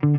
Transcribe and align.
J'ai 0.00 0.10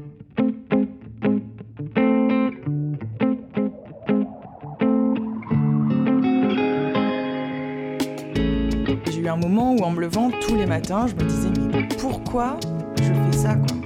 eu 9.22 9.28
un 9.30 9.38
moment 9.38 9.74
où 9.74 9.80
en 9.80 9.92
me 9.92 10.02
levant 10.02 10.32
tous 10.42 10.56
les 10.58 10.66
matins, 10.66 11.08
je 11.08 11.16
me 11.16 11.22
disais 11.22 11.48
mais 11.72 11.88
pourquoi 11.98 12.58
je 12.98 13.04
fais 13.04 13.38
ça 13.38 13.56
quoi? 13.56 13.78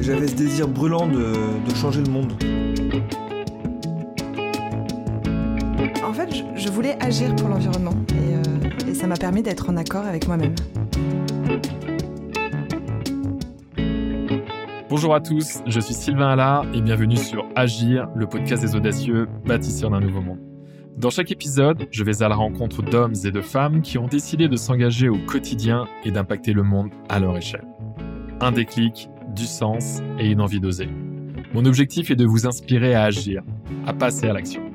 J'avais 0.00 0.28
ce 0.28 0.34
désir 0.34 0.68
brûlant 0.68 1.06
de, 1.06 1.34
de 1.68 1.74
changer 1.74 2.00
le 2.00 2.10
monde. 2.10 2.32
En 6.02 6.14
fait, 6.14 6.34
je, 6.34 6.44
je 6.54 6.70
voulais 6.70 6.96
agir 7.04 7.36
pour 7.36 7.50
l'environnement 7.50 7.92
et, 8.08 8.36
euh, 8.36 8.88
et 8.90 8.94
ça 8.94 9.06
m'a 9.06 9.16
permis 9.16 9.42
d'être 9.42 9.68
en 9.68 9.76
accord 9.76 10.06
avec 10.06 10.26
moi-même. 10.26 10.54
Bonjour 14.90 15.14
à 15.14 15.20
tous, 15.20 15.60
je 15.66 15.80
suis 15.80 15.92
Sylvain 15.92 16.30
Allard 16.30 16.64
et 16.72 16.80
bienvenue 16.80 17.18
sur 17.18 17.44
Agir, 17.54 18.08
le 18.14 18.26
podcast 18.26 18.62
des 18.62 18.74
audacieux, 18.74 19.28
bâtisseurs 19.44 19.90
d'un 19.90 20.00
nouveau 20.00 20.22
monde. 20.22 20.38
Dans 20.96 21.10
chaque 21.10 21.30
épisode, 21.30 21.86
je 21.90 22.02
vais 22.04 22.22
à 22.22 22.28
la 22.28 22.34
rencontre 22.36 22.80
d'hommes 22.82 23.12
et 23.22 23.30
de 23.30 23.42
femmes 23.42 23.82
qui 23.82 23.98
ont 23.98 24.06
décidé 24.06 24.48
de 24.48 24.56
s'engager 24.56 25.10
au 25.10 25.18
quotidien 25.18 25.86
et 26.06 26.10
d'impacter 26.10 26.54
le 26.54 26.62
monde 26.62 26.88
à 27.10 27.20
leur 27.20 27.36
échelle. 27.36 27.66
Un 28.40 28.50
déclic, 28.50 29.10
du 29.36 29.44
sens 29.44 30.00
et 30.18 30.30
une 30.30 30.40
envie 30.40 30.58
d'oser. 30.58 30.88
Mon 31.52 31.66
objectif 31.66 32.10
est 32.10 32.16
de 32.16 32.24
vous 32.24 32.46
inspirer 32.46 32.94
à 32.94 33.02
agir, 33.02 33.42
à 33.86 33.92
passer 33.92 34.26
à 34.26 34.32
l'action. 34.32 34.67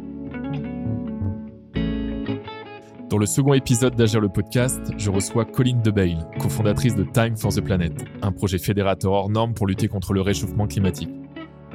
Dans 3.14 3.20
le 3.20 3.28
second 3.28 3.54
épisode 3.54 3.96
d'Agir 3.96 4.20
le 4.22 4.28
podcast, 4.28 4.82
je 4.98 5.12
reçois 5.12 5.46
Colline 5.46 5.84
Debail, 5.84 6.18
cofondatrice 6.40 6.96
de 6.96 7.04
Time 7.04 7.38
for 7.38 7.54
the 7.54 7.62
Planet, 7.62 7.94
un 8.24 8.32
projet 8.32 8.58
fédérateur 8.58 9.12
hors 9.12 9.30
norme 9.30 9.54
pour 9.54 9.68
lutter 9.68 9.88
contre 9.88 10.14
le 10.14 10.22
réchauffement 10.22 10.66
climatique. 10.66 11.12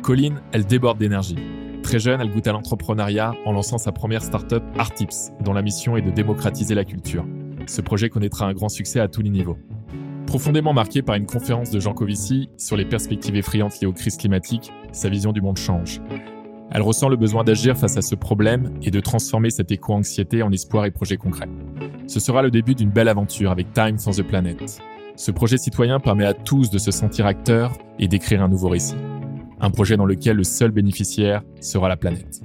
Colline, 0.03 0.41
elle 0.51 0.67
déborde 0.67 0.99
d'énergie. 0.99 1.39
Très 1.85 2.01
jeune, 2.01 2.21
elle 2.21 2.33
goûte 2.33 2.49
à 2.49 2.53
l'entrepreneuriat 2.53 3.35
en 3.45 3.53
lançant 3.53 3.79
sa 3.79 3.93
première 3.93 4.25
startup 4.25 4.65
Artips, 4.79 5.31
dont 5.41 5.53
la 5.53 5.63
mission 5.63 5.97
est 5.97 6.03
de 6.03 6.11
démocratiser 6.11 6.75
la 6.75 6.85
culture. 6.85 7.25
Ce 7.69 7.83
projet 7.83 8.09
connaîtra 8.09 8.47
un 8.47 8.53
grand 8.53 8.69
succès 8.69 8.99
à 8.99 9.07
tous 9.07 9.23
les 9.23 9.31
niveaux. 9.31 9.59
Profondément 10.27 10.73
marqué 10.73 11.03
par 11.03 11.15
une 11.15 11.27
conférence 11.27 11.71
de 11.71 11.79
Jean 11.79 11.95
Covici 11.95 12.51
sur 12.57 12.77
les 12.77 12.85
perspectives 12.85 13.37
effrayantes 13.37 13.81
liées 13.81 13.87
aux 13.87 13.93
crises 13.93 14.17
climatiques, 14.17 14.73
sa 14.91 15.09
vision 15.09 15.31
du 15.31 15.41
monde 15.41 15.57
change. 15.57 16.01
Elle 16.71 16.83
ressent 16.83 17.09
le 17.09 17.17
besoin 17.17 17.45
d'agir 17.45 17.77
face 17.77 17.97
à 17.97 18.03
ce 18.03 18.15
problème 18.15 18.75
et 18.83 18.91
de 18.91 19.01
transformer 19.01 19.51
cette 19.51 19.73
éco-anxiété 19.73 20.43
en 20.43 20.53
espoir 20.53 20.85
et 20.85 20.91
projets 20.91 21.17
concrets. 21.17 21.49
Ce 22.07 22.21
sera 22.21 22.43
le 22.43 22.51
début 22.51 22.75
d'une 22.75 22.91
belle 22.91 23.09
aventure 23.09 23.51
avec 23.51 23.73
Time 23.73 23.99
for 23.99 24.15
the 24.15 24.23
Planet. 24.23 24.59
Ce 25.17 25.31
projet 25.31 25.57
citoyen 25.57 25.99
permet 25.99 26.27
à 26.27 26.35
tous 26.35 26.71
de 26.71 26.79
se 26.79 26.91
sentir 26.91 27.27
acteurs 27.27 27.73
et 27.99 28.07
d'écrire 28.07 28.43
un 28.43 28.49
nouveau 28.49 28.69
récit. 28.69 28.97
Un 29.61 29.71
projet 29.71 29.97
dans 29.97 30.05
lequel 30.05 30.37
le 30.37 30.45
seul 30.45 30.71
bénéficiaire 30.71 31.43
sera 31.61 31.89
la 31.89 31.97
planète. 31.97 32.43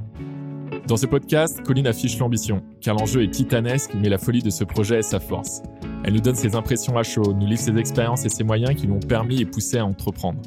Dans 0.87 0.97
ce 0.97 1.05
podcast, 1.05 1.61
Colline 1.63 1.87
affiche 1.87 2.17
l'ambition, 2.17 2.63
car 2.81 2.95
l'enjeu 2.95 3.23
est 3.23 3.29
titanesque, 3.29 3.91
mais 4.01 4.09
la 4.09 4.17
folie 4.17 4.41
de 4.41 4.49
ce 4.49 4.63
projet 4.63 4.99
est 4.99 5.03
sa 5.03 5.19
force. 5.19 5.61
Elle 6.03 6.13
nous 6.13 6.21
donne 6.21 6.35
ses 6.35 6.55
impressions 6.55 6.97
à 6.97 7.03
chaud, 7.03 7.33
nous 7.33 7.45
livre 7.45 7.61
ses 7.61 7.77
expériences 7.77 8.25
et 8.25 8.29
ses 8.29 8.43
moyens 8.43 8.75
qui 8.75 8.87
lui 8.87 8.93
ont 8.93 8.99
permis 8.99 9.41
et 9.41 9.45
poussé 9.45 9.77
à 9.77 9.85
entreprendre. 9.85 10.41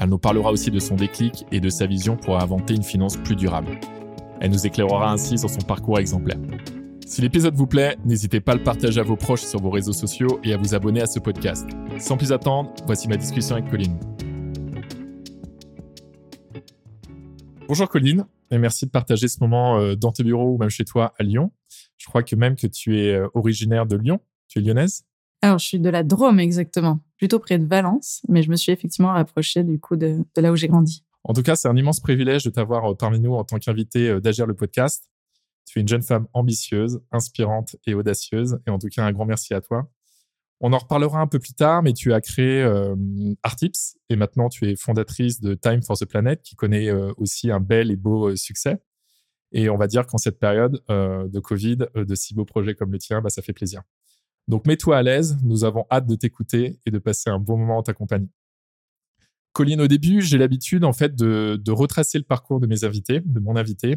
Elle 0.00 0.10
nous 0.10 0.18
parlera 0.18 0.52
aussi 0.52 0.70
de 0.70 0.78
son 0.78 0.94
déclic 0.94 1.44
et 1.50 1.58
de 1.58 1.68
sa 1.68 1.86
vision 1.86 2.16
pour 2.16 2.40
inventer 2.40 2.76
une 2.76 2.84
finance 2.84 3.16
plus 3.16 3.34
durable. 3.34 3.80
Elle 4.40 4.52
nous 4.52 4.64
éclairera 4.64 5.10
ainsi 5.10 5.36
sur 5.36 5.50
son 5.50 5.58
parcours 5.58 5.98
exemplaire. 5.98 6.38
Si 7.04 7.20
l'épisode 7.20 7.56
vous 7.56 7.66
plaît, 7.66 7.96
n'hésitez 8.04 8.38
pas 8.38 8.52
à 8.52 8.54
le 8.54 8.62
partager 8.62 9.00
à 9.00 9.02
vos 9.02 9.16
proches 9.16 9.42
sur 9.42 9.60
vos 9.60 9.70
réseaux 9.70 9.92
sociaux 9.92 10.38
et 10.44 10.52
à 10.52 10.56
vous 10.56 10.76
abonner 10.76 11.00
à 11.02 11.06
ce 11.06 11.18
podcast. 11.18 11.68
Sans 11.98 12.16
plus 12.16 12.30
attendre, 12.30 12.72
voici 12.86 13.08
ma 13.08 13.16
discussion 13.16 13.56
avec 13.56 13.68
Colline. 13.70 13.98
Bonjour 17.66 17.88
Colline, 17.88 18.24
et 18.52 18.58
merci 18.58 18.86
de 18.86 18.90
partager 18.92 19.26
ce 19.26 19.38
moment 19.40 19.80
euh, 19.80 19.96
dans 19.96 20.12
tes 20.12 20.22
bureaux 20.22 20.54
ou 20.54 20.58
même 20.58 20.70
chez 20.70 20.84
toi 20.84 21.12
à 21.18 21.24
Lyon. 21.24 21.50
Je 21.96 22.06
crois 22.06 22.22
que 22.22 22.36
même 22.36 22.54
que 22.54 22.68
tu 22.68 23.00
es 23.00 23.14
euh, 23.14 23.26
originaire 23.34 23.84
de 23.84 23.96
Lyon. 23.96 24.20
Tu 24.46 24.60
es 24.60 24.62
lyonnaise? 24.62 25.04
Alors, 25.42 25.58
je 25.58 25.66
suis 25.66 25.80
de 25.80 25.90
la 25.90 26.04
Drôme 26.04 26.38
exactement, 26.38 27.00
plutôt 27.18 27.38
près 27.38 27.58
de 27.58 27.66
Valence, 27.66 28.22
mais 28.28 28.42
je 28.42 28.50
me 28.50 28.56
suis 28.56 28.72
effectivement 28.72 29.12
rapprochée 29.12 29.64
du 29.64 29.78
coup 29.78 29.96
de, 29.96 30.24
là 30.36 30.50
où 30.50 30.56
j'ai 30.56 30.68
grandi. 30.68 31.04
En 31.24 31.34
tout 31.34 31.42
cas, 31.42 31.56
c'est 31.56 31.68
un 31.68 31.76
immense 31.76 32.00
privilège 32.00 32.44
de 32.44 32.50
t'avoir 32.50 32.92
euh, 32.92 32.94
parmi 32.94 33.20
nous 33.20 33.34
en 33.34 33.44
tant 33.44 33.58
qu'invité 33.58 34.20
d'Agir 34.20 34.46
le 34.46 34.54
podcast. 34.54 35.10
Tu 35.66 35.78
es 35.78 35.82
une 35.82 35.88
jeune 35.88 36.02
femme 36.02 36.26
ambitieuse, 36.32 37.00
inspirante 37.12 37.76
et 37.86 37.92
audacieuse. 37.92 38.58
Et 38.66 38.70
en 38.70 38.78
tout 38.78 38.88
cas, 38.88 39.04
un 39.04 39.12
grand 39.12 39.26
merci 39.26 39.52
à 39.52 39.60
toi. 39.60 39.90
On 40.60 40.72
en 40.72 40.78
reparlera 40.78 41.20
un 41.20 41.26
peu 41.28 41.38
plus 41.38 41.54
tard, 41.54 41.82
mais 41.82 41.92
tu 41.92 42.12
as 42.12 42.20
créé 42.20 42.62
euh, 42.62 42.96
Artips 43.44 43.96
et 44.08 44.16
maintenant 44.16 44.48
tu 44.48 44.68
es 44.68 44.74
fondatrice 44.74 45.40
de 45.40 45.54
Time 45.54 45.82
for 45.82 45.96
the 45.96 46.04
Planet 46.04 46.42
qui 46.42 46.56
connaît 46.56 46.88
euh, 46.88 47.12
aussi 47.16 47.50
un 47.50 47.60
bel 47.60 47.92
et 47.92 47.96
beau 47.96 48.30
euh, 48.30 48.36
succès. 48.36 48.78
Et 49.52 49.70
on 49.70 49.76
va 49.76 49.86
dire 49.86 50.06
qu'en 50.06 50.18
cette 50.18 50.38
période 50.40 50.82
euh, 50.90 51.28
de 51.28 51.38
Covid, 51.38 51.78
de 51.94 52.14
si 52.14 52.34
beaux 52.34 52.44
projets 52.44 52.74
comme 52.74 52.90
le 52.90 52.98
tien, 52.98 53.20
bah, 53.20 53.30
ça 53.30 53.40
fait 53.40 53.52
plaisir. 53.52 53.82
Donc 54.48 54.66
mets-toi 54.66 54.96
à 54.96 55.02
l'aise, 55.02 55.38
nous 55.44 55.64
avons 55.64 55.86
hâte 55.90 56.06
de 56.06 56.14
t'écouter 56.14 56.80
et 56.86 56.90
de 56.90 56.98
passer 56.98 57.30
un 57.30 57.38
bon 57.38 57.58
moment 57.58 57.78
en 57.78 57.82
ta 57.82 57.92
compagnie. 57.92 58.30
Colline, 59.52 59.80
au 59.80 59.88
début, 59.88 60.22
j'ai 60.22 60.38
l'habitude 60.38 60.84
en 60.84 60.92
fait 60.92 61.14
de, 61.14 61.70
retracer 61.70 62.18
le 62.18 62.24
parcours 62.24 62.58
de 62.58 62.66
mes 62.66 62.84
invités, 62.84 63.20
de 63.24 63.40
mon 63.40 63.56
invité, 63.56 63.96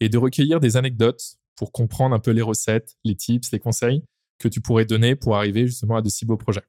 et 0.00 0.08
de 0.08 0.18
recueillir 0.18 0.60
des 0.60 0.76
anecdotes 0.76 1.36
pour 1.54 1.72
comprendre 1.72 2.14
un 2.14 2.18
peu 2.18 2.32
les 2.32 2.42
recettes, 2.42 2.96
les 3.04 3.14
tips, 3.14 3.50
les 3.52 3.58
conseils 3.58 4.02
que 4.38 4.48
tu 4.48 4.60
pourrais 4.60 4.84
donner 4.84 5.16
pour 5.16 5.36
arriver 5.36 5.66
justement 5.66 5.96
à 5.96 6.02
de 6.02 6.08
si 6.10 6.26
beaux 6.26 6.36
projets. 6.36 6.64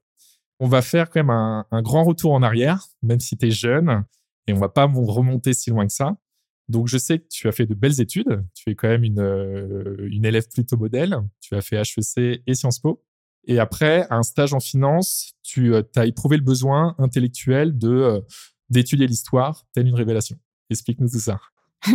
On 0.60 0.66
va 0.66 0.80
faire 0.80 1.10
quand 1.10 1.20
même 1.20 1.30
un, 1.30 1.66
un 1.70 1.82
grand 1.82 2.04
retour 2.04 2.32
en 2.32 2.42
arrière, 2.42 2.86
même 3.02 3.20
si 3.20 3.36
tu 3.36 3.48
es 3.48 3.50
jeune, 3.50 4.04
et 4.46 4.54
on 4.54 4.58
va 4.58 4.70
pas 4.70 4.86
remonter 4.86 5.52
si 5.52 5.68
loin 5.68 5.86
que 5.86 5.92
ça. 5.92 6.16
Donc, 6.68 6.86
je 6.86 6.98
sais 6.98 7.18
que 7.18 7.26
tu 7.30 7.48
as 7.48 7.52
fait 7.52 7.66
de 7.66 7.74
belles 7.74 8.00
études. 8.00 8.44
Tu 8.54 8.70
es 8.70 8.74
quand 8.74 8.88
même 8.88 9.04
une, 9.04 9.20
euh, 9.20 10.08
une 10.10 10.24
élève 10.24 10.48
plutôt 10.48 10.76
modèle. 10.76 11.16
Tu 11.40 11.54
as 11.54 11.62
fait 11.62 11.76
HEC 11.76 12.42
et 12.46 12.54
Sciences 12.54 12.78
Po. 12.78 13.02
Et 13.48 13.58
après, 13.58 14.06
un 14.10 14.22
stage 14.22 14.52
en 14.52 14.60
finance, 14.60 15.32
tu 15.42 15.74
euh, 15.74 15.82
as 15.96 16.04
éprouvé 16.06 16.36
le 16.36 16.42
besoin 16.42 16.94
intellectuel 16.98 17.74
euh, 17.82 18.20
d'étudier 18.68 19.06
l'histoire, 19.06 19.64
telle 19.72 19.88
une 19.88 19.94
révélation. 19.94 20.36
Explique-nous 20.68 21.08
tout 21.08 21.18
ça. 21.18 21.40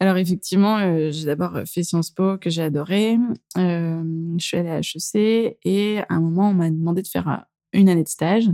Alors 0.00 0.16
effectivement, 0.16 0.78
euh, 0.78 1.10
j'ai 1.10 1.26
d'abord 1.26 1.60
fait 1.66 1.82
Sciences 1.82 2.10
Po 2.10 2.38
que 2.38 2.48
j'ai 2.48 2.62
adoré. 2.62 3.18
Je 3.54 4.36
suis 4.38 4.56
allée 4.56 4.70
à 4.70 4.78
HEC 4.78 5.58
et 5.62 5.98
à 5.98 6.14
un 6.14 6.20
moment, 6.20 6.48
on 6.48 6.54
m'a 6.54 6.70
demandé 6.70 7.02
de 7.02 7.08
faire 7.08 7.44
une 7.74 7.90
année 7.90 8.04
de 8.04 8.08
stage 8.08 8.48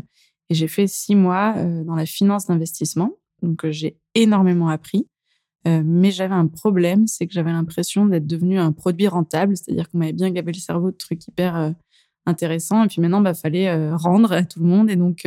et 0.51 0.55
j'ai 0.55 0.66
fait 0.66 0.89
six 0.89 1.15
mois 1.15 1.55
dans 1.84 1.95
la 1.95 2.06
finance 2.06 2.47
d'investissement. 2.47 3.12
Donc 3.43 3.65
j'ai 3.71 3.99
énormément 4.15 4.71
appris. 4.71 5.06
mais 5.66 6.11
j'avais 6.11 6.34
un 6.34 6.47
problème, 6.47 7.06
c'est 7.06 7.27
que 7.27 7.33
j'avais 7.34 7.53
l'impression 7.53 8.06
d'être 8.06 8.27
devenu 8.27 8.59
un 8.59 8.72
produit 8.72 9.06
rentable, 9.06 9.56
c'est-à-dire 9.56 9.89
qu'on 9.89 9.99
m'avait 9.99 10.15
bien 10.15 10.31
gavé 10.31 10.51
le 10.53 10.59
cerveau 10.59 10.91
de 10.91 10.97
trucs 10.97 11.28
hyper 11.28 11.75
intéressants. 12.27 12.85
Et 12.85 12.89
puis 12.89 13.01
maintenant, 13.01 13.21
bah 13.21 13.35
fallait 13.35 13.93
rendre 13.95 14.33
à 14.33 14.45
tout 14.45 14.61
le 14.61 14.67
monde. 14.67 14.91
Et 14.91 14.97
donc, 14.97 15.27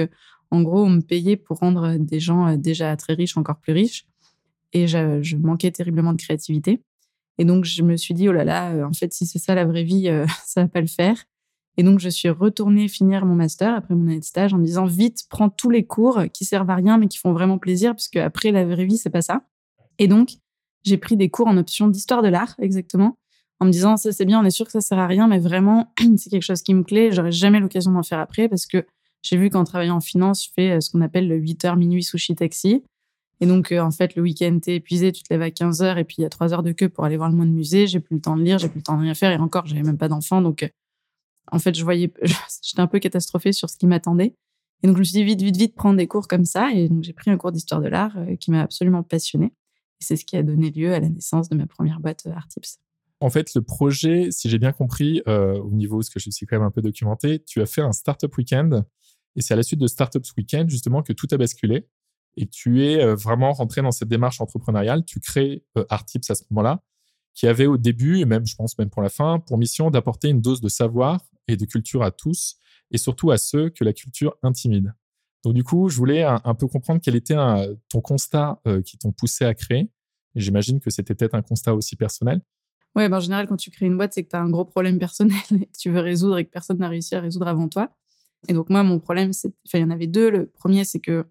en 0.52 0.62
gros, 0.62 0.84
on 0.84 0.90
me 0.90 1.02
payait 1.02 1.38
pour 1.38 1.58
rendre 1.59 1.97
des 1.97 2.19
gens 2.19 2.56
déjà 2.58 2.96
très 2.96 3.13
riches 3.13 3.38
encore 3.38 3.58
plus 3.58 3.74
riches 3.74 4.06
et 4.74 4.88
je, 4.88 5.22
je, 5.22 5.38
manquais 5.38 5.72
terriblement 5.72 6.13
de 6.13 6.22
créativité. 6.22 6.81
Et 7.38 7.46
donc, 7.46 7.66
je 7.66 7.84
me 7.84 7.96
suis 7.97 8.13
dit, 8.13 8.28
oh 8.30 8.31
là 8.31 8.44
là, 8.44 8.72
euh, 8.72 8.84
en 8.84 8.94
fait, 8.94 9.13
si 9.13 9.25
c'est 9.25 9.40
ça 9.40 9.56
la 9.56 9.66
vraie 9.66 9.84
vie, 9.84 10.09
euh, 10.09 10.25
ça 10.46 10.63
va 10.63 10.68
pas 10.68 10.81
le 10.81 10.88
faire. 10.88 11.24
Et 11.78 11.84
donc, 11.84 12.00
je 12.00 12.09
suis 12.09 12.30
retournée 12.30 12.88
finir 12.88 13.25
mon 13.25 13.36
master 13.36 13.75
après 13.75 13.94
mon 13.94 14.07
année 14.07 14.19
de 14.19 14.25
stage 14.25 14.53
en 14.53 14.57
me 14.57 14.66
disant, 14.66 14.86
vite, 14.86 15.25
prends 15.30 15.50
tous 15.50 15.69
les 15.69 15.86
cours 15.86 16.24
qui 16.34 16.44
servent 16.44 16.69
à 16.72 16.75
rien, 16.75 16.97
mais 16.97 17.07
qui 17.07 17.19
font 17.19 17.34
vraiment 17.34 17.59
plaisir, 17.59 17.94
puisque 17.94 18.16
après, 18.16 18.52
la 18.52 18.66
vraie 18.66 18.86
vie, 18.86 18.97
c'est 18.97 19.12
pas 19.12 19.22
ça. 19.22 19.44
Et 20.00 20.07
donc, 20.07 20.38
j'ai 20.84 20.97
pris 20.97 21.18
des 21.18 21.30
cours 21.30 21.47
en 21.47 21.57
option 21.57 21.88
d'histoire 21.88 22.24
de 22.24 22.30
l'art, 22.30 22.56
exactement, 22.59 23.18
en 23.59 23.66
me 23.66 23.72
disant, 23.72 23.97
ça, 23.97 24.12
c'est 24.12 24.25
bien, 24.25 24.40
on 24.40 24.45
est 24.45 24.51
sûr 24.51 24.66
que 24.66 24.72
ça 24.72 24.81
sert 24.81 25.00
à 25.00 25.07
rien, 25.07 25.28
mais 25.28 25.40
vraiment, 25.40 25.91
c'est 26.18 26.29
quelque 26.29 26.44
chose 26.44 26.62
qui 26.62 26.73
me 26.73 26.84
plaît. 26.84 27.12
J'aurais 27.12 27.31
jamais 27.31 27.59
l'occasion 27.59 27.91
d'en 27.91 28.03
faire 28.03 28.19
après 28.19 28.47
parce 28.50 28.66
que 28.66 28.85
j'ai 29.24 29.38
vu 29.38 29.50
qu'en 29.50 29.63
travaillant 29.63 29.98
en 29.98 30.01
finance, 30.01 30.45
je 30.45 30.51
fais 30.54 30.71
euh, 30.71 30.80
ce 30.80 30.92
qu'on 30.92 31.01
appelle 31.01 31.27
le 31.27 31.36
8 31.36 31.65
heures 31.65 31.75
minuit 31.75 32.04
sushi 32.04 32.36
taxi. 32.36 32.83
Et 33.39 33.45
donc, 33.45 33.71
euh, 33.71 33.80
en 33.81 33.92
fait, 33.92 34.15
le 34.15 34.21
week-end, 34.21 34.57
t'es 34.62 34.75
épuisé, 34.75 35.12
tu 35.12 35.24
te 35.24 35.33
lèves 35.33 35.42
à 35.42 35.51
15 35.51 35.81
heures 35.81 35.98
et 35.98 36.04
puis 36.04 36.15
il 36.19 36.21
y 36.21 36.25
a 36.25 36.30
trois 36.30 36.54
heures 36.54 36.63
de 36.63 36.71
queue 36.71 36.89
pour 36.89 37.04
aller 37.04 37.18
voir 37.18 37.30
le 37.30 37.36
monde 37.36 37.51
musée. 37.51 37.88
J'ai 37.88 38.00
plus 38.00 38.15
le 38.15 38.21
temps 38.21 38.38
de 38.38 38.44
lire, 38.44 38.57
j'ai 38.57 38.69
plus 38.69 38.80
le 38.80 38.83
temps 38.83 38.95
de 38.95 39.01
rien 39.01 39.13
faire. 39.13 39.31
Et 39.31 39.38
encore, 39.38 39.65
j'avais 39.65 39.83
même 39.83 39.98
pas 39.98 40.07
d'enfant. 40.07 40.42
Donc, 40.42 40.63
euh, 40.63 40.69
en 41.51 41.59
fait, 41.59 41.75
je 41.75 41.83
voyais, 41.83 42.12
j'étais 42.63 42.80
un 42.80 42.88
peu 42.88 43.00
catastrophée 43.00 43.54
sur 43.54 43.69
ce 43.69 43.77
qui 43.77 43.88
m'attendait. 43.88 44.33
Et 44.83 44.88
donc, 44.88 44.95
je 44.95 45.00
me 45.00 45.04
suis 45.04 45.13
dit, 45.13 45.24
vite, 45.24 45.42
vite, 45.42 45.57
vite, 45.57 45.75
prendre 45.75 45.98
des 45.98 46.07
cours 46.07 46.27
comme 46.27 46.45
ça. 46.45 46.71
Et 46.71 46.88
donc, 46.88 47.04
j'ai 47.04 47.13
pris 47.13 47.31
un 47.31 47.38
cours 47.38 47.51
d'histoire 47.51 47.81
de 47.81 47.88
l'art 47.88 48.15
qui 48.39 48.51
m'a 48.51 48.62
absolument 48.62 49.01
passionnée. 49.01 49.51
Et 50.00 50.04
c'est 50.04 50.15
ce 50.15 50.25
qui 50.25 50.38
a 50.38 50.44
donné 50.44 50.69
lieu 50.69 50.94
à 50.94 51.00
la 51.00 51.09
naissance 51.09 51.50
de 51.50 51.56
ma 51.56 51.65
première 51.65 52.00
boîte 52.00 52.27
Artips. 52.27 52.77
En 53.19 53.30
fait, 53.30 53.54
le 53.56 53.62
projet, 53.62 54.30
si 54.31 54.50
j'ai 54.50 54.60
bien 54.60 54.72
compris, 54.72 55.22
euh, 55.28 55.60
au 55.60 55.72
niveau, 55.72 56.02
ce 56.02 56.10
que 56.12 56.19
je 56.19 56.30
suis 56.30 56.46
quand 56.46 56.58
même 56.58 56.68
un 56.68 56.72
peu 56.72 56.81
documenté, 56.81 57.44
tu 57.44 57.62
as 57.62 57.66
fait 57.66 57.81
un 57.81 57.92
Startup 57.92 58.36
Weekend. 58.38 58.84
Et 59.36 59.42
c'est 59.42 59.54
à 59.54 59.58
la 59.58 59.64
suite 59.64 59.80
de 59.80 59.88
Startups 59.88 60.31
Weekend, 60.38 60.69
justement, 60.69 61.02
que 61.02 61.14
tout 61.14 61.28
a 61.31 61.38
basculé 61.38 61.88
et 62.38 62.48
tu 62.48 62.86
es 62.86 63.04
vraiment 63.16 63.52
rentré 63.52 63.81
dans 63.81 63.92
cette 63.92 64.10
démarche 64.10 64.40
entrepreneuriale. 64.40 65.04
Tu 65.04 65.19
crées 65.19 65.64
Artips 65.90 66.30
à 66.30 66.36
ce 66.36 66.44
moment-là, 66.52 66.84
qui 67.34 67.48
avait 67.48 67.66
au 67.66 67.78
début, 67.78 68.19
et 68.19 68.25
même 68.25 68.46
je 68.46 68.56
pense 68.56 68.78
même 68.78 68.90
pour 68.90 69.02
la 69.02 69.10
fin, 69.10 69.40
pour 69.40 69.58
mission 69.58 69.90
d'apporter 69.92 70.30
une 70.30 70.42
dose 70.42 70.62
de 70.62 70.69
savoir 70.69 71.19
et 71.48 71.58
de 71.58 71.66
culture 71.66 72.04
à 72.04 72.12
tous, 72.12 72.58
et 72.92 72.98
surtout 72.98 73.31
à 73.31 73.38
ceux 73.38 73.69
que 73.69 73.84
la 73.84 73.94
culture 73.94 74.36
intimide. 74.44 74.94
Donc 75.44 75.54
du 75.54 75.64
coup, 75.64 75.90
je 75.90 75.98
voulais 75.98 76.24
un, 76.24 76.56
peu 76.56 76.68
comprendre 76.68 77.00
quel 77.04 77.16
était 77.16 77.36
ton 77.90 78.02
constat 78.02 78.60
euh, 78.68 78.81
qui 78.81 78.98
t'ont 78.98 79.12
poussé 79.12 79.46
à 79.46 79.54
créer. 79.54 79.90
J'imagine 80.36 80.80
que 80.80 80.90
c'était 80.90 81.16
peut-être 81.16 81.36
un 81.36 81.42
constat 81.42 81.74
aussi 81.74 81.96
personnel. 81.96 82.42
Oui, 82.97 83.07
ben 83.09 83.17
en 83.17 83.19
général, 83.19 83.47
quand 83.47 83.57
tu 83.57 83.69
crées 83.69 83.85
une 83.85 83.95
boîte, 83.95 84.13
c'est 84.13 84.23
que 84.23 84.29
tu 84.29 84.35
as 84.35 84.41
un 84.41 84.49
gros 84.49 84.65
problème 84.65 84.97
personnel 84.97 85.38
et 85.51 85.67
que 85.67 85.77
tu 85.77 85.91
veux 85.91 85.99
résoudre 85.99 86.39
et 86.39 86.45
que 86.45 86.49
personne 86.49 86.79
n'a 86.79 86.89
réussi 86.89 87.13
à 87.13 87.21
résoudre 87.21 87.47
avant 87.47 87.69
toi. 87.69 87.91
Et 88.47 88.53
donc 88.53 88.71
moi, 88.71 88.81
mon 88.81 88.99
problème, 88.99 89.33
c'est, 89.33 89.53
enfin, 89.67 89.77
il 89.77 89.81
y 89.81 89.83
en 89.83 89.91
avait 89.91 90.07
deux. 90.07 90.31
Le 90.31 90.47
premier, 90.47 90.83
c'est 90.83 90.99
que 90.99 91.25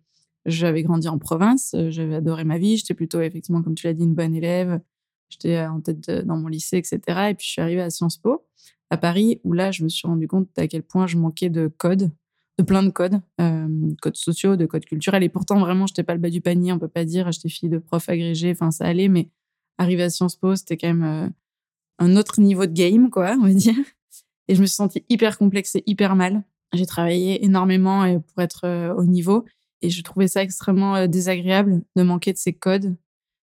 j'avais 0.44 0.84
grandi 0.84 1.08
en 1.08 1.18
province, 1.18 1.74
euh, 1.74 1.90
j'avais 1.90 2.14
adoré 2.14 2.44
ma 2.44 2.56
vie, 2.56 2.76
j'étais 2.76 2.94
plutôt 2.94 3.20
effectivement, 3.20 3.62
comme 3.64 3.74
tu 3.74 3.88
l'as 3.88 3.94
dit, 3.94 4.04
une 4.04 4.14
bonne 4.14 4.34
élève. 4.34 4.80
J'étais 5.28 5.58
en 5.66 5.80
tête 5.80 6.08
dans 6.24 6.36
mon 6.36 6.46
lycée, 6.46 6.76
etc. 6.76 7.00
Et 7.30 7.34
puis 7.34 7.46
je 7.46 7.50
suis 7.50 7.60
arrivée 7.60 7.82
à 7.82 7.90
Sciences 7.90 8.16
Po 8.16 8.46
à 8.90 8.96
Paris, 8.96 9.40
où 9.42 9.52
là, 9.52 9.72
je 9.72 9.82
me 9.82 9.88
suis 9.88 10.06
rendu 10.06 10.28
compte 10.28 10.48
à 10.56 10.68
quel 10.68 10.84
point 10.84 11.08
je 11.08 11.16
manquais 11.16 11.50
de 11.50 11.66
codes, 11.66 12.12
de 12.58 12.62
plein 12.64 12.84
de 12.84 12.90
codes, 12.90 13.20
euh, 13.40 13.66
codes 14.00 14.16
sociaux, 14.16 14.54
de 14.54 14.66
codes 14.66 14.84
culturels. 14.84 15.24
Et 15.24 15.28
pourtant, 15.28 15.58
vraiment, 15.58 15.88
je 15.88 15.92
n'étais 15.92 16.04
pas 16.04 16.14
le 16.14 16.20
bas 16.20 16.30
du 16.30 16.40
panier, 16.40 16.72
on 16.72 16.78
peut 16.78 16.86
pas 16.86 17.04
dire. 17.04 17.32
J'étais 17.32 17.48
fille 17.48 17.68
de 17.68 17.78
prof 17.78 18.08
agrégé, 18.08 18.52
enfin, 18.52 18.70
ça 18.70 18.84
allait, 18.84 19.08
mais 19.08 19.30
arriver 19.78 20.04
à 20.04 20.10
Sciences 20.10 20.36
Po, 20.36 20.54
c'était 20.54 20.76
quand 20.76 20.86
même 20.86 21.02
euh, 21.02 21.28
un 21.98 22.16
autre 22.16 22.40
niveau 22.40 22.66
de 22.66 22.72
game, 22.72 23.10
quoi, 23.10 23.36
on 23.38 23.44
va 23.44 23.54
dire. 23.54 23.76
Et 24.48 24.54
je 24.54 24.60
me 24.60 24.66
suis 24.66 24.76
sentie 24.76 25.04
hyper 25.08 25.38
complexée, 25.38 25.82
hyper 25.86 26.14
mal. 26.16 26.44
J'ai 26.72 26.86
travaillé 26.86 27.44
énormément 27.44 28.04
euh, 28.04 28.18
pour 28.18 28.42
être 28.42 28.64
euh, 28.64 28.94
au 28.94 29.04
niveau 29.04 29.44
et 29.82 29.90
je 29.90 30.02
trouvais 30.02 30.28
ça 30.28 30.42
extrêmement 30.42 30.96
euh, 30.96 31.06
désagréable 31.06 31.82
de 31.96 32.02
manquer 32.02 32.32
de 32.32 32.38
ces 32.38 32.52
codes. 32.52 32.96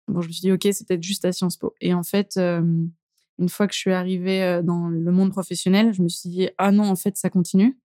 Bon, 0.08 0.20
je 0.20 0.28
me 0.28 0.32
suis 0.32 0.40
dit, 0.40 0.52
OK, 0.52 0.66
c'est 0.72 0.86
peut-être 0.86 1.02
juste 1.02 1.24
à 1.24 1.32
Sciences 1.32 1.56
Po. 1.56 1.74
Et 1.80 1.94
en 1.94 2.02
fait, 2.02 2.36
une 2.36 3.48
fois 3.48 3.68
que 3.68 3.72
je 3.72 3.78
suis 3.78 3.92
arrivée 3.92 4.60
dans 4.64 4.88
le 4.88 5.12
monde 5.12 5.30
professionnel, 5.30 5.94
je 5.94 6.02
me 6.02 6.08
suis 6.08 6.28
dit, 6.28 6.48
ah 6.58 6.72
non, 6.72 6.84
en 6.84 6.96
fait, 6.96 7.16
ça 7.16 7.30
continue. 7.30 7.78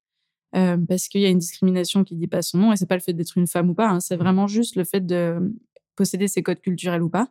parce 0.52 1.08
qu'il 1.10 1.22
y 1.22 1.26
a 1.26 1.30
une 1.30 1.38
discrimination 1.38 2.04
qui 2.04 2.16
dit 2.16 2.26
pas 2.26 2.42
son 2.42 2.58
nom 2.58 2.74
et 2.74 2.76
c'est 2.76 2.88
pas 2.88 2.96
le 2.96 3.02
fait 3.02 3.14
d'être 3.14 3.38
une 3.38 3.46
femme 3.46 3.70
ou 3.70 3.76
pas, 3.76 3.88
hein, 3.88 4.00
c'est 4.00 4.16
vraiment 4.16 4.48
juste 4.48 4.76
le 4.76 4.84
fait 4.84 5.06
de 5.06 5.54
posséder 5.96 6.28
ces 6.28 6.42
codes 6.42 6.60
culturels 6.60 7.04
ou 7.04 7.10
pas. 7.10 7.30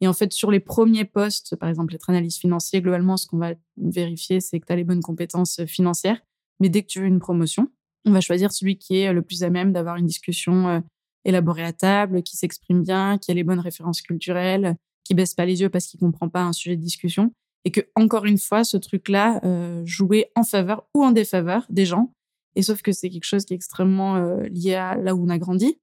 Et 0.00 0.08
en 0.08 0.12
fait, 0.12 0.32
sur 0.32 0.50
les 0.50 0.60
premiers 0.60 1.04
postes, 1.04 1.56
par 1.56 1.68
exemple, 1.68 1.94
être 1.94 2.10
analyste 2.10 2.40
financier, 2.40 2.82
globalement, 2.82 3.16
ce 3.16 3.26
qu'on 3.26 3.38
va 3.38 3.54
vérifier, 3.76 4.40
c'est 4.40 4.60
que 4.60 4.66
tu 4.66 4.72
as 4.72 4.76
les 4.76 4.84
bonnes 4.84 5.02
compétences 5.02 5.64
financières. 5.64 6.20
Mais 6.60 6.68
dès 6.68 6.82
que 6.82 6.88
tu 6.88 7.00
veux 7.00 7.06
une 7.06 7.18
promotion, 7.18 7.68
on 8.04 8.12
va 8.12 8.20
choisir 8.20 8.52
celui 8.52 8.78
qui 8.78 8.98
est 8.98 9.12
le 9.12 9.22
plus 9.22 9.42
à 9.42 9.50
même 9.50 9.72
d'avoir 9.72 9.96
une 9.96 10.06
discussion 10.06 10.68
euh, 10.68 10.80
élaborée 11.24 11.64
à 11.64 11.72
table, 11.72 12.22
qui 12.22 12.36
s'exprime 12.36 12.82
bien, 12.82 13.18
qui 13.18 13.30
a 13.30 13.34
les 13.34 13.42
bonnes 13.42 13.60
références 13.60 14.02
culturelles, 14.02 14.76
qui 15.04 15.14
baisse 15.14 15.34
pas 15.34 15.44
les 15.44 15.60
yeux 15.60 15.70
parce 15.70 15.86
qu'il 15.86 15.98
comprend 15.98 16.28
pas 16.28 16.42
un 16.42 16.52
sujet 16.52 16.76
de 16.76 16.82
discussion. 16.82 17.32
Et 17.64 17.70
que, 17.72 17.80
encore 17.96 18.26
une 18.26 18.38
fois, 18.38 18.62
ce 18.62 18.76
truc-là 18.76 19.40
euh, 19.44 19.82
jouait 19.84 20.30
en 20.36 20.44
faveur 20.44 20.86
ou 20.94 21.04
en 21.04 21.10
défaveur 21.10 21.66
des 21.68 21.84
gens. 21.84 22.12
Et 22.54 22.62
sauf 22.62 22.80
que 22.80 22.92
c'est 22.92 23.10
quelque 23.10 23.24
chose 23.24 23.44
qui 23.44 23.54
est 23.54 23.56
extrêmement 23.56 24.16
euh, 24.16 24.42
lié 24.44 24.74
à 24.74 24.96
là 24.96 25.14
où 25.14 25.24
on 25.24 25.28
a 25.28 25.38
grandi. 25.38 25.78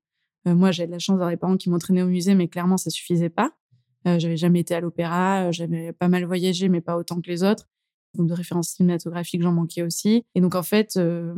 moi, 0.45 0.71
j'ai 0.71 0.85
de 0.87 0.91
la 0.91 0.99
chance 0.99 1.15
d'avoir 1.15 1.29
des 1.29 1.37
parents 1.37 1.57
qui 1.57 1.69
m'entraînaient 1.69 2.01
au 2.03 2.07
musée, 2.07 2.35
mais 2.35 2.47
clairement, 2.47 2.77
ça 2.77 2.89
suffisait 2.89 3.29
pas. 3.29 3.53
J'avais 4.05 4.37
jamais 4.37 4.59
été 4.59 4.75
à 4.75 4.81
l'opéra, 4.81 5.51
j'avais 5.51 5.93
pas 5.93 6.07
mal 6.07 6.25
voyagé, 6.25 6.69
mais 6.69 6.81
pas 6.81 6.97
autant 6.97 7.21
que 7.21 7.29
les 7.29 7.43
autres 7.43 7.67
donc 8.15 8.27
de 8.27 8.33
références 8.33 8.69
cinématographiques, 8.69 9.41
j'en 9.41 9.51
manquais 9.51 9.81
aussi. 9.81 10.25
Et 10.35 10.41
donc, 10.41 10.55
en 10.55 10.63
fait, 10.63 10.97
euh, 10.97 11.33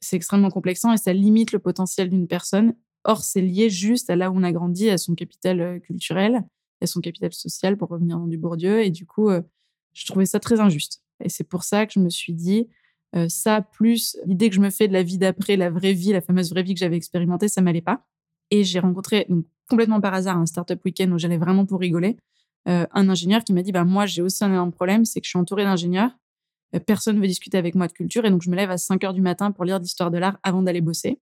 c'est 0.00 0.16
extrêmement 0.16 0.50
complexant 0.50 0.92
et 0.92 0.96
ça 0.96 1.12
limite 1.12 1.52
le 1.52 1.58
potentiel 1.58 2.10
d'une 2.10 2.26
personne. 2.26 2.74
Or, 3.04 3.22
c'est 3.22 3.40
lié 3.40 3.70
juste 3.70 4.10
à 4.10 4.16
là 4.16 4.30
où 4.30 4.36
on 4.36 4.42
a 4.42 4.52
grandi, 4.52 4.90
à 4.90 4.98
son 4.98 5.14
capital 5.14 5.60
euh, 5.60 5.78
culturel, 5.78 6.44
à 6.80 6.86
son 6.86 7.00
capital 7.00 7.32
social, 7.32 7.76
pour 7.76 7.88
revenir 7.88 8.18
dans 8.18 8.26
du 8.26 8.38
Bourdieu. 8.38 8.84
Et 8.84 8.90
du 8.90 9.06
coup, 9.06 9.30
euh, 9.30 9.42
je 9.94 10.06
trouvais 10.06 10.26
ça 10.26 10.40
très 10.40 10.60
injuste. 10.60 11.02
Et 11.22 11.28
c'est 11.28 11.44
pour 11.44 11.64
ça 11.64 11.86
que 11.86 11.92
je 11.94 12.00
me 12.00 12.10
suis 12.10 12.34
dit, 12.34 12.68
ça, 13.28 13.62
plus 13.62 14.18
l'idée 14.26 14.50
que 14.50 14.54
je 14.54 14.60
me 14.60 14.68
fais 14.68 14.86
de 14.86 14.92
la 14.92 15.02
vie 15.02 15.16
d'après, 15.16 15.56
la 15.56 15.70
vraie 15.70 15.94
vie, 15.94 16.12
la 16.12 16.20
fameuse 16.20 16.50
vraie 16.50 16.62
vie 16.62 16.74
que 16.74 16.78
j'avais 16.78 16.98
expérimentée, 16.98 17.48
ça 17.48 17.62
m'allait 17.62 17.80
pas. 17.80 18.06
Et 18.50 18.64
j'ai 18.64 18.78
rencontré, 18.78 19.24
donc 19.30 19.46
complètement 19.68 20.00
par 20.00 20.14
hasard, 20.14 20.36
un 20.36 20.46
startup 20.46 20.84
week-end 20.84 21.10
où 21.12 21.18
j'allais 21.18 21.38
vraiment 21.38 21.66
pour 21.66 21.80
rigoler. 21.80 22.16
Euh, 22.68 22.86
un 22.92 23.08
ingénieur 23.08 23.44
qui 23.44 23.52
m'a 23.52 23.62
dit 23.62 23.72
bah, 23.72 23.84
Moi, 23.84 24.06
j'ai 24.06 24.22
aussi 24.22 24.44
un 24.44 24.48
énorme 24.48 24.72
problème, 24.72 25.04
c'est 25.04 25.20
que 25.20 25.26
je 25.26 25.30
suis 25.30 25.38
entourée 25.38 25.64
d'ingénieurs. 25.64 26.10
Euh, 26.74 26.80
personne 26.80 27.16
ne 27.16 27.20
veut 27.20 27.26
discuter 27.26 27.56
avec 27.56 27.74
moi 27.74 27.86
de 27.86 27.92
culture. 27.92 28.24
Et 28.24 28.30
donc, 28.30 28.42
je 28.42 28.50
me 28.50 28.56
lève 28.56 28.70
à 28.70 28.78
5 28.78 29.02
heures 29.04 29.14
du 29.14 29.22
matin 29.22 29.52
pour 29.52 29.64
lire 29.64 29.80
d'histoire 29.80 30.10
de 30.10 30.18
l'art 30.18 30.38
avant 30.42 30.62
d'aller 30.62 30.80
bosser. 30.80 31.20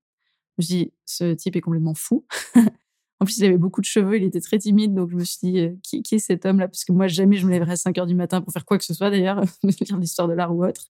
Je 0.58 0.66
dit 0.66 0.92
Ce 1.04 1.34
type 1.34 1.56
est 1.56 1.60
complètement 1.60 1.94
fou. 1.94 2.24
en 3.20 3.24
plus, 3.24 3.38
il 3.38 3.44
avait 3.44 3.58
beaucoup 3.58 3.80
de 3.80 3.86
cheveux, 3.86 4.16
il 4.16 4.24
était 4.24 4.40
très 4.40 4.58
timide. 4.58 4.94
Donc, 4.94 5.10
je 5.10 5.16
me 5.16 5.24
suis 5.24 5.38
dit 5.42 5.60
euh, 5.60 5.72
qui, 5.82 6.02
est 6.10 6.18
cet 6.18 6.46
homme-là? 6.46 6.68
Parce 6.68 6.84
que 6.84 6.92
moi, 6.92 7.06
jamais 7.06 7.36
je 7.36 7.46
me 7.46 7.52
lèverais 7.52 7.72
à 7.72 7.76
5 7.76 7.96
heures 7.98 8.06
du 8.06 8.14
matin 8.14 8.40
pour 8.40 8.52
faire 8.52 8.64
quoi 8.64 8.78
que 8.78 8.84
ce 8.84 8.94
soit, 8.94 9.10
d'ailleurs, 9.10 9.40
lire 9.62 9.98
l'histoire 9.98 10.28
de 10.28 10.34
l'art 10.34 10.54
ou 10.54 10.64
autre. 10.64 10.86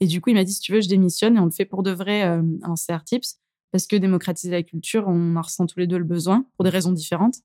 Et 0.00 0.06
du 0.06 0.20
coup, 0.20 0.30
il 0.30 0.34
m'a 0.34 0.44
dit 0.44 0.54
Si 0.54 0.60
tu 0.60 0.72
veux, 0.72 0.80
je 0.80 0.88
démissionne 0.88 1.36
et 1.36 1.40
on 1.40 1.44
le 1.44 1.50
fait 1.50 1.66
pour 1.66 1.82
de 1.82 1.90
vrai 1.90 2.24
en 2.62 2.74
CR 2.74 3.04
Tips. 3.04 3.38
Parce 3.72 3.86
que 3.86 3.96
démocratiser 3.96 4.52
la 4.52 4.62
culture, 4.62 5.04
on 5.08 5.34
en 5.36 5.40
ressent 5.40 5.66
tous 5.66 5.78
les 5.78 5.86
deux 5.86 5.98
le 5.98 6.04
besoin 6.04 6.44
pour 6.56 6.64
des 6.64 6.70
raisons 6.70 6.92
différentes. 6.92 7.36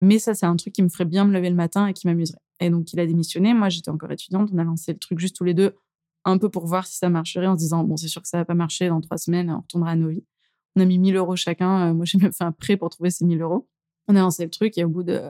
Mais 0.00 0.18
ça, 0.18 0.34
c'est 0.34 0.46
un 0.46 0.56
truc 0.56 0.72
qui 0.72 0.82
me 0.82 0.88
ferait 0.88 1.04
bien 1.04 1.24
me 1.24 1.32
lever 1.32 1.50
le 1.50 1.54
matin 1.54 1.86
et 1.86 1.92
qui 1.92 2.06
m'amuserait. 2.06 2.40
Et 2.60 2.70
donc, 2.70 2.92
il 2.92 3.00
a 3.00 3.06
démissionné. 3.06 3.54
Moi, 3.54 3.68
j'étais 3.68 3.90
encore 3.90 4.10
étudiante. 4.10 4.50
On 4.52 4.58
a 4.58 4.64
lancé 4.64 4.92
le 4.92 4.98
truc 4.98 5.18
juste 5.18 5.36
tous 5.36 5.44
les 5.44 5.54
deux, 5.54 5.74
un 6.24 6.38
peu 6.38 6.48
pour 6.48 6.66
voir 6.66 6.86
si 6.86 6.96
ça 6.96 7.08
marcherait, 7.10 7.46
en 7.46 7.54
se 7.54 7.58
disant, 7.58 7.84
bon, 7.84 7.96
c'est 7.96 8.08
sûr 8.08 8.22
que 8.22 8.28
ça 8.28 8.38
va 8.38 8.44
pas 8.44 8.54
marcher 8.54 8.88
dans 8.88 9.00
trois 9.00 9.18
semaines, 9.18 9.50
on 9.50 9.60
retournera 9.60 9.92
à 9.92 9.96
nos 9.96 10.08
vies. 10.08 10.24
On 10.76 10.80
a 10.80 10.84
mis 10.84 10.98
1000 10.98 11.16
euros 11.16 11.36
chacun. 11.36 11.90
Euh, 11.90 11.94
moi, 11.94 12.04
j'ai 12.08 12.18
même 12.18 12.32
fait 12.32 12.44
un 12.44 12.52
prêt 12.52 12.76
pour 12.76 12.90
trouver 12.90 13.10
ces 13.10 13.24
1000 13.24 13.40
euros. 13.42 13.68
On 14.08 14.16
a 14.16 14.20
lancé 14.20 14.44
le 14.44 14.50
truc 14.50 14.76
et 14.78 14.84
au 14.84 14.88
bout 14.88 15.02
de 15.02 15.20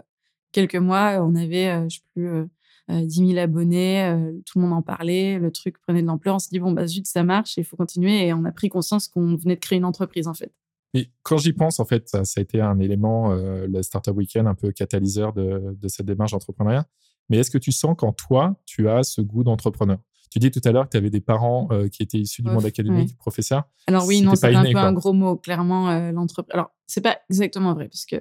quelques 0.52 0.76
mois, 0.76 1.20
on 1.22 1.34
avait, 1.34 1.68
euh, 1.68 1.88
je 1.88 1.96
sais 1.96 2.02
plus, 2.14 2.48
10 2.88 3.20
euh, 3.22 3.26
000 3.26 3.38
abonnés. 3.38 4.14
tout 4.46 4.58
le 4.58 4.64
monde 4.64 4.74
en 4.74 4.82
parlait. 4.82 5.38
Le 5.38 5.50
truc 5.50 5.78
prenait 5.80 6.02
de 6.02 6.06
l'ampleur. 6.06 6.36
On 6.36 6.38
s'est 6.38 6.50
dit, 6.52 6.58
bon, 6.58 6.72
bah, 6.72 6.86
zut, 6.86 7.06
ça 7.06 7.22
marche, 7.22 7.56
il 7.56 7.64
faut 7.64 7.76
continuer. 7.76 8.26
Et 8.26 8.32
on 8.32 8.44
a 8.44 8.52
pris 8.52 8.68
conscience 8.68 9.08
qu'on 9.08 9.36
venait 9.36 9.56
de 9.56 9.60
créer 9.60 9.78
une 9.78 9.84
entreprise, 9.84 10.26
en 10.28 10.34
fait. 10.34 10.52
Mais 10.94 11.10
quand 11.24 11.38
j'y 11.38 11.52
pense, 11.52 11.80
en 11.80 11.84
fait, 11.84 12.08
ça, 12.08 12.20
a 12.20 12.40
été 12.40 12.60
un 12.60 12.78
élément, 12.78 13.32
euh, 13.32 13.66
le 13.66 13.82
Startup 13.82 14.16
Weekend, 14.16 14.46
un 14.46 14.54
peu 14.54 14.70
catalyseur 14.70 15.32
de, 15.32 15.76
cette 15.88 16.06
démarche 16.06 16.30
d'entrepreneuriat. 16.30 16.86
Mais 17.28 17.38
est-ce 17.38 17.50
que 17.50 17.58
tu 17.58 17.72
sens 17.72 17.96
qu'en 17.98 18.12
toi, 18.12 18.60
tu 18.64 18.88
as 18.88 19.02
ce 19.02 19.20
goût 19.20 19.42
d'entrepreneur? 19.42 19.98
Tu 20.30 20.38
dis 20.38 20.50
tout 20.50 20.60
à 20.64 20.72
l'heure 20.72 20.84
que 20.84 20.90
tu 20.90 20.96
avais 20.96 21.10
des 21.10 21.20
parents 21.20 21.68
euh, 21.72 21.88
qui 21.88 22.02
étaient 22.02 22.18
issus 22.18 22.42
du 22.42 22.50
monde 22.50 22.64
académique, 22.64 23.16
professeur. 23.16 23.64
Alors 23.86 24.06
oui, 24.06 24.20
non, 24.20 24.34
c'est 24.34 24.54
un 24.54 24.64
peu 24.64 24.78
un 24.78 24.92
gros 24.92 25.12
mot, 25.12 25.36
clairement, 25.36 25.90
euh, 25.90 26.12
l'entreprise. 26.12 26.52
Alors, 26.52 26.70
c'est 26.86 27.00
pas 27.00 27.18
exactement 27.30 27.72
vrai, 27.74 27.88
parce 27.88 28.04
que 28.04 28.16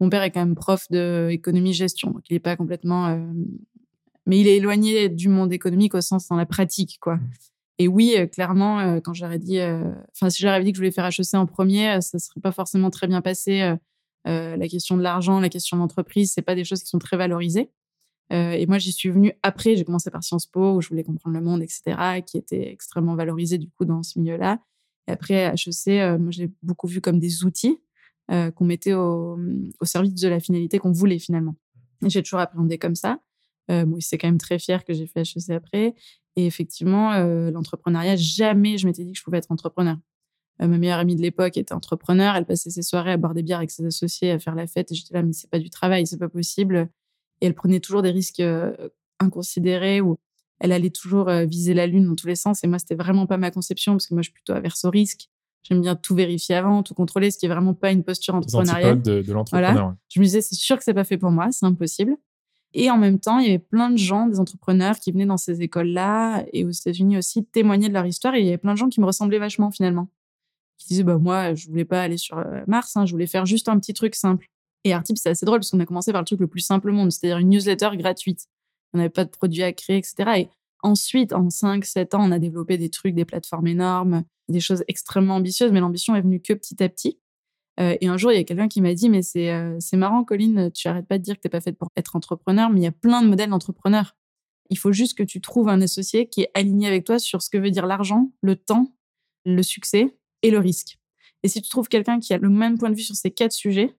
mon 0.00 0.08
père 0.08 0.22
est 0.22 0.30
quand 0.30 0.40
même 0.40 0.54
prof 0.54 0.86
d'économie-gestion, 0.90 2.10
donc 2.10 2.22
il 2.30 2.34
n'est 2.34 2.40
pas 2.40 2.56
complètement... 2.56 3.08
Euh, 3.08 3.26
mais 4.26 4.40
il 4.40 4.48
est 4.48 4.56
éloigné 4.56 5.08
du 5.08 5.28
monde 5.28 5.52
économique 5.52 5.94
au 5.94 6.00
sens 6.00 6.28
dans 6.28 6.36
la 6.36 6.46
pratique, 6.46 6.98
quoi. 7.00 7.16
Mmh. 7.16 7.30
Et 7.78 7.88
oui, 7.88 8.14
euh, 8.16 8.26
clairement, 8.26 8.80
euh, 8.80 9.00
quand 9.00 9.12
j'aurais 9.12 9.38
dit, 9.38 9.58
euh, 9.58 9.92
enfin, 10.14 10.30
si 10.30 10.42
j'aurais 10.42 10.62
dit 10.64 10.72
que 10.72 10.76
je 10.76 10.80
voulais 10.80 10.92
faire 10.92 11.06
HEC 11.06 11.34
en 11.34 11.46
premier, 11.46 12.00
ça 12.00 12.18
serait 12.18 12.40
pas 12.40 12.52
forcément 12.52 12.90
très 12.90 13.06
bien 13.06 13.20
passé. 13.20 13.74
la 14.24 14.68
question 14.68 14.96
de 14.96 15.02
l'argent, 15.02 15.40
la 15.40 15.48
question 15.48 15.76
d'entreprise, 15.76 16.32
c'est 16.32 16.42
pas 16.42 16.54
des 16.54 16.64
choses 16.64 16.82
qui 16.82 16.88
sont 16.88 16.98
très 16.98 17.16
valorisées. 17.16 17.70
et 18.30 18.66
moi, 18.66 18.78
j'y 18.78 18.92
suis 18.92 19.10
venue 19.10 19.32
après. 19.42 19.76
J'ai 19.76 19.84
commencé 19.84 20.10
par 20.10 20.24
Sciences 20.24 20.46
Po, 20.46 20.74
où 20.74 20.80
je 20.80 20.88
voulais 20.88 21.04
comprendre 21.04 21.36
le 21.36 21.42
monde, 21.42 21.62
etc., 21.62 22.22
qui 22.26 22.38
était 22.38 22.72
extrêmement 22.72 23.14
valorisé 23.14 23.58
du 23.58 23.68
coup 23.70 23.84
dans 23.84 24.02
ce 24.02 24.18
milieu-là. 24.18 24.60
Et 25.06 25.12
après, 25.12 25.54
HEC, 25.54 26.18
moi, 26.18 26.30
j'ai 26.30 26.50
beaucoup 26.62 26.88
vu 26.88 27.00
comme 27.00 27.20
des 27.20 27.44
outils 27.44 27.78
qu'on 28.28 28.64
mettait 28.64 28.94
au, 28.94 29.38
au, 29.80 29.84
service 29.84 30.14
de 30.14 30.28
la 30.28 30.40
finalité 30.40 30.80
qu'on 30.80 30.92
voulait 30.92 31.20
finalement. 31.20 31.54
J'ai 32.02 32.22
toujours 32.22 32.40
appréhendé 32.40 32.78
comme 32.78 32.96
ça. 32.96 33.20
Euh, 33.70 33.84
bon, 33.84 33.98
c'est 34.00 34.18
quand 34.18 34.28
même 34.28 34.38
très 34.38 34.58
fier 34.58 34.84
que 34.84 34.92
j'ai 34.92 35.06
fait 35.06 35.20
HEC 35.20 35.50
après. 35.50 35.94
Et 36.36 36.46
effectivement, 36.46 37.12
euh, 37.12 37.50
l'entrepreneuriat, 37.50 38.16
jamais 38.16 38.78
je 38.78 38.86
m'étais 38.86 39.04
dit 39.04 39.12
que 39.12 39.18
je 39.18 39.24
pouvais 39.24 39.38
être 39.38 39.50
entrepreneur. 39.50 39.96
Euh, 40.62 40.68
ma 40.68 40.78
meilleure 40.78 40.98
amie 40.98 41.16
de 41.16 41.22
l'époque 41.22 41.56
était 41.56 41.74
entrepreneur. 41.74 42.34
Elle 42.36 42.46
passait 42.46 42.70
ses 42.70 42.82
soirées 42.82 43.12
à 43.12 43.16
boire 43.16 43.34
des 43.34 43.42
bières 43.42 43.58
avec 43.58 43.70
ses 43.70 43.84
associés, 43.84 44.30
à 44.30 44.38
faire 44.38 44.54
la 44.54 44.66
fête. 44.66 44.92
Et 44.92 44.94
j'étais 44.94 45.14
là, 45.14 45.22
mais 45.22 45.32
c'est 45.32 45.50
pas 45.50 45.58
du 45.58 45.70
travail, 45.70 46.06
c'est 46.06 46.18
pas 46.18 46.28
possible. 46.28 46.88
Et 47.40 47.46
elle 47.46 47.54
prenait 47.54 47.80
toujours 47.80 48.02
des 48.02 48.10
risques 48.10 48.42
inconsidérés 49.18 50.00
ou 50.00 50.16
elle 50.58 50.72
allait 50.72 50.90
toujours 50.90 51.30
viser 51.30 51.74
la 51.74 51.86
lune 51.86 52.06
dans 52.06 52.14
tous 52.14 52.26
les 52.26 52.36
sens. 52.36 52.64
Et 52.64 52.66
moi, 52.66 52.78
c'était 52.78 52.94
vraiment 52.94 53.26
pas 53.26 53.36
ma 53.36 53.50
conception 53.50 53.92
parce 53.92 54.06
que 54.06 54.14
moi, 54.14 54.22
je 54.22 54.28
suis 54.28 54.32
plutôt 54.32 54.54
averse 54.54 54.84
au 54.86 54.90
risque. 54.90 55.28
J'aime 55.68 55.80
bien 55.80 55.96
tout 55.96 56.14
vérifier 56.14 56.54
avant, 56.54 56.82
tout 56.82 56.94
contrôler, 56.94 57.30
ce 57.30 57.38
qui 57.38 57.46
est 57.46 57.48
vraiment 57.48 57.74
pas 57.74 57.90
une 57.90 58.04
posture 58.04 58.36
entrepreneuriale. 58.36 59.02
De, 59.02 59.20
de 59.22 59.32
l'entrepreneur. 59.32 59.96
Je 60.08 60.20
me 60.20 60.24
disais, 60.24 60.40
c'est 60.40 60.54
sûr 60.54 60.78
que 60.78 60.84
c'est 60.84 60.94
pas 60.94 61.04
fait 61.04 61.18
pour 61.18 61.32
moi, 61.32 61.48
c'est 61.50 61.66
impossible. 61.66 62.16
Et 62.78 62.90
en 62.90 62.98
même 62.98 63.18
temps, 63.18 63.38
il 63.38 63.46
y 63.46 63.48
avait 63.48 63.58
plein 63.58 63.88
de 63.88 63.96
gens, 63.96 64.26
des 64.26 64.38
entrepreneurs 64.38 65.00
qui 65.00 65.10
venaient 65.10 65.24
dans 65.24 65.38
ces 65.38 65.62
écoles-là 65.62 66.44
et 66.52 66.62
aux 66.62 66.70
États-Unis 66.70 67.16
aussi 67.16 67.42
témoigner 67.42 67.88
de 67.88 67.94
leur 67.94 68.04
histoire. 68.04 68.34
Et 68.34 68.40
il 68.40 68.44
y 68.44 68.48
avait 68.48 68.58
plein 68.58 68.74
de 68.74 68.78
gens 68.78 68.90
qui 68.90 69.00
me 69.00 69.06
ressemblaient 69.06 69.38
vachement 69.38 69.70
finalement. 69.70 70.08
Qui 70.76 70.88
disaient, 70.88 71.02
bah, 71.02 71.16
moi, 71.16 71.54
je 71.54 71.68
voulais 71.68 71.86
pas 71.86 72.02
aller 72.02 72.18
sur 72.18 72.36
euh, 72.36 72.60
Mars, 72.66 72.94
hein, 72.98 73.06
je 73.06 73.12
voulais 73.12 73.26
faire 73.26 73.46
juste 73.46 73.70
un 73.70 73.78
petit 73.78 73.94
truc 73.94 74.14
simple. 74.14 74.50
Et 74.84 74.92
Artip, 74.92 75.16
c'est 75.16 75.30
assez 75.30 75.46
drôle 75.46 75.60
parce 75.60 75.70
qu'on 75.70 75.80
a 75.80 75.86
commencé 75.86 76.12
par 76.12 76.20
le 76.20 76.26
truc 76.26 76.38
le 76.38 76.48
plus 76.48 76.60
simple 76.60 76.90
au 76.90 76.92
monde, 76.92 77.10
c'est-à-dire 77.10 77.38
une 77.38 77.48
newsletter 77.48 77.88
gratuite. 77.94 78.46
On 78.92 78.98
n'avait 78.98 79.08
pas 79.08 79.24
de 79.24 79.30
produits 79.30 79.62
à 79.62 79.72
créer, 79.72 79.96
etc. 79.96 80.14
Et 80.36 80.48
ensuite, 80.82 81.32
en 81.32 81.48
5-7 81.48 82.14
ans, 82.14 82.28
on 82.28 82.30
a 82.30 82.38
développé 82.38 82.76
des 82.76 82.90
trucs, 82.90 83.14
des 83.14 83.24
plateformes 83.24 83.68
énormes, 83.68 84.22
des 84.50 84.60
choses 84.60 84.84
extrêmement 84.86 85.36
ambitieuses, 85.36 85.72
mais 85.72 85.80
l'ambition 85.80 86.14
est 86.14 86.20
venue 86.20 86.40
que 86.40 86.52
petit 86.52 86.82
à 86.82 86.90
petit. 86.90 87.18
Euh, 87.78 87.96
et 88.00 88.08
un 88.08 88.16
jour, 88.16 88.32
il 88.32 88.36
y 88.36 88.38
a 88.38 88.44
quelqu'un 88.44 88.68
qui 88.68 88.80
m'a 88.80 88.94
dit, 88.94 89.10
mais 89.10 89.22
c'est 89.22 89.52
euh, 89.52 89.76
c'est 89.80 89.96
marrant, 89.96 90.24
Colline, 90.24 90.70
tu 90.72 90.88
arrêtes 90.88 91.06
pas 91.06 91.18
de 91.18 91.22
dire 91.22 91.36
que 91.36 91.40
t'es 91.40 91.48
pas 91.48 91.60
faite 91.60 91.76
pour 91.76 91.88
être 91.96 92.16
entrepreneur, 92.16 92.70
mais 92.70 92.80
il 92.80 92.84
y 92.84 92.88
a 92.88 92.92
plein 92.92 93.22
de 93.22 93.28
modèles 93.28 93.50
d'entrepreneurs. 93.50 94.16
Il 94.70 94.78
faut 94.78 94.92
juste 94.92 95.16
que 95.16 95.22
tu 95.22 95.40
trouves 95.40 95.68
un 95.68 95.80
associé 95.80 96.28
qui 96.28 96.42
est 96.42 96.50
aligné 96.54 96.88
avec 96.88 97.04
toi 97.04 97.18
sur 97.18 97.42
ce 97.42 97.50
que 97.50 97.58
veut 97.58 97.70
dire 97.70 97.86
l'argent, 97.86 98.32
le 98.40 98.56
temps, 98.56 98.94
le 99.44 99.62
succès 99.62 100.16
et 100.42 100.50
le 100.50 100.58
risque. 100.58 100.98
Et 101.42 101.48
si 101.48 101.62
tu 101.62 101.68
trouves 101.68 101.88
quelqu'un 101.88 102.18
qui 102.18 102.34
a 102.34 102.38
le 102.38 102.48
même 102.48 102.78
point 102.78 102.90
de 102.90 102.96
vue 102.96 103.02
sur 103.02 103.14
ces 103.14 103.30
quatre 103.30 103.52
sujets, 103.52 103.94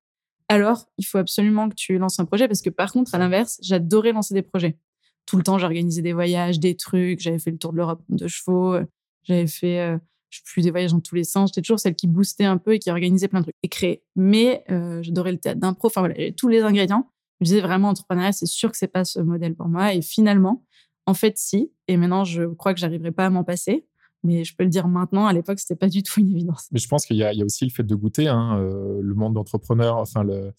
alors 0.50 0.86
il 0.98 1.06
faut 1.06 1.18
absolument 1.18 1.70
que 1.70 1.76
tu 1.76 1.98
lances 1.98 2.20
un 2.20 2.26
projet 2.26 2.48
parce 2.48 2.62
que 2.62 2.70
par 2.70 2.92
contre, 2.92 3.14
à 3.16 3.18
l'inverse, 3.18 3.60
j'adorais 3.62 4.12
lancer 4.12 4.34
des 4.34 4.42
projets. 4.42 4.78
Tout 5.26 5.38
le 5.38 5.44
temps, 5.44 5.58
j'organisais 5.58 6.02
des 6.02 6.14
voyages, 6.14 6.60
des 6.60 6.76
trucs, 6.76 7.20
j'avais 7.20 7.40
fait 7.40 7.52
le 7.52 7.58
tour 7.58 7.74
de 7.74 7.78
l'Europe 7.78 8.02
de 8.10 8.28
chevaux, 8.28 8.74
euh, 8.74 8.86
j'avais 9.24 9.48
fait 9.48 9.98
je 10.30 10.42
plus 10.44 10.64
des 10.64 10.72
voyages 10.72 10.92
dans 10.92 11.00
tous 11.00 11.16
les 11.16 11.24
sens. 11.24 11.50
J'étais 11.50 11.62
toujours 11.62 11.80
celle 11.80 11.96
qui 11.96 12.08
boostait 12.08 12.46
un 12.46 12.58
peu 12.58 12.74
et 12.74 12.80
qui 12.80 12.90
organisait 12.90 13.28
plein 13.28 13.40
de 13.40 13.46
trucs 13.46 13.56
et 13.64 13.70
créait. 13.70 14.04
Mais 14.16 14.64
euh, 14.70 15.02
j'adorais 15.02 15.32
le 15.32 15.38
théâtre 15.38 15.60
d'impro. 15.60 15.88
Enfin 15.88 16.02
voilà, 16.02 16.16
tous 16.34 16.48
les 16.48 16.62
ingrédients. 16.62 17.10
Je 17.40 17.46
disais 17.46 17.62
vraiment 17.62 17.90
entrepreneuriat, 17.90 18.32
c'est 18.32 18.48
sûr 18.48 18.72
que 18.72 18.78
c'est 18.78 18.88
pas 18.88 19.06
ce 19.06 19.20
modèle 19.20 19.56
pour 19.56 19.68
moi. 19.68 19.94
Et 19.94 20.02
finalement, 20.02 20.64
en 21.06 21.14
fait, 21.14 21.38
si. 21.38 21.72
Et 21.88 21.98
maintenant, 21.98 22.24
je 22.24 22.44
crois 22.44 22.74
que 22.74 22.80
j'arriverai 22.80 23.12
pas 23.12 23.28
à 23.28 23.30
m'en 23.30 23.44
passer. 23.44 23.86
Mais 24.24 24.44
je 24.44 24.56
peux 24.56 24.64
le 24.64 24.70
dire 24.70 24.88
maintenant, 24.88 25.28
à 25.28 25.34
l'époque, 25.34 25.60
c'était 25.60 25.76
pas 25.76 25.88
du 25.88 26.02
tout 26.04 26.20
une 26.20 26.32
évidence. 26.32 26.68
Mais 26.72 26.80
je 26.80 26.88
pense 26.88 27.06
qu'il 27.06 27.16
y, 27.16 27.20
y, 27.20 27.42
a 27.42 27.46
aussi 27.46 27.66
le 27.66 27.70
fait 27.70 27.84
de 27.84 27.96
goûter, 27.96 28.28
hein, 28.28 28.58
euh, 28.60 29.00
le 29.00 29.14
monde 29.14 29.36
d'entrepreneur, 29.36 29.98
enfin, 29.98 30.24
le, 30.24 30.52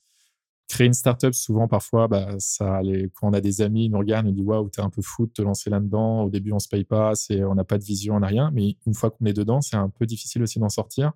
créer 0.69 0.87
une 0.87 0.95
startup, 0.95 1.35
souvent, 1.35 1.67
parfois, 1.67 2.09
bah, 2.09 2.29
ça, 2.39 2.83
les, 2.83 3.11
quand 3.15 3.29
on 3.29 3.33
a 3.33 3.41
des 3.41 3.63
amis, 3.63 3.87
ils 3.87 3.91
nous 3.91 3.99
regardent, 3.99 4.27
ils 4.27 4.31
nous 4.31 4.37
disent 4.37 4.47
Waouh, 4.47 4.69
t'es 4.69 4.83
un 4.83 4.91
peu 4.91 5.03
fou 5.03 5.27
de 5.27 5.33
te 5.33 5.43
lancer 5.43 5.71
là-dedans. 5.71 6.23
Au 6.25 6.31
début, 6.31 6.53
on 6.53 6.59
se 6.59 6.69
paye 6.69 6.85
pas, 6.85 7.15
on 7.31 7.55
n'a 7.55 7.65
pas 7.65 7.79
de 7.79 7.85
vision, 7.85 8.17
on 8.17 8.21
n'a 8.21 8.27
rien. 8.27 8.51
Mais 8.53 8.77
une 8.87 8.95
fois 8.95 9.11
qu'on 9.11 9.25
est 9.25 9.33
dedans, 9.33 9.61
c'est 9.61 9.77
un 9.77 9.89
peu 9.89 10.07
difficile 10.07 10.43
aussi 10.43 10.59
d'en 10.59 10.69
sortir. 10.69 11.13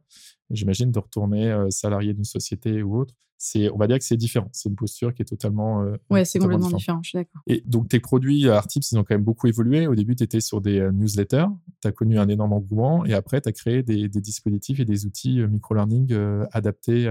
J'imagine 0.51 0.91
de 0.91 0.99
retourner 0.99 1.51
euh, 1.51 1.71
salarié 1.71 2.13
d'une 2.15 2.25
société 2.25 2.83
ou 2.83 2.99
autre. 2.99 3.15
C'est, 3.39 3.71
on 3.71 3.77
va 3.77 3.89
dire 3.89 3.99
que 3.99 4.05
c'est 4.05 4.17
différent. 4.17 4.49
C'est 4.53 4.69
une 4.69 4.77
posture 4.77 5.13
qui 5.13 5.23
est 5.23 5.27
totalement. 5.27 5.83
Euh, 5.83 5.97
ouais, 6.11 6.25
c'est 6.25 6.39
complètement 6.39 6.71
différent. 6.71 7.01
Je 7.03 7.09
suis 7.09 7.19
d'accord. 7.19 7.43
Et 7.49 7.63
donc, 7.67 7.89
tes 7.89 7.99
produits 7.99 8.49
Artips, 8.49 8.93
ils 8.93 8.99
ont 8.99 9.03
quand 9.03 9.17
même 9.17 9.25
beaucoup 9.25 9.49
évolué. 9.49 9.89
Au 9.89 9.97
début, 9.97 10.15
tu 10.15 10.23
étais 10.23 10.41
sur 10.41 10.61
des 10.61 10.79
euh, 10.79 10.93
newsletters. 10.93 11.47
Tu 11.81 11.89
as 11.89 11.93
connu 11.93 12.21
un 12.21 12.29
énorme 12.29 12.53
engouement. 12.53 13.05
Et 13.05 13.15
après, 13.15 13.41
tu 13.41 13.49
as 13.49 13.53
créé 13.53 13.83
des, 13.83 14.09
des, 14.09 14.21
dispositifs 14.21 14.79
et 14.79 14.85
des 14.85 15.07
outils 15.07 15.41
micro-learning 15.41 16.15
adaptés. 16.53 17.09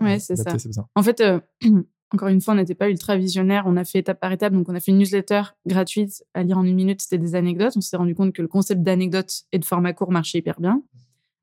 ouais, 0.00 0.20
c'est 0.20 0.36
ça. 0.36 0.54
En 0.94 1.02
fait, 1.02 1.22
Encore 2.14 2.28
une 2.28 2.40
fois, 2.40 2.54
on 2.54 2.56
n'était 2.58 2.76
pas 2.76 2.88
ultra 2.88 3.16
visionnaire. 3.16 3.64
On 3.66 3.76
a 3.76 3.84
fait 3.84 3.98
étape 3.98 4.20
par 4.20 4.30
étape. 4.30 4.52
Donc, 4.52 4.68
on 4.68 4.74
a 4.76 4.78
fait 4.78 4.92
une 4.92 4.98
newsletter 4.98 5.42
gratuite 5.66 6.24
à 6.32 6.44
lire 6.44 6.58
en 6.58 6.64
une 6.64 6.76
minute. 6.76 7.02
C'était 7.02 7.18
des 7.18 7.34
anecdotes. 7.34 7.72
On 7.76 7.80
s'est 7.80 7.96
rendu 7.96 8.14
compte 8.14 8.32
que 8.32 8.40
le 8.40 8.46
concept 8.46 8.82
d'anecdote 8.82 9.42
et 9.50 9.58
de 9.58 9.64
format 9.64 9.92
court 9.92 10.12
marchait 10.12 10.38
hyper 10.38 10.60
bien. 10.60 10.80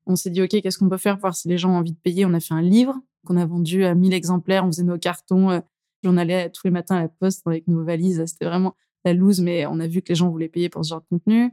On 0.06 0.16
s'est 0.16 0.30
dit, 0.30 0.42
OK, 0.42 0.48
qu'est-ce 0.48 0.78
qu'on 0.78 0.88
peut 0.88 0.96
faire 0.96 1.14
pour 1.14 1.22
voir 1.22 1.34
si 1.34 1.48
les 1.48 1.58
gens 1.58 1.70
ont 1.70 1.78
envie 1.78 1.92
de 1.92 1.98
payer? 1.98 2.26
On 2.26 2.34
a 2.34 2.40
fait 2.40 2.54
un 2.54 2.62
livre 2.62 2.98
qu'on 3.26 3.36
a 3.36 3.46
vendu 3.46 3.84
à 3.84 3.94
1000 3.94 4.12
exemplaires. 4.12 4.64
On 4.64 4.68
faisait 4.68 4.82
nos 4.82 4.98
cartons. 4.98 5.50
Euh, 5.50 5.60
on 6.04 6.16
allait 6.16 6.50
tous 6.50 6.62
les 6.64 6.70
matins 6.70 6.96
à 6.96 7.02
la 7.02 7.08
poste 7.08 7.46
avec 7.46 7.68
nos 7.68 7.84
valises. 7.84 8.24
C'était 8.26 8.46
vraiment 8.46 8.74
la 9.04 9.12
loose, 9.14 9.40
mais 9.40 9.66
on 9.66 9.78
a 9.80 9.86
vu 9.86 10.02
que 10.02 10.08
les 10.10 10.14
gens 10.14 10.30
voulaient 10.30 10.48
payer 10.48 10.68
pour 10.68 10.84
ce 10.84 10.90
genre 10.90 11.00
de 11.00 11.06
contenu. 11.08 11.52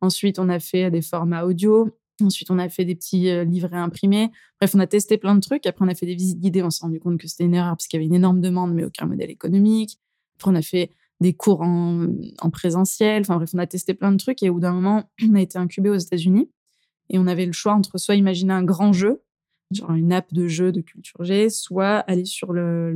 Ensuite, 0.00 0.38
on 0.38 0.48
a 0.48 0.60
fait 0.60 0.90
des 0.90 1.02
formats 1.02 1.44
audio. 1.44 1.90
Ensuite, 2.22 2.50
on 2.50 2.58
a 2.58 2.68
fait 2.68 2.84
des 2.84 2.94
petits 2.94 3.28
euh, 3.28 3.44
livrets 3.44 3.76
imprimés. 3.76 4.30
Bref, 4.60 4.74
on 4.74 4.80
a 4.80 4.86
testé 4.86 5.18
plein 5.18 5.34
de 5.34 5.40
trucs. 5.40 5.66
Après, 5.66 5.84
on 5.84 5.88
a 5.88 5.94
fait 5.94 6.06
des 6.06 6.14
visites 6.14 6.40
guidées. 6.40 6.62
On 6.62 6.70
s'est 6.70 6.84
rendu 6.84 7.00
compte 7.00 7.18
que 7.18 7.28
c'était 7.28 7.44
une 7.44 7.54
erreur 7.54 7.76
parce 7.76 7.86
qu'il 7.86 7.98
y 7.98 8.00
avait 8.00 8.06
une 8.06 8.14
énorme 8.14 8.40
demande, 8.40 8.74
mais 8.74 8.84
aucun 8.84 9.06
modèle 9.06 9.30
économique. 9.30 9.98
Après, 10.36 10.50
on 10.50 10.54
a 10.54 10.62
fait 10.62 10.90
des 11.20 11.32
cours 11.32 11.62
en, 11.62 12.06
en 12.40 12.50
présentiel. 12.50 13.22
Enfin, 13.22 13.36
bref, 13.36 13.50
on 13.54 13.58
a 13.58 13.66
testé 13.66 13.94
plein 13.94 14.12
de 14.12 14.16
trucs. 14.16 14.42
Et 14.42 14.50
au 14.50 14.54
bout 14.54 14.60
d'un 14.60 14.72
moment, 14.72 15.04
on 15.28 15.34
a 15.34 15.40
été 15.40 15.58
incubé 15.58 15.90
aux 15.90 15.96
États-Unis. 15.96 16.48
Et 17.10 17.18
on 17.18 17.26
avait 17.26 17.46
le 17.46 17.52
choix 17.52 17.74
entre 17.74 17.98
soit 17.98 18.16
imaginer 18.16 18.52
un 18.52 18.64
grand 18.64 18.92
jeu, 18.92 19.22
genre 19.70 19.92
une 19.92 20.12
app 20.12 20.32
de 20.32 20.46
jeu 20.46 20.72
de 20.72 20.80
culture 20.80 21.24
G, 21.24 21.50
soit 21.50 21.98
aller 22.00 22.24
sur 22.24 22.52
le, 22.52 22.92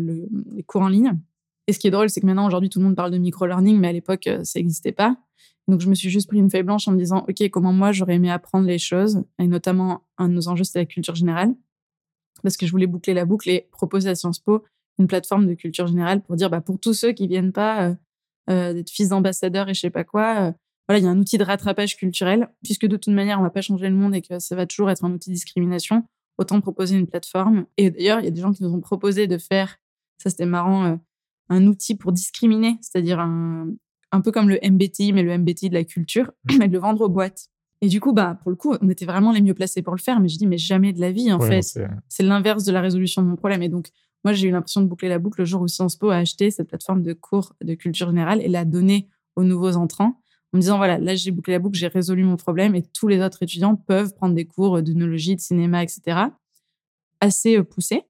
les 0.52 0.62
cours 0.62 0.83
en 0.83 0.88
ligne. 0.88 1.19
Et 1.69 1.73
ce 1.73 1.78
qui 1.78 1.87
est 1.87 1.90
drôle, 1.90 2.11
c'est 2.11 2.21
que 2.21 2.26
maintenant, 2.26 2.47
aujourd'hui, 2.47 2.69
tout 2.69 2.81
le 2.81 2.85
monde 2.85 2.97
parle 2.97 3.12
de 3.12 3.19
micro-learning, 3.19 3.78
mais 3.78 3.88
à 3.88 3.92
l'époque, 3.92 4.26
euh, 4.26 4.42
ça 4.45 4.59
n'existait 4.59 4.92
pas. 4.92 5.16
Donc, 5.69 5.81
je 5.81 5.88
me 5.88 5.95
suis 5.95 6.11
juste 6.11 6.28
pris 6.28 6.38
une 6.38 6.50
feuille 6.50 6.64
blanche 6.64 6.88
en 6.88 6.92
me 6.92 6.99
disant, 6.99 7.25
OK, 7.28 7.49
comment 7.50 7.73
moi, 7.73 7.92
j'aurais 7.92 8.14
aimé 8.16 8.31
apprendre 8.31 8.66
les 8.66 8.78
choses. 8.78 9.23
Et 9.38 9.47
notamment, 9.47 10.02
un 10.19 10.28
de 10.28 10.35
nos 10.35 10.49
enjeux, 10.49 10.64
c'était 10.64 10.81
la 10.81 10.87
culture 10.87 11.14
générale. 11.14 11.54
Parce 12.42 12.57
que 12.57 12.66
je 12.66 12.73
voulais 12.73 12.88
boucler 12.88 13.14
la 13.14 13.25
boucle 13.25 13.49
et 13.49 13.69
proposer 13.71 14.11
à 14.11 14.16
Sciences 14.16 14.40
Po 14.40 14.64
une 14.99 15.07
plateforme 15.07 15.47
de 15.47 15.54
culture 15.54 15.87
générale 15.87 16.21
pour 16.23 16.35
dire, 16.35 16.50
bah, 16.50 16.61
pour 16.61 16.81
tous 16.81 16.95
ceux 16.95 17.12
qui 17.12 17.28
viennent 17.28 17.52
pas 17.52 17.90
euh, 17.90 17.95
euh, 18.50 18.73
d'être 18.73 18.90
fils 18.90 19.11
d'ambassadeurs 19.11 19.69
et 19.69 19.75
je 19.75 19.81
sais 19.81 19.90
pas 19.90 20.04
quoi, 20.04 20.52
voilà, 20.93 20.99
il 20.99 21.05
y 21.05 21.09
a 21.09 21.11
un 21.11 21.19
outil 21.19 21.39
de 21.39 21.45
rattrapage 21.45 21.97
culturel, 21.97 22.49
puisque 22.63 22.87
de 22.87 22.97
toute 22.97 23.15
manière, 23.15 23.41
on 23.41 23.43
va 23.43 23.51
pas 23.51 23.63
changer 23.63 23.89
le 23.89 23.95
monde 23.95 24.15
et 24.15 24.21
que 24.21 24.39
ça 24.39 24.55
va 24.55 24.67
toujours 24.67 24.91
être 24.91 25.05
un 25.05 25.13
outil 25.13 25.31
de 25.31 25.35
discrimination. 25.35 26.05
Autant 26.39 26.61
proposer 26.61 26.97
une 26.97 27.07
plateforme. 27.07 27.67
Et 27.77 27.91
d'ailleurs, 27.91 28.21
il 28.21 28.25
y 28.25 28.29
a 28.29 28.31
des 28.31 28.41
gens 28.41 28.53
qui 28.53 28.63
nous 28.63 28.73
ont 28.73 28.81
proposé 28.81 29.27
de 29.27 29.39
faire, 29.39 29.79
ça 30.19 30.31
c'était 30.31 30.47
marrant, 30.47 30.99
un 31.49 31.67
outil 31.67 31.95
pour 31.95 32.13
discriminer, 32.13 32.79
c'est-à-dire 32.81 33.21
un, 33.21 33.69
un 34.13 34.21
peu 34.21 34.33
comme 34.33 34.49
le 34.49 34.59
MBTI, 34.63 35.13
mais 35.13 35.23
le 35.23 35.37
MBTI 35.39 35.71
de 35.71 35.75
la 35.75 35.85
culture, 35.85 36.33
mmh. 36.45 36.57
mais 36.59 36.69
de 36.69 36.73
le 36.73 36.79
vendre 36.79 37.03
aux 37.03 37.09
boîtes. 37.09 37.49
Et 37.81 37.89
du 37.89 38.01
coup, 38.01 38.13
bah, 38.13 38.39
pour 38.43 38.51
le 38.51 38.57
coup, 38.57 38.75
on 38.81 38.89
était 38.89 39.05
vraiment 39.05 39.33
les 39.33 39.41
mieux 39.41 39.55
placés 39.55 39.83
pour 39.83 39.95
le 39.95 40.01
faire, 40.01 40.21
mais 40.21 40.29
je 40.29 40.39
dis, 40.39 40.47
mais 40.47 40.59
jamais 40.59 40.93
de 40.93 41.01
la 41.01 41.11
vie, 41.11 41.33
en 41.33 41.41
fait. 41.41 41.63
C'est 42.09 42.23
l'inverse 42.23 42.65
de 42.65 42.73
la 42.73 42.81
résolution 42.81 43.23
de 43.23 43.27
mon 43.27 43.37
problème. 43.37 43.63
Et 43.63 43.69
donc, 43.69 43.89
moi, 44.25 44.33
j'ai 44.33 44.49
eu 44.49 44.51
l'impression 44.53 44.83
de 44.83 44.87
boucler 44.87 45.09
la 45.09 45.19
boucle 45.19 45.41
le 45.41 45.45
jour 45.45 45.63
où 45.63 45.69
Sciences 45.69 45.97
Po 45.97 46.11
a 46.11 46.17
acheté 46.17 46.53
cette 46.53 46.69
plateforme 46.69 47.03
de 47.03 47.13
cours 47.13 47.55
de 47.61 47.75
culture 47.75 48.09
générale 48.09 48.41
et 48.41 48.49
l'a 48.49 48.65
donnée 48.65 49.09
aux 49.35 49.43
nouveaux 49.43 49.75
entrants 49.77 50.22
en 50.53 50.59
me 50.59 50.61
disant, 50.61 50.77
voilà, 50.77 50.99
là, 50.99 51.15
j'ai 51.15 51.31
bouclé 51.31 51.55
la 51.55 51.59
boucle, 51.59 51.79
j'ai 51.79 51.87
résolu 51.87 52.25
mon 52.25 52.37
problème 52.37 52.75
et 52.75 52.83
tous 52.83 53.09
les 53.09 53.21
autres 53.23 53.43
étudiants 53.43 53.75
peuvent 53.75 54.15
prendre 54.15 54.35
des 54.35 54.45
cours 54.45 54.83
d'œnologie, 54.83 55.35
de 55.35 55.41
cinéma, 55.41 55.83
etc. 55.83 56.27
assez 57.21 57.57
euh, 57.57 57.65
poussés 57.65 58.03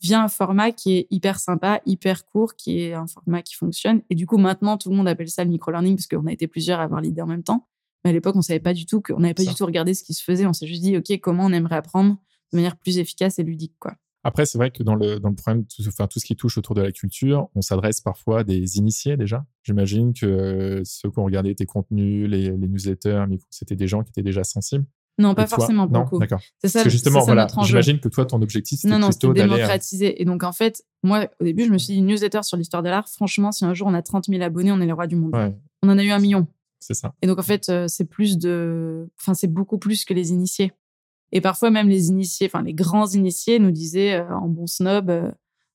via 0.00 0.22
un 0.22 0.28
format 0.28 0.70
qui 0.70 0.96
est 0.96 1.06
hyper 1.10 1.40
sympa, 1.40 1.80
hyper 1.84 2.24
court, 2.24 2.54
qui 2.54 2.80
est 2.80 2.94
un 2.94 3.06
format 3.06 3.42
qui 3.42 3.54
fonctionne. 3.54 4.02
Et 4.10 4.14
du 4.14 4.26
coup, 4.26 4.38
maintenant, 4.38 4.78
tout 4.78 4.90
le 4.90 4.96
monde 4.96 5.08
appelle 5.08 5.28
ça 5.28 5.42
le 5.42 5.50
micro-learning 5.50 5.96
parce 5.96 6.06
qu'on 6.06 6.26
a 6.26 6.32
été 6.32 6.46
plusieurs 6.46 6.78
à 6.78 6.84
avoir 6.84 7.00
l'idée 7.00 7.20
en 7.20 7.26
même 7.26 7.42
temps. 7.42 7.66
Mais 8.04 8.10
à 8.10 8.12
l'époque, 8.12 8.36
on 8.36 8.42
savait 8.42 8.60
pas 8.60 8.74
du 8.74 8.86
tout 8.86 9.00
qu'on 9.00 9.18
n'avait 9.18 9.34
pas 9.34 9.42
du 9.42 9.54
tout 9.54 9.66
regardé 9.66 9.94
ce 9.94 10.04
qui 10.04 10.14
se 10.14 10.22
faisait. 10.22 10.46
On 10.46 10.52
s'est 10.52 10.68
juste 10.68 10.82
dit, 10.82 10.96
OK, 10.96 11.18
comment 11.20 11.46
on 11.46 11.52
aimerait 11.52 11.76
apprendre 11.76 12.16
de 12.52 12.56
manière 12.56 12.76
plus 12.76 12.98
efficace 12.98 13.40
et 13.40 13.42
ludique, 13.42 13.74
quoi. 13.80 13.94
Après, 14.24 14.46
c'est 14.46 14.58
vrai 14.58 14.70
que 14.70 14.82
dans 14.82 14.94
le, 14.94 15.20
dans 15.20 15.28
le 15.28 15.34
problème, 15.34 15.64
tout, 15.64 15.82
enfin, 15.86 16.06
tout 16.06 16.18
ce 16.18 16.24
qui 16.24 16.36
touche 16.36 16.58
autour 16.58 16.74
de 16.74 16.82
la 16.82 16.92
culture, 16.92 17.48
on 17.54 17.62
s'adresse 17.62 18.00
parfois 18.00 18.40
à 18.40 18.44
des 18.44 18.76
initiés 18.76 19.16
déjà. 19.16 19.46
J'imagine 19.62 20.12
que 20.12 20.82
ceux 20.84 21.10
qui 21.10 21.18
ont 21.18 21.24
regardé 21.24 21.54
tes 21.54 21.66
contenus, 21.66 22.28
les, 22.28 22.50
les 22.50 22.68
newsletters, 22.68 23.24
c'était 23.50 23.76
des 23.76 23.86
gens 23.86 24.02
qui 24.02 24.10
étaient 24.10 24.22
déjà 24.22 24.44
sensibles. 24.44 24.84
Non, 25.18 25.34
pas 25.34 25.46
forcément 25.46 25.86
beaucoup. 25.86 26.18
D'accord. 26.18 26.40
C'est 26.60 26.68
ça. 26.68 26.78
Parce 26.78 26.84
que 26.84 26.90
justement, 26.90 27.24
voilà, 27.24 27.48
j'imagine 27.64 27.98
que 27.98 28.08
toi, 28.08 28.24
ton 28.24 28.40
objectif, 28.40 28.78
c'était 28.80 28.94
plutôt 28.98 29.32
d'aller 29.32 29.50
démocratiser. 29.50 30.22
Et 30.22 30.24
donc, 30.24 30.44
en 30.44 30.52
fait, 30.52 30.84
moi, 31.02 31.26
au 31.40 31.44
début, 31.44 31.64
je 31.64 31.70
me 31.70 31.78
suis 31.78 31.94
dit, 31.94 32.02
newsletter 32.02 32.42
sur 32.42 32.56
l'histoire 32.56 32.82
de 32.84 32.88
l'art, 32.88 33.08
franchement, 33.08 33.50
si 33.50 33.64
un 33.64 33.74
jour 33.74 33.88
on 33.88 33.94
a 33.94 34.02
30 34.02 34.26
000 34.26 34.42
abonnés, 34.42 34.70
on 34.70 34.80
est 34.80 34.86
les 34.86 34.92
rois 34.92 35.08
du 35.08 35.16
monde. 35.16 35.34
On 35.82 35.88
en 35.88 35.98
a 35.98 36.04
eu 36.04 36.10
un 36.10 36.20
million. 36.20 36.46
C'est 36.80 36.94
ça. 36.94 37.14
Et 37.22 37.26
donc, 37.26 37.38
en 37.40 37.42
fait, 37.42 37.68
euh, 37.68 37.88
c'est 37.88 38.04
plus 38.04 38.38
de, 38.38 39.08
enfin, 39.20 39.34
c'est 39.34 39.48
beaucoup 39.48 39.78
plus 39.78 40.04
que 40.04 40.14
les 40.14 40.30
initiés. 40.30 40.72
Et 41.32 41.40
parfois, 41.40 41.70
même 41.70 41.88
les 41.88 42.08
initiés, 42.08 42.46
enfin, 42.46 42.62
les 42.62 42.74
grands 42.74 43.08
initiés 43.08 43.58
nous 43.58 43.70
disaient, 43.70 44.14
euh, 44.14 44.34
en 44.34 44.48
bon 44.48 44.66
snob, 44.66 45.10
euh, 45.10 45.30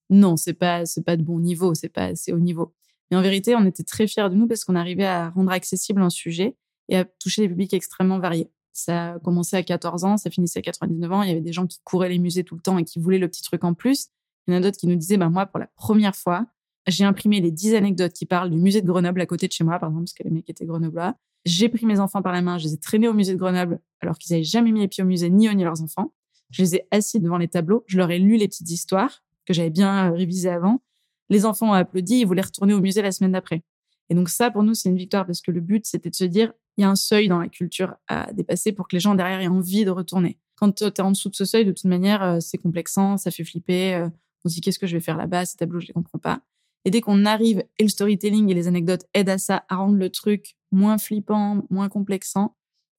non, 0.09 0.37
c'est 0.37 0.53
pas, 0.53 0.85
c'est 0.85 1.03
pas 1.03 1.17
de 1.17 1.23
bon 1.23 1.39
niveau, 1.39 1.73
c'est 1.73 1.89
pas 1.89 2.05
assez 2.05 2.33
haut 2.33 2.39
niveau. 2.39 2.73
Mais 3.11 3.17
en 3.17 3.21
vérité, 3.21 3.55
on 3.55 3.65
était 3.65 3.83
très 3.83 4.07
fiers 4.07 4.29
de 4.29 4.35
nous 4.35 4.47
parce 4.47 4.65
qu'on 4.65 4.75
arrivait 4.75 5.05
à 5.05 5.29
rendre 5.29 5.51
accessible 5.51 6.01
un 6.01 6.09
sujet 6.09 6.55
et 6.89 6.97
à 6.97 7.05
toucher 7.05 7.43
des 7.43 7.49
publics 7.49 7.73
extrêmement 7.73 8.19
variés. 8.19 8.49
Ça 8.73 9.13
a 9.13 9.19
commencé 9.19 9.55
à 9.55 9.63
14 9.63 10.03
ans, 10.03 10.17
ça 10.17 10.31
finissait 10.31 10.59
à 10.59 10.61
99 10.63 11.11
ans. 11.11 11.21
Il 11.21 11.29
y 11.29 11.31
avait 11.31 11.41
des 11.41 11.53
gens 11.53 11.67
qui 11.67 11.79
couraient 11.83 12.09
les 12.09 12.17
musées 12.17 12.43
tout 12.43 12.55
le 12.55 12.61
temps 12.61 12.77
et 12.79 12.83
qui 12.83 12.99
voulaient 12.99 13.19
le 13.19 13.27
petit 13.27 13.43
truc 13.43 13.63
en 13.63 13.75
plus. 13.75 14.07
Il 14.47 14.53
y 14.53 14.57
en 14.57 14.59
a 14.59 14.61
d'autres 14.61 14.77
qui 14.77 14.87
nous 14.87 14.95
disaient, 14.95 15.17
bah, 15.17 15.29
moi, 15.29 15.45
pour 15.45 15.59
la 15.59 15.67
première 15.75 16.15
fois, 16.15 16.47
j'ai 16.87 17.03
imprimé 17.03 17.39
les 17.39 17.51
10 17.51 17.75
anecdotes 17.75 18.13
qui 18.13 18.25
parlent 18.25 18.49
du 18.49 18.57
musée 18.57 18.81
de 18.81 18.87
Grenoble 18.87 19.21
à 19.21 19.25
côté 19.25 19.47
de 19.47 19.53
chez 19.53 19.63
moi, 19.63 19.79
par 19.79 19.89
exemple, 19.89 20.05
parce 20.05 20.13
que 20.13 20.23
les 20.23 20.31
mecs 20.31 20.49
étaient 20.49 20.65
grenoblois. 20.65 21.15
J'ai 21.45 21.67
pris 21.69 21.85
mes 21.85 21.99
enfants 21.99 22.21
par 22.21 22.31
la 22.31 22.41
main, 22.41 22.57
je 22.57 22.65
les 22.65 22.73
ai 22.73 22.77
traînés 22.77 23.07
au 23.07 23.13
musée 23.13 23.33
de 23.33 23.37
Grenoble, 23.37 23.79
alors 23.99 24.17
qu'ils 24.17 24.33
n'avaient 24.33 24.45
jamais 24.45 24.71
mis 24.71 24.79
les 24.79 24.87
pieds 24.87 25.03
au 25.03 25.07
musée, 25.07 25.29
ni 25.29 25.47
eux, 25.47 25.51
ni 25.51 25.63
leurs 25.63 25.81
enfants. 25.81 26.13
Je 26.51 26.61
les 26.61 26.75
ai 26.75 26.87
assis 26.91 27.19
devant 27.19 27.37
les 27.37 27.47
tableaux, 27.47 27.83
je 27.87 27.97
leur 27.97 28.11
ai 28.11 28.19
lu 28.19 28.37
les 28.37 28.47
petites 28.47 28.69
histoires 28.69 29.23
que 29.45 29.53
j'avais 29.53 29.69
bien 29.69 30.11
euh, 30.11 30.15
révisées 30.15 30.49
avant. 30.49 30.81
Les 31.29 31.45
enfants 31.45 31.71
ont 31.71 31.73
applaudi, 31.73 32.19
ils 32.19 32.25
voulaient 32.25 32.43
retourner 32.43 32.73
au 32.73 32.79
musée 32.79 33.01
la 33.01 33.11
semaine 33.11 33.31
d'après. 33.31 33.63
Et 34.09 34.15
donc 34.15 34.29
ça, 34.29 34.51
pour 34.51 34.63
nous, 34.63 34.73
c'est 34.73 34.89
une 34.89 34.97
victoire 34.97 35.25
parce 35.25 35.41
que 35.41 35.51
le 35.51 35.61
but, 35.61 35.85
c'était 35.85 36.09
de 36.09 36.15
se 36.15 36.25
dire, 36.25 36.53
il 36.77 36.81
y 36.81 36.83
a 36.83 36.89
un 36.89 36.95
seuil 36.95 37.27
dans 37.27 37.39
la 37.39 37.49
culture 37.49 37.95
à 38.07 38.31
dépasser 38.33 38.71
pour 38.71 38.87
que 38.87 38.95
les 38.95 38.99
gens 38.99 39.15
derrière 39.15 39.41
aient 39.41 39.47
envie 39.47 39.85
de 39.85 39.91
retourner. 39.91 40.37
Quand 40.55 40.71
tu 40.71 40.83
es 40.83 41.01
en 41.01 41.11
dessous 41.11 41.29
de 41.29 41.35
ce 41.35 41.45
seuil, 41.45 41.65
de 41.65 41.71
toute 41.71 41.85
manière, 41.85 42.23
euh, 42.23 42.39
c'est 42.39 42.57
complexant, 42.57 43.17
ça 43.17 43.31
fait 43.31 43.43
flipper. 43.43 43.95
Euh, 43.95 44.09
on 44.45 44.49
se 44.49 44.55
dit 44.55 44.61
qu'est-ce 44.61 44.79
que 44.79 44.87
je 44.87 44.95
vais 44.95 45.01
faire 45.01 45.17
là-bas, 45.17 45.45
ces 45.45 45.57
tableaux, 45.57 45.79
je 45.79 45.87
les 45.87 45.93
comprends 45.93 46.19
pas. 46.19 46.41
Et 46.85 46.91
dès 46.91 47.01
qu'on 47.01 47.25
arrive, 47.25 47.63
et 47.79 47.83
le 47.83 47.89
storytelling 47.89 48.49
et 48.49 48.53
les 48.53 48.67
anecdotes 48.67 49.05
aident 49.13 49.29
à 49.29 49.37
ça, 49.37 49.65
à 49.69 49.77
rendre 49.77 49.95
le 49.95 50.09
truc 50.09 50.55
moins 50.73 50.97
flippant, 50.97 51.63
moins 51.69 51.89
complexant, 51.89 52.55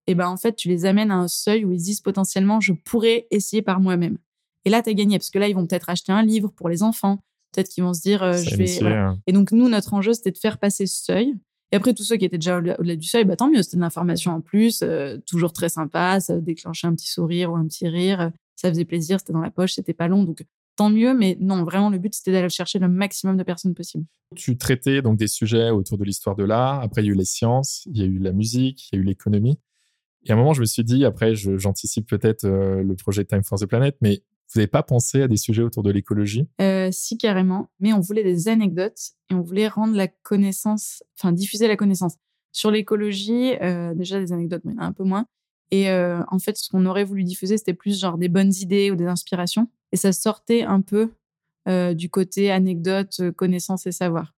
et 0.06 0.14
ben 0.14 0.28
en 0.28 0.36
fait, 0.36 0.54
tu 0.54 0.68
les 0.68 0.84
amènes 0.84 1.10
à 1.10 1.16
un 1.16 1.28
seuil 1.28 1.64
où 1.64 1.72
ils 1.72 1.82
disent 1.82 2.00
potentiellement, 2.00 2.60
je 2.60 2.72
pourrais 2.72 3.26
essayer 3.30 3.62
par 3.62 3.80
moi-même. 3.80 4.18
Et 4.64 4.70
là, 4.70 4.82
tu 4.82 4.90
as 4.90 4.94
gagné, 4.94 5.18
parce 5.18 5.30
que 5.30 5.38
là, 5.38 5.48
ils 5.48 5.54
vont 5.54 5.66
peut-être 5.66 5.90
acheter 5.90 6.12
un 6.12 6.22
livre 6.22 6.50
pour 6.54 6.68
les 6.68 6.82
enfants, 6.82 7.22
peut-être 7.52 7.68
qu'ils 7.68 7.84
vont 7.84 7.94
se 7.94 8.02
dire, 8.02 8.22
euh, 8.22 8.36
je 8.36 8.56
vais... 8.56 8.78
Et 9.26 9.32
donc, 9.32 9.52
nous, 9.52 9.68
notre 9.68 9.94
enjeu, 9.94 10.12
c'était 10.12 10.30
de 10.30 10.38
faire 10.38 10.58
passer 10.58 10.86
ce 10.86 11.04
seuil. 11.04 11.34
Et 11.72 11.76
après, 11.76 11.94
tous 11.94 12.04
ceux 12.04 12.16
qui 12.16 12.24
étaient 12.24 12.38
déjà 12.38 12.58
au-delà 12.58 12.96
du 12.96 13.06
seuil, 13.06 13.24
bah, 13.24 13.36
tant 13.36 13.50
mieux, 13.50 13.62
c'était 13.62 13.76
de 13.76 13.82
l'information 13.82 14.32
en 14.32 14.40
plus, 14.40 14.82
euh, 14.82 15.18
toujours 15.26 15.52
très 15.52 15.68
sympa, 15.68 16.20
ça 16.20 16.38
déclenchait 16.38 16.86
un 16.86 16.94
petit 16.94 17.08
sourire 17.08 17.52
ou 17.52 17.56
un 17.56 17.66
petit 17.66 17.88
rire, 17.88 18.30
ça 18.54 18.68
faisait 18.68 18.84
plaisir, 18.84 19.18
c'était 19.18 19.32
dans 19.32 19.40
la 19.40 19.50
poche, 19.50 19.74
c'était 19.74 19.94
pas 19.94 20.08
long. 20.08 20.24
Donc, 20.24 20.44
tant 20.76 20.90
mieux. 20.90 21.14
Mais 21.14 21.36
non, 21.40 21.64
vraiment, 21.64 21.90
le 21.90 21.98
but, 21.98 22.14
c'était 22.14 22.32
d'aller 22.32 22.48
chercher 22.48 22.78
le 22.78 22.88
maximum 22.88 23.36
de 23.36 23.42
personnes 23.42 23.74
possible. 23.74 24.04
Tu 24.34 24.56
traitais 24.56 25.02
donc 25.02 25.16
des 25.16 25.28
sujets 25.28 25.70
autour 25.70 25.98
de 25.98 26.04
l'histoire 26.04 26.36
de 26.36 26.44
l'art. 26.44 26.80
Après, 26.80 27.02
il 27.02 27.06
y 27.06 27.08
a 27.08 27.12
eu 27.12 27.16
les 27.16 27.24
sciences, 27.24 27.82
il 27.86 27.98
y 27.98 28.02
a 28.02 28.06
eu 28.06 28.18
la 28.18 28.32
musique, 28.32 28.88
il 28.90 28.96
y 28.96 28.98
a 28.98 29.02
eu 29.02 29.04
l'économie. 29.04 29.58
Et 30.26 30.30
à 30.30 30.34
un 30.34 30.36
moment, 30.36 30.54
je 30.54 30.60
me 30.60 30.66
suis 30.66 30.84
dit, 30.84 31.04
après, 31.04 31.34
j'anticipe 31.34 32.08
peut-être 32.08 32.44
euh, 32.44 32.82
le 32.82 32.94
projet 32.94 33.24
Time 33.24 33.44
for 33.44 33.58
the 33.58 33.66
Planet, 33.66 33.96
mais 34.00 34.22
vous 34.52 34.60
n'avez 34.60 34.66
pas 34.66 34.82
pensé 34.82 35.22
à 35.22 35.28
des 35.28 35.36
sujets 35.36 35.62
autour 35.62 35.82
de 35.82 35.90
l'écologie? 35.90 36.48
Euh, 36.60 36.88
Si, 36.90 37.18
carrément. 37.18 37.68
Mais 37.78 37.92
on 37.92 38.00
voulait 38.00 38.24
des 38.24 38.48
anecdotes 38.48 39.12
et 39.30 39.34
on 39.34 39.42
voulait 39.42 39.68
rendre 39.68 39.94
la 39.94 40.08
connaissance, 40.08 41.02
enfin, 41.18 41.32
diffuser 41.32 41.68
la 41.68 41.76
connaissance. 41.76 42.14
Sur 42.52 42.70
l'écologie, 42.70 43.54
euh, 43.60 43.94
déjà 43.94 44.18
des 44.18 44.32
anecdotes, 44.32 44.62
mais 44.64 44.72
il 44.72 44.76
y 44.76 44.78
en 44.78 44.82
a 44.82 44.86
un 44.86 44.92
peu 44.92 45.04
moins. 45.04 45.26
Et 45.70 45.90
en 45.90 46.38
fait, 46.38 46.56
ce 46.56 46.68
qu'on 46.68 46.86
aurait 46.86 47.02
voulu 47.02 47.24
diffuser, 47.24 47.58
c'était 47.58 47.74
plus 47.74 47.98
genre 47.98 48.16
des 48.16 48.28
bonnes 48.28 48.52
idées 48.60 48.92
ou 48.92 48.94
des 48.94 49.06
inspirations. 49.06 49.68
Et 49.94 49.96
ça 49.96 50.12
sortait 50.12 50.64
un 50.64 50.80
peu 50.80 51.12
euh, 51.68 51.94
du 51.94 52.10
côté 52.10 52.50
anecdote, 52.50 53.14
euh, 53.20 53.30
connaissance 53.30 53.86
et 53.86 53.92
savoir. 53.92 54.34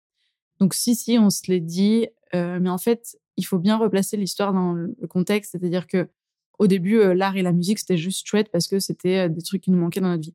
Donc 0.60 0.74
si, 0.74 0.94
si, 0.94 1.18
on 1.18 1.30
se 1.30 1.50
l'est 1.50 1.60
dit. 1.60 2.08
Euh, 2.34 2.58
mais 2.60 2.68
en 2.68 2.76
fait, 2.76 3.18
il 3.38 3.46
faut 3.46 3.58
bien 3.58 3.78
replacer 3.78 4.18
l'histoire 4.18 4.52
dans 4.52 4.74
le 4.74 5.06
contexte. 5.08 5.52
C'est-à-dire 5.52 5.86
que 5.86 6.10
au 6.58 6.66
début, 6.66 7.14
l'art 7.14 7.38
et 7.38 7.42
la 7.42 7.52
musique, 7.52 7.78
c'était 7.78 7.96
juste 7.96 8.26
chouette 8.26 8.50
parce 8.52 8.66
que 8.66 8.80
c'était 8.80 9.30
des 9.30 9.40
trucs 9.40 9.62
qui 9.62 9.70
nous 9.70 9.78
manquaient 9.78 10.02
dans 10.02 10.10
notre 10.10 10.24
vie. 10.24 10.34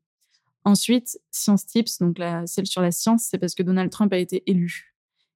Ensuite, 0.66 1.20
Science 1.30 1.68
Tips, 1.68 2.00
donc 2.00 2.18
la, 2.18 2.48
celle 2.48 2.66
sur 2.66 2.82
la 2.82 2.92
science, 2.92 3.28
c'est 3.30 3.38
parce 3.38 3.54
que 3.54 3.62
Donald 3.62 3.92
Trump 3.92 4.12
a 4.14 4.18
été 4.18 4.42
élu. 4.48 4.96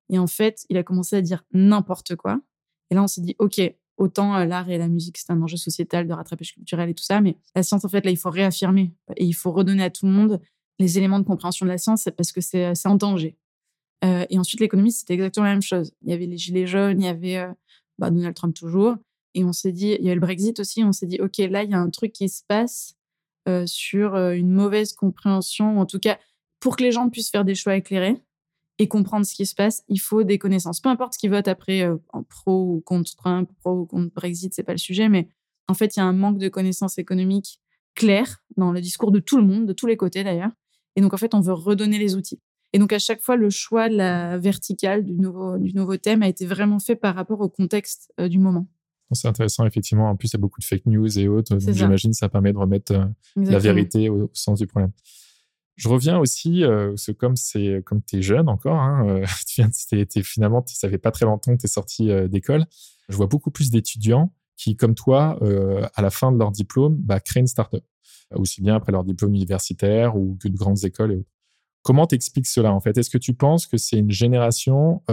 Et 0.10 0.18
en 0.18 0.28
fait, 0.28 0.66
il 0.70 0.78
a 0.78 0.84
commencé 0.84 1.16
à 1.16 1.22
dire 1.22 1.44
n'importe 1.54 2.16
quoi. 2.16 2.42
Et 2.90 2.96
là, 2.96 3.04
on 3.04 3.08
s'est 3.08 3.22
dit, 3.22 3.36
OK, 3.38 3.62
autant 3.98 4.36
euh, 4.36 4.46
l'art 4.46 4.70
et 4.70 4.78
la 4.78 4.88
musique, 4.88 5.18
c'est 5.18 5.32
un 5.32 5.42
enjeu 5.42 5.58
sociétal 5.58 6.08
de 6.08 6.14
rattrapage 6.14 6.54
culturel 6.54 6.90
et 6.90 6.94
tout 6.94 7.04
ça, 7.04 7.22
mais 7.22 7.38
la 7.56 7.64
science, 7.64 7.86
en 7.86 7.90
fait, 7.90 8.06
là, 8.06 8.12
il 8.12 8.18
faut 8.18 8.30
réaffirmer 8.30 8.94
et 9.16 9.26
il 9.26 9.34
faut 9.34 9.52
redonner 9.52 9.84
à 9.84 9.90
tout 9.90 10.06
le 10.06 10.12
monde 10.12 10.42
les 10.80 10.98
éléments 10.98 11.20
de 11.20 11.26
compréhension 11.26 11.66
de 11.66 11.72
la 11.72 11.78
science 11.78 12.10
parce 12.18 12.32
que 12.32 12.42
c'est 12.42 12.74
en 12.86 12.96
danger. 12.96 13.38
Euh, 14.04 14.26
et 14.30 14.38
ensuite, 14.38 14.60
l'économie, 14.60 14.92
c'était 14.92 15.14
exactement 15.14 15.46
la 15.46 15.54
même 15.54 15.62
chose. 15.62 15.94
Il 16.02 16.10
y 16.10 16.14
avait 16.14 16.26
les 16.26 16.38
gilets 16.38 16.68
jaunes, 16.68 17.02
il 17.02 17.06
y 17.06 17.10
avait 17.10 17.38
euh, 17.38 17.52
bah, 17.98 18.10
Donald 18.10 18.36
Trump 18.36 18.54
toujours. 18.54 18.96
Et 19.34 19.44
on 19.44 19.52
s'est 19.52 19.72
dit, 19.72 19.96
il 20.00 20.04
y 20.04 20.08
avait 20.08 20.16
le 20.16 20.22
Brexit 20.22 20.60
aussi, 20.60 20.84
on 20.84 20.94
s'est 20.94 21.08
dit, 21.08 21.20
OK, 21.22 21.38
là, 21.38 21.64
il 21.64 21.70
y 21.70 21.74
a 21.74 21.80
un 21.80 21.90
truc 21.90 22.14
qui 22.14 22.30
se 22.30 22.42
passe 22.48 22.96
euh, 23.48 23.68
sur 23.68 24.16
euh, 24.16 24.32
une 24.32 24.50
mauvaise 24.50 24.94
compréhension, 24.94 25.80
en 25.80 25.86
tout 25.86 26.00
cas, 26.00 26.18
pour 26.60 26.78
que 26.78 26.84
les 26.84 26.92
gens 26.92 27.10
puissent 27.10 27.30
faire 27.30 27.46
des 27.46 27.54
choix 27.54 27.76
éclairés 27.76 28.24
et 28.78 28.88
comprendre 28.88 29.26
ce 29.26 29.34
qui 29.34 29.46
se 29.46 29.56
passe, 29.56 29.84
il 29.88 30.00
faut 30.00 30.24
des 30.24 30.38
connaissances. 30.38 30.82
Peu 30.82 30.90
importe 30.90 31.14
ce 31.14 31.20
qu'ils 31.20 31.30
votent 31.30 31.48
après, 31.48 31.82
euh, 31.82 31.96
en 32.10 32.24
pro 32.24 32.76
ou 32.76 32.82
contre 32.82 33.16
Trump, 33.16 33.50
pro 33.60 33.82
ou 33.82 33.86
contre 33.86 34.14
Brexit, 34.14 34.54
c'est 34.54 34.64
pas 34.64 34.74
le 34.74 34.78
sujet, 34.78 35.08
mais 35.10 35.30
en 35.68 35.74
fait, 35.74 35.96
il 35.96 36.00
y 36.00 36.02
a 36.02 36.06
un 36.06 36.14
manque 36.14 36.38
de 36.38 36.50
connaissances 36.50 36.98
économiques 36.98 37.62
claires 37.96 38.44
dans 38.58 38.72
le 38.72 38.82
discours 38.82 39.12
de 39.12 39.20
tout 39.20 39.38
le 39.38 39.44
monde, 39.44 39.66
de 39.66 39.74
tous 39.74 39.88
les 39.88 39.98
côtés 39.98 40.24
d'ailleurs. 40.24 40.52
Et 40.96 41.02
donc, 41.02 41.14
en 41.14 41.18
fait, 41.18 41.34
on 41.34 41.42
veut 41.42 41.54
redonner 41.54 41.98
les 41.98 42.16
outils. 42.16 42.40
Et 42.74 42.80
donc, 42.80 42.92
à 42.92 43.00
chaque 43.00 43.22
fois, 43.22 43.38
le 43.38 43.50
choix 43.50 43.88
de 43.88 43.96
la 43.96 44.38
verticale 44.38 45.06
du 45.06 45.14
nouveau, 45.14 45.58
du 45.58 45.74
nouveau 45.74 45.96
thème 45.96 46.24
a 46.24 46.28
été 46.28 46.46
vraiment 46.46 46.80
fait 46.80 46.96
par 46.96 47.16
rapport 47.16 47.40
au 47.40 47.48
contexte 47.48 48.12
euh, 48.20 48.28
du 48.28 48.38
moment. 48.38 48.68
C'est 49.12 49.28
intéressant, 49.28 49.66
effectivement. 49.66 50.10
En 50.10 50.16
plus, 50.16 50.30
il 50.30 50.34
y 50.34 50.36
a 50.36 50.40
beaucoup 50.40 50.60
de 50.60 50.66
fake 50.66 50.86
news 50.88 51.20
et 51.20 51.28
autres. 51.28 51.56
Donc, 51.56 51.74
j'imagine 51.74 52.12
ça 52.12 52.28
permet 52.28 52.52
de 52.52 52.58
remettre 52.58 52.92
euh, 52.92 53.06
la 53.38 53.60
vérité 53.60 54.10
au, 54.10 54.24
au, 54.24 54.30
sens 54.34 54.60
du 54.60 54.68
problème. 54.68 54.92
Je 55.76 55.90
reviens 55.90 56.18
aussi, 56.18 56.64
euh, 56.64 56.96
comme 57.18 57.36
c'est 57.36 57.82
comme 57.86 58.02
tu 58.02 58.18
es 58.18 58.22
jeune 58.22 58.48
encore, 58.48 58.80
hein, 58.80 59.06
euh, 59.08 59.26
tu 59.48 59.62
viens, 59.62 59.70
t'es, 59.90 60.06
t'es, 60.06 60.24
finalement, 60.24 60.64
ça 60.68 60.90
fait 60.90 60.98
pas 60.98 61.12
très 61.12 61.26
longtemps 61.26 61.54
que 61.56 61.62
tu 61.62 61.66
es 61.66 61.70
sorti 61.70 62.10
euh, 62.10 62.28
d'école. 62.28 62.66
Je 63.10 63.16
vois 63.16 63.28
beaucoup 63.28 63.52
plus 63.52 63.70
d'étudiants 63.70 64.34
qui, 64.58 64.78
comme 64.78 64.96
toi, 64.96 65.38
euh, 65.42 65.86
à 65.96 66.02
la 66.02 66.10
fin 66.10 66.32
de 66.32 66.38
leur 66.38 66.52
diplôme, 66.52 66.96
bah, 66.96 67.20
créent 67.20 67.42
une 67.42 67.48
start-up. 67.48 67.84
Aussi 68.34 68.62
bien 68.62 68.76
après 68.76 68.92
leur 68.92 69.04
diplôme 69.04 69.36
universitaire 69.36 70.16
ou 70.16 70.38
que 70.42 70.48
de 70.48 70.58
grandes 70.58 70.84
écoles 70.84 71.12
et 71.12 71.16
autres. 71.18 71.30
Comment 71.84 72.08
t'expliques 72.08 72.48
cela 72.48 72.74
en 72.74 72.80
fait? 72.80 72.98
Est-ce 72.98 73.12
que 73.12 73.20
tu 73.20 73.36
penses 73.36 73.68
que 73.68 73.78
c'est 73.78 74.00
une 74.00 74.10
génération, 74.10 75.04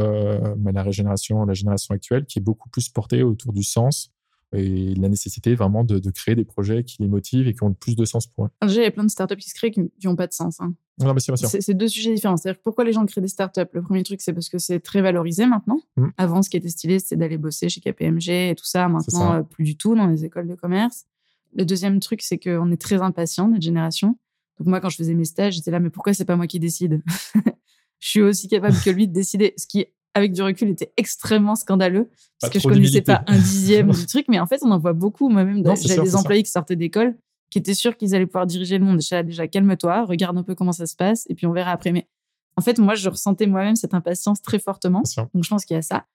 mais 0.56 0.72
la 0.72 0.82
régénération, 0.82 1.44
la 1.44 1.52
génération 1.52 1.94
actuelle, 1.94 2.24
qui 2.24 2.38
est 2.38 2.42
beaucoup 2.42 2.70
plus 2.70 2.88
portée 2.88 3.22
autour 3.22 3.52
du 3.52 3.62
sens 3.62 4.10
et 4.52 4.94
la 4.94 5.08
nécessité 5.08 5.54
vraiment 5.54 5.84
de, 5.84 5.98
de, 5.98 6.10
créer 6.10 6.34
des 6.34 6.44
projets 6.44 6.84
qui 6.84 6.96
les 7.00 7.08
motivent 7.08 7.48
et 7.48 7.54
qui 7.54 7.62
ont 7.62 7.72
plus 7.72 7.96
de 7.96 8.04
sens 8.04 8.26
pour 8.26 8.46
eux. 8.46 8.48
Déjà, 8.62 8.80
il 8.82 8.84
y 8.84 8.86
a 8.86 8.90
plein 8.90 9.04
de 9.04 9.10
startups 9.10 9.36
qui 9.36 9.48
se 9.48 9.54
créent 9.54 9.70
qui 9.70 9.90
n'ont 10.04 10.16
pas 10.16 10.26
de 10.26 10.32
sens. 10.32 10.60
Hein. 10.60 10.74
Non, 10.98 11.14
mais 11.14 11.20
c'est, 11.20 11.34
c'est, 11.36 11.60
c'est 11.60 11.74
deux 11.74 11.88
sujets 11.88 12.14
différents. 12.14 12.36
C'est-à-dire 12.36 12.60
pourquoi 12.62 12.84
les 12.84 12.92
gens 12.92 13.04
créent 13.06 13.20
des 13.20 13.28
startups? 13.28 13.60
Le 13.72 13.82
premier 13.82 14.02
truc, 14.02 14.20
c'est 14.20 14.32
parce 14.32 14.48
que 14.48 14.58
c'est 14.58 14.80
très 14.80 15.00
valorisé 15.00 15.46
maintenant. 15.46 15.80
Mm. 15.96 16.08
Avant, 16.18 16.42
ce 16.42 16.50
qui 16.50 16.56
était 16.56 16.68
stylé, 16.68 16.98
c'était 16.98 17.16
d'aller 17.16 17.38
bosser 17.38 17.68
chez 17.68 17.80
KPMG 17.80 18.28
et 18.28 18.54
tout 18.56 18.66
ça. 18.66 18.88
Maintenant, 18.88 19.30
ça. 19.30 19.36
Euh, 19.36 19.42
plus 19.42 19.64
du 19.64 19.76
tout 19.76 19.94
dans 19.94 20.06
les 20.06 20.24
écoles 20.24 20.48
de 20.48 20.54
commerce. 20.54 21.06
Le 21.54 21.64
deuxième 21.64 22.00
truc, 22.00 22.22
c'est 22.22 22.38
qu'on 22.38 22.70
est 22.70 22.80
très 22.80 23.00
impatient, 23.02 23.48
notre 23.48 23.62
génération. 23.62 24.18
Donc 24.58 24.68
moi, 24.68 24.80
quand 24.80 24.90
je 24.90 24.96
faisais 24.96 25.14
mes 25.14 25.24
stages, 25.24 25.54
j'étais 25.54 25.70
là, 25.70 25.80
mais 25.80 25.90
pourquoi 25.90 26.14
c'est 26.14 26.24
pas 26.24 26.36
moi 26.36 26.46
qui 26.46 26.60
décide? 26.60 27.02
Je 27.98 28.08
suis 28.08 28.20
aussi 28.20 28.48
capable 28.48 28.76
que 28.84 28.90
lui 28.90 29.06
de 29.06 29.12
décider. 29.12 29.54
Ce 29.56 29.66
qui 29.66 29.86
avec 30.14 30.32
du 30.32 30.42
recul, 30.42 30.68
était 30.68 30.92
extrêmement 30.96 31.54
scandaleux 31.54 32.10
parce 32.40 32.52
pas 32.52 32.58
que 32.58 32.62
je 32.62 32.68
connaissais 32.68 33.02
pas 33.02 33.24
un 33.26 33.38
dixième 33.38 33.90
du 33.92 34.06
truc. 34.06 34.26
Mais 34.28 34.38
en 34.40 34.46
fait, 34.46 34.60
on 34.62 34.70
en 34.70 34.78
voit 34.78 34.92
beaucoup. 34.92 35.28
Moi-même, 35.28 35.62
j'avais 35.64 36.02
des 36.02 36.16
employés 36.16 36.40
ça. 36.40 36.44
qui 36.44 36.50
sortaient 36.50 36.76
d'école 36.76 37.16
qui 37.52 37.58
étaient 37.58 37.74
sûrs 37.74 37.98
qu'ils 37.98 38.14
allaient 38.14 38.24
pouvoir 38.24 38.46
diriger 38.46 38.78
le 38.78 38.84
monde. 38.86 38.96
Déjà, 38.96 39.22
déjà 39.22 39.46
calme-toi, 39.46 40.06
regarde 40.06 40.38
un 40.38 40.42
peu 40.42 40.54
comment 40.54 40.72
ça 40.72 40.86
se 40.86 40.96
passe 40.96 41.26
et 41.28 41.34
puis 41.34 41.46
on 41.46 41.52
verra 41.52 41.70
après. 41.70 41.92
Mais 41.92 42.08
en 42.56 42.62
fait, 42.62 42.78
moi, 42.78 42.94
je 42.94 43.10
ressentais 43.10 43.46
moi-même 43.46 43.76
cette 43.76 43.92
impatience 43.92 44.40
très 44.40 44.58
fortement. 44.58 45.02
Donc, 45.34 45.44
je 45.44 45.48
pense 45.50 45.66
qu'il 45.66 45.74
y 45.74 45.78
a 45.78 45.82
ça. 45.82 46.06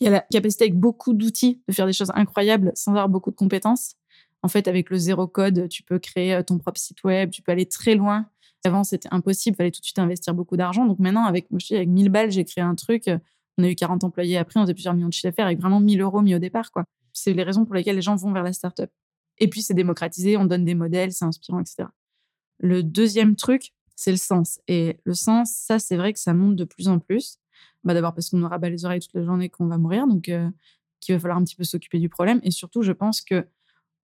Il 0.00 0.04
y 0.04 0.08
a 0.08 0.10
la 0.10 0.20
capacité 0.20 0.64
avec 0.64 0.78
beaucoup 0.78 1.12
d'outils 1.12 1.60
de 1.68 1.74
faire 1.74 1.84
des 1.84 1.92
choses 1.92 2.10
incroyables 2.14 2.72
sans 2.74 2.92
avoir 2.92 3.10
beaucoup 3.10 3.30
de 3.30 3.36
compétences. 3.36 3.96
En 4.42 4.48
fait, 4.48 4.68
avec 4.68 4.88
le 4.88 4.96
zéro 4.96 5.26
code, 5.26 5.68
tu 5.68 5.82
peux 5.82 5.98
créer 5.98 6.34
euh, 6.34 6.42
ton 6.42 6.56
propre 6.56 6.80
site 6.80 7.04
web, 7.04 7.30
tu 7.30 7.42
peux 7.42 7.52
aller 7.52 7.66
très 7.66 7.94
loin. 7.94 8.26
Avant, 8.64 8.82
c'était 8.82 9.08
impossible, 9.12 9.54
il 9.54 9.58
fallait 9.58 9.70
tout 9.70 9.80
de 9.80 9.84
suite 9.84 9.98
investir 9.98 10.32
beaucoup 10.32 10.56
d'argent. 10.56 10.86
Donc 10.86 10.98
maintenant, 10.98 11.24
avec, 11.24 11.46
je 11.52 11.66
dis, 11.66 11.76
avec 11.76 11.88
1000 11.88 12.08
balles, 12.08 12.30
j'ai 12.30 12.44
créé 12.44 12.64
un 12.64 12.74
truc 12.74 13.10
on 13.58 13.64
a 13.64 13.68
eu 13.68 13.74
40 13.74 14.04
employés 14.04 14.36
après, 14.36 14.60
on 14.60 14.64
faisait 14.64 14.74
plusieurs 14.74 14.94
millions 14.94 15.08
de 15.08 15.12
chiffres 15.12 15.28
d'affaires 15.28 15.46
avec 15.46 15.60
vraiment 15.60 15.80
1000 15.80 16.00
euros 16.00 16.22
mis 16.22 16.34
au 16.34 16.38
départ. 16.38 16.70
quoi. 16.70 16.84
C'est 17.12 17.32
les 17.32 17.42
raisons 17.42 17.64
pour 17.64 17.74
lesquelles 17.74 17.96
les 17.96 18.02
gens 18.02 18.16
vont 18.16 18.32
vers 18.32 18.42
la 18.42 18.52
startup. 18.52 18.90
Et 19.38 19.48
puis, 19.48 19.62
c'est 19.62 19.74
démocratisé, 19.74 20.36
on 20.36 20.44
donne 20.44 20.64
des 20.64 20.74
modèles, 20.74 21.12
c'est 21.12 21.24
inspirant, 21.24 21.60
etc. 21.60 21.88
Le 22.58 22.82
deuxième 22.82 23.36
truc, 23.36 23.72
c'est 23.94 24.10
le 24.10 24.16
sens. 24.16 24.60
Et 24.68 24.98
le 25.04 25.14
sens, 25.14 25.52
ça, 25.52 25.78
c'est 25.78 25.96
vrai 25.96 26.12
que 26.12 26.18
ça 26.18 26.34
monte 26.34 26.56
de 26.56 26.64
plus 26.64 26.88
en 26.88 26.98
plus. 26.98 27.38
Bah, 27.84 27.94
D'abord 27.94 28.14
parce 28.14 28.30
qu'on 28.30 28.38
nous 28.38 28.48
rabat 28.48 28.70
les 28.70 28.84
oreilles 28.84 29.00
toute 29.00 29.14
la 29.14 29.22
journée 29.22 29.48
qu'on 29.48 29.66
va 29.66 29.78
mourir, 29.78 30.06
donc 30.06 30.28
euh, 30.28 30.48
qu'il 31.00 31.14
va 31.14 31.20
falloir 31.20 31.38
un 31.38 31.44
petit 31.44 31.56
peu 31.56 31.64
s'occuper 31.64 31.98
du 31.98 32.08
problème. 32.08 32.40
Et 32.42 32.50
surtout, 32.50 32.82
je 32.82 32.92
pense 32.92 33.20
que 33.20 33.46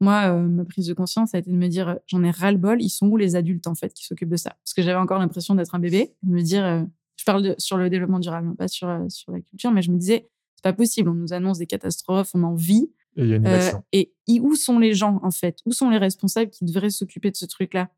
moi, 0.01 0.35
euh, 0.35 0.49
ma 0.49 0.65
prise 0.65 0.87
de 0.87 0.95
conscience 0.95 1.35
a 1.35 1.39
été 1.39 1.51
de 1.51 1.57
me 1.57 1.69
dire, 1.69 1.99
j'en 2.07 2.23
ai 2.25 2.31
ras-le-bol, 2.31 2.83
ils 2.83 2.91
sont 2.91 3.07
où 3.07 3.17
les 3.17 3.37
adultes, 3.37 3.67
en 3.67 3.75
fait, 3.75 3.93
qui 3.95 4.05
s'occupent 4.05 4.31
de 4.31 4.37
ça? 4.37 4.51
Parce 4.65 4.75
que 4.75 4.83
j'avais 4.83 4.99
encore 4.99 5.19
l'impression 5.19 5.55
d'être 5.55 5.75
un 5.75 5.79
bébé, 5.79 6.15
de 6.23 6.33
me 6.33 6.43
dire, 6.43 6.65
euh, 6.65 6.83
je 7.23 7.25
parle 7.25 7.43
de, 7.43 7.55
sur 7.57 7.77
le 7.77 7.89
développement 7.89 8.19
durable, 8.19 8.57
pas 8.57 8.67
sur, 8.67 8.89
euh, 8.89 9.09
sur 9.09 9.31
la 9.31 9.41
culture, 9.41 9.71
mais 9.71 9.81
je 9.81 9.93
me 9.93 9.97
disais, 9.97 10.29
c'est 10.57 10.65
pas 10.65 10.73
possible. 10.73 11.09
On 11.09 11.15
nous 11.15 11.33
annonce 11.33 11.59
des 11.59 11.67
catastrophes, 11.67 12.31
on 12.35 12.43
en 12.43 12.57
vit. 12.57 12.91
Et, 13.17 13.29
y 13.29 13.33
a 13.33 13.37
une 13.37 13.47
euh, 13.47 13.71
et 13.93 14.13
où 14.41 14.57
sont 14.57 14.81
les 14.81 14.93
gens, 14.93 15.21
en 15.23 15.31
fait? 15.31 15.59
Où 15.65 15.71
sont 15.71 15.89
les 15.89 15.99
responsables 15.99 16.51
qui 16.51 16.65
devraient 16.65 16.91
s'occuper 16.91 17.31
de 17.31 17.37
ce 17.37 17.47
truc-là? 17.47 17.91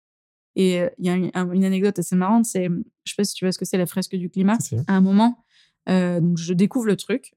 Et 0.57 0.79
euh, 0.79 0.91
il 0.99 1.07
y 1.07 1.09
a 1.09 1.15
une, 1.15 1.31
une, 1.35 1.65
anecdote 1.65 1.99
assez 1.99 2.15
marrante, 2.15 2.45
c'est, 2.45 2.67
je 2.67 3.13
sais 3.13 3.17
pas 3.17 3.25
si 3.25 3.35
tu 3.35 3.47
vois 3.47 3.53
ce 3.53 3.59
que 3.59 3.65
c'est 3.65 3.79
la 3.79 3.87
fresque 3.87 4.15
du 4.15 4.29
climat. 4.29 4.59
Si. 4.61 4.77
À 4.87 4.95
un 4.95 5.01
moment, 5.01 5.43
euh, 5.89 6.21
donc 6.21 6.37
je 6.37 6.53
découvre 6.53 6.87
le 6.87 6.97
truc 6.97 7.35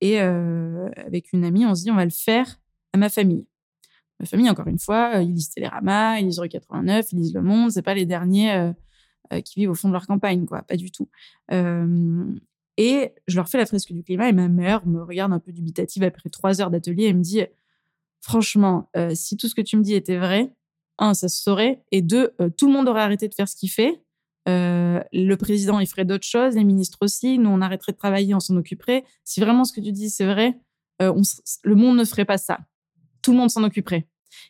et 0.00 0.18
avec 0.18 1.32
une 1.32 1.44
amie, 1.44 1.66
on 1.66 1.76
se 1.76 1.84
dit, 1.84 1.90
on 1.92 1.96
va 1.96 2.04
le 2.04 2.10
faire 2.10 2.60
à 2.92 2.98
ma 2.98 3.08
famille. 3.10 3.46
Ma 4.18 4.26
famille, 4.26 4.50
encore 4.50 4.66
une 4.66 4.80
fois, 4.80 5.22
ils 5.22 5.34
lisent 5.34 5.50
Télérama, 5.50 6.18
ils 6.18 6.26
lisent 6.26 6.40
Rue 6.40 6.48
89, 6.48 7.12
ils 7.12 7.18
lisent 7.18 7.34
Le 7.34 7.42
Monde, 7.42 7.70
c'est 7.70 7.82
pas 7.82 7.94
les 7.94 8.06
derniers 8.06 8.72
qui 9.44 9.60
vivent 9.60 9.70
au 9.70 9.74
fond 9.74 9.88
de 9.88 9.92
leur 9.92 10.06
campagne, 10.06 10.46
quoi. 10.46 10.62
Pas 10.62 10.76
du 10.76 10.90
tout. 10.90 11.08
Euh, 11.52 12.24
et 12.76 13.12
je 13.26 13.36
leur 13.36 13.48
fais 13.48 13.58
la 13.58 13.66
fresque 13.66 13.92
du 13.92 14.02
climat 14.02 14.28
et 14.28 14.32
ma 14.32 14.48
mère 14.48 14.86
me 14.86 15.02
regarde 15.02 15.32
un 15.32 15.38
peu 15.38 15.52
dubitative 15.52 16.02
après 16.02 16.28
trois 16.28 16.60
heures 16.60 16.70
d'atelier 16.70 17.04
et 17.04 17.12
me 17.14 17.22
dit, 17.22 17.42
franchement, 18.20 18.90
euh, 18.96 19.12
si 19.14 19.36
tout 19.36 19.48
ce 19.48 19.54
que 19.54 19.62
tu 19.62 19.76
me 19.76 19.82
dis 19.82 19.94
était 19.94 20.18
vrai, 20.18 20.52
un, 20.98 21.14
ça 21.14 21.28
se 21.28 21.42
saurait, 21.42 21.82
et 21.92 22.02
deux, 22.02 22.32
euh, 22.40 22.48
tout 22.50 22.66
le 22.66 22.72
monde 22.72 22.88
aurait 22.88 23.02
arrêté 23.02 23.28
de 23.28 23.34
faire 23.34 23.48
ce 23.48 23.56
qu'il 23.56 23.70
fait. 23.70 24.02
Euh, 24.48 25.02
le 25.12 25.34
président, 25.34 25.80
il 25.80 25.86
ferait 25.86 26.04
d'autres 26.04 26.26
choses, 26.26 26.54
les 26.54 26.64
ministres 26.64 26.98
aussi. 27.00 27.38
Nous, 27.38 27.50
on 27.50 27.60
arrêterait 27.60 27.92
de 27.92 27.98
travailler, 27.98 28.34
on 28.34 28.40
s'en 28.40 28.56
occuperait. 28.56 29.04
Si 29.24 29.40
vraiment 29.40 29.64
ce 29.64 29.72
que 29.72 29.80
tu 29.80 29.92
dis, 29.92 30.08
c'est 30.08 30.26
vrai, 30.26 30.58
euh, 31.02 31.12
le 31.64 31.74
monde 31.74 31.96
ne 31.96 32.04
ferait 32.04 32.24
pas 32.24 32.38
ça. 32.38 32.58
Tout 33.22 33.32
le 33.32 33.38
monde 33.38 33.50
s'en 33.50 33.64
occuperait. 33.64 34.06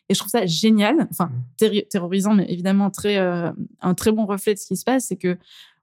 Et 0.09 0.13
je 0.13 0.19
trouve 0.19 0.31
ça 0.31 0.45
génial, 0.45 1.07
enfin 1.11 1.29
mmh. 1.59 1.81
terrorisant, 1.89 2.33
mais 2.33 2.45
évidemment 2.51 2.89
très 2.89 3.17
euh, 3.17 3.51
un 3.81 3.93
très 3.93 4.11
bon 4.11 4.25
reflet 4.25 4.53
de 4.53 4.59
ce 4.59 4.67
qui 4.67 4.77
se 4.77 4.83
passe, 4.83 5.05
c'est 5.07 5.17
que 5.17 5.37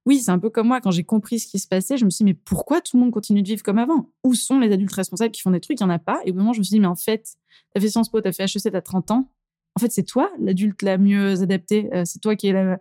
oui, 0.06 0.18
c'est 0.18 0.30
un 0.30 0.38
peu 0.38 0.50
comme 0.50 0.68
moi 0.68 0.80
quand 0.80 0.90
j'ai 0.90 1.04
compris 1.04 1.38
ce 1.38 1.46
qui 1.46 1.58
se 1.58 1.66
passait, 1.66 1.96
je 1.96 2.04
me 2.04 2.10
suis 2.10 2.24
dit 2.24 2.30
mais 2.32 2.38
pourquoi 2.44 2.80
tout 2.80 2.96
le 2.96 3.02
monde 3.02 3.12
continue 3.12 3.42
de 3.42 3.48
vivre 3.48 3.62
comme 3.62 3.78
avant? 3.78 4.10
Où 4.22 4.34
sont 4.34 4.58
les 4.58 4.72
adultes 4.72 4.92
responsables 4.92 5.30
qui 5.30 5.40
font 5.40 5.50
des 5.50 5.60
trucs? 5.60 5.80
Il 5.80 5.82
y 5.82 5.86
en 5.86 5.90
a 5.90 5.98
pas. 5.98 6.20
Et 6.24 6.32
au 6.32 6.34
moment 6.34 6.52
je 6.52 6.58
me 6.58 6.64
suis 6.64 6.74
dit 6.74 6.80
mais 6.80 6.86
en 6.86 6.94
fait, 6.94 7.36
t'as 7.72 7.80
fait 7.80 7.88
Sciences 7.88 8.10
Po, 8.10 8.20
t'as 8.20 8.32
fait 8.32 8.44
HEC, 8.44 8.70
t'as 8.70 8.80
30 8.80 9.10
ans. 9.12 9.30
En 9.76 9.80
fait, 9.80 9.90
c'est 9.90 10.04
toi 10.04 10.30
l'adulte 10.38 10.82
la 10.82 10.98
mieux 10.98 11.42
adaptée. 11.42 11.88
Euh, 11.94 12.02
c'est 12.04 12.20
toi 12.20 12.36
qui 12.36 12.48
est 12.48 12.52
la... 12.52 12.78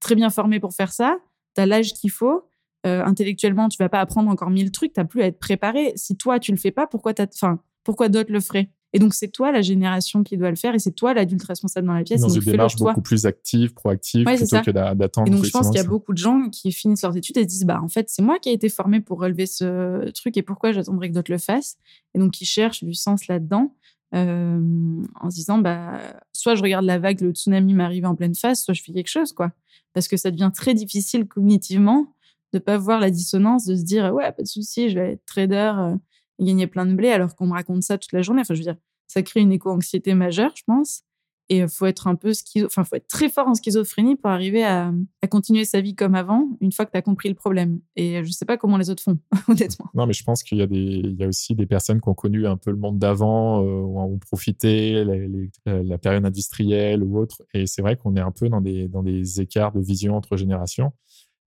très 0.00 0.14
bien 0.14 0.30
formé 0.30 0.60
pour 0.60 0.74
faire 0.74 0.92
ça. 0.92 1.18
T'as 1.54 1.66
l'âge 1.66 1.92
qu'il 1.92 2.10
faut. 2.10 2.48
Euh, 2.84 3.04
intellectuellement, 3.04 3.68
tu 3.68 3.78
vas 3.78 3.88
pas 3.88 4.00
apprendre 4.00 4.30
encore 4.30 4.50
mille 4.50 4.72
trucs. 4.72 4.92
T'as 4.92 5.04
plus 5.04 5.22
à 5.22 5.26
être 5.26 5.38
préparé. 5.38 5.92
Si 5.96 6.16
toi 6.16 6.40
tu 6.40 6.50
le 6.50 6.56
fais 6.56 6.72
pas, 6.72 6.86
pourquoi 6.86 7.14
t'as, 7.14 7.26
enfin, 7.32 7.60
pourquoi 7.84 8.08
d'autres 8.08 8.32
le 8.32 8.40
feraient? 8.40 8.70
Et 8.94 8.98
donc, 8.98 9.14
c'est 9.14 9.28
toi 9.28 9.52
la 9.52 9.62
génération 9.62 10.22
qui 10.22 10.36
doit 10.36 10.50
le 10.50 10.56
faire 10.56 10.74
et 10.74 10.78
c'est 10.78 10.92
toi 10.92 11.14
l'adulte 11.14 11.42
responsable 11.44 11.86
dans 11.86 11.94
la 11.94 12.02
pièce. 12.04 12.20
Dans 12.20 12.28
une 12.28 12.42
démarche 12.42 12.76
toi. 12.76 12.90
beaucoup 12.92 13.00
plus 13.02 13.24
active, 13.24 13.72
proactive, 13.72 14.26
Ouais, 14.26 14.36
plutôt 14.36 14.60
que 14.60 14.70
d'a- 14.70 14.94
d'attendre. 14.94 15.28
Et 15.28 15.30
donc, 15.34 15.44
je 15.44 15.50
pense 15.50 15.68
qu'il 15.68 15.76
y 15.76 15.80
a 15.80 15.88
beaucoup 15.88 16.12
de 16.12 16.18
gens 16.18 16.48
qui 16.50 16.72
finissent 16.72 17.02
leurs 17.02 17.16
études 17.16 17.38
et 17.38 17.42
se 17.44 17.48
disent, 17.48 17.64
bah, 17.64 17.80
en 17.82 17.88
fait, 17.88 18.10
c'est 18.10 18.20
moi 18.22 18.38
qui 18.38 18.50
ai 18.50 18.52
été 18.52 18.68
formé 18.68 19.00
pour 19.00 19.18
relever 19.20 19.46
ce 19.46 20.10
truc 20.10 20.36
et 20.36 20.42
pourquoi 20.42 20.72
j'attendrais 20.72 21.08
que 21.08 21.14
d'autres 21.14 21.32
le 21.32 21.38
fassent. 21.38 21.78
Et 22.14 22.18
donc, 22.18 22.32
qui 22.32 22.44
cherchent 22.44 22.84
du 22.84 22.92
sens 22.94 23.28
là-dedans, 23.28 23.74
euh, 24.14 24.60
en 25.20 25.30
se 25.30 25.36
disant, 25.36 25.58
bah, 25.58 25.98
soit 26.32 26.54
je 26.54 26.62
regarde 26.62 26.84
la 26.84 26.98
vague, 26.98 27.20
le 27.22 27.30
tsunami 27.30 27.72
m'arrive 27.72 28.04
en 28.04 28.14
pleine 28.14 28.34
face, 28.34 28.62
soit 28.64 28.74
je 28.74 28.82
fais 28.82 28.92
quelque 28.92 29.08
chose, 29.08 29.32
quoi. 29.32 29.52
Parce 29.94 30.06
que 30.08 30.16
ça 30.18 30.30
devient 30.30 30.50
très 30.54 30.74
difficile 30.74 31.26
cognitivement 31.26 32.14
de 32.52 32.58
pas 32.58 32.76
voir 32.76 33.00
la 33.00 33.10
dissonance, 33.10 33.64
de 33.64 33.74
se 33.74 33.82
dire, 33.82 34.12
ouais, 34.12 34.30
pas 34.32 34.42
de 34.42 34.48
souci, 34.48 34.90
je 34.90 34.98
vais 34.98 35.12
être 35.12 35.24
trader 35.24 35.72
euh, 35.78 35.94
gagner 36.44 36.66
plein 36.66 36.86
de 36.86 36.94
blé, 36.94 37.08
alors 37.10 37.34
qu'on 37.34 37.46
me 37.46 37.52
raconte 37.52 37.82
ça 37.82 37.98
toute 37.98 38.12
la 38.12 38.22
journée. 38.22 38.42
Enfin, 38.42 38.54
je 38.54 38.60
veux 38.60 38.64
dire, 38.64 38.76
ça 39.06 39.22
crée 39.22 39.40
une 39.40 39.52
éco-anxiété 39.52 40.14
majeure, 40.14 40.52
je 40.56 40.62
pense. 40.66 41.02
Et 41.48 41.66
faut 41.68 41.84
être 41.86 42.06
un 42.06 42.14
peu 42.14 42.32
schizo... 42.32 42.66
enfin, 42.66 42.82
faut 42.84 42.96
être 42.96 43.08
très 43.08 43.28
fort 43.28 43.46
en 43.46 43.54
schizophrénie 43.54 44.16
pour 44.16 44.30
arriver 44.30 44.64
à, 44.64 44.90
continuer 45.30 45.64
sa 45.66 45.82
vie 45.82 45.94
comme 45.94 46.14
avant, 46.14 46.48
une 46.60 46.72
fois 46.72 46.86
que 46.86 46.92
tu 46.92 46.96
as 46.96 47.02
compris 47.02 47.28
le 47.28 47.34
problème. 47.34 47.80
Et 47.94 48.24
je 48.24 48.30
sais 48.30 48.46
pas 48.46 48.56
comment 48.56 48.78
les 48.78 48.88
autres 48.88 49.02
font, 49.02 49.18
honnêtement. 49.48 49.86
Non, 49.92 50.06
mais 50.06 50.14
je 50.14 50.22
pense 50.24 50.42
qu'il 50.42 50.58
y 50.58 50.62
a 50.62 50.66
des, 50.66 51.14
y 51.18 51.22
a 51.24 51.26
aussi 51.26 51.54
des 51.54 51.66
personnes 51.66 52.00
qui 52.00 52.08
ont 52.08 52.14
connu 52.14 52.46
un 52.46 52.56
peu 52.56 52.70
le 52.70 52.78
monde 52.78 52.98
d'avant, 52.98 53.62
euh, 53.66 54.16
profité 54.20 55.04
les- 55.04 55.28
les- 55.28 55.50
euh, 55.68 55.82
la 55.82 55.98
période 55.98 56.24
industrielle 56.24 57.02
ou 57.02 57.18
autre. 57.18 57.42
Et 57.52 57.66
c'est 57.66 57.82
vrai 57.82 57.96
qu'on 57.96 58.16
est 58.16 58.20
un 58.20 58.30
peu 58.30 58.48
dans 58.48 58.60
des, 58.62 58.88
dans 58.88 59.02
des 59.02 59.40
écarts 59.42 59.72
de 59.72 59.80
vision 59.80 60.16
entre 60.16 60.36
générations. 60.38 60.92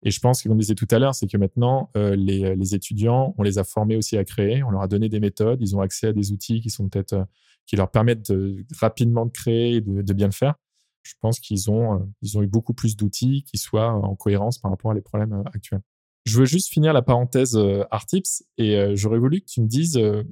Et 0.03 0.11
je 0.11 0.19
pense 0.19 0.41
que, 0.43 0.47
comme 0.47 0.57
on 0.57 0.59
disait 0.59 0.75
tout 0.75 0.87
à 0.91 0.99
l'heure, 0.99 1.15
c'est 1.15 1.27
que 1.27 1.37
maintenant, 1.37 1.89
euh, 1.97 2.15
les, 2.15 2.55
les 2.55 2.75
étudiants, 2.75 3.33
on 3.37 3.43
les 3.43 3.57
a 3.57 3.63
formés 3.63 3.95
aussi 3.95 4.17
à 4.17 4.23
créer, 4.23 4.61
on 4.63 4.69
leur 4.69 4.81
a 4.81 4.87
donné 4.87 5.09
des 5.09 5.19
méthodes, 5.19 5.59
ils 5.61 5.75
ont 5.75 5.81
accès 5.81 6.07
à 6.07 6.13
des 6.13 6.31
outils 6.31 6.61
qui 6.61 6.69
sont 6.69 6.87
peut-être, 6.89 7.13
euh, 7.13 7.23
qui 7.65 7.75
leur 7.75 7.89
permettent 7.89 8.31
de, 8.31 8.63
rapidement 8.79 9.25
de 9.25 9.31
créer 9.31 9.75
et 9.75 9.81
de, 9.81 10.01
de 10.03 10.13
bien 10.13 10.27
le 10.27 10.31
faire. 10.33 10.55
Je 11.01 11.13
pense 11.21 11.39
qu'ils 11.39 11.69
ont, 11.71 11.95
euh, 11.95 12.05
ils 12.21 12.37
ont 12.37 12.43
eu 12.43 12.47
beaucoup 12.47 12.73
plus 12.73 12.95
d'outils 12.95 13.43
qui 13.43 13.57
soient 13.57 13.91
en 13.91 14.15
cohérence 14.15 14.59
par 14.59 14.69
rapport 14.71 14.91
à 14.91 14.93
les 14.93 15.01
problèmes 15.01 15.33
euh, 15.33 15.43
actuels. 15.53 15.81
Je 16.25 16.39
veux 16.39 16.45
juste 16.45 16.69
finir 16.69 16.93
la 16.93 17.01
parenthèse 17.03 17.55
euh, 17.55 17.83
Artips 17.91 18.43
et 18.57 18.75
euh, 18.75 18.95
j'aurais 18.95 19.19
voulu 19.19 19.41
que 19.41 19.45
tu 19.45 19.61
me 19.61 19.67
dises 19.67 19.97
euh, 19.97 20.23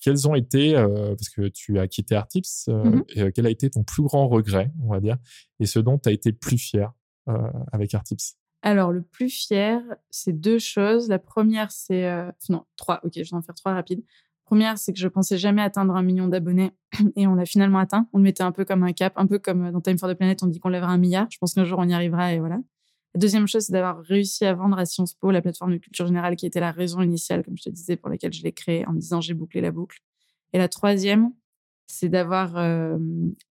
quels 0.00 0.26
ont 0.28 0.34
été, 0.34 0.76
euh, 0.76 1.14
parce 1.14 1.28
que 1.30 1.48
tu 1.48 1.78
as 1.78 1.86
quitté 1.88 2.14
Artips, 2.14 2.66
euh, 2.68 2.84
Mhm. 2.84 3.04
et, 3.14 3.22
euh, 3.22 3.30
quel 3.34 3.46
a 3.46 3.50
été 3.50 3.70
ton 3.70 3.84
plus 3.84 4.02
grand 4.02 4.28
regret, 4.28 4.70
on 4.82 4.88
va 4.88 5.00
dire, 5.00 5.16
et 5.60 5.66
ce 5.66 5.78
dont 5.78 5.98
tu 5.98 6.08
as 6.08 6.12
été 6.12 6.32
plus 6.32 6.58
fier 6.58 6.92
euh, 7.28 7.38
avec 7.72 7.94
Artips? 7.94 8.36
Alors, 8.62 8.92
le 8.92 9.02
plus 9.02 9.28
fier, 9.28 9.82
c'est 10.10 10.32
deux 10.32 10.58
choses. 10.58 11.08
La 11.08 11.18
première, 11.18 11.72
c'est. 11.72 12.06
euh, 12.06 12.30
Non, 12.48 12.64
trois. 12.76 13.00
Ok, 13.04 13.12
je 13.16 13.22
vais 13.22 13.34
en 13.34 13.42
faire 13.42 13.54
trois 13.54 13.72
rapides. 13.74 14.04
Première, 14.44 14.78
c'est 14.78 14.92
que 14.92 14.98
je 14.98 15.08
pensais 15.08 15.38
jamais 15.38 15.62
atteindre 15.62 15.96
un 15.96 16.02
million 16.02 16.28
d'abonnés 16.28 16.72
et 17.16 17.26
on 17.26 17.34
l'a 17.34 17.44
finalement 17.46 17.78
atteint. 17.78 18.08
On 18.12 18.18
le 18.18 18.24
mettait 18.24 18.42
un 18.42 18.52
peu 18.52 18.64
comme 18.64 18.82
un 18.84 18.92
cap, 18.92 19.14
un 19.16 19.26
peu 19.26 19.38
comme 19.38 19.66
euh, 19.66 19.72
dans 19.72 19.80
Time 19.80 19.98
for 19.98 20.08
the 20.08 20.14
Planet, 20.14 20.42
on 20.42 20.46
dit 20.46 20.60
qu'on 20.60 20.68
lèvera 20.68 20.92
un 20.92 20.98
milliard. 20.98 21.26
Je 21.30 21.38
pense 21.38 21.54
qu'un 21.54 21.64
jour 21.64 21.78
on 21.80 21.88
y 21.88 21.94
arrivera 21.94 22.32
et 22.34 22.38
voilà. 22.38 22.60
La 23.14 23.18
deuxième 23.18 23.46
chose, 23.46 23.64
c'est 23.66 23.72
d'avoir 23.72 24.00
réussi 24.02 24.44
à 24.44 24.54
vendre 24.54 24.78
à 24.78 24.86
Sciences 24.86 25.14
Po 25.14 25.30
la 25.30 25.42
plateforme 25.42 25.72
de 25.72 25.78
culture 25.78 26.06
générale 26.06 26.34
qui 26.36 26.46
était 26.46 26.60
la 26.60 26.70
raison 26.70 27.02
initiale, 27.02 27.44
comme 27.44 27.56
je 27.58 27.64
te 27.64 27.70
disais, 27.70 27.96
pour 27.96 28.08
laquelle 28.08 28.32
je 28.32 28.42
l'ai 28.42 28.52
créée 28.52 28.86
en 28.86 28.92
me 28.92 29.00
disant 29.00 29.20
j'ai 29.20 29.34
bouclé 29.34 29.60
la 29.60 29.70
boucle. 29.70 29.98
Et 30.54 30.58
la 30.58 30.68
troisième, 30.68 31.30
c'est 31.86 32.08
d'avoir 32.08 32.56
euh, 32.56 32.98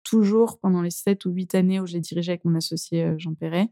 toujours, 0.02 0.58
pendant 0.58 0.82
les 0.82 0.90
sept 0.90 1.24
ou 1.24 1.30
huit 1.30 1.54
années 1.54 1.80
où 1.80 1.86
j'ai 1.86 2.00
dirigé 2.00 2.32
avec 2.32 2.44
mon 2.44 2.54
associé 2.54 3.04
euh, 3.04 3.14
Jean 3.18 3.34
Perret, 3.34 3.68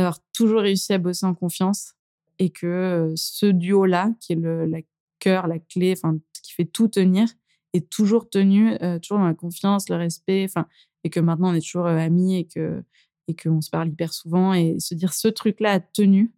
d'avoir 0.00 0.20
toujours 0.32 0.60
réussi 0.62 0.92
à 0.92 0.98
bosser 0.98 1.26
en 1.26 1.34
confiance 1.34 1.94
et 2.38 2.50
que 2.50 2.66
euh, 2.66 3.12
ce 3.16 3.46
duo-là, 3.46 4.12
qui 4.20 4.32
est 4.32 4.36
le 4.36 4.66
la 4.66 4.80
cœur, 5.18 5.46
la 5.46 5.58
clé, 5.58 5.94
enfin, 5.96 6.18
qui 6.42 6.52
fait 6.52 6.64
tout 6.66 6.88
tenir, 6.88 7.28
est 7.72 7.88
toujours 7.90 8.28
tenu, 8.28 8.76
euh, 8.82 8.98
toujours 8.98 9.18
dans 9.18 9.26
la 9.26 9.34
confiance, 9.34 9.88
le 9.88 9.96
respect, 9.96 10.44
enfin, 10.48 10.66
et 11.04 11.10
que 11.10 11.20
maintenant 11.20 11.50
on 11.50 11.54
est 11.54 11.60
toujours 11.60 11.86
euh, 11.86 11.96
amis 11.98 12.36
et 12.36 12.44
que 12.46 12.82
et 13.28 13.34
qu'on 13.34 13.60
se 13.60 13.70
parle 13.70 13.88
hyper 13.88 14.12
souvent 14.12 14.54
et 14.54 14.78
se 14.78 14.94
dire 14.94 15.12
ce 15.12 15.26
truc-là 15.28 15.72
a 15.72 15.80
tenu 15.80 16.32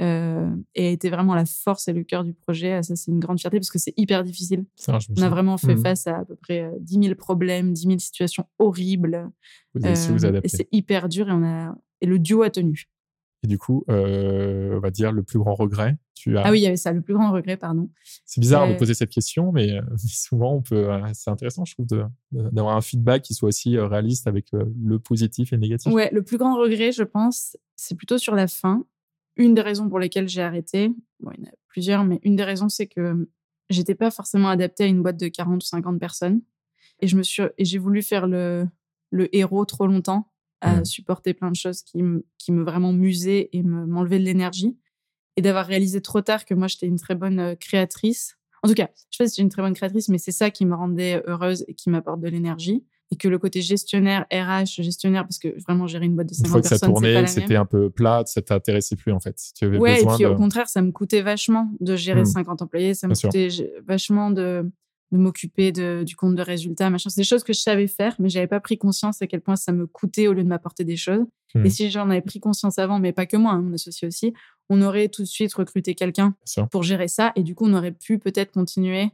euh, 0.00 0.50
et 0.74 0.88
a 0.88 0.90
été 0.90 1.08
vraiment 1.10 1.34
la 1.36 1.44
force 1.44 1.86
et 1.86 1.92
le 1.92 2.02
cœur 2.02 2.24
du 2.24 2.32
projet. 2.32 2.82
Ça, 2.82 2.96
c'est 2.96 3.10
une 3.12 3.20
grande 3.20 3.38
fierté 3.38 3.58
parce 3.60 3.70
que 3.70 3.78
c'est 3.78 3.94
hyper 3.96 4.24
difficile. 4.24 4.64
Ça, 4.74 4.98
On 5.16 5.22
a 5.22 5.28
vraiment 5.28 5.56
fait 5.58 5.74
Mhm. 5.76 5.82
face 5.82 6.06
à 6.08 6.16
à 6.18 6.24
peu 6.24 6.34
près 6.34 6.62
euh, 6.62 6.70
10 6.80 7.00
000 7.04 7.14
problèmes, 7.14 7.72
10 7.74 7.82
000 7.86 7.98
situations 7.98 8.46
horribles. 8.58 9.30
Vous 9.74 9.84
avez 9.86 9.94
su 9.94 10.10
vous 10.12 10.24
Euh, 10.24 10.28
adapter. 10.30 10.46
et 10.46 10.48
c'est 10.48 10.68
hyper 10.72 11.08
dur 11.08 11.28
et 11.28 11.32
on 11.32 11.44
a 11.44 11.76
et 12.00 12.06
le 12.06 12.18
duo 12.18 12.42
a 12.42 12.50
tenu. 12.50 12.88
Et 13.44 13.48
du 13.48 13.58
coup, 13.58 13.84
euh, 13.90 14.76
on 14.76 14.80
va 14.80 14.90
dire 14.90 15.10
le 15.12 15.22
plus 15.24 15.38
grand 15.38 15.54
regret. 15.54 15.96
Tu 16.14 16.38
as... 16.38 16.42
Ah 16.46 16.50
oui, 16.52 16.60
il 16.60 16.62
y 16.62 16.66
avait 16.68 16.76
ça, 16.76 16.92
le 16.92 17.00
plus 17.00 17.14
grand 17.14 17.32
regret, 17.32 17.56
pardon. 17.56 17.90
C'est 18.24 18.40
bizarre 18.40 18.68
de 18.68 18.74
Euh, 18.74 18.76
poser 18.76 18.94
cette 18.94 19.10
question, 19.10 19.50
mais 19.50 19.72
euh, 19.72 19.82
souvent 19.96 20.54
on 20.54 20.62
peut. 20.62 20.88
c'est 21.12 21.30
intéressant, 21.30 21.64
je 21.64 21.74
trouve, 21.74 21.86
d'avoir 22.30 22.76
un 22.76 22.80
feedback 22.80 23.22
qui 23.22 23.34
soit 23.34 23.48
aussi 23.48 23.76
réaliste 23.78 24.26
avec 24.28 24.46
le 24.52 24.98
positif 24.98 25.52
et 25.52 25.56
le 25.56 25.60
négatif. 25.62 25.92
Ouais, 25.92 26.08
le 26.12 26.22
plus 26.22 26.38
grand 26.38 26.56
regret, 26.56 26.92
je 26.92 27.02
pense, 27.02 27.56
c'est 27.76 27.96
plutôt 27.96 28.18
sur 28.18 28.34
la 28.36 28.46
fin. 28.46 28.84
Une 29.36 29.54
des 29.54 29.62
raisons 29.62 29.88
pour 29.88 29.98
lesquelles 29.98 30.28
j'ai 30.28 30.42
arrêté, 30.42 30.92
bon, 31.20 31.30
il 31.36 31.40
y 31.42 31.46
en 31.46 31.48
a 31.50 31.54
plusieurs, 31.68 32.04
mais 32.04 32.20
une 32.22 32.36
des 32.36 32.44
raisons, 32.44 32.68
c'est 32.68 32.86
que 32.86 33.28
j'étais 33.70 33.94
pas 33.94 34.10
forcément 34.10 34.50
adaptée 34.50 34.84
à 34.84 34.86
une 34.86 35.02
boîte 35.02 35.18
de 35.18 35.28
40 35.28 35.56
ou 35.62 35.66
50 35.66 35.98
personnes. 35.98 36.42
Et 37.00 37.08
je 37.08 37.16
me 37.16 37.22
suis, 37.22 37.42
et 37.58 37.64
j'ai 37.64 37.78
voulu 37.78 38.02
faire 38.02 38.26
le, 38.28 38.68
le 39.10 39.34
héros 39.34 39.64
trop 39.64 39.86
longtemps, 39.86 40.31
à 40.62 40.84
supporter 40.84 41.34
plein 41.34 41.50
de 41.50 41.56
choses 41.56 41.82
qui, 41.82 42.02
me- 42.02 42.24
qui 42.38 42.52
me 42.52 42.62
vraiment 42.62 42.92
musaient 42.92 43.48
et 43.52 43.62
me, 43.62 43.84
m'enlevaient 43.86 44.18
de 44.18 44.24
l'énergie. 44.24 44.76
Et 45.36 45.42
d'avoir 45.42 45.66
réalisé 45.66 46.00
trop 46.02 46.20
tard 46.20 46.44
que 46.44 46.54
moi, 46.54 46.66
j'étais 46.68 46.86
une 46.86 46.98
très 46.98 47.14
bonne 47.14 47.38
euh, 47.40 47.54
créatrice. 47.54 48.36
En 48.62 48.68
tout 48.68 48.74
cas, 48.74 48.88
je 49.10 49.16
sais 49.16 49.24
pas 49.24 49.28
si 49.28 49.34
j'étais 49.34 49.42
une 49.42 49.48
très 49.48 49.62
bonne 49.62 49.72
créatrice, 49.74 50.08
mais 50.08 50.18
c'est 50.18 50.30
ça 50.32 50.50
qui 50.50 50.66
me 50.66 50.74
rendait 50.74 51.22
heureuse 51.26 51.64
et 51.68 51.74
qui 51.74 51.88
m'apporte 51.90 52.20
de 52.20 52.28
l'énergie. 52.28 52.84
Et 53.10 53.16
que 53.16 53.28
le 53.28 53.38
côté 53.38 53.60
gestionnaire, 53.60 54.24
RH, 54.32 54.80
gestionnaire, 54.82 55.24
parce 55.24 55.38
que 55.38 55.48
vraiment 55.62 55.86
gérer 55.86 56.06
une 56.06 56.14
boîte 56.14 56.28
de 56.28 56.34
Une 56.34 56.46
50 56.46 56.50
fois 56.52 56.60
que 56.62 56.66
ça 56.68 56.70
personnes, 56.78 56.92
tournait, 56.94 57.26
c'était 57.26 57.56
un 57.56 57.66
peu 57.66 57.90
plat, 57.90 58.22
ça 58.26 58.40
t'intéressait 58.40 58.96
plus 58.96 59.12
en 59.12 59.20
fait. 59.20 59.38
Si 59.38 59.52
tu 59.52 59.64
avais 59.66 59.76
Ouais, 59.78 60.02
et 60.02 60.06
puis 60.06 60.24
de. 60.24 60.28
au 60.28 60.34
contraire, 60.36 60.68
ça 60.68 60.80
me 60.80 60.92
coûtait 60.92 61.20
vachement 61.22 61.70
de 61.80 61.94
gérer 61.96 62.22
Hmm. 62.22 62.26
50 62.26 62.62
employés. 62.62 62.94
Ça 62.94 63.08
me 63.08 63.12
Bien 63.14 63.28
coûtait 63.28 63.48
vachement 63.86 64.30
de, 64.30 64.70
de 65.12 65.18
m'occuper 65.18 65.70
du 65.72 66.16
compte 66.16 66.34
de 66.34 66.42
résultats, 66.42 66.90
machin. 66.90 67.10
C'est 67.10 67.20
des 67.20 67.26
choses 67.26 67.44
que 67.44 67.52
je 67.52 67.60
savais 67.60 67.86
faire, 67.86 68.16
mais 68.18 68.28
j'avais 68.30 68.46
pas 68.46 68.60
pris 68.60 68.78
conscience 68.78 69.20
à 69.22 69.26
quel 69.26 69.40
point 69.42 69.56
ça 69.56 69.70
me 69.70 69.86
coûtait 69.86 70.26
au 70.26 70.32
lieu 70.32 70.42
de 70.42 70.48
m'apporter 70.48 70.84
des 70.84 70.96
choses. 70.96 71.24
Hmm. 71.54 71.66
Et 71.66 71.70
si 71.70 71.90
j'en 71.90 72.08
avais 72.10 72.22
pris 72.22 72.40
conscience 72.40 72.78
avant, 72.78 72.98
mais 72.98 73.12
pas 73.12 73.26
que 73.26 73.36
moi, 73.36 73.52
hein, 73.52 73.60
mon 73.62 73.74
associé 73.74 74.08
aussi, 74.08 74.32
on 74.70 74.80
aurait 74.82 75.08
tout 75.08 75.22
de 75.22 75.28
suite 75.28 75.52
recruté 75.54 75.94
quelqu'un 75.94 76.34
pour 76.70 76.82
gérer 76.82 77.08
ça. 77.08 77.32
Et 77.36 77.42
du 77.42 77.54
coup, 77.54 77.66
on 77.66 77.74
aurait 77.74 77.92
pu 77.92 78.18
peut-être 78.18 78.52
continuer 78.52 79.10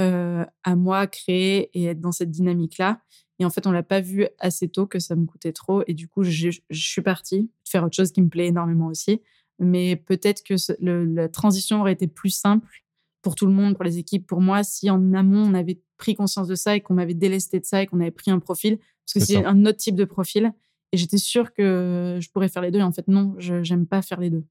euh, 0.00 0.44
à 0.64 0.76
moi 0.76 1.06
créer 1.06 1.70
et 1.78 1.84
être 1.84 2.00
dans 2.00 2.12
cette 2.12 2.30
dynamique-là. 2.30 3.00
Et 3.38 3.44
en 3.44 3.50
fait, 3.50 3.66
on 3.66 3.72
l'a 3.72 3.82
pas 3.82 4.00
vu 4.00 4.26
assez 4.38 4.68
tôt 4.68 4.86
que 4.86 4.98
ça 4.98 5.14
me 5.14 5.26
coûtait 5.26 5.52
trop. 5.52 5.82
Et 5.86 5.92
du 5.94 6.08
coup, 6.08 6.22
je, 6.22 6.48
je 6.70 6.88
suis 6.88 7.02
partie 7.02 7.50
faire 7.68 7.84
autre 7.84 7.96
chose 7.96 8.12
qui 8.12 8.22
me 8.22 8.28
plaît 8.28 8.46
énormément 8.46 8.86
aussi. 8.86 9.20
Mais 9.58 9.96
peut-être 9.96 10.42
que 10.42 10.56
ce- 10.56 10.72
le- 10.80 11.04
la 11.04 11.28
transition 11.28 11.80
aurait 11.80 11.92
été 11.92 12.06
plus 12.06 12.30
simple 12.30 12.66
pour 13.24 13.34
tout 13.34 13.46
le 13.46 13.52
monde, 13.52 13.74
pour 13.74 13.82
les 13.84 13.98
équipes, 13.98 14.26
pour 14.26 14.40
moi, 14.40 14.62
si 14.62 14.88
en 14.90 15.12
amont, 15.14 15.42
on 15.50 15.54
avait 15.54 15.80
pris 15.96 16.14
conscience 16.14 16.46
de 16.46 16.54
ça 16.54 16.76
et 16.76 16.80
qu'on 16.80 16.94
m'avait 16.94 17.14
délesté 17.14 17.58
de 17.58 17.64
ça 17.64 17.82
et 17.82 17.86
qu'on 17.86 17.98
avait 18.00 18.10
pris 18.12 18.30
un 18.30 18.38
profil. 18.38 18.76
Parce 18.78 19.14
que 19.14 19.20
C'est 19.20 19.44
un 19.44 19.66
autre 19.66 19.78
type 19.78 19.96
de 19.96 20.04
profil. 20.04 20.52
Et 20.92 20.96
j'étais 20.96 21.18
sûre 21.18 21.52
que 21.52 22.18
je 22.20 22.30
pourrais 22.30 22.48
faire 22.48 22.62
les 22.62 22.70
deux. 22.70 22.78
Et 22.78 22.82
en 22.84 22.92
fait, 22.92 23.08
non, 23.08 23.34
je 23.38 23.62
j'aime 23.64 23.86
pas 23.86 24.00
faire 24.02 24.20
les 24.20 24.30
deux. 24.30 24.44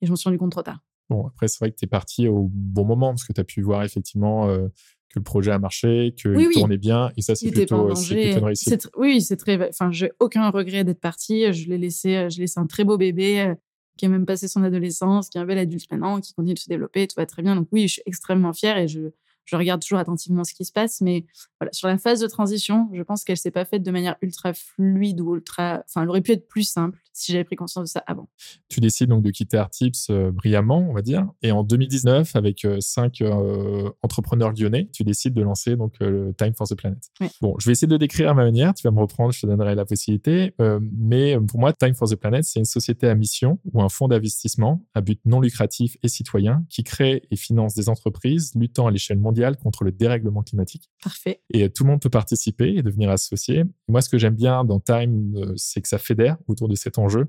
Et 0.00 0.06
je 0.06 0.10
m'en 0.10 0.16
suis 0.16 0.28
rendu 0.28 0.38
compte 0.38 0.50
trop 0.50 0.62
tard. 0.62 0.80
Bon, 1.08 1.26
après, 1.26 1.46
c'est 1.48 1.58
vrai 1.60 1.70
que 1.70 1.76
tu 1.76 1.84
es 1.84 1.88
parti 1.88 2.26
au 2.28 2.48
bon 2.52 2.84
moment 2.84 3.10
parce 3.10 3.24
que 3.24 3.32
tu 3.32 3.40
as 3.40 3.44
pu 3.44 3.62
voir 3.62 3.82
effectivement 3.84 4.48
euh, 4.48 4.66
que 5.08 5.18
le 5.18 5.22
projet 5.22 5.50
a 5.52 5.58
marché, 5.58 6.14
qu'il 6.16 6.32
Oui, 6.32 6.46
oui. 6.48 6.54
tournait 6.54 6.76
bien. 6.78 7.12
Et 7.16 7.22
ça, 7.22 7.34
c'est 7.34 7.50
plutôt, 7.50 7.88
danger. 7.88 8.22
plutôt 8.24 8.38
une 8.40 8.44
réussite. 8.44 8.90
Oui, 8.96 9.22
c'est 9.22 9.36
très. 9.36 9.68
Enfin, 9.68 9.90
j'ai 9.92 10.10
aucun 10.20 10.50
regret 10.50 10.84
d'être 10.84 11.00
partie. 11.00 11.52
Je 11.52 11.68
l'ai 11.68 11.78
laissé. 11.78 12.16
euh, 12.16 12.28
Je 12.28 12.40
laissé 12.40 12.58
un 12.60 12.66
très 12.66 12.84
beau 12.84 12.98
bébé 12.98 13.40
euh, 13.40 13.54
qui 13.98 14.06
a 14.06 14.08
même 14.08 14.24
passé 14.24 14.48
son 14.48 14.62
adolescence, 14.62 15.28
qui 15.28 15.36
est 15.36 15.40
un 15.40 15.44
bel 15.44 15.58
adulte 15.58 15.90
maintenant, 15.90 16.20
qui 16.20 16.32
continue 16.32 16.54
de 16.54 16.58
se 16.58 16.68
développer. 16.68 17.06
Tout 17.06 17.16
va 17.16 17.26
très 17.26 17.42
bien. 17.42 17.54
Donc 17.54 17.68
oui, 17.72 17.88
je 17.88 17.94
suis 17.94 18.02
extrêmement 18.06 18.54
fière 18.54 18.78
et 18.78 18.88
je, 18.88 19.10
je 19.48 19.56
regarde 19.56 19.80
toujours 19.80 19.98
attentivement 19.98 20.44
ce 20.44 20.52
qui 20.52 20.64
se 20.64 20.72
passe. 20.72 21.00
Mais 21.00 21.24
voilà, 21.58 21.72
sur 21.72 21.88
la 21.88 21.96
phase 21.96 22.20
de 22.20 22.26
transition, 22.26 22.88
je 22.92 23.02
pense 23.02 23.24
qu'elle 23.24 23.38
s'est 23.38 23.50
pas 23.50 23.64
faite 23.64 23.82
de 23.82 23.90
manière 23.90 24.16
ultra 24.20 24.52
fluide 24.52 25.20
ou 25.20 25.36
ultra. 25.36 25.82
Enfin, 25.88 26.02
elle 26.02 26.10
aurait 26.10 26.20
pu 26.20 26.32
être 26.32 26.46
plus 26.46 26.64
simple 26.64 26.98
si 27.14 27.32
j'avais 27.32 27.44
pris 27.44 27.56
conscience 27.56 27.84
de 27.84 27.88
ça 27.88 28.02
avant. 28.06 28.28
Tu 28.68 28.80
décides 28.80 29.08
donc 29.08 29.22
de 29.22 29.30
quitter 29.30 29.56
Artips 29.56 30.10
euh, 30.10 30.30
brillamment, 30.30 30.86
on 30.88 30.92
va 30.92 31.02
dire. 31.02 31.26
Et 31.42 31.50
en 31.50 31.64
2019, 31.64 32.36
avec 32.36 32.64
euh, 32.64 32.76
cinq 32.80 33.22
euh, 33.22 33.90
entrepreneurs 34.02 34.52
lyonnais, 34.52 34.88
tu 34.92 35.02
décides 35.02 35.34
de 35.34 35.42
lancer 35.42 35.76
donc 35.76 35.94
euh, 36.00 36.10
le 36.28 36.34
Time 36.34 36.54
for 36.54 36.68
the 36.68 36.74
Planet. 36.74 37.02
Bon, 37.40 37.56
je 37.58 37.66
vais 37.66 37.72
essayer 37.72 37.88
de 37.88 37.96
décrire 37.96 38.30
à 38.30 38.34
ma 38.34 38.44
manière. 38.44 38.74
Tu 38.74 38.82
vas 38.82 38.90
me 38.90 39.00
reprendre, 39.00 39.32
je 39.32 39.40
te 39.40 39.46
donnerai 39.46 39.74
la 39.74 39.84
possibilité. 39.84 40.54
Mais 40.92 41.38
pour 41.48 41.58
moi, 41.58 41.72
Time 41.72 41.94
for 41.94 42.08
the 42.08 42.16
Planet, 42.16 42.44
c'est 42.44 42.58
une 42.58 42.64
société 42.64 43.08
à 43.08 43.14
mission 43.14 43.58
ou 43.72 43.82
un 43.82 43.88
fonds 43.88 44.08
d'investissement 44.08 44.84
à 44.94 45.00
but 45.00 45.20
non 45.24 45.40
lucratif 45.40 45.96
et 46.02 46.08
citoyen 46.08 46.64
qui 46.68 46.84
crée 46.84 47.22
et 47.30 47.36
finance 47.36 47.74
des 47.74 47.88
entreprises 47.88 48.52
luttant 48.54 48.86
à 48.86 48.90
l'échelle 48.90 49.18
mondiale 49.18 49.37
contre 49.56 49.84
le 49.84 49.92
dérèglement 49.92 50.42
climatique. 50.42 50.90
Parfait. 51.02 51.42
Et 51.52 51.70
tout 51.70 51.84
le 51.84 51.90
monde 51.90 52.00
peut 52.00 52.10
participer 52.10 52.74
et 52.76 52.82
devenir 52.82 53.10
associé. 53.10 53.64
Moi, 53.88 54.02
ce 54.02 54.08
que 54.08 54.18
j'aime 54.18 54.34
bien 54.34 54.64
dans 54.64 54.80
Time, 54.80 55.34
euh, 55.36 55.52
c'est 55.56 55.80
que 55.80 55.88
ça 55.88 55.98
fédère 55.98 56.36
autour 56.46 56.68
de 56.68 56.74
cet 56.74 56.98
enjeu 56.98 57.28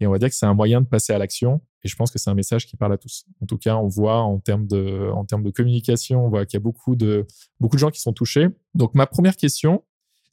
Et 0.00 0.06
on 0.06 0.10
va 0.10 0.18
dire 0.18 0.28
que 0.28 0.34
c'est 0.34 0.46
un 0.46 0.54
moyen 0.54 0.80
de 0.80 0.86
passer 0.86 1.12
à 1.12 1.18
l'action. 1.18 1.60
Et 1.82 1.88
je 1.88 1.96
pense 1.96 2.10
que 2.10 2.18
c'est 2.18 2.30
un 2.30 2.34
message 2.34 2.66
qui 2.66 2.76
parle 2.76 2.92
à 2.92 2.98
tous. 2.98 3.24
En 3.40 3.46
tout 3.46 3.58
cas, 3.58 3.76
on 3.76 3.88
voit 3.88 4.20
en 4.20 4.38
termes 4.38 4.66
de, 4.66 5.10
en 5.12 5.24
termes 5.24 5.42
de 5.42 5.50
communication, 5.50 6.26
on 6.26 6.28
voit 6.28 6.44
qu'il 6.46 6.58
y 6.58 6.60
a 6.60 6.64
beaucoup 6.64 6.96
de, 6.96 7.26
beaucoup 7.60 7.76
de 7.76 7.80
gens 7.80 7.90
qui 7.90 8.00
sont 8.00 8.12
touchés. 8.12 8.48
Donc, 8.74 8.94
ma 8.94 9.06
première 9.06 9.36
question, 9.36 9.82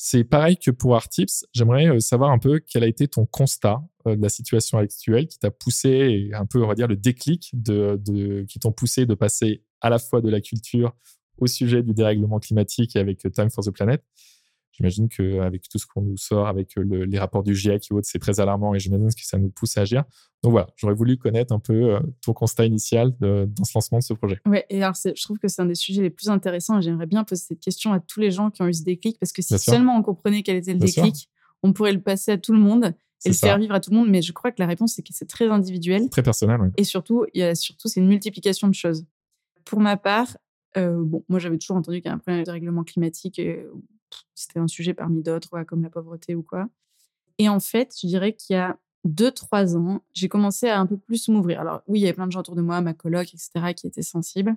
c'est 0.05 0.25
pareil 0.25 0.57
que 0.57 0.69
pour 0.69 0.95
Artips. 0.95 1.45
J'aimerais 1.53 1.87
euh, 1.87 1.99
savoir 2.01 2.31
un 2.31 2.39
peu 2.39 2.59
quel 2.59 2.83
a 2.83 2.87
été 2.87 3.07
ton 3.07 3.25
constat 3.25 3.81
euh, 4.05 4.17
de 4.17 4.21
la 4.21 4.27
situation 4.27 4.77
actuelle 4.77 5.27
qui 5.27 5.39
t'a 5.39 5.49
poussé, 5.49 6.29
un 6.33 6.45
peu, 6.45 6.61
on 6.61 6.67
va 6.67 6.75
dire, 6.75 6.87
le 6.87 6.97
déclic 6.97 7.51
de, 7.53 7.97
de 8.03 8.43
qui 8.49 8.59
t'ont 8.59 8.73
poussé 8.73 9.05
de 9.05 9.13
passer 9.13 9.63
à 9.83 9.89
la 9.89 9.99
fois 9.99 10.21
de 10.21 10.29
la 10.29 10.41
culture 10.41 10.93
au 11.37 11.47
sujet 11.47 11.83
du 11.83 11.93
dérèglement 11.93 12.39
climatique 12.39 12.95
et 12.95 12.99
avec 12.99 13.19
Time 13.19 13.49
for 13.49 13.63
the 13.63 13.71
Planet. 13.71 14.03
J'imagine 14.71 15.07
qu'avec 15.07 15.69
tout 15.69 15.77
ce 15.77 15.85
qu'on 15.85 16.01
nous 16.01 16.17
sort, 16.17 16.47
avec 16.47 16.75
euh, 16.79 17.05
les 17.05 17.19
rapports 17.19 17.43
du 17.43 17.53
GIEC 17.53 17.91
et 17.91 17.93
autres, 17.93 18.07
c'est 18.09 18.17
très 18.17 18.39
alarmant 18.39 18.73
et 18.73 18.79
j'imagine 18.79 19.07
que 19.09 19.23
ça 19.23 19.37
nous 19.37 19.49
pousse 19.49 19.77
à 19.77 19.81
agir. 19.81 20.03
Donc 20.41 20.51
voilà, 20.51 20.67
j'aurais 20.77 20.95
voulu 20.95 21.17
connaître 21.17 21.53
un 21.53 21.59
peu 21.59 21.93
euh, 21.93 21.99
ton 22.23 22.33
constat 22.33 22.65
initial 22.65 23.13
dans 23.19 23.63
ce 23.63 23.71
lancement 23.75 23.99
de 23.99 24.03
ce 24.03 24.13
projet. 24.13 24.39
Oui, 24.47 24.59
et 24.71 24.81
alors 24.81 24.95
je 24.95 25.23
trouve 25.23 25.37
que 25.37 25.47
c'est 25.47 25.61
un 25.61 25.67
des 25.67 25.75
sujets 25.75 26.01
les 26.01 26.09
plus 26.09 26.29
intéressants 26.29 26.79
et 26.79 26.81
j'aimerais 26.81 27.05
bien 27.05 27.23
poser 27.23 27.43
cette 27.49 27.59
question 27.59 27.93
à 27.93 27.99
tous 27.99 28.19
les 28.19 28.31
gens 28.31 28.49
qui 28.49 28.63
ont 28.63 28.67
eu 28.67 28.73
ce 28.73 28.83
déclic 28.83 29.19
parce 29.19 29.31
que 29.31 29.43
si 29.43 29.59
seulement 29.59 29.95
on 29.95 30.01
comprenait 30.01 30.41
quel 30.41 30.57
était 30.57 30.73
le 30.73 30.79
déclic, 30.79 31.29
on 31.61 31.71
pourrait 31.71 31.93
le 31.93 32.01
passer 32.01 32.31
à 32.31 32.37
tout 32.39 32.51
le 32.51 32.59
monde 32.59 32.95
et 33.25 33.29
le 33.29 33.35
faire 33.35 33.59
vivre 33.59 33.75
à 33.75 33.79
tout 33.79 33.91
le 33.91 33.97
monde. 33.97 34.09
Mais 34.09 34.23
je 34.23 34.33
crois 34.33 34.51
que 34.51 34.59
la 34.59 34.67
réponse, 34.67 34.93
c'est 34.95 35.03
que 35.03 35.13
c'est 35.13 35.29
très 35.29 35.47
individuel. 35.47 36.09
Très 36.09 36.23
personnel, 36.23 36.59
oui. 36.61 36.69
Et 36.77 36.83
surtout, 36.83 37.25
il 37.33 37.39
y 37.39 37.43
a 37.43 37.53
surtout, 37.55 37.87
c'est 37.87 37.99
une 37.99 38.07
multiplication 38.07 38.67
de 38.67 38.73
choses. 38.73 39.05
Pour 39.65 39.79
ma 39.79 39.97
part, 39.97 40.37
bon, 40.75 41.23
moi, 41.29 41.39
j'avais 41.39 41.57
toujours 41.57 41.77
entendu 41.77 42.01
qu'il 42.01 42.09
y 42.09 42.11
a 42.11 42.15
un 42.15 42.19
problème 42.19 42.43
de 42.43 42.51
règlement 42.51 42.83
climatique. 42.83 43.41
C'était 44.35 44.59
un 44.59 44.67
sujet 44.67 44.93
parmi 44.93 45.21
d'autres, 45.21 45.63
comme 45.63 45.83
la 45.83 45.89
pauvreté 45.89 46.35
ou 46.35 46.43
quoi. 46.43 46.67
Et 47.37 47.49
en 47.49 47.59
fait, 47.59 47.95
je 48.01 48.07
dirais 48.07 48.33
qu'il 48.33 48.55
y 48.55 48.57
a 48.57 48.77
deux, 49.03 49.31
trois 49.31 49.75
ans, 49.75 50.01
j'ai 50.13 50.29
commencé 50.29 50.69
à 50.69 50.79
un 50.79 50.85
peu 50.85 50.97
plus 50.97 51.27
m'ouvrir. 51.27 51.59
Alors 51.59 51.81
oui, 51.87 51.99
il 51.99 52.01
y 52.03 52.05
avait 52.05 52.13
plein 52.13 52.27
de 52.27 52.31
gens 52.31 52.39
autour 52.39 52.55
de 52.55 52.61
moi, 52.61 52.79
ma 52.81 52.93
coloc, 52.93 53.33
etc., 53.33 53.73
qui 53.75 53.87
étaient 53.87 54.01
sensibles, 54.01 54.55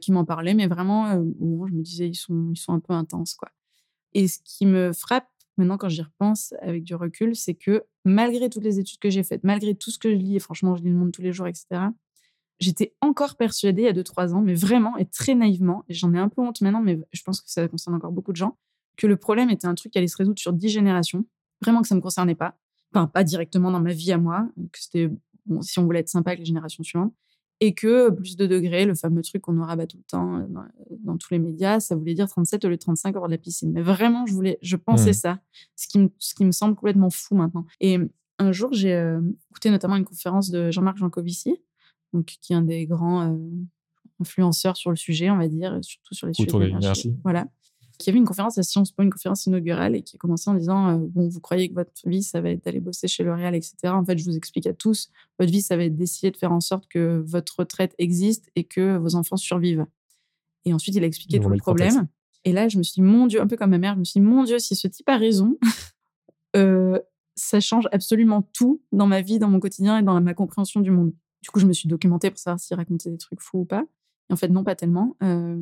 qui 0.00 0.12
m'en 0.12 0.24
parlaient, 0.24 0.54
mais 0.54 0.66
vraiment, 0.66 1.06
euh, 1.06 1.22
je 1.40 1.74
me 1.74 1.82
disais, 1.82 2.08
ils 2.08 2.14
sont, 2.14 2.50
ils 2.52 2.58
sont 2.58 2.72
un 2.72 2.80
peu 2.80 2.92
intenses, 2.92 3.34
quoi. 3.34 3.50
Et 4.12 4.28
ce 4.28 4.38
qui 4.44 4.66
me 4.66 4.92
frappe 4.92 5.28
maintenant 5.56 5.78
quand 5.78 5.88
j'y 5.88 6.02
repense 6.02 6.52
avec 6.60 6.84
du 6.84 6.94
recul, 6.94 7.34
c'est 7.36 7.54
que 7.54 7.84
malgré 8.04 8.50
toutes 8.50 8.64
les 8.64 8.78
études 8.78 8.98
que 8.98 9.10
j'ai 9.10 9.22
faites, 9.22 9.44
malgré 9.44 9.74
tout 9.74 9.90
ce 9.90 9.98
que 9.98 10.10
je 10.10 10.16
lis, 10.16 10.36
et 10.36 10.40
franchement, 10.40 10.76
je 10.76 10.82
lis 10.82 10.90
le 10.90 10.96
monde 10.96 11.12
tous 11.12 11.22
les 11.22 11.32
jours, 11.32 11.46
etc., 11.46 11.66
j'étais 12.60 12.94
encore 13.00 13.36
persuadée 13.36 13.82
il 13.82 13.84
y 13.86 13.88
a 13.88 13.92
deux, 13.92 14.04
trois 14.04 14.34
ans, 14.34 14.40
mais 14.40 14.54
vraiment 14.54 14.96
et 14.96 15.06
très 15.06 15.34
naïvement, 15.34 15.84
et 15.88 15.94
j'en 15.94 16.12
ai 16.14 16.18
un 16.18 16.28
peu 16.28 16.42
honte 16.42 16.60
maintenant, 16.60 16.82
mais 16.82 16.98
je 17.12 17.22
pense 17.22 17.40
que 17.40 17.50
ça 17.50 17.66
concerne 17.68 17.96
encore 17.96 18.12
beaucoup 18.12 18.32
de 18.32 18.36
gens, 18.36 18.56
que 18.96 19.06
le 19.06 19.16
problème 19.16 19.50
était 19.50 19.66
un 19.66 19.74
truc 19.74 19.92
qui 19.92 19.98
allait 19.98 20.08
se 20.08 20.16
résoudre 20.16 20.38
sur 20.38 20.52
dix 20.52 20.68
générations. 20.68 21.24
Vraiment 21.62 21.82
que 21.82 21.88
ça 21.88 21.94
ne 21.94 22.00
me 22.00 22.02
concernait 22.02 22.34
pas. 22.34 22.56
Enfin, 22.92 23.06
pas 23.06 23.24
directement 23.24 23.70
dans 23.70 23.80
ma 23.80 23.92
vie 23.92 24.12
à 24.12 24.18
moi, 24.18 24.48
que 24.72 24.78
c'était, 24.78 25.10
bon, 25.46 25.62
si 25.62 25.78
on 25.78 25.84
voulait 25.84 26.00
être 26.00 26.08
sympa 26.08 26.30
avec 26.30 26.40
les 26.40 26.44
générations 26.44 26.82
suivantes. 26.82 27.12
Et 27.60 27.72
que 27.72 28.10
plus 28.10 28.36
de 28.36 28.46
degrés, 28.46 28.84
le 28.84 28.94
fameux 28.94 29.22
truc 29.22 29.42
qu'on 29.42 29.52
nous 29.52 29.64
rabat 29.64 29.86
tout 29.86 29.96
le 29.96 30.02
temps 30.02 30.38
euh, 30.38 30.46
dans, 31.02 31.16
tous 31.16 31.28
les 31.30 31.38
médias, 31.38 31.80
ça 31.80 31.94
voulait 31.94 32.14
dire 32.14 32.28
37 32.28 32.64
au 32.64 32.68
lieu 32.68 32.76
de 32.76 32.80
35 32.80 33.16
hors 33.16 33.26
de 33.26 33.30
la 33.30 33.38
piscine. 33.38 33.72
Mais 33.72 33.80
vraiment, 33.80 34.26
je 34.26 34.34
voulais, 34.34 34.58
je 34.60 34.76
pensais 34.76 35.10
mmh. 35.10 35.14
ça, 35.14 35.40
ce 35.76 35.86
qui, 35.86 35.98
me, 36.00 36.08
ce 36.18 36.34
qui 36.34 36.44
me 36.44 36.50
semble 36.50 36.74
complètement 36.74 37.10
fou 37.10 37.36
maintenant. 37.36 37.64
Et 37.80 37.98
un 38.38 38.52
jour, 38.52 38.72
j'ai 38.72 38.94
euh, 38.94 39.20
écouté 39.50 39.70
notamment 39.70 39.96
une 39.96 40.04
conférence 40.04 40.50
de 40.50 40.70
Jean-Marc 40.72 40.98
Jancovici, 40.98 41.56
donc, 42.14 42.26
qui 42.40 42.52
est 42.52 42.56
un 42.56 42.62
des 42.62 42.86
grands 42.86 43.30
euh, 43.30 43.36
influenceurs 44.20 44.76
sur 44.76 44.90
le 44.90 44.96
sujet, 44.96 45.30
on 45.30 45.36
va 45.36 45.48
dire, 45.48 45.78
surtout 45.82 46.14
sur 46.14 46.26
les 46.26 46.34
sujets 46.34 46.50
de 46.50 46.58
l'énergie. 46.58 47.14
Voilà 47.22 47.46
qui 47.98 48.10
avait 48.10 48.18
une 48.18 48.24
conférence 48.24 48.58
à 48.58 48.62
Sciences 48.62 48.92
Po, 48.92 49.02
une 49.02 49.10
conférence 49.10 49.46
inaugurale, 49.46 49.94
et 49.94 50.02
qui 50.02 50.16
a 50.16 50.18
commencé 50.18 50.50
en 50.50 50.54
disant 50.54 50.88
euh, 50.88 50.96
Bon, 50.98 51.28
vous 51.28 51.40
croyez 51.40 51.68
que 51.68 51.74
votre 51.74 51.92
vie, 52.06 52.22
ça 52.22 52.40
va 52.40 52.50
être 52.50 52.64
d'aller 52.64 52.80
bosser 52.80 53.08
chez 53.08 53.22
L'Oréal, 53.22 53.54
etc. 53.54 53.76
En 53.84 54.04
fait, 54.04 54.18
je 54.18 54.24
vous 54.24 54.36
explique 54.36 54.66
à 54.66 54.72
tous 54.72 55.10
votre 55.38 55.50
vie, 55.50 55.62
ça 55.62 55.76
va 55.76 55.84
être 55.84 55.96
d'essayer 55.96 56.30
de 56.30 56.36
faire 56.36 56.52
en 56.52 56.60
sorte 56.60 56.86
que 56.88 57.22
votre 57.26 57.60
retraite 57.60 57.94
existe 57.98 58.50
et 58.56 58.64
que 58.64 58.96
vos 58.96 59.14
enfants 59.14 59.36
survivent. 59.36 59.86
Et 60.64 60.72
ensuite, 60.72 60.94
il 60.96 61.04
a 61.04 61.06
expliqué 61.06 61.38
tout 61.38 61.48
le 61.48 61.58
problème. 61.58 62.08
Et 62.44 62.52
là, 62.52 62.68
je 62.68 62.78
me 62.78 62.82
suis 62.82 62.94
dit 62.94 63.02
Mon 63.02 63.26
Dieu, 63.26 63.40
un 63.40 63.46
peu 63.46 63.56
comme 63.56 63.70
ma 63.70 63.78
mère, 63.78 63.94
je 63.94 64.00
me 64.00 64.04
suis 64.04 64.20
dit 64.20 64.26
Mon 64.26 64.44
Dieu, 64.44 64.58
si 64.58 64.74
ce 64.74 64.88
type 64.88 65.08
a 65.08 65.16
raison, 65.16 65.56
euh, 66.56 66.98
ça 67.36 67.60
change 67.60 67.88
absolument 67.92 68.42
tout 68.52 68.82
dans 68.92 69.06
ma 69.06 69.20
vie, 69.20 69.38
dans 69.38 69.48
mon 69.48 69.60
quotidien 69.60 69.98
et 69.98 70.02
dans 70.02 70.20
ma 70.20 70.34
compréhension 70.34 70.80
du 70.80 70.90
monde. 70.90 71.12
Du 71.44 71.50
coup, 71.50 71.60
je 71.60 71.66
me 71.66 71.74
suis 71.74 71.90
documentée 71.90 72.30
pour 72.30 72.38
savoir 72.38 72.58
s'il 72.58 72.74
racontait 72.74 73.10
des 73.10 73.18
trucs 73.18 73.42
fous 73.42 73.58
ou 73.58 73.64
pas. 73.66 73.84
Et 74.30 74.32
en 74.32 74.36
fait, 74.36 74.48
non, 74.48 74.64
pas 74.64 74.74
tellement. 74.74 75.14
Euh, 75.22 75.58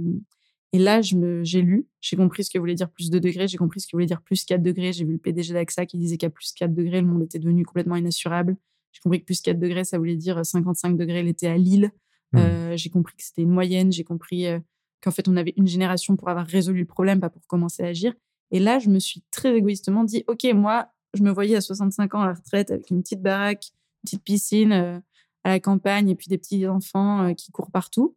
et 0.73 0.79
là, 0.79 1.01
j'ai 1.03 1.61
lu, 1.61 1.89
j'ai 2.01 2.17
compris 2.17 2.45
ce 2.45 2.51
que 2.51 2.59
voulait 2.61 2.77
dire 2.77 2.89
plus 2.89 3.11
de 3.11 3.19
degrés, 3.19 3.49
j'ai 3.49 3.59
compris 3.59 3.81
ce 3.81 3.89
que 3.89 3.97
voulait 3.97 4.07
dire 4.07 4.23
plus 4.23 4.45
4 4.45 4.63
degrés. 4.63 4.93
J'ai 4.93 5.05
vu 5.05 5.15
le 5.15 5.19
PDG 5.19 5.55
d'AXA 5.55 5.87
qui 5.87 5.99
disait 5.99 6.19
qu'à 6.19 6.31
plus 6.31 6.53
4 6.53 6.73
degrés, 6.73 7.01
le 7.01 7.09
monde 7.09 7.25
était 7.25 7.41
devenu 7.41 7.65
complètement 7.65 7.97
inassurable. 7.97 8.57
J'ai 8.93 9.01
compris 9.01 9.19
que 9.19 9.25
plus 9.25 9.41
4 9.41 9.59
degrés, 9.59 9.83
ça 9.83 9.99
voulait 9.99 10.15
dire 10.15 10.47
55 10.47 10.97
degrés 10.97 11.25
l'été 11.25 11.49
à 11.49 11.57
Lille. 11.57 11.91
Mmh. 12.31 12.39
Euh, 12.39 12.77
j'ai 12.77 12.89
compris 12.89 13.17
que 13.17 13.25
c'était 13.25 13.43
une 13.43 13.51
moyenne. 13.51 13.91
J'ai 13.91 14.05
compris 14.05 14.47
euh, 14.47 14.61
qu'en 15.01 15.11
fait, 15.11 15.27
on 15.27 15.37
avait 15.37 15.53
une 15.57 15.67
génération 15.67 16.15
pour 16.15 16.29
avoir 16.29 16.47
résolu 16.47 16.79
le 16.81 16.87
problème, 16.87 17.19
pas 17.19 17.29
pour 17.29 17.45
commencer 17.49 17.83
à 17.83 17.89
agir. 17.89 18.15
Et 18.53 18.61
là, 18.61 18.79
je 18.79 18.89
me 18.89 19.01
suis 19.01 19.25
très 19.33 19.57
égoïstement 19.57 20.05
dit, 20.05 20.23
OK, 20.29 20.47
moi, 20.55 20.93
je 21.13 21.25
me 21.25 21.33
voyais 21.33 21.57
à 21.57 21.61
65 21.61 22.15
ans 22.15 22.21
à 22.21 22.27
la 22.29 22.35
retraite 22.35 22.71
avec 22.71 22.89
une 22.91 23.03
petite 23.03 23.21
baraque, 23.21 23.73
une 23.73 24.05
petite 24.05 24.23
piscine 24.23 25.03
à 25.45 25.51
la 25.51 25.61
campagne 25.61 26.09
et 26.09 26.15
puis 26.15 26.29
des 26.29 26.39
petits 26.39 26.67
enfants 26.67 27.35
qui 27.35 27.51
courent 27.51 27.71
partout. 27.71 28.17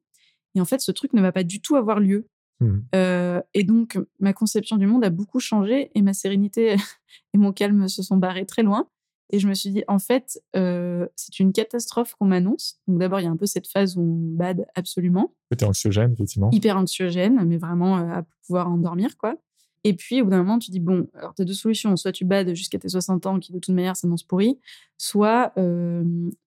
Et 0.56 0.62
en 0.62 0.66
fait, 0.66 0.82
ce 0.82 0.92
truc 0.92 1.14
ne 1.14 1.22
va 1.22 1.32
pas 1.32 1.44
du 1.44 1.62
tout 1.62 1.76
avoir 1.76 2.00
lieu. 2.00 2.28
Mmh. 2.62 2.78
Euh, 2.96 3.42
et 3.54 3.64
donc, 3.64 4.00
ma 4.20 4.34
conception 4.34 4.78
du 4.78 4.88
monde 4.88 5.04
a 5.04 5.10
beaucoup 5.10 5.40
changé 5.40 5.92
et 5.94 6.02
ma 6.02 6.14
sérénité 6.14 6.76
et 7.34 7.38
mon 7.38 7.52
calme 7.52 7.88
se 7.88 8.02
sont 8.02 8.18
barrés 8.18 8.46
très 8.46 8.64
loin. 8.64 8.88
Et 9.32 9.40
je 9.40 9.48
me 9.48 9.54
suis 9.56 9.72
dit, 9.72 9.84
en 9.88 10.00
fait, 10.00 10.40
euh, 10.56 11.08
c'est 11.16 11.40
une 11.40 11.52
catastrophe 11.52 12.14
qu'on 12.16 12.26
m'annonce. 12.26 12.80
Donc, 12.88 13.00
d'abord, 13.00 13.20
il 13.20 13.24
y 13.24 13.28
a 13.28 13.32
un 13.32 13.38
peu 13.38 13.48
cette 13.48 13.68
phase 13.68 13.98
où 13.98 14.02
on 14.02 14.38
bade 14.38 14.68
absolument. 14.76 15.34
C'était 15.52 15.66
anxiogène, 15.66 16.14
effectivement. 16.14 16.52
Hyper 16.52 16.78
anxiogène, 16.78 17.44
mais 17.46 17.58
vraiment 17.58 17.98
euh, 17.98 18.20
à 18.20 18.24
pouvoir 18.46 18.70
endormir, 18.70 19.18
quoi. 19.18 19.36
Et 19.84 19.94
puis, 19.94 20.22
au 20.22 20.26
bout 20.26 20.32
d'un 20.32 20.38
moment, 20.38 20.60
tu 20.60 20.70
dis, 20.72 20.80
bon, 20.80 21.08
alors, 21.16 21.34
tu 21.34 21.42
as 21.42 21.46
deux 21.46 21.54
solutions. 21.54 21.96
Soit 21.96 22.12
tu 22.12 22.24
bades 22.24 22.54
jusqu'à 22.54 22.78
tes 22.78 22.88
60 22.88 23.26
ans, 23.26 23.40
qui 23.40 23.52
de 23.52 23.60
toute 23.60 23.74
manière 23.74 23.96
s'annonce 23.96 24.24
pourri. 24.24 24.60
Soit 24.98 25.54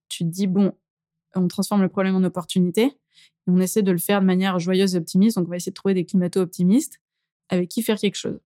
tu 0.09 0.23
te 0.23 0.29
dis, 0.29 0.47
bon, 0.47 0.73
on 1.35 1.47
transforme 1.47 1.81
le 1.81 1.89
problème 1.89 2.15
en 2.15 2.23
opportunité 2.23 2.97
on 3.49 3.59
essaie 3.59 3.81
de 3.81 3.91
le 3.91 3.97
faire 3.97 4.21
de 4.21 4.25
manière 4.25 4.59
joyeuse 4.59 4.95
et 4.95 4.97
optimiste. 4.97 5.37
Donc, 5.37 5.47
on 5.47 5.49
va 5.49 5.57
essayer 5.57 5.71
de 5.71 5.75
trouver 5.75 5.93
des 5.93 6.05
climato-optimistes 6.05 7.01
avec 7.49 7.69
qui 7.69 7.81
faire 7.81 7.97
quelque 7.97 8.15
chose. 8.15 8.39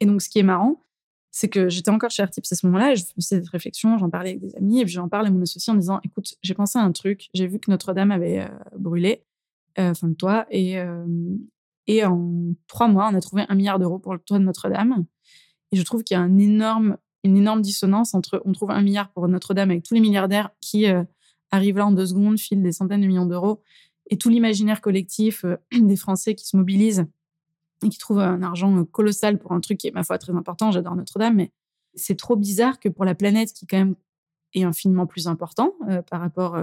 Et 0.00 0.06
donc, 0.06 0.22
ce 0.22 0.28
qui 0.28 0.38
est 0.38 0.44
marrant, 0.44 0.82
c'est 1.30 1.48
que 1.48 1.68
j'étais 1.68 1.90
encore 1.90 2.10
chez 2.10 2.22
Artips 2.22 2.52
à 2.52 2.54
ce 2.54 2.66
moment-là 2.66 2.92
et 2.92 2.96
je 2.96 3.04
faisais 3.04 3.40
cette 3.40 3.48
réflexion, 3.48 3.98
j'en 3.98 4.10
parlais 4.10 4.30
avec 4.30 4.40
des 4.40 4.54
amis 4.56 4.80
et 4.80 4.84
puis 4.84 4.94
j'en 4.94 5.08
parlais 5.08 5.28
à 5.28 5.32
mon 5.32 5.42
associé 5.42 5.72
en 5.72 5.76
disant 5.76 6.00
Écoute, 6.04 6.34
j'ai 6.42 6.54
pensé 6.54 6.78
à 6.78 6.82
un 6.82 6.92
truc, 6.92 7.28
j'ai 7.34 7.46
vu 7.46 7.58
que 7.58 7.70
Notre-Dame 7.70 8.12
avait 8.12 8.40
euh, 8.40 8.48
brûlé, 8.78 9.24
euh, 9.78 9.90
enfin 9.90 10.06
le 10.06 10.14
toit, 10.14 10.46
et, 10.50 10.78
euh, 10.78 11.04
et 11.88 12.04
en 12.04 12.54
trois 12.68 12.86
mois, 12.86 13.08
on 13.12 13.16
a 13.16 13.20
trouvé 13.20 13.44
un 13.48 13.54
milliard 13.56 13.80
d'euros 13.80 13.98
pour 13.98 14.12
le 14.12 14.20
toit 14.20 14.38
de 14.38 14.44
Notre-Dame. 14.44 15.04
Et 15.72 15.76
je 15.76 15.82
trouve 15.82 16.04
qu'il 16.04 16.16
y 16.16 16.18
a 16.18 16.22
un 16.22 16.38
énorme, 16.38 16.98
une 17.24 17.36
énorme 17.36 17.62
dissonance 17.62 18.14
entre 18.14 18.42
on 18.44 18.52
trouve 18.52 18.70
un 18.70 18.82
milliard 18.82 19.10
pour 19.10 19.26
Notre-Dame 19.28 19.70
avec 19.70 19.82
tous 19.82 19.94
les 19.94 20.00
milliardaires 20.00 20.50
qui 20.60 20.86
arrivent 21.50 21.78
là 21.78 21.86
en 21.86 21.92
deux 21.92 22.06
secondes, 22.06 22.38
filent 22.38 22.62
des 22.62 22.72
centaines 22.72 23.00
de 23.00 23.06
millions 23.06 23.26
d'euros, 23.26 23.62
et 24.10 24.18
tout 24.18 24.28
l'imaginaire 24.28 24.80
collectif 24.80 25.44
euh, 25.44 25.56
des 25.80 25.96
Français 25.96 26.34
qui 26.34 26.46
se 26.46 26.56
mobilisent 26.56 27.06
et 27.84 27.88
qui 27.88 27.98
trouvent 27.98 28.20
un 28.20 28.42
argent 28.42 28.76
euh, 28.78 28.84
colossal 28.84 29.38
pour 29.38 29.52
un 29.52 29.60
truc 29.60 29.78
qui 29.78 29.88
est, 29.88 29.92
ma 29.92 30.04
foi, 30.04 30.18
très 30.18 30.34
important. 30.34 30.70
J'adore 30.70 30.96
Notre-Dame, 30.96 31.36
mais 31.36 31.50
c'est 31.94 32.16
trop 32.16 32.36
bizarre 32.36 32.78
que 32.80 32.88
pour 32.88 33.04
la 33.04 33.14
planète, 33.14 33.52
qui 33.52 33.66
quand 33.66 33.78
même 33.78 33.94
est 34.54 34.64
infiniment 34.64 35.06
plus 35.06 35.26
important 35.26 35.74
euh, 35.88 36.02
par 36.02 36.20
rapport 36.20 36.56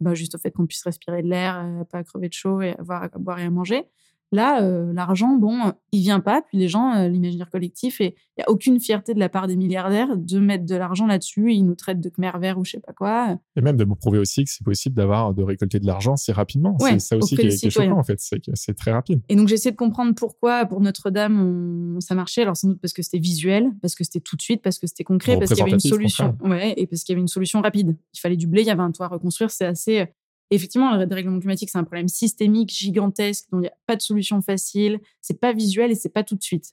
bah, 0.00 0.14
juste 0.14 0.34
au 0.34 0.38
fait 0.38 0.50
qu'on 0.50 0.66
puisse 0.66 0.82
respirer 0.82 1.22
de 1.22 1.28
l'air, 1.28 1.84
pas 1.90 2.04
crever 2.04 2.28
de 2.28 2.34
chaud 2.34 2.60
et 2.60 2.74
avoir 2.78 3.02
à 3.02 3.08
boire 3.08 3.40
et 3.40 3.44
à 3.44 3.50
manger, 3.50 3.84
Là, 4.30 4.62
euh, 4.62 4.92
l'argent, 4.92 5.36
bon, 5.36 5.72
il 5.92 6.00
vient 6.00 6.20
pas. 6.20 6.42
Puis 6.42 6.58
les 6.58 6.68
gens, 6.68 6.94
euh, 6.94 7.08
l'imaginaire 7.08 7.50
collectif, 7.50 8.00
et 8.00 8.14
il 8.36 8.40
y 8.40 8.42
a 8.42 8.50
aucune 8.50 8.78
fierté 8.78 9.14
de 9.14 9.18
la 9.18 9.28
part 9.28 9.46
des 9.46 9.56
milliardaires 9.56 10.16
de 10.16 10.38
mettre 10.38 10.66
de 10.66 10.76
l'argent 10.76 11.06
là-dessus. 11.06 11.52
Ils 11.54 11.64
nous 11.64 11.74
traitent 11.74 12.00
de 12.00 12.10
Khmer 12.10 12.32
vert 12.38 12.58
ou 12.58 12.64
je 12.64 12.72
sais 12.72 12.80
pas 12.80 12.92
quoi. 12.92 13.38
Et 13.56 13.62
même 13.62 13.76
de 13.76 13.84
me 13.84 13.94
prouver 13.94 14.18
aussi 14.18 14.44
que 14.44 14.50
c'est 14.50 14.64
possible 14.64 14.94
d'avoir 14.96 15.32
de 15.32 15.42
récolter 15.42 15.80
de 15.80 15.86
l'argent 15.86 16.16
si 16.16 16.30
rapidement. 16.32 16.76
c'est 16.78 16.98
ça 16.98 17.16
aussi 17.16 17.36
qui 17.36 17.46
est, 17.46 17.70
choquant 17.70 17.98
en 17.98 18.02
fait, 18.02 18.20
c'est 18.20 18.74
très 18.74 18.92
rapide. 18.92 19.22
Et 19.28 19.36
donc 19.36 19.48
j'essaie 19.48 19.70
de 19.70 19.76
comprendre 19.76 20.14
pourquoi 20.14 20.66
pour 20.66 20.80
Notre-Dame 20.80 21.98
ça 22.00 22.14
marchait. 22.14 22.42
Alors 22.42 22.56
sans 22.56 22.68
doute 22.68 22.80
parce 22.80 22.92
que 22.92 23.02
c'était 23.02 23.18
visuel, 23.18 23.70
parce 23.80 23.94
que 23.94 24.04
c'était 24.04 24.20
tout 24.20 24.36
de 24.36 24.42
suite, 24.42 24.62
parce 24.62 24.78
que 24.78 24.86
c'était 24.86 25.04
concret, 25.04 25.38
parce 25.38 25.50
qu'il 25.50 25.58
y 25.58 25.62
avait 25.62 25.70
une 25.70 25.80
solution. 25.80 26.36
Ouais, 26.44 26.74
et 26.76 26.86
parce 26.86 27.02
qu'il 27.02 27.14
y 27.14 27.14
avait 27.14 27.22
une 27.22 27.28
solution 27.28 27.60
rapide. 27.62 27.96
Il 28.14 28.20
fallait 28.20 28.36
du 28.36 28.46
blé, 28.46 28.62
il 28.62 28.66
y 28.66 28.70
avait 28.70 28.82
un 28.82 28.92
toit 28.92 29.06
à 29.06 29.08
reconstruire. 29.08 29.50
C'est 29.50 29.64
assez 29.64 30.06
effectivement, 30.50 30.96
le 30.96 31.06
dérèglement 31.06 31.38
climatique, 31.38 31.70
c'est 31.70 31.78
un 31.78 31.84
problème 31.84 32.08
systémique, 32.08 32.70
gigantesque, 32.70 33.46
dont 33.50 33.58
il 33.58 33.62
n'y 33.62 33.68
a 33.68 33.76
pas 33.86 33.96
de 33.96 34.02
solution 34.02 34.40
facile, 34.40 35.00
c'est 35.20 35.40
pas 35.40 35.52
visuel 35.52 35.90
et 35.90 35.94
c'est 35.94 36.08
pas 36.08 36.24
tout 36.24 36.36
de 36.36 36.42
suite. 36.42 36.72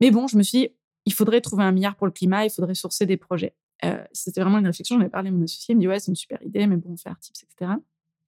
Mais 0.00 0.10
bon, 0.10 0.26
je 0.26 0.36
me 0.36 0.42
suis 0.42 0.58
dit, 0.58 0.68
il 1.04 1.12
faudrait 1.12 1.40
trouver 1.40 1.64
un 1.64 1.72
milliard 1.72 1.96
pour 1.96 2.06
le 2.06 2.12
climat, 2.12 2.44
il 2.44 2.50
faudrait 2.50 2.74
sourcer 2.74 3.06
des 3.06 3.16
projets. 3.16 3.54
Euh, 3.84 4.02
c'était 4.12 4.40
vraiment 4.40 4.58
une 4.58 4.66
réflexion. 4.66 4.98
J'en 4.98 5.06
ai 5.06 5.08
parlé 5.08 5.28
à 5.28 5.32
mon 5.32 5.42
associé, 5.42 5.72
il 5.72 5.76
me 5.76 5.80
dit, 5.80 5.88
ouais, 5.88 5.98
c'est 5.98 6.10
une 6.10 6.16
super 6.16 6.42
idée, 6.42 6.66
mais 6.66 6.76
bon, 6.76 6.92
on 6.92 6.96
fait 6.96 7.10
tips, 7.20 7.44
etc. 7.44 7.72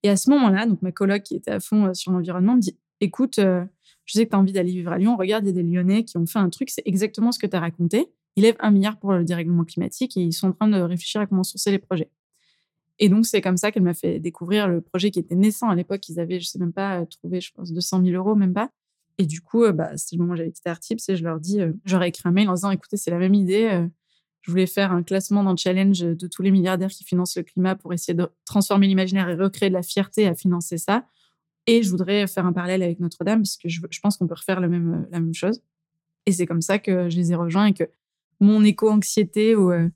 Et 0.03 0.09
à 0.09 0.15
ce 0.15 0.29
moment-là, 0.29 0.65
donc 0.65 0.81
ma 0.81 0.91
coloc 0.91 1.23
qui 1.23 1.35
était 1.35 1.51
à 1.51 1.59
fond 1.59 1.87
euh, 1.87 1.93
sur 1.93 2.11
l'environnement 2.11 2.55
me 2.55 2.61
dit, 2.61 2.77
écoute, 3.01 3.39
euh, 3.39 3.63
je 4.05 4.13
sais 4.13 4.25
que 4.25 4.31
tu 4.31 4.35
as 4.35 4.39
envie 4.39 4.53
d'aller 4.53 4.71
vivre 4.71 4.91
à 4.91 4.97
Lyon, 4.97 5.17
regarde, 5.17 5.45
il 5.45 5.47
y 5.47 5.49
a 5.51 5.53
des 5.53 5.63
Lyonnais 5.63 6.03
qui 6.03 6.17
ont 6.17 6.25
fait 6.25 6.39
un 6.39 6.49
truc, 6.49 6.69
c'est 6.69 6.83
exactement 6.85 7.31
ce 7.31 7.39
que 7.39 7.47
tu 7.47 7.55
as 7.55 7.59
raconté. 7.59 8.07
ils 8.35 8.43
lèvent 8.43 8.57
un 8.59 8.71
milliard 8.71 8.97
pour 8.97 9.13
le 9.13 9.23
dérèglement 9.23 9.65
climatique 9.65 10.15
et 10.17 10.21
ils 10.21 10.33
sont 10.33 10.49
en 10.49 10.53
train 10.53 10.67
de 10.67 10.79
réfléchir 10.79 11.21
à 11.21 11.27
comment 11.27 11.43
sourcer 11.43 11.71
les 11.71 11.79
projets. 11.79 12.09
Et 12.99 13.09
donc, 13.09 13.25
c'est 13.25 13.41
comme 13.41 13.57
ça 13.57 13.71
qu'elle 13.71 13.83
m'a 13.83 13.93
fait 13.93 14.19
découvrir 14.19 14.67
le 14.67 14.81
projet 14.81 15.09
qui 15.09 15.19
était 15.19 15.35
naissant 15.35 15.69
à 15.69 15.75
l'époque. 15.75 16.07
Ils 16.09 16.19
avaient, 16.19 16.39
je 16.39 16.47
sais 16.47 16.59
même 16.59 16.73
pas, 16.73 17.05
trouvé, 17.05 17.39
je 17.39 17.51
pense, 17.53 17.71
200 17.71 18.03
000 18.03 18.15
euros, 18.15 18.35
même 18.35 18.53
pas. 18.53 18.69
Et 19.17 19.25
du 19.25 19.41
coup, 19.41 19.63
euh, 19.63 19.71
bah, 19.71 19.91
le 19.93 20.17
moment 20.17 20.33
où 20.33 20.35
j'avais 20.35 20.51
quitté 20.51 20.69
Artips 20.69 21.09
et 21.09 21.15
je 21.15 21.23
leur 21.23 21.39
dis, 21.39 21.61
euh, 21.61 21.73
j'aurais 21.85 22.09
écrit 22.09 22.23
un 22.27 22.31
mail 22.31 22.49
en 22.49 22.53
disant, 22.53 22.71
écoutez, 22.71 22.97
c'est 22.97 23.11
la 23.11 23.17
même 23.17 23.33
idée. 23.33 23.69
euh, 23.71 23.87
je 24.41 24.51
voulais 24.51 24.67
faire 24.67 24.93
un 24.93 25.03
classement 25.03 25.43
dans 25.43 25.51
le 25.51 25.57
challenge 25.57 25.99
de 25.99 26.27
tous 26.27 26.41
les 26.41 26.51
milliardaires 26.51 26.89
qui 26.89 27.03
financent 27.03 27.35
le 27.35 27.43
climat 27.43 27.75
pour 27.75 27.93
essayer 27.93 28.13
de 28.13 28.25
transformer 28.45 28.87
l'imaginaire 28.87 29.27
et 29.29 29.35
recréer 29.35 29.69
de 29.69 29.73
la 29.73 29.83
fierté 29.83 30.27
à 30.27 30.33
financer 30.33 30.77
ça. 30.77 31.05
Et 31.67 31.83
je 31.83 31.89
voudrais 31.89 32.25
faire 32.25 32.45
un 32.45 32.53
parallèle 32.53 32.81
avec 32.81 33.01
Notre-Dame 33.01 33.41
parce 33.41 33.57
que 33.57 33.67
je, 33.67 33.81
pense 34.01 34.17
qu'on 34.17 34.27
peut 34.27 34.35
refaire 34.35 34.61
le 34.61 34.69
même, 34.69 35.07
la 35.11 35.19
même 35.19 35.33
chose. 35.33 35.61
Et 36.25 36.31
c'est 36.31 36.45
comme 36.45 36.61
ça 36.61 36.79
que 36.79 37.09
je 37.09 37.17
les 37.17 37.33
ai 37.33 37.35
rejoints 37.35 37.65
et 37.67 37.73
que 37.73 37.83
mon 38.39 38.63
éco-anxiété 38.63 39.55
ou 39.55 39.71
euh, 39.71 39.89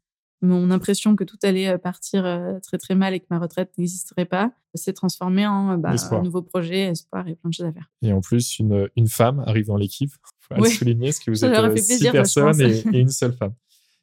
mon 0.46 0.72
impression 0.72 1.16
que 1.16 1.24
tout 1.24 1.38
allait 1.44 1.70
euh, 1.70 1.78
partir 1.78 2.26
euh, 2.26 2.60
très 2.60 2.78
très 2.78 2.96
mal 2.96 3.14
et 3.14 3.20
que 3.20 3.26
ma 3.30 3.40
retraite 3.40 3.72
n'existerait 3.78 4.26
pas 4.26 4.54
s'est 4.76 4.94
transformé 4.94 5.46
en 5.46 5.78
bah, 5.78 5.96
un 6.12 6.22
nouveau 6.22 6.42
projet, 6.42 6.82
espoir 6.82 7.28
et 7.28 7.36
plein 7.36 7.50
de 7.50 7.54
choses 7.54 7.66
à 7.68 7.72
faire. 7.72 7.90
Et 8.02 8.12
en 8.12 8.22
plus, 8.22 8.60
une, 8.60 8.90
une 8.96 9.08
femme 9.08 9.40
arrive 9.46 9.68
dans 9.68 9.78
l'équipe. 9.78 10.12
Faut 10.40 10.56
Oui. 10.56 10.70
le 10.70 10.76
souligner, 10.76 11.08
parce 11.08 11.20
que 11.20 11.32
vous 11.32 11.46
êtes 11.46 11.54
euh, 11.54 11.76
six 11.78 12.10
personnes 12.10 12.62
et, 12.62 13.00
une 13.00 13.10
seule 13.10 13.34
femme. 13.34 13.54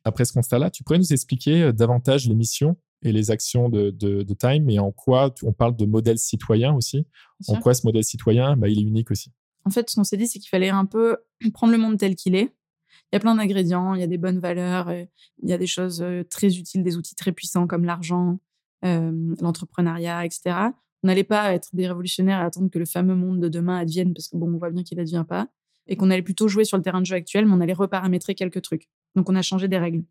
Après 0.04 0.24
ce 0.24 0.32
constat-là, 0.32 0.70
tu 0.70 0.82
pourrais 0.82 0.98
nous 0.98 1.12
expliquer 1.12 1.62
euh, 1.64 1.72
davantage 1.72 2.26
les 2.28 2.34
missions 2.34 2.76
et 3.02 3.12
les 3.12 3.30
actions 3.30 3.68
de, 3.68 3.90
de, 3.90 4.22
de 4.22 4.34
Time 4.34 4.68
et 4.70 4.78
en 4.78 4.92
quoi 4.92 5.34
on 5.42 5.52
parle 5.52 5.76
de 5.76 5.86
modèle 5.86 6.18
citoyen 6.18 6.72
aussi. 6.74 6.98
Bien 7.40 7.48
En 7.48 7.54
sûr. 7.54 7.62
quoi 7.62 7.74
ce 7.74 7.86
modèle 7.86 8.04
citoyen, 8.04 8.56
bah, 8.56 8.68
il 8.68 8.78
est 8.78 8.82
unique 8.82 9.10
aussi. 9.10 9.32
En 9.64 9.70
fait, 9.70 9.90
ce 9.90 9.96
qu'on 9.96 10.04
s'est 10.04 10.16
dit, 10.16 10.26
c'est 10.26 10.38
qu'il 10.38 10.48
fallait 10.48 10.70
un 10.70 10.86
peu 10.86 11.18
prendre 11.52 11.72
le 11.72 11.78
monde 11.78 11.98
tel 11.98 12.14
qu'il 12.14 12.34
est. 12.34 12.54
Il 13.12 13.16
y 13.16 13.18
a 13.18 13.20
plein 13.20 13.34
d'ingrédients, 13.34 13.94
il 13.94 14.00
y 14.00 14.04
a 14.04 14.06
des 14.06 14.18
bonnes 14.18 14.38
valeurs, 14.38 14.88
euh, 14.88 15.04
il 15.42 15.48
y 15.48 15.52
a 15.52 15.58
des 15.58 15.66
choses 15.66 16.00
euh, 16.00 16.22
très 16.22 16.56
utiles, 16.58 16.84
des 16.84 16.96
outils 16.96 17.16
très 17.16 17.32
puissants 17.32 17.66
comme 17.66 17.84
l'argent, 17.84 18.38
euh, 18.84 19.34
l'entrepreneuriat, 19.40 20.24
etc. 20.24 20.56
On 21.02 21.08
n'allait 21.08 21.24
pas 21.24 21.52
être 21.52 21.74
des 21.74 21.88
révolutionnaires 21.88 22.40
et 22.40 22.44
attendre 22.44 22.70
que 22.70 22.78
le 22.78 22.84
fameux 22.84 23.16
monde 23.16 23.40
de 23.40 23.48
demain 23.48 23.78
advienne, 23.78 24.14
parce 24.14 24.28
que 24.28 24.36
bon, 24.36 24.54
on 24.54 24.58
voit 24.58 24.70
bien 24.70 24.84
qu'il 24.84 24.98
n'advient 24.98 25.24
pas, 25.28 25.48
et 25.88 25.96
qu'on 25.96 26.10
allait 26.10 26.22
plutôt 26.22 26.46
jouer 26.46 26.64
sur 26.64 26.76
le 26.76 26.84
terrain 26.84 27.00
de 27.00 27.06
jeu 27.06 27.16
actuel, 27.16 27.46
mais 27.46 27.52
on 27.52 27.60
allait 27.60 27.72
reparamétrer 27.72 28.34
quelques 28.36 28.62
trucs. 28.62 28.88
Donc, 29.16 29.28
on 29.28 29.34
a 29.34 29.42
changé 29.42 29.66
des 29.66 29.78
règles. 29.78 30.04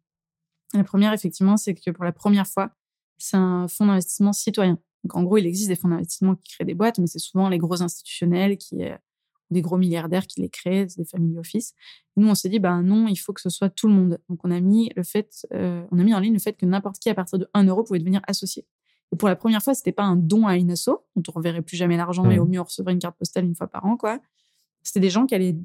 La 0.73 0.83
première, 0.83 1.13
effectivement, 1.13 1.55
c'est 1.55 1.73
que 1.73 1.91
pour 1.91 2.03
la 2.03 2.12
première 2.12 2.47
fois, 2.47 2.71
c'est 3.17 3.38
un 3.38 3.67
fonds 3.67 3.85
d'investissement 3.85 4.33
citoyen. 4.33 4.77
Donc, 5.03 5.15
en 5.15 5.23
gros, 5.23 5.38
il 5.38 5.45
existe 5.45 5.69
des 5.69 5.75
fonds 5.75 5.88
d'investissement 5.88 6.35
qui 6.35 6.53
créent 6.53 6.65
des 6.65 6.73
boîtes, 6.73 6.99
mais 6.99 7.07
c'est 7.07 7.19
souvent 7.19 7.47
les 7.47 7.59
gros 7.59 7.81
institutionnels 7.81 8.57
qui, 8.57 8.83
des 9.51 9.62
gros 9.62 9.77
milliardaires 9.77 10.27
qui 10.27 10.41
les 10.41 10.49
créent, 10.49 10.85
des 10.97 11.05
family 11.05 11.38
office. 11.38 11.73
Nous, 12.17 12.27
on 12.27 12.35
s'est 12.35 12.49
dit, 12.49 12.59
ben 12.59 12.83
non, 12.83 13.07
il 13.07 13.15
faut 13.15 13.33
que 13.33 13.41
ce 13.41 13.49
soit 13.49 13.69
tout 13.69 13.88
le 13.88 13.93
monde. 13.93 14.19
Donc, 14.29 14.39
on 14.43 14.51
a 14.51 14.59
mis 14.59 14.91
le 14.95 15.03
fait, 15.03 15.47
euh, 15.53 15.83
on 15.91 15.99
a 15.99 16.03
mis 16.03 16.13
en 16.13 16.19
ligne 16.19 16.33
le 16.33 16.39
fait 16.39 16.53
que 16.53 16.65
n'importe 16.65 16.99
qui, 16.99 17.09
à 17.09 17.15
partir 17.15 17.39
de 17.39 17.47
1 17.53 17.63
euro, 17.65 17.83
pouvait 17.83 17.99
devenir 17.99 18.21
associé. 18.27 18.65
Et 19.12 19.15
pour 19.15 19.27
la 19.27 19.35
première 19.35 19.62
fois, 19.63 19.73
c'était 19.73 19.91
pas 19.91 20.03
un 20.03 20.15
don 20.15 20.45
à 20.45 20.55
une 20.55 20.69
asso, 20.71 20.89
dont 21.15 21.23
on 21.29 21.31
reverrait 21.31 21.63
plus 21.63 21.77
jamais 21.77 21.97
l'argent, 21.97 22.23
mais 22.23 22.38
au 22.38 22.45
mieux, 22.45 22.59
on 22.59 22.63
recevrait 22.63 22.93
une 22.93 22.99
carte 22.99 23.17
postale 23.17 23.45
une 23.45 23.55
fois 23.55 23.67
par 23.67 23.85
an, 23.85 23.97
quoi. 23.97 24.19
C'était 24.83 24.99
des 24.99 25.09
gens 25.09 25.25
qui 25.25 25.33
allaient 25.33 25.55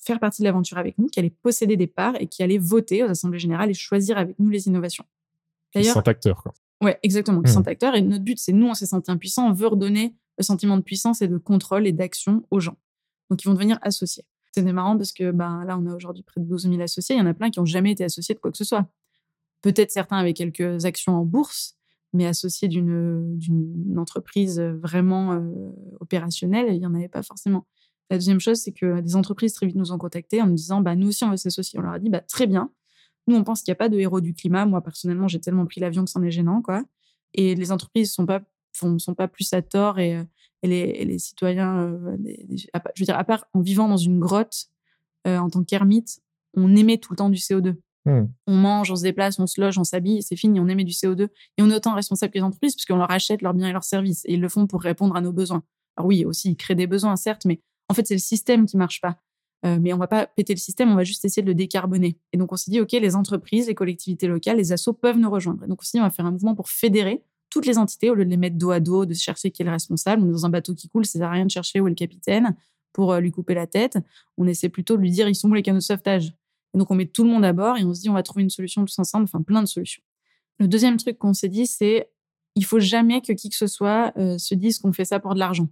faire 0.00 0.18
partie 0.20 0.40
de 0.42 0.46
l'aventure 0.46 0.78
avec 0.78 0.96
nous, 0.98 1.06
qui 1.08 1.18
allaient 1.18 1.28
posséder 1.30 1.76
des 1.76 1.86
parts 1.86 2.14
et 2.18 2.26
qui 2.26 2.42
allaient 2.42 2.58
voter 2.58 3.04
aux 3.04 3.08
assemblées 3.10 3.38
générales 3.38 3.70
et 3.70 3.74
choisir 3.74 4.16
avec 4.18 4.38
nous 4.38 4.48
les 4.48 4.68
innovations. 4.68 5.04
D'ailleurs, 5.74 5.94
sont 5.94 6.08
acteurs. 6.08 6.42
Quoi. 6.42 6.54
Ouais, 6.82 6.98
exactement, 7.02 7.42
qui 7.42 7.48
Mhm. 7.50 7.54
sont 7.54 7.68
acteurs. 7.68 7.94
Et 7.94 8.00
notre 8.02 8.24
but, 8.24 8.38
c'est 8.38 8.52
nous, 8.52 8.66
on 8.68 8.74
s'est 8.74 8.86
senti 8.86 9.10
impuissants, 9.10 9.48
on 9.48 9.52
veut 9.52 9.66
redonner 9.66 10.14
le 10.38 10.42
sentiment 10.44 10.76
de 10.76 10.82
puissance 10.82 11.22
et 11.22 11.28
de 11.28 11.36
contrôle 11.38 11.86
et 11.86 11.92
d'action 11.92 12.44
aux 12.50 12.60
gens. 12.60 12.76
Donc, 13.30 13.42
ils 13.42 13.46
vont 13.46 13.54
devenir 13.54 13.78
associés. 13.82 14.24
C'était 14.52 14.72
marrant 14.72 14.96
parce 14.96 15.12
que 15.12 15.32
ben, 15.32 15.64
là, 15.64 15.76
on 15.78 15.86
a 15.86 15.94
aujourd'hui 15.94 16.22
près 16.22 16.40
de 16.40 16.46
12 16.46 16.68
000 16.68 16.80
associés. 16.80 17.16
Il 17.16 17.18
y 17.18 17.22
en 17.22 17.26
a 17.26 17.34
plein 17.34 17.50
qui 17.50 17.58
n'ont 17.58 17.66
jamais 17.66 17.92
été 17.92 18.04
associés 18.04 18.34
de 18.34 18.40
quoi 18.40 18.52
que 18.52 18.56
ce 18.56 18.64
soit. 18.64 18.86
Peut-être 19.62 19.90
certains 19.90 20.18
avec 20.18 20.36
quelques 20.36 20.84
actions 20.84 21.14
en 21.14 21.24
bourse, 21.24 21.76
mais 22.12 22.26
associés 22.26 22.68
d'une 22.68 23.96
entreprise 23.96 24.60
vraiment 24.60 25.32
euh, 25.32 25.70
opérationnelle, 26.00 26.66
il 26.68 26.78
n'y 26.78 26.86
en 26.86 26.94
avait 26.94 27.08
pas 27.08 27.22
forcément. 27.22 27.66
La 28.10 28.18
deuxième 28.18 28.40
chose, 28.40 28.58
c'est 28.58 28.72
que 28.72 29.00
des 29.00 29.16
entreprises 29.16 29.54
très 29.54 29.66
vite 29.66 29.76
nous 29.76 29.92
ont 29.92 29.98
contactés 29.98 30.40
en 30.42 30.46
nous 30.46 30.54
disant 30.54 30.80
bah, 30.80 30.94
Nous 30.94 31.08
aussi, 31.08 31.24
on 31.24 31.30
veut 31.30 31.36
s'associer. 31.36 31.78
On 31.78 31.82
leur 31.82 31.94
a 31.94 31.98
dit 31.98 32.10
bah, 32.10 32.20
Très 32.20 32.46
bien. 32.46 32.70
Nous, 33.26 33.36
on 33.36 33.42
pense 33.42 33.62
qu'il 33.62 33.72
n'y 33.72 33.76
a 33.76 33.76
pas 33.76 33.88
de 33.88 33.98
héros 33.98 34.20
du 34.20 34.34
climat. 34.34 34.66
Moi, 34.66 34.82
personnellement, 34.82 35.28
j'ai 35.28 35.40
tellement 35.40 35.66
pris 35.66 35.80
l'avion 35.80 36.04
que 36.04 36.10
c'en 36.10 36.22
est 36.22 36.30
gênant. 36.30 36.60
quoi. 36.60 36.84
Et 37.32 37.54
les 37.54 37.72
entreprises 37.72 38.10
ne 38.10 38.12
sont 38.12 38.26
pas, 38.26 38.42
pas 39.16 39.28
plus 39.28 39.52
à 39.52 39.62
tort 39.62 39.98
et, 39.98 40.16
euh, 40.16 40.24
et 40.64 40.68
les, 40.68 40.80
et 40.80 41.04
les 41.04 41.18
citoyens, 41.18 41.78
euh, 41.82 42.16
les- 42.18 42.44
les- 42.48 42.56
je 42.56 42.66
veux 43.00 43.04
dire, 43.04 43.18
à 43.18 43.24
part 43.24 43.44
en 43.52 43.60
vivant 43.60 43.88
dans 43.88 43.96
une 43.96 44.18
grotte 44.18 44.66
euh, 45.26 45.38
en 45.38 45.48
tant 45.50 45.62
qu'ermite, 45.64 46.20
on 46.56 46.74
émet 46.76 46.98
tout 46.98 47.12
le 47.12 47.16
temps 47.16 47.30
du 47.30 47.38
CO2 47.38 47.76
Hmm. 48.06 48.26
on 48.46 48.54
mange, 48.54 48.90
on 48.90 48.96
se 48.96 49.02
déplace, 49.02 49.38
on 49.38 49.46
se 49.46 49.58
loge, 49.58 49.78
on 49.78 49.84
s'habille, 49.84 50.22
c'est 50.22 50.36
fini, 50.36 50.60
on 50.60 50.68
émet 50.68 50.84
du 50.84 50.92
CO2. 50.92 51.28
Et 51.56 51.62
on 51.62 51.70
est 51.70 51.74
autant 51.74 51.94
responsable 51.94 52.30
que 52.34 52.36
les 52.38 52.44
entreprises 52.44 52.74
puisqu'on 52.74 52.96
leur 52.98 53.10
achète 53.10 53.40
leurs 53.40 53.54
biens 53.54 53.68
et 53.70 53.72
leurs 53.72 53.82
services. 53.84 54.26
Et 54.26 54.34
ils 54.34 54.40
le 54.42 54.48
font 54.50 54.66
pour 54.66 54.82
répondre 54.82 55.16
à 55.16 55.22
nos 55.22 55.32
besoins. 55.32 55.62
Alors 55.96 56.08
oui, 56.08 56.26
aussi, 56.26 56.50
ils 56.50 56.56
créent 56.56 56.74
des 56.74 56.86
besoins, 56.86 57.16
certes, 57.16 57.46
mais 57.46 57.62
en 57.88 57.94
fait, 57.94 58.06
c'est 58.06 58.12
le 58.14 58.20
système 58.20 58.66
qui 58.66 58.76
marche 58.76 59.00
pas. 59.00 59.16
Euh, 59.64 59.78
mais 59.80 59.94
on 59.94 59.96
va 59.96 60.06
pas 60.06 60.26
péter 60.26 60.52
le 60.52 60.58
système, 60.58 60.90
on 60.90 60.96
va 60.96 61.04
juste 61.04 61.24
essayer 61.24 61.40
de 61.42 61.46
le 61.48 61.54
décarboner. 61.54 62.18
Et 62.34 62.36
donc, 62.36 62.52
on 62.52 62.56
s'est 62.56 62.70
dit, 62.70 62.78
OK, 62.78 62.92
les 62.92 63.16
entreprises, 63.16 63.68
les 63.68 63.74
collectivités 63.74 64.26
locales, 64.26 64.58
les 64.58 64.72
assos 64.72 64.92
peuvent 64.92 65.16
nous 65.18 65.30
rejoindre. 65.30 65.64
Et 65.64 65.66
donc, 65.66 65.78
on 65.80 65.84
s'est 65.86 65.96
dit, 65.96 66.00
on 66.02 66.04
va 66.04 66.10
faire 66.10 66.26
un 66.26 66.30
mouvement 66.32 66.54
pour 66.54 66.68
fédérer 66.68 67.22
toutes 67.54 67.66
les 67.66 67.78
entités 67.78 68.10
au 68.10 68.14
lieu 68.14 68.24
de 68.24 68.30
les 68.30 68.36
mettre 68.36 68.58
dos 68.58 68.72
à 68.72 68.80
dos, 68.80 69.06
de 69.06 69.14
chercher 69.14 69.52
qui 69.52 69.62
est 69.62 69.64
le 69.64 69.70
responsable. 69.70 70.24
On 70.24 70.28
est 70.28 70.32
dans 70.32 70.44
un 70.44 70.48
bateau 70.48 70.74
qui 70.74 70.88
coule, 70.88 71.06
ça 71.06 71.20
sert 71.20 71.28
à 71.28 71.30
rien 71.30 71.46
de 71.46 71.50
chercher 71.52 71.78
où 71.78 71.86
est 71.86 71.90
le 71.90 71.94
capitaine 71.94 72.56
pour 72.92 73.12
euh, 73.12 73.20
lui 73.20 73.30
couper 73.30 73.54
la 73.54 73.68
tête. 73.68 73.96
On 74.36 74.48
essaie 74.48 74.68
plutôt 74.68 74.96
de 74.96 75.02
lui 75.02 75.12
dire, 75.12 75.28
ils 75.28 75.36
sont 75.36 75.48
où 75.48 75.54
les 75.54 75.62
canaux 75.62 75.78
de 75.78 75.84
sauvetage? 75.84 76.34
Et 76.74 76.78
donc, 76.78 76.90
on 76.90 76.96
met 76.96 77.06
tout 77.06 77.22
le 77.22 77.30
monde 77.30 77.44
à 77.44 77.52
bord 77.52 77.76
et 77.76 77.84
on 77.84 77.94
se 77.94 78.00
dit, 78.00 78.10
on 78.10 78.14
va 78.14 78.24
trouver 78.24 78.42
une 78.42 78.50
solution 78.50 78.84
tous 78.84 78.98
ensemble, 78.98 79.22
enfin, 79.22 79.40
plein 79.40 79.62
de 79.62 79.68
solutions. 79.68 80.02
Le 80.58 80.66
deuxième 80.66 80.96
truc 80.96 81.16
qu'on 81.16 81.32
s'est 81.32 81.48
dit, 81.48 81.68
c'est, 81.68 82.10
il 82.56 82.64
faut 82.64 82.80
jamais 82.80 83.20
que 83.20 83.32
qui 83.32 83.50
que 83.50 83.56
ce 83.56 83.68
soit 83.68 84.12
euh, 84.16 84.36
se 84.36 84.56
dise 84.56 84.80
qu'on 84.80 84.92
fait 84.92 85.04
ça 85.04 85.20
pour 85.20 85.34
de 85.34 85.38
l'argent. 85.38 85.68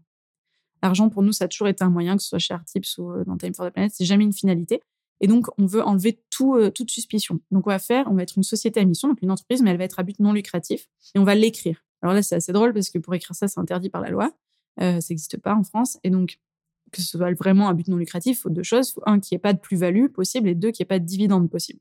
L'argent, 0.85 1.09
pour 1.09 1.25
nous, 1.25 1.33
ça 1.33 1.47
a 1.47 1.49
toujours 1.49 1.67
été 1.67 1.83
un 1.83 1.91
moyen, 1.91 2.17
que 2.17 2.23
ce 2.23 2.29
soit 2.29 2.39
chez 2.39 2.55
Artips 2.55 2.97
ou 2.99 3.11
euh, 3.11 3.25
dans 3.25 3.37
Time 3.37 3.55
for 3.55 3.67
the 3.67 3.73
Planet, 3.73 3.91
c'est 3.93 4.05
jamais 4.05 4.23
une 4.23 4.33
finalité. 4.33 4.83
Et 5.23 5.29
donc, 5.29 5.47
on 5.57 5.67
veut 5.67 5.83
enlever 5.83 6.21
euh, 6.41 6.71
toute 6.71 6.91
suspicion. 6.91 7.41
Donc, 7.53 7.67
on 7.67 7.71
va 7.71 7.79
faire, 7.79 8.07
on 8.11 8.15
va 8.15 8.25
être 8.25 8.37
une 8.37 8.43
société 8.43 8.81
à 8.81 8.85
mission, 8.85 9.09
donc 9.09 9.23
une 9.23 9.31
entreprise, 9.31 9.63
mais 9.63 9.71
elle 9.71 9.79
va 9.79 9.85
être 9.85 9.99
à 10.01 10.03
but 10.03 10.19
non 10.19 10.33
lucratif, 10.33 10.89
et 11.15 11.19
on 11.19 11.25
va 11.25 11.37
l'écrire. 11.37 11.85
Alors 12.03 12.15
là, 12.15 12.23
c'est 12.23 12.35
assez 12.35 12.53
drôle 12.53 12.75
parce 12.75 12.91
que 12.91 12.99
pour 12.99 13.15
écrire 13.15 13.35
ça, 13.37 13.47
c'est 13.47 13.61
interdit 13.61 13.89
par 13.89 14.01
la 14.01 14.11
loi. 14.11 14.33
Euh, 14.81 15.01
ça 15.01 15.07
n'existe 15.15 15.39
pas 15.39 15.55
en 15.55 15.63
France. 15.63 15.99
Et 16.03 16.11
donc, 16.11 16.41
que 16.91 17.01
ce 17.01 17.17
soit 17.17 17.33
vraiment 17.35 17.69
un 17.69 17.75
but 17.75 17.87
non 17.87 17.97
lucratif, 17.97 18.39
il 18.39 18.41
faut 18.41 18.51
deux 18.51 18.65
choses. 18.65 18.93
Faut 18.93 19.03
un, 19.07 19.21
qu'il 19.21 19.35
n'y 19.35 19.37
ait 19.37 19.41
pas 19.41 19.53
de 19.53 19.61
plus-value 19.61 20.09
possible, 20.09 20.49
et 20.49 20.57
deux, 20.57 20.73
qu'il 20.73 20.83
n'y 20.83 20.87
ait 20.87 20.95
pas 20.95 20.99
de 20.99 21.07
dividendes 21.07 21.49
possible. 21.49 21.79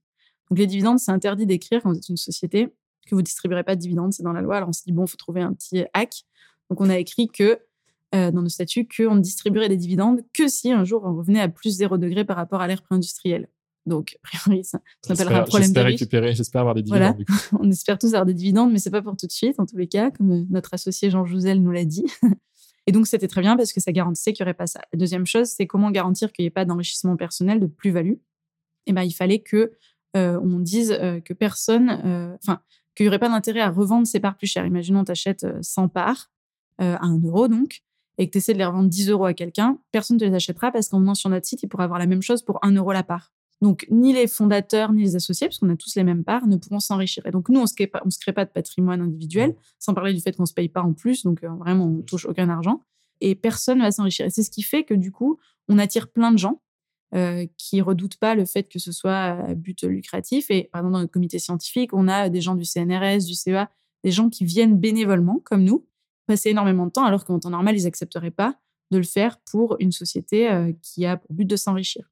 Donc, 0.49 0.59
les 0.59 0.67
dividendes, 0.67 0.99
c'est 0.99 1.11
interdit 1.11 1.47
d'écrire 1.47 1.81
quand 1.81 1.91
vous 1.91 1.97
êtes 1.97 2.09
une 2.09 2.17
société 2.17 2.69
que 3.07 3.15
vous 3.15 3.23
distribuerez 3.23 3.63
pas 3.63 3.75
de 3.75 3.81
dividendes, 3.81 4.13
c'est 4.13 4.21
dans 4.21 4.33
la 4.33 4.41
loi. 4.41 4.57
Alors, 4.57 4.69
on 4.69 4.73
s'est 4.73 4.83
dit, 4.85 4.91
bon, 4.91 5.07
faut 5.07 5.17
trouver 5.17 5.41
un 5.41 5.53
petit 5.53 5.85
hack. 5.93 6.23
Donc, 6.69 6.79
on 6.81 6.89
a 6.89 6.99
écrit 6.99 7.27
que, 7.27 7.59
euh, 8.13 8.31
dans 8.31 8.41
nos 8.41 8.49
statuts, 8.49 8.87
qu'on 8.87 9.15
ne 9.15 9.21
distribuerait 9.21 9.69
des 9.69 9.77
dividendes 9.77 10.21
que 10.33 10.47
si 10.47 10.71
un 10.71 10.83
jour 10.83 11.03
on 11.05 11.15
revenait 11.15 11.41
à 11.41 11.49
plus 11.49 11.71
0 11.77 11.97
degré 11.97 12.25
par 12.25 12.35
rapport 12.37 12.61
à 12.61 12.67
l'ère 12.67 12.81
préindustrielle. 12.81 13.47
Donc, 13.87 14.15
a 14.23 14.27
priori, 14.27 14.63
ça 14.63 14.79
s'appellera 15.01 15.39
un 15.39 15.43
problème 15.43 15.63
j'espère 15.67 15.85
récupérer, 15.85 16.33
j'espère 16.35 16.61
avoir 16.61 16.75
des 16.75 16.83
Voilà. 16.83 17.13
dividendes. 17.13 17.25
du 17.25 17.25
coup. 17.25 17.57
On 17.59 17.71
espère 17.71 17.97
tous 17.97 18.07
avoir 18.09 18.25
des 18.27 18.35
dividendes, 18.35 18.71
mais 18.71 18.77
c'est 18.77 18.91
pas 18.91 19.01
pour 19.01 19.17
tout 19.17 19.25
de 19.25 19.31
suite, 19.31 19.59
en 19.59 19.65
tous 19.65 19.77
les 19.77 19.87
cas, 19.87 20.11
comme 20.11 20.31
euh, 20.31 20.43
notre 20.51 20.73
associé 20.73 21.09
Jean 21.09 21.25
Jouzel 21.25 21.61
nous 21.61 21.71
l'a 21.71 21.85
dit. 21.85 22.05
Et 22.87 22.91
donc, 22.91 23.07
c'était 23.07 23.27
très 23.27 23.41
bien 23.41 23.55
parce 23.57 23.73
que 23.73 23.79
ça 23.79 23.91
garantissait 23.91 24.33
qu'il 24.33 24.43
n'y 24.43 24.49
aurait 24.49 24.57
pas 24.57 24.67
ça. 24.67 24.81
La 24.93 24.99
deuxième 24.99 25.25
chose, 25.25 25.47
c'est 25.47 25.67
comment 25.67 25.91
garantir 25.91 26.31
qu'il 26.31 26.43
n'y 26.43 26.47
ait 26.47 26.51
pas 26.51 26.65
d'enrichissement 26.65 27.15
personnel, 27.15 27.59
de 27.59 27.67
plus-value. 27.67 28.15
Et 28.87 28.93
ben, 28.93 29.03
il 29.03 29.13
fallait 29.13 29.39
que 29.39 29.71
euh, 30.17 30.39
on 30.43 30.59
dise 30.59 30.91
euh, 30.91 31.19
que 31.21 31.33
personne, 31.33 32.01
euh, 32.03 32.35
enfin, 32.43 32.61
qu'il 32.95 33.05
n'y 33.05 33.07
aurait 33.07 33.19
pas 33.19 33.29
d'intérêt 33.29 33.61
à 33.61 33.69
revendre 33.69 34.05
ses 34.05 34.19
parts 34.19 34.35
plus 34.35 34.47
chères. 34.47 34.65
Imaginons, 34.65 35.03
tu 35.03 35.11
achètes 35.11 35.45
100 35.61 35.87
parts 35.89 36.31
à 36.77 37.05
1 37.05 37.19
euro, 37.23 37.47
donc, 37.47 37.81
et 38.21 38.27
que 38.27 38.33
tu 38.33 38.37
essaies 38.37 38.53
de 38.53 38.59
les 38.59 38.65
revendre 38.65 38.87
10 38.87 39.09
euros 39.09 39.25
à 39.25 39.33
quelqu'un, 39.33 39.79
personne 39.91 40.17
ne 40.17 40.19
te 40.19 40.25
les 40.25 40.35
achètera 40.35 40.71
parce 40.71 40.89
qu'en 40.89 40.99
venant 40.99 41.15
sur 41.15 41.27
notre 41.31 41.47
site, 41.47 41.63
il 41.63 41.67
pourra 41.67 41.85
avoir 41.85 41.97
la 41.97 42.05
même 42.05 42.21
chose 42.21 42.43
pour 42.43 42.59
1 42.63 42.71
euro 42.75 42.91
la 42.91 43.01
part. 43.01 43.33
Donc, 43.63 43.87
ni 43.89 44.13
les 44.13 44.27
fondateurs, 44.27 44.93
ni 44.93 45.01
les 45.01 45.15
associés, 45.15 45.47
parce 45.47 45.57
qu'on 45.57 45.71
a 45.71 45.75
tous 45.75 45.95
les 45.95 46.03
mêmes 46.03 46.23
parts, 46.23 46.45
ne 46.45 46.55
pourront 46.55 46.79
s'enrichir. 46.79 47.25
Et 47.25 47.31
donc, 47.31 47.49
nous, 47.49 47.59
on 47.59 47.63
ne 47.63 47.67
se 47.67 47.73
crée 47.73 47.87
pas, 47.87 47.99
on 48.05 48.11
se 48.11 48.19
crée 48.19 48.31
pas 48.31 48.45
de 48.45 48.51
patrimoine 48.51 49.01
individuel, 49.01 49.55
sans 49.79 49.95
parler 49.95 50.13
du 50.13 50.21
fait 50.21 50.35
qu'on 50.35 50.43
ne 50.43 50.47
se 50.47 50.53
paye 50.53 50.69
pas 50.69 50.83
en 50.83 50.93
plus. 50.93 51.23
Donc, 51.23 51.43
euh, 51.43 51.49
vraiment, 51.49 51.85
on 51.85 52.03
touche 52.03 52.27
aucun 52.27 52.47
argent. 52.49 52.83
Et 53.21 53.33
personne 53.33 53.79
ne 53.79 53.83
va 53.83 53.91
s'enrichir. 53.91 54.27
Et 54.27 54.29
c'est 54.29 54.43
ce 54.43 54.51
qui 54.51 54.61
fait 54.61 54.83
que, 54.83 54.93
du 54.93 55.11
coup, 55.11 55.39
on 55.67 55.79
attire 55.79 56.07
plein 56.07 56.31
de 56.31 56.37
gens 56.37 56.61
euh, 57.15 57.47
qui 57.57 57.81
redoutent 57.81 58.17
pas 58.17 58.35
le 58.35 58.45
fait 58.45 58.69
que 58.69 58.77
ce 58.77 58.91
soit 58.91 59.17
à 59.17 59.55
but 59.55 59.81
lucratif. 59.81 60.51
Et, 60.51 60.69
par 60.71 60.81
exemple, 60.81 60.93
dans 60.93 60.99
notre 60.99 61.11
comité 61.11 61.39
scientifique, 61.39 61.91
on 61.93 62.07
a 62.07 62.29
des 62.29 62.41
gens 62.41 62.53
du 62.53 62.65
CNRS, 62.65 63.25
du 63.25 63.33
CEA, 63.33 63.67
des 64.03 64.11
gens 64.11 64.29
qui 64.29 64.45
viennent 64.45 64.77
bénévolement, 64.77 65.41
comme 65.43 65.63
nous, 65.63 65.87
passer 66.31 66.49
énormément 66.49 66.85
de 66.85 66.91
temps, 66.91 67.03
alors 67.03 67.25
qu'en 67.25 67.39
temps 67.39 67.49
normal, 67.49 67.77
ils 67.77 67.83
n'accepteraient 67.83 68.31
pas 68.31 68.57
de 68.91 68.97
le 68.97 69.03
faire 69.03 69.37
pour 69.51 69.75
une 69.79 69.91
société 69.91 70.49
euh, 70.49 70.71
qui 70.81 71.05
a 71.05 71.17
pour 71.17 71.33
but 71.33 71.45
de 71.45 71.57
s'enrichir. 71.57 72.09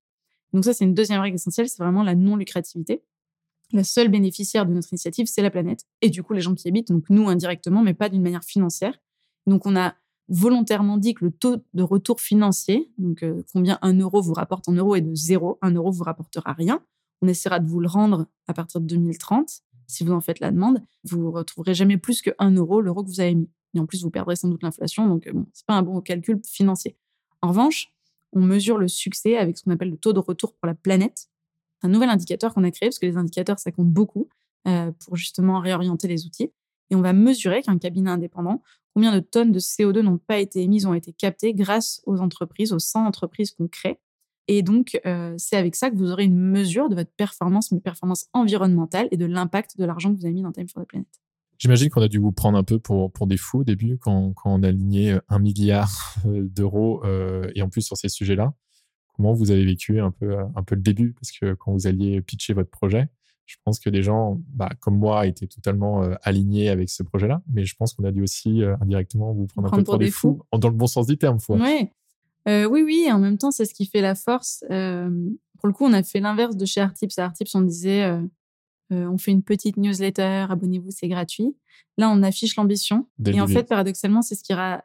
Donc 0.51 0.65
ça, 0.65 0.73
c'est 0.73 0.83
une 0.83 0.93
deuxième 0.93 1.21
règle 1.21 1.35
essentielle, 1.35 1.69
c'est 1.69 1.81
vraiment 1.81 2.03
la 2.03 2.15
non-lucrativité. 2.15 3.01
La 3.71 3.85
seule 3.85 4.09
bénéficiaire 4.09 4.65
de 4.65 4.73
notre 4.73 4.91
initiative, 4.91 5.27
c'est 5.27 5.41
la 5.41 5.51
planète. 5.51 5.85
Et 6.01 6.09
du 6.09 6.21
coup, 6.21 6.33
les 6.33 6.41
gens 6.41 6.53
qui 6.53 6.67
habitent, 6.67 6.89
donc 6.89 7.09
nous 7.09 7.29
indirectement, 7.29 7.81
mais 7.81 7.93
pas 7.93 8.09
d'une 8.09 8.21
manière 8.21 8.43
financière. 8.43 8.99
Donc 9.47 9.65
on 9.65 9.77
a 9.77 9.95
volontairement 10.27 10.97
dit 10.97 11.13
que 11.13 11.25
le 11.25 11.31
taux 11.31 11.57
de 11.73 11.83
retour 11.83 12.19
financier, 12.19 12.91
donc 12.97 13.23
euh, 13.23 13.43
combien 13.53 13.79
un 13.81 13.93
euro 13.93 14.21
vous 14.21 14.33
rapporte 14.33 14.67
en 14.67 14.73
euros, 14.73 14.95
est 14.95 15.01
de 15.01 15.15
zéro. 15.15 15.59
Un 15.61 15.71
euro 15.71 15.91
vous 15.91 16.03
rapportera 16.03 16.51
rien. 16.51 16.83
On 17.21 17.27
essaiera 17.27 17.59
de 17.59 17.67
vous 17.69 17.79
le 17.79 17.87
rendre 17.87 18.25
à 18.47 18.53
partir 18.53 18.81
de 18.81 18.85
2030. 18.85 19.61
Si 19.87 20.03
vous 20.03 20.11
en 20.11 20.21
faites 20.21 20.41
la 20.41 20.51
demande, 20.51 20.83
vous 21.05 21.31
retrouverez 21.31 21.73
jamais 21.73 21.97
plus 21.97 22.21
que 22.21 22.31
1 22.37 22.51
euro 22.55 22.81
l'euro 22.81 23.03
que 23.03 23.09
vous 23.09 23.21
avez 23.21 23.35
mis. 23.35 23.49
Et 23.75 23.79
en 23.79 23.85
plus, 23.85 24.03
vous 24.03 24.09
perdrez 24.09 24.35
sans 24.35 24.47
doute 24.47 24.63
l'inflation. 24.63 25.07
Donc, 25.07 25.29
bon, 25.31 25.45
c'est 25.53 25.65
pas 25.65 25.75
un 25.75 25.83
bon 25.83 26.01
calcul 26.01 26.41
financier. 26.45 26.97
En 27.41 27.49
revanche, 27.49 27.93
on 28.33 28.41
mesure 28.41 28.77
le 28.77 28.87
succès 28.87 29.37
avec 29.37 29.57
ce 29.57 29.63
qu'on 29.63 29.71
appelle 29.71 29.91
le 29.91 29.97
taux 29.97 30.13
de 30.13 30.19
retour 30.19 30.53
pour 30.53 30.67
la 30.67 30.75
planète. 30.75 31.29
C'est 31.79 31.87
un 31.87 31.91
nouvel 31.91 32.09
indicateur 32.09 32.53
qu'on 32.53 32.63
a 32.63 32.71
créé 32.71 32.89
parce 32.89 32.99
que 32.99 33.05
les 33.05 33.17
indicateurs, 33.17 33.59
ça 33.59 33.71
compte 33.71 33.89
beaucoup 33.89 34.27
euh, 34.67 34.91
pour 34.91 35.15
justement 35.15 35.59
réorienter 35.59 36.07
les 36.07 36.25
outils. 36.25 36.51
Et 36.89 36.95
on 36.95 37.01
va 37.01 37.13
mesurer 37.13 37.61
qu'un 37.61 37.77
cabinet 37.77 38.09
indépendant, 38.09 38.61
combien 38.93 39.13
de 39.13 39.19
tonnes 39.19 39.51
de 39.51 39.59
CO2 39.59 39.99
n'ont 39.99 40.17
pas 40.17 40.39
été 40.39 40.61
émises, 40.61 40.85
ont 40.85 40.93
été 40.93 41.13
captées 41.13 41.53
grâce 41.53 42.01
aux 42.05 42.19
entreprises, 42.19 42.73
aux 42.73 42.79
100 42.79 43.05
entreprises 43.05 43.51
qu'on 43.51 43.67
crée. 43.67 43.99
Et 44.47 44.63
donc, 44.63 44.99
euh, 45.05 45.35
c'est 45.37 45.57
avec 45.57 45.75
ça 45.75 45.91
que 45.91 45.95
vous 45.95 46.11
aurez 46.11 46.23
une 46.23 46.39
mesure 46.39 46.89
de 46.89 46.95
votre 46.95 47.11
performance, 47.11 47.69
une 47.69 47.81
performance 47.81 48.27
environnementale 48.33 49.07
et 49.11 49.17
de 49.17 49.25
l'impact 49.25 49.77
de 49.77 49.85
l'argent 49.85 50.11
que 50.11 50.19
vous 50.19 50.25
avez 50.25 50.33
mis 50.33 50.41
dans 50.41 50.51
Time 50.51 50.67
for 50.67 50.83
the 50.83 50.87
Planet. 50.87 51.07
J'imagine 51.59 51.89
qu'on 51.89 52.01
a 52.01 52.07
dû 52.07 52.19
vous 52.19 52.31
prendre 52.31 52.57
un 52.57 52.63
peu 52.63 52.79
pour, 52.79 53.11
pour 53.11 53.27
des 53.27 53.35
fous 53.35 53.59
au 53.59 53.63
début 53.65 53.97
quand, 53.97 54.31
quand 54.31 54.53
on 54.53 54.63
a 54.63 54.69
aligné 54.69 55.11
euh, 55.11 55.19
un 55.27 55.39
milliard 55.39 56.15
euh, 56.25 56.47
d'euros 56.49 57.03
euh, 57.03 57.51
et 57.53 57.61
en 57.61 57.67
plus 57.67 57.81
sur 57.81 57.97
ces 57.97 58.07
sujets-là. 58.07 58.53
Comment 59.13 59.33
vous 59.33 59.51
avez 59.51 59.65
vécu 59.65 59.99
un 59.99 60.11
peu, 60.11 60.37
un 60.39 60.63
peu 60.63 60.75
le 60.75 60.81
début? 60.81 61.11
Parce 61.11 61.31
que 61.31 61.53
quand 61.53 61.73
vous 61.73 61.85
alliez 61.85 62.21
pitcher 62.21 62.53
votre 62.53 62.69
projet, 62.69 63.09
je 63.45 63.57
pense 63.65 63.77
que 63.77 63.89
des 63.89 64.01
gens, 64.01 64.41
bah, 64.53 64.69
comme 64.79 64.97
moi, 64.97 65.27
étaient 65.27 65.47
totalement 65.47 66.03
alignés 66.23 66.69
avec 66.69 66.89
ce 66.89 67.03
projet-là. 67.03 67.41
Mais 67.51 67.65
je 67.65 67.75
pense 67.75 67.93
qu'on 67.93 68.05
a 68.05 68.13
dû 68.13 68.21
aussi 68.21 68.61
indirectement 68.79 69.33
vous 69.33 69.47
prendre, 69.47 69.73
un 69.73 69.77
peu 69.77 69.83
pour, 69.83 69.97
des, 69.97 70.09
fous. 70.09 70.41
dans 70.57 70.69
le 70.69 70.75
bon 70.75 70.87
sens 70.87 71.07
du 71.07 71.17
terme. 71.17 71.41
Faut. 71.41 71.57
oui, 72.45 72.81
oui. 72.81 73.03
Et 73.07 73.11
en 73.11 73.19
même 73.19 73.37
temps, 73.37 73.51
c'est 73.51 73.65
ce 73.65 73.73
qui 73.73 73.85
fait 73.85 73.99
la 73.99 74.15
force. 74.15 74.63
pour 74.69 75.67
le 75.67 75.73
coup, 75.73 75.83
on 75.83 75.91
a 75.91 76.01
fait 76.01 76.21
l'inverse 76.21 76.55
de 76.55 76.65
chez 76.65 76.79
Artips. 76.79 77.19
À 77.19 77.25
Artips, 77.25 77.53
on 77.55 77.61
disait 77.61 78.09
euh, 78.91 79.07
on 79.07 79.17
fait 79.17 79.31
une 79.31 79.43
petite 79.43 79.77
newsletter, 79.77 80.47
abonnez-vous, 80.49 80.89
c'est 80.91 81.07
gratuit. 81.07 81.55
Là, 81.97 82.09
on 82.09 82.23
affiche 82.23 82.55
l'ambition. 82.55 83.07
Et 83.25 83.39
en 83.39 83.47
fait, 83.47 83.63
paradoxalement, 83.63 84.21
c'est 84.21 84.35
ce 84.35 84.43
qui 84.43 84.53
euh, 84.53 84.77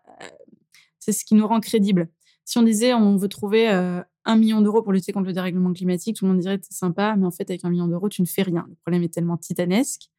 c'est 0.99 1.13
ce 1.13 1.25
qui 1.25 1.35
nous 1.35 1.47
rend 1.47 1.61
crédible. 1.61 2.09
Si 2.45 2.59
on 2.59 2.63
disait 2.63 2.93
on 2.93 3.17
veut 3.17 3.29
trouver 3.29 3.71
euh, 3.71 4.03
un 4.25 4.37
million 4.37 4.61
d'euros 4.61 4.83
pour 4.83 4.93
lutter 4.93 5.13
contre 5.13 5.27
le 5.27 5.33
dérèglement 5.33 5.73
climatique, 5.73 6.17
tout 6.17 6.27
le 6.27 6.33
monde 6.33 6.41
dirait 6.41 6.59
c'est 6.63 6.77
sympa, 6.77 7.15
mais 7.17 7.25
en 7.25 7.31
fait, 7.31 7.49
avec 7.51 7.65
un 7.65 7.71
million 7.71 7.89
d'euros, 7.89 8.09
tu 8.09 8.21
ne 8.21 8.27
fais 8.27 8.43
rien. 8.43 8.67
Le 8.69 8.75
problème 8.77 9.03
est 9.03 9.13
tellement 9.13 9.37
titanesque 9.37 10.11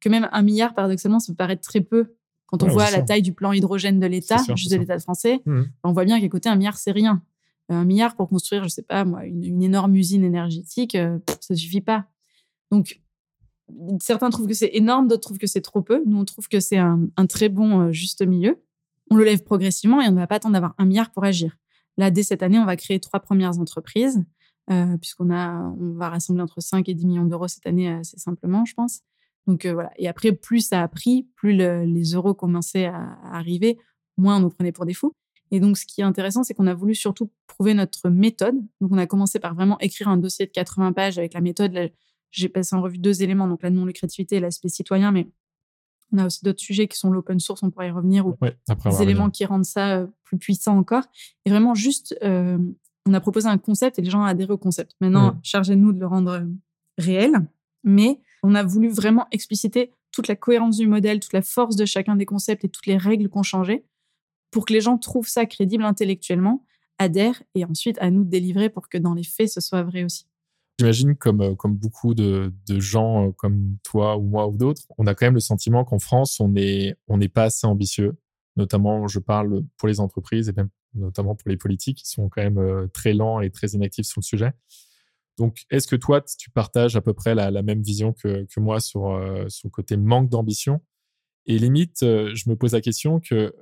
que 0.00 0.08
même 0.08 0.28
un 0.32 0.42
milliard, 0.42 0.74
paradoxalement, 0.74 1.18
ça 1.18 1.32
peut 1.32 1.36
paraître 1.36 1.62
très 1.62 1.80
peu 1.80 2.14
quand 2.46 2.62
on 2.62 2.68
voit 2.68 2.90
la 2.90 3.02
taille 3.02 3.22
du 3.22 3.32
plan 3.32 3.52
hydrogène 3.52 4.00
de 4.00 4.06
l'État, 4.06 4.38
juste 4.56 4.72
de 4.72 4.76
l'État 4.76 4.98
français. 4.98 5.40
Mmh. 5.44 5.62
On 5.84 5.92
voit 5.92 6.04
bien 6.04 6.20
qu'à 6.20 6.28
côté, 6.28 6.48
un 6.48 6.56
milliard, 6.56 6.78
c'est 6.78 6.90
rien. 6.90 7.22
Un 7.68 7.84
milliard 7.84 8.16
pour 8.16 8.28
construire, 8.28 8.64
je 8.64 8.70
sais 8.70 8.82
pas 8.82 9.04
moi, 9.04 9.24
une, 9.24 9.62
énorme 9.62 9.94
usine 9.94 10.24
énergétique, 10.24 10.96
ça 11.40 11.54
suffit 11.54 11.80
pas. 11.80 12.06
Donc, 12.72 13.00
certains 14.00 14.30
trouvent 14.30 14.46
que 14.46 14.54
c'est 14.54 14.70
énorme, 14.72 15.08
d'autres 15.08 15.22
trouvent 15.22 15.38
que 15.38 15.46
c'est 15.46 15.60
trop 15.60 15.82
peu. 15.82 16.02
Nous, 16.06 16.18
on 16.18 16.24
trouve 16.24 16.48
que 16.48 16.60
c'est 16.60 16.78
un, 16.78 17.08
très 17.28 17.48
bon 17.48 17.80
euh, 17.80 17.92
juste 17.92 18.26
milieu. 18.26 18.62
On 19.10 19.16
le 19.16 19.24
lève 19.24 19.42
progressivement 19.42 20.00
et 20.00 20.08
on 20.08 20.12
ne 20.12 20.16
va 20.16 20.26
pas 20.26 20.36
attendre 20.36 20.54
d'avoir 20.54 20.74
un 20.78 20.84
milliard 20.84 21.10
pour 21.10 21.24
agir. 21.24 21.56
Là, 21.96 22.10
dès 22.10 22.22
cette 22.22 22.42
année, 22.42 22.58
on 22.58 22.64
va 22.64 22.76
créer 22.76 23.00
trois 23.00 23.20
premières 23.20 23.58
entreprises, 23.58 24.24
euh, 24.70 24.96
puisqu'on 24.98 25.30
on 25.30 25.92
va 25.94 26.08
rassembler 26.08 26.42
entre 26.42 26.60
5 26.60 26.88
et 26.88 26.94
10 26.94 27.06
millions 27.06 27.24
d'euros 27.24 27.48
cette 27.48 27.66
année, 27.66 27.88
assez 27.88 28.18
simplement, 28.18 28.64
je 28.64 28.74
pense. 28.74 29.00
Donc 29.46 29.64
euh, 29.66 29.72
voilà. 29.72 29.90
Et 29.96 30.08
après, 30.08 30.32
plus 30.32 30.60
ça 30.60 30.82
a 30.82 30.88
pris, 30.88 31.28
plus 31.34 31.52
les 31.52 32.12
euros 32.12 32.34
commençaient 32.34 32.86
à, 32.86 33.18
arriver, 33.32 33.78
moins 34.16 34.36
on 34.36 34.40
nous 34.40 34.50
prenait 34.50 34.72
pour 34.72 34.86
des 34.86 34.94
fous. 34.94 35.12
Et 35.50 35.58
donc, 35.58 35.76
ce 35.76 35.84
qui 35.84 36.00
est 36.00 36.04
intéressant, 36.04 36.44
c'est 36.44 36.54
qu'on 36.54 36.68
a 36.68 36.74
voulu 36.74 36.94
surtout 36.94 37.30
prouver 37.48 37.74
notre 37.74 38.08
méthode. 38.08 38.54
Donc, 38.80 38.92
on 38.92 38.98
a 38.98 39.06
commencé 39.06 39.40
par 39.40 39.54
vraiment 39.54 39.78
écrire 39.80 40.08
un 40.08 40.16
dossier 40.16 40.46
de 40.46 40.52
80 40.52 40.92
pages 40.92 41.18
avec 41.18 41.34
la 41.34 41.40
méthode, 41.40 41.90
j'ai 42.30 42.48
passé 42.48 42.76
en 42.76 42.82
revue 42.82 42.98
deux 42.98 43.22
éléments, 43.22 43.48
donc 43.48 43.62
la 43.62 43.70
non-lucrativité 43.70 44.36
et 44.36 44.40
l'aspect 44.40 44.68
citoyen, 44.68 45.12
mais 45.12 45.28
on 46.12 46.18
a 46.18 46.26
aussi 46.26 46.44
d'autres 46.44 46.60
sujets 46.60 46.88
qui 46.88 46.98
sont 46.98 47.10
l'open 47.10 47.38
source, 47.38 47.62
on 47.62 47.70
pourrait 47.70 47.88
y 47.88 47.92
revenir, 47.92 48.26
ou 48.26 48.36
des 48.66 49.02
éléments 49.02 49.30
qui 49.30 49.44
rendent 49.44 49.64
ça 49.64 49.98
euh, 49.98 50.06
plus 50.24 50.38
puissant 50.38 50.76
encore. 50.76 51.04
Et 51.44 51.50
vraiment, 51.50 51.74
juste, 51.74 52.16
euh, 52.22 52.58
on 53.06 53.14
a 53.14 53.20
proposé 53.20 53.48
un 53.48 53.58
concept 53.58 53.98
et 53.98 54.02
les 54.02 54.10
gens 54.10 54.20
ont 54.20 54.24
adhéré 54.24 54.52
au 54.52 54.58
concept. 54.58 54.96
Maintenant, 55.00 55.34
mmh. 55.34 55.40
chargez-nous 55.42 55.92
de 55.92 56.00
le 56.00 56.06
rendre 56.06 56.32
euh, 56.32 56.44
réel, 56.98 57.32
mais 57.84 58.20
on 58.42 58.54
a 58.54 58.62
voulu 58.62 58.88
vraiment 58.88 59.26
expliciter 59.30 59.92
toute 60.12 60.26
la 60.26 60.36
cohérence 60.36 60.78
du 60.78 60.88
modèle, 60.88 61.20
toute 61.20 61.32
la 61.32 61.42
force 61.42 61.76
de 61.76 61.84
chacun 61.84 62.16
des 62.16 62.26
concepts 62.26 62.64
et 62.64 62.68
toutes 62.68 62.86
les 62.86 62.96
règles 62.96 63.28
qu'on 63.28 63.44
changeait 63.44 63.84
pour 64.50 64.64
que 64.64 64.72
les 64.72 64.80
gens 64.80 64.98
trouvent 64.98 65.28
ça 65.28 65.46
crédible 65.46 65.84
intellectuellement, 65.84 66.64
adhèrent 66.98 67.42
et 67.54 67.64
ensuite 67.64 67.96
à 68.00 68.10
nous 68.10 68.24
de 68.24 68.30
délivrer 68.30 68.68
pour 68.68 68.88
que 68.88 68.98
dans 68.98 69.14
les 69.14 69.22
faits, 69.22 69.48
ce 69.48 69.60
soit 69.60 69.82
vrai 69.82 70.04
aussi. 70.04 70.26
J'imagine, 70.80 71.14
comme, 71.14 71.42
euh, 71.42 71.54
comme 71.54 71.76
beaucoup 71.76 72.14
de, 72.14 72.54
de, 72.66 72.80
gens 72.80 73.28
euh, 73.28 73.32
comme 73.32 73.76
toi 73.84 74.16
ou 74.16 74.22
moi 74.22 74.48
ou 74.48 74.56
d'autres, 74.56 74.84
on 74.96 75.06
a 75.06 75.14
quand 75.14 75.26
même 75.26 75.34
le 75.34 75.40
sentiment 75.40 75.84
qu'en 75.84 75.98
France, 75.98 76.40
on 76.40 76.48
n'est 76.48 76.96
on 77.06 77.18
n'est 77.18 77.28
pas 77.28 77.44
assez 77.44 77.66
ambitieux. 77.66 78.16
Notamment, 78.56 79.06
je 79.06 79.18
parle 79.18 79.62
pour 79.76 79.88
les 79.88 80.00
entreprises 80.00 80.48
et 80.48 80.54
même 80.54 80.70
notamment 80.94 81.34
pour 81.34 81.50
les 81.50 81.58
politiques 81.58 81.98
qui 81.98 82.08
sont 82.08 82.30
quand 82.30 82.40
même 82.40 82.56
euh, 82.56 82.86
très 82.94 83.12
lents 83.12 83.42
et 83.42 83.50
très 83.50 83.66
inactifs 83.68 84.06
sur 84.06 84.20
le 84.20 84.24
sujet. 84.24 84.52
Donc, 85.36 85.66
est-ce 85.68 85.86
que 85.86 85.96
toi, 85.96 86.22
tu 86.22 86.48
partages 86.48 86.96
à 86.96 87.02
peu 87.02 87.12
près 87.12 87.34
la, 87.34 87.50
même 87.62 87.82
vision 87.82 88.14
que, 88.14 88.46
que 88.46 88.58
moi 88.58 88.80
sur, 88.80 89.02
sur 89.48 89.68
le 89.68 89.70
côté 89.70 89.98
manque 89.98 90.30
d'ambition? 90.30 90.80
Et 91.44 91.58
limite, 91.58 92.00
je 92.00 92.48
me 92.48 92.56
pose 92.56 92.72
la 92.72 92.80
question 92.80 93.20
que 93.20 93.54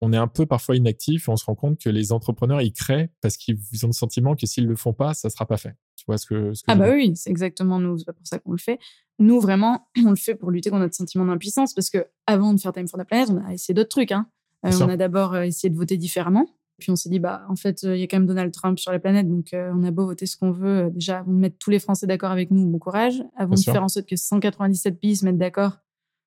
on 0.00 0.12
est 0.12 0.16
un 0.16 0.28
peu 0.28 0.46
parfois 0.46 0.76
inactif 0.76 1.28
et 1.28 1.30
on 1.30 1.36
se 1.36 1.44
rend 1.44 1.54
compte 1.54 1.80
que 1.80 1.88
les 1.88 2.12
entrepreneurs, 2.12 2.60
ils 2.60 2.72
créent 2.72 3.10
parce 3.20 3.36
qu'ils 3.36 3.58
ont 3.82 3.88
le 3.88 3.92
sentiment 3.92 4.36
que 4.36 4.46
s'ils 4.46 4.66
le 4.66 4.76
font 4.76 4.92
pas, 4.92 5.14
ça 5.14 5.30
sera 5.30 5.46
pas 5.46 5.56
fait. 5.56 5.74
Tu 5.96 6.04
vois 6.06 6.18
ce 6.18 6.26
que, 6.26 6.52
Ah 6.66 6.74
bah 6.74 6.90
oui, 6.92 7.12
c'est 7.16 7.30
exactement 7.30 7.80
nous, 7.80 7.98
c'est 7.98 8.12
pour 8.12 8.26
ça 8.26 8.38
qu'on 8.38 8.52
le 8.52 8.58
fait. 8.58 8.78
Nous, 9.18 9.40
vraiment, 9.40 9.88
on 10.04 10.10
le 10.10 10.16
fait 10.16 10.34
pour 10.34 10.50
lutter 10.50 10.70
contre 10.70 10.82
notre 10.82 10.94
sentiment 10.94 11.24
d'impuissance 11.24 11.72
parce 11.72 11.90
que 11.90 12.06
avant 12.26 12.52
de 12.52 12.60
faire 12.60 12.72
Time 12.72 12.88
for 12.88 13.00
the 13.00 13.06
Planet, 13.06 13.30
on 13.30 13.44
a 13.44 13.54
essayé 13.54 13.74
d'autres 13.74 13.88
trucs. 13.88 14.12
Hein. 14.12 14.26
Euh, 14.64 14.70
on 14.80 14.88
a 14.88 14.96
d'abord 14.96 15.34
euh, 15.34 15.42
essayé 15.42 15.70
de 15.70 15.76
voter 15.76 15.96
différemment. 15.96 16.46
Puis 16.78 16.90
on 16.90 16.96
s'est 16.96 17.08
dit, 17.08 17.20
bah, 17.20 17.46
en 17.48 17.56
fait, 17.56 17.84
il 17.84 17.96
y 17.96 18.02
a 18.02 18.06
quand 18.06 18.18
même 18.18 18.26
Donald 18.26 18.52
Trump 18.52 18.78
sur 18.78 18.92
la 18.92 18.98
planète, 18.98 19.26
donc 19.26 19.54
euh, 19.54 19.72
on 19.74 19.82
a 19.82 19.90
beau 19.90 20.04
voter 20.04 20.26
ce 20.26 20.36
qu'on 20.36 20.50
veut. 20.50 20.90
déjà, 20.90 21.20
avant 21.20 21.32
de 21.32 21.38
mettre 21.38 21.56
tous 21.58 21.70
les 21.70 21.78
Français 21.78 22.06
d'accord 22.06 22.30
avec 22.30 22.50
nous, 22.50 22.66
bon 22.66 22.78
courage. 22.78 23.22
Avant 23.34 23.54
de 23.54 23.60
faire 23.60 23.82
en 23.82 23.88
sorte 23.88 24.06
que 24.06 24.16
197 24.16 25.00
pays 25.00 25.16
se 25.16 25.24
mettent 25.24 25.38
d'accord, 25.38 25.78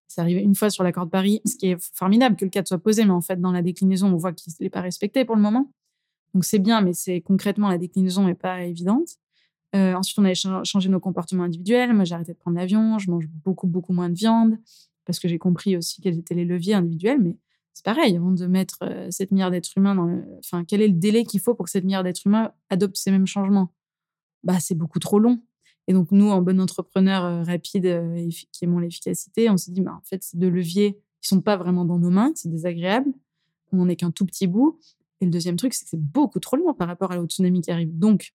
c'est 0.10 0.22
arrivé 0.22 0.42
une 0.42 0.56
fois 0.56 0.72
sur 0.72 0.84
l'accord 0.84 1.06
de 1.06 1.12
Paris, 1.12 1.40
ce 1.46 1.56
qui 1.56 1.68
est 1.68 1.78
formidable 1.94 2.36
que 2.36 2.44
le 2.44 2.50
cadre 2.50 2.68
soit 2.68 2.80
posé, 2.80 3.06
mais 3.06 3.12
en 3.12 3.22
fait, 3.22 3.40
dans 3.40 3.52
la 3.52 3.62
déclinaison, 3.62 4.12
on 4.12 4.18
voit 4.18 4.34
qu'il 4.34 4.52
n'est 4.60 4.70
pas 4.70 4.82
respecté 4.82 5.24
pour 5.24 5.36
le 5.36 5.42
moment. 5.42 5.72
Donc 6.34 6.46
c'est 6.46 6.60
bien, 6.60 6.82
mais 6.82 6.94
c'est 6.94 7.22
concrètement, 7.22 7.70
la 7.70 7.78
déclinaison 7.78 8.26
n'est 8.26 8.34
pas 8.34 8.64
évidente. 8.64 9.08
Euh, 9.76 9.94
ensuite, 9.94 10.18
on 10.18 10.26
a 10.26 10.34
changé 10.64 10.90
nos 10.90 11.00
comportements 11.00 11.44
individuels. 11.44 11.94
Moi, 11.94 12.06
j'ai 12.06 12.16
arrêté 12.16 12.34
de 12.34 12.40
prendre 12.40 12.58
l'avion, 12.58 12.98
je 12.98 13.12
mange 13.12 13.28
beaucoup, 13.28 13.68
beaucoup 13.68 13.94
moins 13.94 14.10
de 14.10 14.16
viande, 14.16 14.58
parce 15.06 15.20
que 15.20 15.28
j'ai 15.28 15.38
compris 15.38 15.78
aussi 15.78 16.02
quels 16.02 16.18
étaient 16.18 16.34
les 16.34 16.46
leviers 16.46 16.74
individuels, 16.74 17.22
mais 17.22 17.38
c'est 17.74 17.86
pareil, 17.86 18.18
avant 18.18 18.32
de 18.32 18.46
mettre 18.48 18.80
7 19.12 19.32
euh, 19.32 19.36
milliards 19.36 19.52
d'êtres 19.52 19.70
humains 19.78 19.94
dans 19.94 20.06
le... 20.06 20.26
Enfin, 20.40 20.66
quel 20.66 20.82
est 20.82 20.88
le 20.88 20.96
délai 20.96 21.24
qu'il 21.24 21.40
faut 21.40 21.54
pour 21.54 21.66
que 21.66 21.72
7 21.72 21.84
milliards 21.84 22.04
d'êtres 22.04 22.26
humains 22.26 22.52
adoptent 22.72 22.98
ces 22.98 23.12
mêmes 23.12 23.28
changements? 23.28 23.70
Bah, 24.44 24.60
c'est 24.60 24.76
beaucoup 24.76 25.00
trop 25.00 25.20
long. 25.20 25.40
Et 25.90 25.94
donc, 25.94 26.12
nous, 26.12 26.30
en 26.30 26.44
bon 26.44 26.62
entrepreneur 26.62 27.26
euh, 27.26 27.42
rapide 27.42 27.88
euh, 27.88 28.30
qui 28.52 28.66
aimons 28.66 28.78
l'efficacité, 28.78 29.50
on 29.50 29.58
s'est 29.58 29.72
dit, 29.72 29.82
bah, 29.82 29.96
en 29.98 30.04
fait, 30.04 30.24
ces 30.24 30.38
deux 30.38 30.48
leviers, 30.48 31.00
ils 31.24 31.28
sont 31.28 31.42
pas 31.42 31.58
vraiment 31.58 31.84
dans 31.84 31.98
nos 31.98 32.12
mains, 32.12 32.32
c'est 32.36 32.48
désagréable. 32.48 33.12
On 33.72 33.86
n'est 33.86 33.96
qu'un 33.96 34.12
tout 34.12 34.28
petit 34.28 34.46
bout. 34.46 34.80
Et 35.20 35.26
le 35.26 35.32
deuxième 35.32 35.56
truc, 35.56 35.74
c'est 35.74 35.86
que 35.86 35.90
c'est 35.90 36.02
beaucoup 36.02 36.40
trop 36.40 36.58
loin 36.58 36.76
par 36.76 36.88
rapport 36.88 37.12
à 37.12 37.18
la 37.18 37.24
tsunami 37.24 37.62
qui 37.62 37.72
arrive. 37.72 37.98
Donc, 37.98 38.34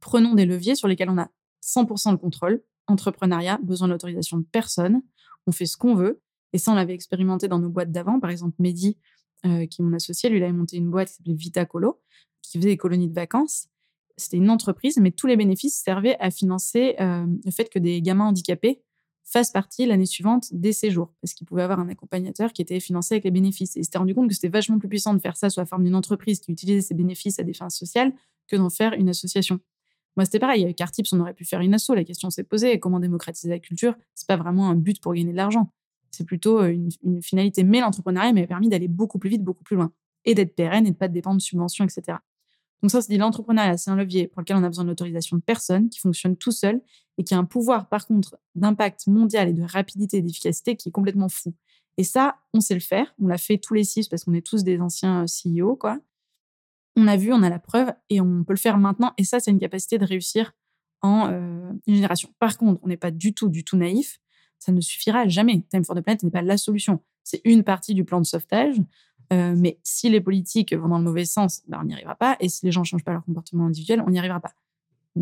prenons 0.00 0.32
des 0.32 0.46
leviers 0.46 0.74
sur 0.74 0.88
lesquels 0.88 1.10
on 1.10 1.18
a 1.18 1.28
100% 1.62 2.12
le 2.12 2.16
contrôle. 2.16 2.62
Entrepreneuriat, 2.86 3.58
besoin 3.62 3.88
d'autorisation 3.88 4.38
de 4.38 4.46
personne. 4.50 5.02
On 5.46 5.52
fait 5.52 5.66
ce 5.66 5.76
qu'on 5.76 5.94
veut. 5.94 6.22
Et 6.54 6.58
ça, 6.58 6.72
on 6.72 6.76
l'avait 6.76 6.94
expérimenté 6.94 7.46
dans 7.46 7.58
nos 7.58 7.68
boîtes 7.68 7.92
d'avant. 7.92 8.20
Par 8.20 8.30
exemple, 8.30 8.56
Mehdi, 8.58 8.96
euh, 9.44 9.66
qui 9.66 9.82
est 9.82 9.84
mon 9.84 9.92
associé, 9.92 10.30
lui, 10.30 10.38
il 10.38 10.42
avait 10.42 10.52
monté 10.52 10.78
une 10.78 10.90
boîte 10.90 11.08
qui 11.08 11.14
s'appelait 11.16 11.34
Vitacolo, 11.34 12.00
qui 12.40 12.56
faisait 12.56 12.70
des 12.70 12.78
colonies 12.78 13.08
de 13.08 13.14
vacances 13.14 13.68
c'était 14.16 14.36
une 14.36 14.50
entreprise, 14.50 14.98
mais 14.98 15.10
tous 15.10 15.26
les 15.26 15.36
bénéfices 15.36 15.80
servaient 15.82 16.16
à 16.20 16.30
financer 16.30 16.94
euh, 17.00 17.26
le 17.44 17.50
fait 17.50 17.68
que 17.68 17.78
des 17.78 18.00
gamins 18.02 18.26
handicapés 18.26 18.80
fassent 19.24 19.50
partie 19.50 19.86
l'année 19.86 20.06
suivante 20.06 20.46
des 20.52 20.72
séjours, 20.72 21.12
parce 21.20 21.32
qu'ils 21.32 21.46
pouvaient 21.46 21.62
avoir 21.62 21.80
un 21.80 21.88
accompagnateur 21.88 22.52
qui 22.52 22.62
était 22.62 22.78
financé 22.78 23.14
avec 23.14 23.24
les 23.24 23.30
bénéfices. 23.30 23.76
Et 23.76 23.80
ils 23.80 23.84
s'étaient 23.84 23.98
rendu 23.98 24.14
compte 24.14 24.28
que 24.28 24.34
c'était 24.34 24.48
vachement 24.48 24.78
plus 24.78 24.88
puissant 24.88 25.14
de 25.14 25.18
faire 25.18 25.36
ça 25.36 25.50
sous 25.50 25.60
la 25.60 25.66
forme 25.66 25.84
d'une 25.84 25.94
entreprise 25.94 26.40
qui 26.40 26.52
utilisait 26.52 26.82
ses 26.82 26.94
bénéfices 26.94 27.38
à 27.38 27.42
des 27.42 27.54
fins 27.54 27.70
sociales 27.70 28.12
que 28.46 28.56
d'en 28.56 28.70
faire 28.70 28.92
une 28.92 29.08
association. 29.08 29.60
Moi, 30.16 30.26
c'était 30.26 30.38
pareil. 30.38 30.62
Avec 30.62 30.80
Artips, 30.80 31.12
on 31.12 31.20
aurait 31.20 31.34
pu 31.34 31.44
faire 31.44 31.60
une 31.60 31.74
asso. 31.74 31.94
La 31.94 32.04
question 32.04 32.30
s'est 32.30 32.44
posée 32.44 32.78
comment 32.78 33.00
démocratiser 33.00 33.48
la 33.48 33.58
culture? 33.58 33.94
C'est 34.14 34.28
pas 34.28 34.36
vraiment 34.36 34.68
un 34.68 34.76
but 34.76 35.00
pour 35.00 35.14
gagner 35.14 35.32
de 35.32 35.36
l'argent. 35.36 35.72
C'est 36.10 36.24
plutôt 36.24 36.60
euh, 36.60 36.68
une, 37.02 37.22
finalité. 37.22 37.64
Mais 37.64 37.80
l'entrepreneuriat 37.80 38.32
m'a 38.32 38.46
permis 38.46 38.68
d'aller 38.68 38.88
beaucoup 38.88 39.18
plus 39.18 39.30
vite, 39.30 39.42
beaucoup 39.42 39.64
plus 39.64 39.76
loin, 39.76 39.92
et 40.24 40.34
d'être 40.34 40.54
pérenne 40.54 40.86
et 40.86 40.92
de 40.92 40.96
pas 40.96 41.08
dépendre 41.08 41.38
de 41.38 41.42
subventions, 41.42 41.84
etc. 41.84 42.18
Donc 42.84 42.90
ça, 42.90 43.00
c'est 43.00 43.16
l'entrepreneuriat, 43.16 43.78
c'est 43.78 43.90
un 43.90 43.96
levier 43.96 44.28
pour 44.28 44.42
lequel 44.42 44.58
on 44.58 44.62
a 44.62 44.68
besoin 44.68 44.84
de 44.84 44.90
l'autorisation 44.90 45.38
de 45.38 45.42
personne, 45.42 45.88
qui 45.88 45.98
fonctionne 46.00 46.36
tout 46.36 46.50
seul 46.50 46.82
et 47.16 47.24
qui 47.24 47.32
a 47.32 47.38
un 47.38 47.46
pouvoir, 47.46 47.88
par 47.88 48.06
contre, 48.06 48.36
d'impact 48.56 49.06
mondial 49.06 49.48
et 49.48 49.54
de 49.54 49.62
rapidité 49.62 50.18
et 50.18 50.20
d'efficacité 50.20 50.76
qui 50.76 50.90
est 50.90 50.92
complètement 50.92 51.30
fou. 51.30 51.54
Et 51.96 52.04
ça, 52.04 52.36
on 52.52 52.60
sait 52.60 52.74
le 52.74 52.80
faire. 52.80 53.14
On 53.18 53.26
l'a 53.26 53.38
fait 53.38 53.56
tous 53.56 53.72
les 53.72 53.84
six 53.84 54.06
parce 54.06 54.24
qu'on 54.24 54.34
est 54.34 54.46
tous 54.46 54.64
des 54.64 54.82
anciens 54.82 55.24
euh, 55.24 55.60
CEO, 55.62 55.76
quoi. 55.76 55.98
On 56.94 57.06
a 57.06 57.16
vu, 57.16 57.32
on 57.32 57.42
a 57.42 57.48
la 57.48 57.58
preuve 57.58 57.90
et 58.10 58.20
on 58.20 58.44
peut 58.44 58.52
le 58.52 58.58
faire 58.58 58.76
maintenant. 58.76 59.14
Et 59.16 59.24
ça, 59.24 59.40
c'est 59.40 59.50
une 59.50 59.60
capacité 59.60 59.96
de 59.96 60.04
réussir 60.04 60.52
en 61.00 61.30
euh, 61.32 61.72
une 61.86 61.94
génération. 61.94 62.34
Par 62.38 62.58
contre, 62.58 62.80
on 62.82 62.88
n'est 62.88 62.98
pas 62.98 63.10
du 63.10 63.32
tout, 63.32 63.48
du 63.48 63.64
tout 63.64 63.78
naïf. 63.78 64.20
Ça 64.58 64.72
ne 64.72 64.82
suffira 64.82 65.26
jamais. 65.26 65.62
Time 65.70 65.86
for 65.86 65.96
the 65.96 66.02
Planet 66.02 66.22
n'est 66.22 66.30
pas 66.30 66.42
la 66.42 66.58
solution. 66.58 67.00
C'est 67.22 67.40
une 67.46 67.64
partie 67.64 67.94
du 67.94 68.04
plan 68.04 68.20
de 68.20 68.26
sauvetage. 68.26 68.76
Euh, 69.32 69.54
mais 69.56 69.78
si 69.82 70.10
les 70.10 70.20
politiques 70.20 70.74
vont 70.74 70.88
dans 70.88 70.98
le 70.98 71.04
mauvais 71.04 71.24
sens, 71.24 71.62
ben, 71.68 71.78
on 71.80 71.84
n'y 71.84 71.94
arrivera 71.94 72.14
pas. 72.14 72.36
Et 72.40 72.48
si 72.48 72.64
les 72.66 72.72
gens 72.72 72.80
ne 72.82 72.86
changent 72.86 73.04
pas 73.04 73.12
leur 73.12 73.24
comportement 73.24 73.66
individuel, 73.66 74.02
on 74.06 74.10
n'y 74.10 74.18
arrivera 74.18 74.40
pas. 74.40 74.52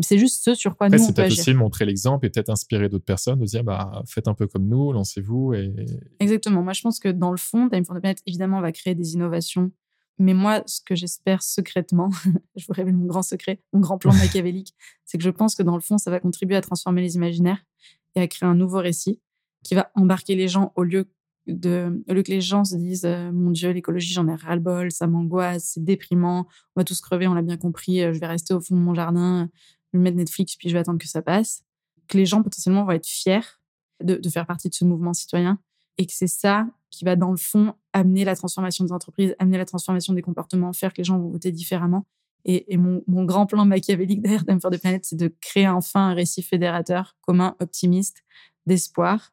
C'est 0.01 0.17
juste 0.17 0.43
ce 0.43 0.55
sur 0.55 0.75
quoi 0.75 0.87
Après, 0.87 0.97
nous, 0.97 1.03
on 1.03 1.07
c'est 1.07 1.13
peut 1.13 1.21
peut-être 1.21 1.39
aussi 1.39 1.53
montrer 1.53 1.85
l'exemple 1.85 2.25
et 2.25 2.29
peut-être 2.31 2.49
inspirer 2.49 2.89
d'autres 2.89 3.05
personnes 3.05 3.39
de 3.39 3.45
dire 3.45 3.63
bah, 3.63 4.01
faites 4.07 4.27
un 4.27 4.33
peu 4.33 4.47
comme 4.47 4.67
nous, 4.67 4.91
lancez-vous. 4.91 5.53
Et... 5.53 5.71
Exactement. 6.19 6.63
Moi, 6.63 6.73
je 6.73 6.81
pense 6.81 6.99
que 6.99 7.09
dans 7.09 7.29
le 7.29 7.37
fond, 7.37 7.69
Time 7.69 7.85
for 7.85 7.95
the 7.95 7.99
Planet, 7.99 8.21
évidemment, 8.25 8.59
va 8.59 8.71
créer 8.71 8.95
des 8.95 9.13
innovations. 9.13 9.71
Mais 10.17 10.33
moi, 10.33 10.63
ce 10.65 10.81
que 10.83 10.95
j'espère 10.95 11.43
secrètement, 11.43 12.09
je 12.55 12.65
vous 12.65 12.73
révèle 12.73 12.95
mon 12.95 13.05
grand 13.05 13.21
secret, 13.21 13.61
mon 13.71 13.81
grand 13.81 13.99
plan 13.99 14.13
machiavélique, 14.13 14.73
c'est 15.05 15.19
que 15.19 15.23
je 15.23 15.29
pense 15.29 15.53
que 15.53 15.63
dans 15.63 15.75
le 15.75 15.81
fond, 15.81 15.99
ça 15.99 16.09
va 16.09 16.19
contribuer 16.19 16.55
à 16.55 16.61
transformer 16.61 17.01
les 17.01 17.15
imaginaires 17.15 17.63
et 18.15 18.21
à 18.21 18.27
créer 18.27 18.49
un 18.49 18.55
nouveau 18.55 18.79
récit 18.79 19.21
qui 19.63 19.75
va 19.75 19.91
embarquer 19.95 20.35
les 20.35 20.47
gens 20.47 20.73
au 20.75 20.83
lieu 20.83 21.07
de, 21.47 22.03
au 22.07 22.13
lieu 22.13 22.23
que 22.23 22.31
les 22.31 22.41
gens 22.41 22.63
se 22.63 22.75
disent 22.75 23.05
euh, 23.05 23.31
mon 23.31 23.51
Dieu, 23.51 23.71
l'écologie, 23.71 24.13
j'en 24.13 24.27
ai 24.27 24.35
ras-le-bol, 24.35 24.91
ça 24.91 25.07
m'angoisse, 25.07 25.71
c'est 25.73 25.83
déprimant, 25.83 26.47
on 26.75 26.79
va 26.79 26.83
tous 26.83 27.01
crever, 27.01 27.27
on 27.27 27.33
l'a 27.33 27.41
bien 27.41 27.57
compris, 27.57 28.01
euh, 28.01 28.13
je 28.13 28.19
vais 28.19 28.27
rester 28.27 28.53
au 28.53 28.61
fond 28.61 28.75
de 28.75 28.81
mon 28.81 28.93
jardin, 28.93 29.49
je 29.91 29.97
vais 29.97 30.03
mettre 30.03 30.17
Netflix 30.17 30.55
puis 30.55 30.69
je 30.69 30.73
vais 30.73 30.79
attendre 30.79 30.99
que 30.99 31.07
ça 31.07 31.21
passe. 31.21 31.63
Que 32.07 32.17
les 32.17 32.25
gens 32.25 32.41
potentiellement 32.43 32.85
vont 32.85 32.91
être 32.91 33.07
fiers 33.07 33.41
de, 34.01 34.15
de 34.15 34.29
faire 34.29 34.45
partie 34.45 34.69
de 34.69 34.73
ce 34.73 34.85
mouvement 34.85 35.13
citoyen 35.13 35.59
et 35.97 36.05
que 36.05 36.13
c'est 36.13 36.27
ça 36.27 36.67
qui 36.89 37.05
va 37.05 37.15
dans 37.15 37.31
le 37.31 37.37
fond 37.37 37.73
amener 37.93 38.25
la 38.25 38.35
transformation 38.35 38.85
des 38.85 38.91
entreprises, 38.91 39.35
amener 39.39 39.57
la 39.57 39.65
transformation 39.65 40.13
des 40.13 40.21
comportements, 40.21 40.73
faire 40.73 40.93
que 40.93 40.97
les 40.99 41.03
gens 41.03 41.17
vont 41.17 41.29
voter 41.29 41.51
différemment. 41.51 42.05
Et, 42.45 42.73
et 42.73 42.77
mon, 42.77 43.03
mon, 43.07 43.23
grand 43.23 43.45
plan 43.45 43.65
machiavélique 43.65 44.21
derrière 44.21 44.43
for 44.61 44.69
the 44.69 44.77
Planet, 44.77 45.05
c'est 45.05 45.15
de 45.15 45.33
créer 45.39 45.67
enfin 45.67 46.09
un 46.09 46.13
récit 46.13 46.41
fédérateur, 46.41 47.15
commun, 47.21 47.55
optimiste, 47.59 48.23
d'espoir, 48.65 49.31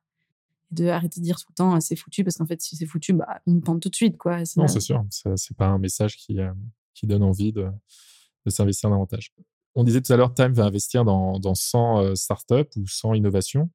de 0.71 0.87
arrêter 0.87 1.21
de 1.21 1.25
dire 1.25 1.39
tout 1.39 1.47
le 1.51 1.55
temps 1.55 1.81
c'est 1.81 1.97
foutu 1.97 2.25
parce 2.25 2.37
qu'en 2.37 2.47
fait 2.47 2.61
si 2.61 2.77
c'est 2.77 2.87
foutu, 2.87 3.13
bah 3.13 3.41
on 3.47 3.53
nous 3.53 3.61
pente 3.61 3.81
tout 3.81 3.89
de 3.89 3.95
suite 3.95 4.17
quoi. 4.17 4.39
Non, 4.57 4.69
c'est 4.69 4.81
sûr, 4.81 5.05
c'est 5.11 5.57
pas 5.57 5.67
un 5.67 5.79
message 5.79 6.17
qui 6.17 6.39
euh, 6.41 6.53
qui 6.95 7.07
donne 7.07 7.23
envie 7.23 7.53
de, 7.53 7.69
de 8.47 8.51
s'investir 8.51 8.91
davantage. 8.91 9.33
On 9.75 9.85
disait 9.85 10.01
tout 10.01 10.13
à 10.13 10.17
l'heure, 10.17 10.35
Time 10.35 10.53
va 10.53 10.65
investir 10.65 11.05
dans, 11.05 11.39
dans 11.39 11.55
100 11.55 11.99
euh, 11.99 12.15
startups 12.15 12.77
ou 12.77 12.87
100 12.87 13.15
innovations. 13.15 13.71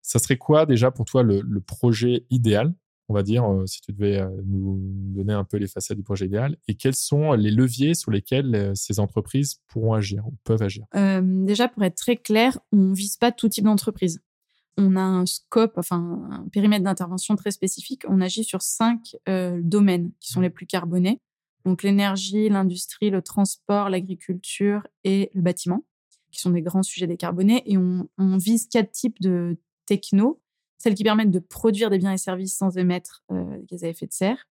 Ça 0.00 0.18
serait 0.18 0.38
quoi 0.38 0.66
déjà 0.66 0.90
pour 0.90 1.04
toi 1.04 1.22
le, 1.22 1.40
le 1.40 1.60
projet 1.60 2.26
idéal 2.30 2.74
on 3.08 3.14
va 3.14 3.24
dire, 3.24 3.44
euh, 3.44 3.66
si 3.66 3.80
tu 3.82 3.92
devais 3.92 4.24
nous 4.46 4.78
donner 5.12 5.34
un 5.34 5.44
peu 5.44 5.58
les 5.58 5.66
facettes 5.66 5.98
du 5.98 6.02
projet 6.04 6.26
idéal, 6.26 6.56
et 6.66 6.76
quels 6.76 6.94
sont 6.94 7.32
les 7.32 7.50
leviers 7.50 7.94
sur 7.94 8.10
lesquels 8.10 8.72
ces 8.74 9.00
entreprises 9.00 9.60
pourront 9.66 9.92
agir 9.92 10.26
ou 10.26 10.34
peuvent 10.44 10.62
agir? 10.62 10.86
Déjà, 10.94 11.68
pour 11.68 11.82
être 11.82 11.96
très 11.96 12.16
clair, 12.16 12.58
on 12.72 12.92
vise 12.92 13.18
pas 13.18 13.30
tout 13.30 13.50
type 13.50 13.64
d'entreprise. 13.64 14.22
On 14.78 14.96
a 14.96 15.02
un 15.02 15.26
scope, 15.26 15.74
enfin 15.76 16.26
un 16.30 16.48
périmètre 16.48 16.84
d'intervention 16.84 17.36
très 17.36 17.50
spécifique. 17.50 18.04
On 18.08 18.20
agit 18.20 18.44
sur 18.44 18.62
cinq 18.62 19.16
euh, 19.28 19.60
domaines 19.62 20.12
qui 20.20 20.32
sont 20.32 20.40
les 20.40 20.50
plus 20.50 20.66
carbonés. 20.66 21.20
Donc 21.64 21.82
l'énergie, 21.82 22.48
l'industrie, 22.48 23.10
le 23.10 23.22
transport, 23.22 23.90
l'agriculture 23.90 24.86
et 25.04 25.30
le 25.34 25.42
bâtiment, 25.42 25.84
qui 26.30 26.40
sont 26.40 26.50
des 26.50 26.62
grands 26.62 26.82
sujets 26.82 27.06
décarbonés. 27.06 27.62
Et 27.66 27.76
on, 27.76 28.08
on 28.18 28.36
vise 28.36 28.66
quatre 28.68 28.90
types 28.90 29.20
de 29.20 29.58
techno 29.86 30.42
celles 30.82 30.94
qui 30.94 31.04
permettent 31.04 31.30
de 31.30 31.38
produire 31.38 31.90
des 31.90 31.98
biens 31.98 32.12
et 32.12 32.18
services 32.18 32.56
sans 32.56 32.76
émettre 32.76 33.22
euh, 33.30 33.56
des 33.58 33.66
gaz 33.66 33.84
à 33.84 33.88
effet 33.88 34.06
de 34.06 34.12
serre, 34.12 34.48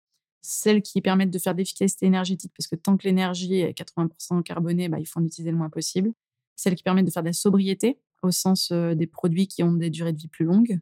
celles 0.40 0.80
qui 0.80 1.02
permettent 1.02 1.30
de 1.30 1.38
faire 1.38 1.52
de 1.52 1.58
l'efficacité 1.58 2.06
énergétique, 2.06 2.50
parce 2.56 2.66
que 2.66 2.76
tant 2.76 2.96
que 2.96 3.06
l'énergie 3.06 3.56
est 3.56 3.78
80% 3.78 4.42
carbonée, 4.42 4.88
bah, 4.88 4.98
il 4.98 5.04
faut 5.04 5.20
en 5.20 5.24
utiliser 5.24 5.50
le 5.50 5.58
moins 5.58 5.68
possible, 5.68 6.12
celles 6.56 6.76
qui 6.76 6.82
permettent 6.82 7.04
de 7.04 7.10
faire 7.10 7.22
de 7.22 7.28
la 7.28 7.34
sobriété, 7.34 7.98
au 8.24 8.30
sens 8.30 8.72
des 8.72 9.06
produits 9.06 9.46
qui 9.46 9.62
ont 9.62 9.72
des 9.72 9.90
durées 9.90 10.12
de 10.12 10.18
vie 10.18 10.28
plus 10.28 10.44
longues, 10.44 10.80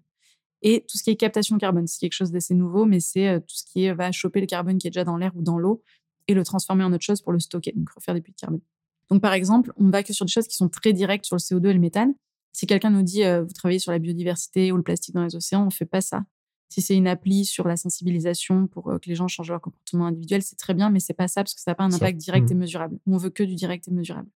et 0.62 0.84
tout 0.88 0.96
ce 0.96 1.02
qui 1.02 1.10
est 1.10 1.16
captation 1.16 1.58
carbone. 1.58 1.86
C'est 1.86 1.98
quelque 1.98 2.12
chose 2.12 2.30
d'assez 2.30 2.54
nouveau, 2.54 2.84
mais 2.84 3.00
c'est 3.00 3.40
tout 3.40 3.56
ce 3.56 3.64
qui 3.64 3.84
est, 3.84 3.92
va 3.92 4.12
choper 4.12 4.40
le 4.40 4.46
carbone 4.46 4.78
qui 4.78 4.86
est 4.86 4.90
déjà 4.90 5.04
dans 5.04 5.16
l'air 5.16 5.32
ou 5.36 5.42
dans 5.42 5.58
l'eau 5.58 5.82
et 6.28 6.34
le 6.34 6.44
transformer 6.44 6.84
en 6.84 6.92
autre 6.92 7.04
chose 7.04 7.20
pour 7.20 7.32
le 7.32 7.40
stocker, 7.40 7.72
donc 7.74 7.90
refaire 7.90 8.14
des 8.14 8.20
puits 8.20 8.32
de 8.32 8.38
carbone. 8.38 8.60
Donc 9.10 9.20
par 9.20 9.32
exemple, 9.32 9.72
on 9.76 9.90
va 9.90 10.02
que 10.02 10.12
sur 10.12 10.24
des 10.24 10.32
choses 10.32 10.46
qui 10.46 10.56
sont 10.56 10.68
très 10.68 10.92
directes 10.92 11.24
sur 11.24 11.36
le 11.36 11.40
CO2 11.40 11.70
et 11.70 11.72
le 11.74 11.80
méthane, 11.80 12.14
si 12.52 12.66
quelqu'un 12.66 12.90
nous 12.90 13.02
dit 13.02 13.24
euh, 13.24 13.42
vous 13.42 13.52
travaillez 13.52 13.78
sur 13.78 13.92
la 13.92 13.98
biodiversité 13.98 14.72
ou 14.72 14.76
le 14.76 14.82
plastique 14.82 15.14
dans 15.14 15.24
les 15.24 15.34
océans, 15.34 15.66
on 15.66 15.70
fait 15.70 15.86
pas 15.86 16.00
ça. 16.00 16.24
Si 16.68 16.80
c'est 16.80 16.96
une 16.96 17.06
appli 17.06 17.44
sur 17.44 17.68
la 17.68 17.76
sensibilisation 17.76 18.66
pour 18.66 18.90
euh, 18.90 18.98
que 18.98 19.08
les 19.08 19.14
gens 19.14 19.28
changent 19.28 19.50
leur 19.50 19.60
comportement 19.60 20.06
individuel, 20.06 20.42
c'est 20.42 20.56
très 20.56 20.74
bien, 20.74 20.90
mais 20.90 21.00
c'est 21.00 21.14
pas 21.14 21.28
ça 21.28 21.42
parce 21.42 21.54
que 21.54 21.60
ça 21.60 21.72
n'a 21.72 21.74
pas 21.74 21.84
un 21.84 21.92
impact 21.92 22.18
direct 22.18 22.48
mmh. 22.48 22.52
et 22.52 22.56
mesurable. 22.56 22.98
On 23.06 23.16
veut 23.16 23.30
que 23.30 23.42
du 23.42 23.54
direct 23.54 23.88
et 23.88 23.90
mesurable. 23.90 24.28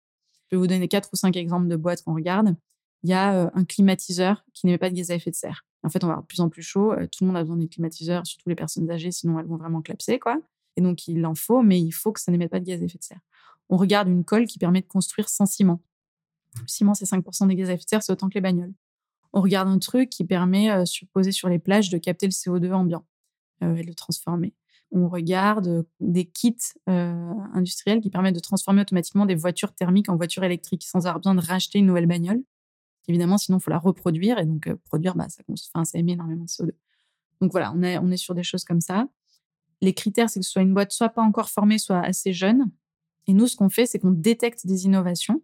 Je 0.50 0.56
vais 0.56 0.60
vous 0.60 0.66
donner 0.66 0.88
quatre 0.88 1.08
ou 1.12 1.16
cinq 1.16 1.36
exemples 1.36 1.68
de 1.68 1.76
boîtes 1.76 2.02
qu'on 2.02 2.14
regarde. 2.14 2.54
Il 3.06 3.10
y 3.10 3.12
a 3.12 3.52
un 3.54 3.64
climatiseur 3.64 4.44
qui 4.52 4.66
n'émet 4.66 4.78
pas 4.78 4.90
de 4.90 4.96
gaz 4.96 5.12
à 5.12 5.14
effet 5.14 5.30
de 5.30 5.36
serre. 5.36 5.64
En 5.84 5.88
fait, 5.88 6.02
on 6.02 6.08
va 6.08 6.14
avoir 6.14 6.24
de 6.24 6.26
plus 6.26 6.40
en 6.40 6.48
plus 6.48 6.62
chaud. 6.62 6.92
Tout 7.12 7.22
le 7.22 7.28
monde 7.28 7.36
a 7.36 7.42
besoin 7.42 7.56
des 7.56 7.68
climatiseurs, 7.68 8.26
surtout 8.26 8.48
les 8.48 8.56
personnes 8.56 8.90
âgées, 8.90 9.12
sinon 9.12 9.38
elles 9.38 9.46
vont 9.46 9.58
vraiment 9.58 9.80
clapser, 9.80 10.18
quoi. 10.18 10.40
Et 10.74 10.80
donc, 10.80 11.06
il 11.06 11.24
en 11.24 11.36
faut, 11.36 11.62
mais 11.62 11.80
il 11.80 11.92
faut 11.92 12.10
que 12.10 12.18
ça 12.18 12.32
n'émette 12.32 12.50
pas 12.50 12.58
de 12.58 12.64
gaz 12.64 12.82
à 12.82 12.84
effet 12.84 12.98
de 12.98 13.04
serre. 13.04 13.20
On 13.68 13.76
regarde 13.76 14.08
une 14.08 14.24
colle 14.24 14.46
qui 14.46 14.58
permet 14.58 14.80
de 14.80 14.88
construire 14.88 15.28
sans 15.28 15.46
ciment. 15.46 15.80
Le 16.60 16.66
ciment, 16.66 16.94
c'est 16.94 17.04
5% 17.04 17.46
des 17.46 17.54
gaz 17.54 17.70
à 17.70 17.74
effet 17.74 17.84
de 17.84 17.88
serre, 17.88 18.02
c'est 18.02 18.10
autant 18.10 18.28
que 18.28 18.34
les 18.34 18.40
bagnoles. 18.40 18.74
On 19.32 19.40
regarde 19.40 19.68
un 19.68 19.78
truc 19.78 20.10
qui 20.10 20.24
permet, 20.24 20.72
euh, 20.72 20.82
posé 21.12 21.30
sur 21.30 21.48
les 21.48 21.60
plages, 21.60 21.90
de 21.90 21.98
capter 21.98 22.26
le 22.26 22.32
CO2 22.32 22.72
ambiant 22.72 23.04
et 23.60 23.66
de 23.66 23.86
le 23.86 23.94
transformer. 23.94 24.52
On 24.90 25.08
regarde 25.08 25.86
des 26.00 26.24
kits 26.24 26.56
industriels 26.86 28.00
qui 28.00 28.10
permettent 28.10 28.34
de 28.34 28.40
transformer 28.40 28.80
automatiquement 28.80 29.26
des 29.26 29.36
voitures 29.36 29.72
thermiques 29.72 30.08
en 30.08 30.16
voitures 30.16 30.42
électriques 30.42 30.82
sans 30.82 31.06
avoir 31.06 31.20
besoin 31.20 31.36
de 31.36 31.40
racheter 31.40 31.78
une 31.78 31.86
nouvelle 31.86 32.06
bagnole. 32.06 32.42
Évidemment, 33.08 33.38
sinon, 33.38 33.58
il 33.58 33.60
faut 33.62 33.70
la 33.70 33.78
reproduire 33.78 34.38
et 34.38 34.46
donc 34.46 34.66
euh, 34.66 34.76
produire, 34.84 35.14
bah, 35.14 35.28
ça, 35.28 35.42
enfin, 35.48 35.84
ça 35.84 35.98
émet 35.98 36.12
énormément 36.12 36.44
de 36.44 36.48
CO2. 36.48 36.72
Donc 37.40 37.52
voilà, 37.52 37.72
on 37.76 37.82
est, 37.82 37.98
on 37.98 38.10
est 38.10 38.16
sur 38.16 38.34
des 38.34 38.42
choses 38.42 38.64
comme 38.64 38.80
ça. 38.80 39.08
Les 39.82 39.92
critères, 39.92 40.30
c'est 40.30 40.40
que 40.40 40.46
ce 40.46 40.52
soit 40.52 40.62
une 40.62 40.74
boîte 40.74 40.92
soit 40.92 41.10
pas 41.10 41.22
encore 41.22 41.50
formée, 41.50 41.78
soit 41.78 42.00
assez 42.00 42.32
jeune. 42.32 42.70
Et 43.26 43.34
nous, 43.34 43.46
ce 43.46 43.56
qu'on 43.56 43.68
fait, 43.68 43.86
c'est 43.86 43.98
qu'on 43.98 44.10
détecte 44.10 44.66
des 44.66 44.86
innovations 44.86 45.40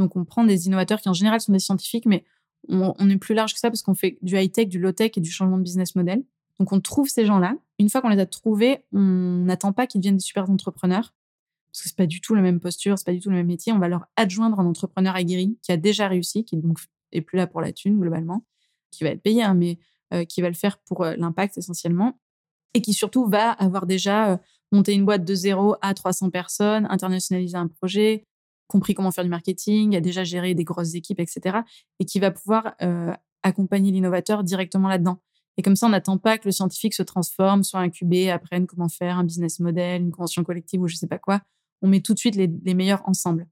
donc, 0.00 0.16
on 0.16 0.24
prend 0.24 0.44
des 0.44 0.66
innovateurs 0.66 1.00
qui, 1.00 1.08
en 1.08 1.12
général, 1.12 1.40
sont 1.40 1.52
des 1.52 1.58
scientifiques, 1.58 2.06
mais 2.06 2.24
on, 2.68 2.94
on 2.98 3.10
est 3.10 3.18
plus 3.18 3.34
large 3.34 3.52
que 3.52 3.60
ça 3.60 3.68
parce 3.68 3.82
qu'on 3.82 3.94
fait 3.94 4.18
du 4.22 4.38
high-tech, 4.38 4.66
du 4.66 4.78
low-tech 4.78 5.12
et 5.16 5.20
du 5.20 5.30
changement 5.30 5.58
de 5.58 5.62
business 5.62 5.94
model. 5.94 6.24
Donc, 6.58 6.72
on 6.72 6.80
trouve 6.80 7.08
ces 7.08 7.26
gens-là. 7.26 7.54
Une 7.78 7.90
fois 7.90 8.00
qu'on 8.00 8.08
les 8.08 8.18
a 8.18 8.26
trouvés, 8.26 8.78
on 8.92 9.44
n'attend 9.44 9.72
pas 9.72 9.86
qu'ils 9.86 10.00
deviennent 10.00 10.16
des 10.16 10.22
super 10.22 10.48
entrepreneurs 10.48 11.14
parce 11.72 11.82
que 11.82 11.88
c'est 11.88 11.96
pas 11.96 12.06
du 12.06 12.20
tout 12.20 12.34
la 12.34 12.42
même 12.42 12.60
posture, 12.60 12.98
c'est 12.98 13.04
pas 13.04 13.12
du 13.12 13.20
tout 13.20 13.30
le 13.30 13.36
même 13.36 13.46
métier. 13.46 13.72
On 13.72 13.78
va 13.78 13.88
leur 13.88 14.06
adjoindre 14.16 14.58
un 14.58 14.66
entrepreneur 14.66 15.14
aguerri 15.14 15.58
qui 15.62 15.72
a 15.72 15.76
déjà 15.76 16.08
réussi, 16.08 16.44
qui 16.44 16.56
donc 16.56 16.78
est 17.12 17.20
plus 17.20 17.36
là 17.36 17.46
pour 17.46 17.60
la 17.60 17.72
thune 17.72 17.98
globalement, 17.98 18.44
qui 18.90 19.04
va 19.04 19.10
être 19.10 19.22
payé, 19.22 19.42
hein, 19.42 19.54
mais 19.54 19.78
euh, 20.12 20.24
qui 20.24 20.42
va 20.42 20.48
le 20.48 20.54
faire 20.54 20.78
pour 20.78 21.04
euh, 21.04 21.14
l'impact 21.16 21.58
essentiellement, 21.58 22.18
et 22.74 22.82
qui 22.82 22.92
surtout 22.92 23.26
va 23.26 23.52
avoir 23.52 23.86
déjà 23.86 24.32
euh, 24.32 24.36
monté 24.72 24.92
une 24.92 25.04
boîte 25.04 25.24
de 25.24 25.34
zéro 25.34 25.76
à 25.82 25.94
300 25.94 26.30
personnes, 26.30 26.86
internationalisé 26.90 27.56
un 27.56 27.68
projet, 27.68 28.24
compris 28.66 28.94
comment 28.94 29.10
faire 29.10 29.24
du 29.24 29.30
marketing, 29.30 29.96
a 29.96 30.00
déjà 30.00 30.24
géré 30.24 30.54
des 30.54 30.64
grosses 30.64 30.94
équipes, 30.94 31.20
etc. 31.20 31.58
Et 31.98 32.04
qui 32.04 32.20
va 32.20 32.30
pouvoir 32.30 32.76
accompagner 33.42 33.90
l'innovateur 33.90 34.44
directement 34.44 34.86
là-dedans. 34.86 35.20
Et 35.56 35.62
comme 35.62 35.76
ça, 35.76 35.86
on 35.86 35.90
n'attend 35.90 36.18
pas 36.18 36.38
que 36.38 36.46
le 36.46 36.52
scientifique 36.52 36.94
se 36.94 37.02
transforme, 37.02 37.64
soit 37.64 37.80
incubé, 37.80 38.30
apprenne 38.30 38.66
comment 38.66 38.88
faire 38.88 39.18
un 39.18 39.24
business 39.24 39.60
model, 39.60 40.02
une 40.02 40.12
convention 40.12 40.44
collective 40.44 40.80
ou 40.80 40.88
je 40.88 40.96
sais 40.96 41.08
pas 41.08 41.18
quoi. 41.18 41.40
On 41.82 41.88
met 41.88 42.00
tout 42.00 42.14
de 42.14 42.18
suite 42.18 42.36
les, 42.36 42.74
meilleurs 42.74 43.02
ensemble. 43.08 43.48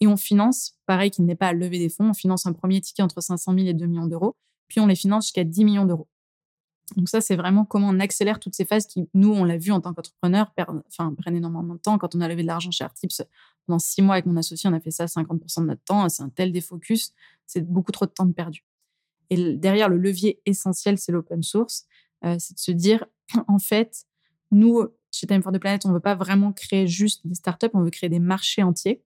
Et 0.00 0.06
on 0.06 0.16
finance, 0.16 0.78
pareil 0.86 1.10
qu'il 1.10 1.24
n'est 1.26 1.34
pas 1.34 1.48
à 1.48 1.52
lever 1.52 1.78
des 1.78 1.88
fonds, 1.88 2.10
on 2.10 2.14
finance 2.14 2.46
un 2.46 2.52
premier 2.52 2.80
ticket 2.80 3.02
entre 3.02 3.20
500 3.20 3.54
000 3.54 3.66
et 3.66 3.74
2 3.74 3.86
millions 3.86 4.06
d'euros, 4.06 4.36
puis 4.68 4.80
on 4.80 4.86
les 4.86 4.94
finance 4.94 5.26
jusqu'à 5.26 5.44
10 5.44 5.64
millions 5.64 5.84
d'euros. 5.84 6.08
Donc 6.96 7.08
ça, 7.08 7.20
c'est 7.20 7.36
vraiment 7.36 7.64
comment 7.64 7.88
on 7.88 8.00
accélère 8.00 8.40
toutes 8.40 8.56
ces 8.56 8.64
phases 8.64 8.86
qui, 8.86 9.08
nous, 9.14 9.32
on 9.32 9.44
l'a 9.44 9.58
vu 9.58 9.70
en 9.70 9.80
tant 9.80 9.94
qu'entrepreneur, 9.94 10.52
enfin, 10.88 11.14
prennent 11.14 11.36
énormément 11.36 11.74
de 11.74 11.78
temps. 11.78 11.98
Quand 11.98 12.14
on 12.14 12.20
a 12.20 12.28
levé 12.28 12.42
de 12.42 12.48
l'argent 12.48 12.70
chez 12.70 12.84
Artips, 12.84 13.22
pendant 13.66 13.78
six 13.78 14.02
mois 14.02 14.14
avec 14.14 14.26
mon 14.26 14.36
associé, 14.36 14.68
on 14.68 14.72
a 14.72 14.80
fait 14.80 14.90
ça 14.90 15.04
50% 15.04 15.60
de 15.60 15.66
notre 15.66 15.84
temps. 15.84 16.08
C'est 16.08 16.22
un 16.22 16.30
tel 16.30 16.50
défocus, 16.50 17.12
c'est 17.46 17.60
beaucoup 17.60 17.92
trop 17.92 18.06
de 18.06 18.10
temps 18.10 18.30
perdu. 18.32 18.64
Et 19.30 19.54
derrière, 19.54 19.88
le 19.88 19.98
levier 19.98 20.40
essentiel, 20.46 20.98
c'est 20.98 21.12
l'open 21.12 21.42
source. 21.42 21.86
Euh, 22.24 22.36
c'est 22.38 22.54
de 22.54 22.58
se 22.58 22.72
dire, 22.72 23.06
en 23.46 23.58
fait, 23.58 24.04
nous, 24.50 24.88
chez 25.10 25.26
Time 25.26 25.42
for 25.42 25.52
the 25.52 25.58
Planet, 25.58 25.84
on 25.86 25.92
veut 25.92 26.00
pas 26.00 26.14
vraiment 26.14 26.52
créer 26.52 26.86
juste 26.86 27.26
des 27.26 27.34
startups, 27.34 27.70
on 27.74 27.82
veut 27.82 27.90
créer 27.90 28.08
des 28.08 28.20
marchés 28.20 28.62
entiers. 28.62 29.02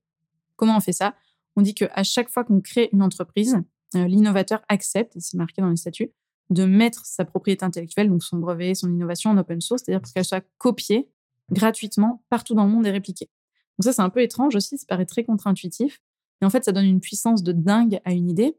Comment 0.56 0.76
on 0.76 0.80
fait 0.80 0.92
ça? 0.92 1.14
On 1.56 1.62
dit 1.62 1.74
qu'à 1.74 2.02
chaque 2.02 2.28
fois 2.28 2.44
qu'on 2.44 2.60
crée 2.60 2.90
une 2.92 3.02
entreprise, 3.02 3.58
euh, 3.94 4.06
l'innovateur 4.06 4.62
accepte, 4.68 5.16
et 5.16 5.20
c'est 5.20 5.36
marqué 5.36 5.62
dans 5.62 5.70
les 5.70 5.76
statuts, 5.76 6.10
de 6.50 6.64
mettre 6.64 7.06
sa 7.06 7.24
propriété 7.24 7.64
intellectuelle, 7.64 8.08
donc 8.08 8.22
son 8.22 8.38
brevet, 8.38 8.74
son 8.74 8.92
innovation 8.92 9.30
en 9.30 9.38
open 9.38 9.60
source, 9.60 9.82
c'est-à-dire 9.84 10.02
pour 10.02 10.12
qu'elle 10.12 10.24
soit 10.24 10.44
copiée 10.58 11.08
gratuitement 11.50 12.22
partout 12.28 12.54
dans 12.54 12.64
le 12.64 12.70
monde 12.70 12.86
et 12.86 12.90
répliquée. 12.90 13.30
Donc 13.78 13.84
ça, 13.84 13.92
c'est 13.92 14.02
un 14.02 14.10
peu 14.10 14.22
étrange 14.22 14.54
aussi, 14.54 14.78
ça 14.78 14.86
paraît 14.86 15.06
très 15.06 15.24
contre-intuitif. 15.24 16.00
Et 16.42 16.44
en 16.44 16.50
fait, 16.50 16.64
ça 16.64 16.72
donne 16.72 16.84
une 16.84 17.00
puissance 17.00 17.42
de 17.42 17.52
dingue 17.52 18.00
à 18.04 18.12
une 18.12 18.28
idée. 18.28 18.56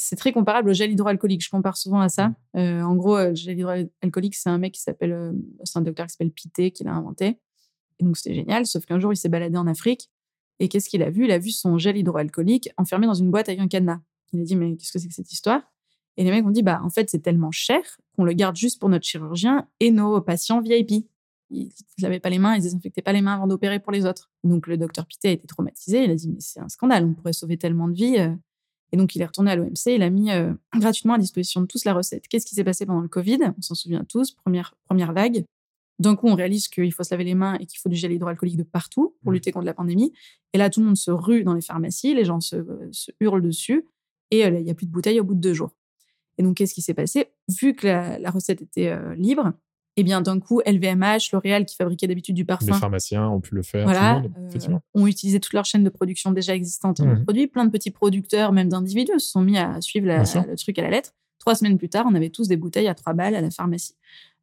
C'est 0.00 0.16
très 0.16 0.32
comparable 0.32 0.70
au 0.70 0.72
gel 0.72 0.92
hydroalcoolique. 0.92 1.44
Je 1.44 1.50
compare 1.50 1.76
souvent 1.76 2.00
à 2.00 2.08
ça. 2.08 2.32
Euh, 2.56 2.82
en 2.82 2.94
gros, 2.94 3.18
le 3.18 3.34
gel 3.34 3.58
hydroalcoolique, 3.58 4.36
c'est 4.36 4.48
un 4.48 4.58
mec 4.58 4.72
qui 4.74 4.80
s'appelle, 4.80 5.12
euh, 5.12 5.32
c'est 5.64 5.78
un 5.78 5.82
docteur 5.82 6.06
qui 6.06 6.12
s'appelle 6.12 6.30
Pité 6.30 6.70
qui 6.70 6.84
l'a 6.84 6.94
inventé. 6.94 7.40
Et 7.98 8.04
donc 8.04 8.16
c'était 8.16 8.34
génial. 8.34 8.64
Sauf 8.64 8.86
qu'un 8.86 9.00
jour, 9.00 9.12
il 9.12 9.16
s'est 9.16 9.28
baladé 9.28 9.56
en 9.56 9.66
Afrique. 9.66 10.08
Et 10.60 10.68
qu'est-ce 10.68 10.88
qu'il 10.88 11.02
a 11.02 11.10
vu? 11.10 11.24
Il 11.24 11.32
a 11.32 11.38
vu 11.38 11.50
son 11.50 11.78
gel 11.78 11.96
hydroalcoolique 11.96 12.70
enfermé 12.76 13.06
dans 13.06 13.14
une 13.14 13.30
boîte 13.30 13.48
avec 13.48 13.60
un 13.60 13.68
cadenas. 13.68 14.00
Il 14.32 14.40
a 14.40 14.44
dit, 14.44 14.56
mais 14.56 14.76
qu'est-ce 14.76 14.92
que 14.92 14.98
c'est 14.98 15.08
que 15.08 15.14
cette 15.14 15.32
histoire? 15.32 15.62
Et 16.16 16.24
les 16.24 16.30
mecs 16.30 16.44
ont 16.44 16.50
dit, 16.50 16.62
bah, 16.62 16.80
en 16.84 16.90
fait, 16.90 17.08
c'est 17.10 17.20
tellement 17.20 17.50
cher 17.50 17.80
qu'on 18.16 18.24
le 18.24 18.32
garde 18.32 18.56
juste 18.56 18.80
pour 18.80 18.88
notre 18.88 19.04
chirurgien 19.04 19.68
et 19.80 19.90
nos 19.90 20.20
patients 20.20 20.60
VIP. 20.60 21.08
Ils 21.50 21.72
ne 21.98 22.02
lavaient 22.02 22.20
pas 22.20 22.28
les 22.28 22.38
mains, 22.38 22.56
ils 22.56 22.62
désinfectaient 22.62 23.02
pas 23.02 23.12
les 23.12 23.22
mains 23.22 23.34
avant 23.34 23.46
d'opérer 23.46 23.78
pour 23.78 23.92
les 23.92 24.04
autres. 24.04 24.30
Donc, 24.44 24.66
le 24.66 24.76
docteur 24.76 25.06
Pité 25.06 25.28
a 25.28 25.32
été 25.32 25.46
traumatisé. 25.46 26.04
Il 26.04 26.10
a 26.10 26.14
dit, 26.14 26.28
mais 26.28 26.40
c'est 26.40 26.60
un 26.60 26.68
scandale, 26.68 27.04
on 27.04 27.14
pourrait 27.14 27.32
sauver 27.32 27.56
tellement 27.56 27.88
de 27.88 27.94
vies. 27.94 28.18
Et 28.92 28.96
donc, 28.96 29.14
il 29.14 29.22
est 29.22 29.26
retourné 29.26 29.50
à 29.50 29.56
l'OMC, 29.56 29.86
il 29.86 30.02
a 30.02 30.10
mis 30.10 30.30
euh, 30.30 30.52
gratuitement 30.76 31.14
à 31.14 31.18
disposition 31.18 31.60
de 31.60 31.66
tous 31.66 31.84
la 31.84 31.94
recette. 31.94 32.26
Qu'est-ce 32.28 32.46
qui 32.46 32.54
s'est 32.54 32.64
passé 32.64 32.86
pendant 32.86 33.00
le 33.00 33.08
Covid? 33.08 33.38
On 33.56 33.62
s'en 33.62 33.74
souvient 33.74 34.04
tous, 34.04 34.32
première, 34.32 34.74
première 34.86 35.12
vague. 35.12 35.44
D'un 35.98 36.14
coup, 36.14 36.28
on 36.28 36.34
réalise 36.34 36.68
qu'il 36.68 36.92
faut 36.92 37.02
se 37.02 37.12
laver 37.12 37.24
les 37.24 37.34
mains 37.34 37.56
et 37.58 37.66
qu'il 37.66 37.78
faut 37.80 37.88
du 37.88 37.96
gel 37.96 38.12
hydroalcoolique 38.12 38.56
de 38.56 38.62
partout 38.62 39.16
pour 39.22 39.32
lutter 39.32 39.50
contre 39.50 39.66
la 39.66 39.74
pandémie. 39.74 40.12
Et 40.52 40.58
là, 40.58 40.70
tout 40.70 40.80
le 40.80 40.86
monde 40.86 40.96
se 40.96 41.10
rue 41.10 41.42
dans 41.42 41.54
les 41.54 41.60
pharmacies, 41.60 42.14
les 42.14 42.24
gens 42.24 42.40
se, 42.40 42.56
se 42.92 43.10
hurlent 43.20 43.42
dessus, 43.42 43.84
et 44.30 44.44
euh, 44.44 44.58
il 44.58 44.64
n'y 44.64 44.70
a 44.70 44.74
plus 44.74 44.86
de 44.86 44.92
bouteilles 44.92 45.18
au 45.20 45.24
bout 45.24 45.34
de 45.34 45.40
deux 45.40 45.54
jours. 45.54 45.72
Et 46.38 46.44
donc, 46.44 46.56
qu'est-ce 46.56 46.72
qui 46.72 46.82
s'est 46.82 46.94
passé? 46.94 47.26
Vu 47.60 47.74
que 47.74 47.86
la, 47.86 48.18
la 48.20 48.30
recette 48.30 48.62
était 48.62 48.88
euh, 48.88 49.14
libre, 49.16 49.52
eh 50.00 50.04
bien, 50.04 50.20
d'un 50.20 50.38
coup, 50.40 50.60
LVMH, 50.64 51.30
L'Oréal, 51.32 51.64
qui 51.66 51.74
fabriquait 51.76 52.06
d'habitude 52.06 52.34
du 52.34 52.42
Les 52.42 52.46
parfum, 52.46 52.72
pharmaciens 52.74 53.28
ont 53.28 53.40
pu 53.40 53.54
le 53.54 53.62
faire. 53.62 53.84
voilà, 53.84 54.22
tout 54.22 54.30
le 54.34 54.68
monde, 54.72 54.80
euh, 54.96 55.00
ont 55.00 55.06
utilisé 55.06 55.40
toute 55.40 55.52
leur 55.52 55.64
chaîne 55.64 55.82
de 55.84 55.88
production 55.90 56.30
déjà 56.32 56.54
existante 56.54 57.00
en 57.00 57.06
Mhm. 57.06 57.24
produits. 57.24 57.46
Plein 57.48 57.64
de 57.64 57.70
petits 57.70 57.90
producteurs, 57.90 58.52
même 58.52 58.68
d'individus, 58.68 59.18
se 59.18 59.30
sont 59.30 59.40
mis 59.42 59.58
à 59.58 59.80
suivre 59.80 60.06
la- 60.06 60.22
le 60.22 60.56
truc 60.56 60.78
à 60.78 60.82
la 60.82 60.90
lettre. 60.90 61.12
Trois 61.38 61.54
semaines 61.54 61.78
plus 61.78 61.88
tard, 61.88 62.06
on 62.10 62.14
avait 62.14 62.30
tous 62.30 62.48
des 62.48 62.56
bouteilles 62.56 62.88
à 62.88 62.94
trois 62.94 63.12
balles 63.14 63.34
à 63.34 63.40
la 63.40 63.50
pharmacie. 63.50 63.94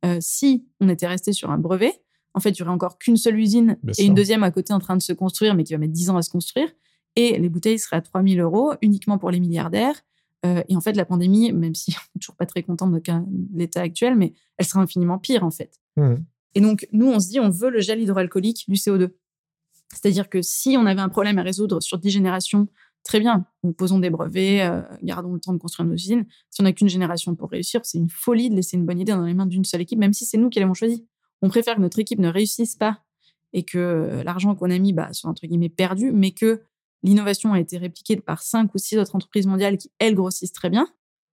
Euh, 0.05 0.17
si 0.21 0.65
on 0.81 0.89
était 0.89 1.07
resté 1.07 1.33
sur 1.33 1.51
un 1.51 1.57
brevet, 1.57 1.93
en 2.33 2.39
fait, 2.39 2.49
il 2.51 2.59
y 2.59 2.61
aurait 2.63 2.71
encore 2.71 2.97
qu'une 2.97 3.17
seule 3.17 3.39
usine 3.39 3.77
Bien 3.83 3.91
et 3.91 3.93
sûr. 3.93 4.05
une 4.07 4.13
deuxième 4.13 4.43
à 4.43 4.51
côté 4.51 4.73
en 4.73 4.79
train 4.79 4.97
de 4.97 5.01
se 5.01 5.13
construire, 5.13 5.55
mais 5.55 5.63
qui 5.63 5.73
va 5.73 5.79
mettre 5.79 5.93
10 5.93 6.09
ans 6.09 6.17
à 6.17 6.21
se 6.21 6.29
construire. 6.29 6.67
Et 7.15 7.37
les 7.39 7.47
bouteilles 7.49 7.79
seraient 7.79 7.95
à 7.97 8.01
3000 8.01 8.41
euros 8.41 8.73
uniquement 8.81 9.17
pour 9.17 9.31
les 9.31 9.39
milliardaires. 9.39 9.95
Euh, 10.45 10.63
et 10.67 10.75
en 10.75 10.81
fait, 10.81 10.93
la 10.93 11.05
pandémie, 11.05 11.51
même 11.51 11.75
si 11.75 11.91
on 11.97 12.01
n'est 12.15 12.19
toujours 12.19 12.35
pas 12.35 12.45
très 12.45 12.63
content 12.63 12.87
de 12.87 13.01
l'état 13.53 13.81
actuel, 13.81 14.15
mais 14.15 14.33
elle 14.57 14.65
sera 14.65 14.81
infiniment 14.81 15.19
pire, 15.19 15.43
en 15.43 15.51
fait. 15.51 15.79
Mhm. 15.97 16.25
Et 16.55 16.61
donc, 16.61 16.87
nous, 16.93 17.07
on 17.07 17.19
se 17.19 17.29
dit, 17.29 17.39
on 17.39 17.49
veut 17.49 17.69
le 17.69 17.81
gel 17.81 18.01
hydroalcoolique 18.01 18.65
du 18.67 18.75
CO2. 18.75 19.09
C'est-à-dire 19.93 20.29
que 20.29 20.41
si 20.41 20.77
on 20.77 20.85
avait 20.85 21.01
un 21.01 21.09
problème 21.09 21.37
à 21.37 21.43
résoudre 21.43 21.81
sur 21.81 21.97
10 21.97 22.09
générations, 22.09 22.67
très 23.03 23.19
bien, 23.19 23.45
nous 23.63 23.73
posons 23.73 23.99
des 23.99 24.09
brevets, 24.09 24.61
euh, 24.61 24.81
gardons 25.03 25.33
le 25.33 25.39
temps 25.39 25.53
de 25.53 25.57
construire 25.57 25.87
nos 25.87 25.93
usines. 25.93 26.25
Si 26.49 26.61
on 26.61 26.63
n'a 26.63 26.73
qu'une 26.73 26.89
génération 26.89 27.35
pour 27.35 27.51
réussir, 27.51 27.81
c'est 27.83 27.97
une 27.97 28.09
folie 28.09 28.49
de 28.49 28.55
laisser 28.55 28.77
une 28.77 28.85
bonne 28.85 28.99
idée 28.99 29.11
dans 29.11 29.23
les 29.23 29.33
mains 29.33 29.45
d'une 29.45 29.63
seule 29.63 29.81
équipe, 29.81 29.99
même 29.99 30.13
si 30.13 30.25
c'est 30.25 30.37
nous 30.37 30.49
qui 30.49 30.59
l'avons 30.59 30.73
choisi. 30.73 31.05
On 31.41 31.49
préfère 31.49 31.75
que 31.75 31.81
notre 31.81 31.99
équipe 31.99 32.19
ne 32.19 32.29
réussisse 32.29 32.75
pas 32.75 33.03
et 33.53 33.63
que 33.63 33.77
euh, 33.77 34.23
l'argent 34.23 34.55
qu'on 34.55 34.71
a 34.71 34.77
mis 34.79 34.91
bah, 34.91 35.13
soit 35.13 35.29
entre 35.29 35.45
guillemets 35.45 35.69
perdu, 35.69 36.11
mais 36.11 36.31
que 36.31 36.61
l'innovation 37.05 37.53
a 37.53 37.59
été 37.59 37.77
répliquée 37.77 38.17
par 38.17 38.41
cinq 38.41 38.73
ou 38.75 38.77
six 38.77 38.97
autres 38.97 39.15
entreprises 39.15 39.47
mondiales 39.47 39.77
qui, 39.77 39.91
elles, 39.99 40.15
grossissent 40.15 40.51
très 40.53 40.69
bien. 40.69 40.87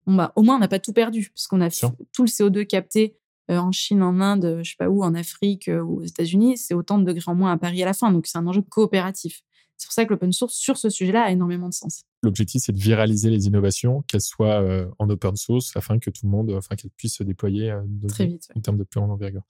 Bon, 0.05 0.15
bah, 0.15 0.31
au 0.35 0.41
moins, 0.41 0.55
on 0.55 0.59
n'a 0.59 0.67
pas 0.67 0.79
tout 0.79 0.93
perdu, 0.93 1.29
puisqu'on 1.33 1.61
a 1.61 1.69
tout 1.69 2.23
le 2.23 2.27
CO2 2.29 2.65
capté 2.65 3.17
euh, 3.51 3.57
en 3.57 3.71
Chine, 3.71 4.01
en 4.01 4.19
Inde, 4.19 4.61
je 4.63 4.69
sais 4.69 4.75
pas 4.77 4.89
où, 4.89 5.03
en 5.03 5.13
Afrique 5.13 5.67
euh, 5.67 5.81
ou 5.81 5.99
aux 6.01 6.03
États-Unis, 6.03 6.57
c'est 6.57 6.73
autant 6.73 6.97
de 6.97 7.03
degrés 7.03 7.29
en 7.31 7.35
moins 7.35 7.51
à 7.51 7.57
Paris 7.57 7.81
à 7.83 7.85
la 7.85 7.93
fin. 7.93 8.11
Donc, 8.11 8.27
c'est 8.27 8.37
un 8.37 8.47
enjeu 8.47 8.61
coopératif. 8.61 9.41
C'est 9.77 9.85
pour 9.87 9.93
ça 9.93 10.05
que 10.05 10.09
l'open 10.09 10.31
source 10.33 10.55
sur 10.55 10.77
ce 10.77 10.89
sujet-là 10.89 11.23
a 11.23 11.31
énormément 11.31 11.69
de 11.69 11.73
sens. 11.73 12.03
L'objectif, 12.23 12.63
c'est 12.65 12.71
de 12.71 12.79
viraliser 12.79 13.29
les 13.29 13.45
innovations, 13.45 14.01
qu'elles 14.07 14.21
soient 14.21 14.61
euh, 14.61 14.89
en 14.97 15.07
open 15.09 15.35
source, 15.35 15.75
afin 15.75 15.99
que 15.99 16.09
tout 16.09 16.25
le 16.25 16.31
monde, 16.31 16.51
enfin, 16.51 16.75
qu'elles 16.75 16.91
puissent 16.91 17.17
se 17.17 17.23
déployer 17.23 17.69
euh, 17.71 17.81
de- 17.85 18.07
Très 18.07 18.25
vite. 18.25 18.49
en 18.55 18.61
termes 18.61 18.77
de 18.77 18.83
plus 18.83 18.99
grande 18.99 19.11
envergure. 19.11 19.43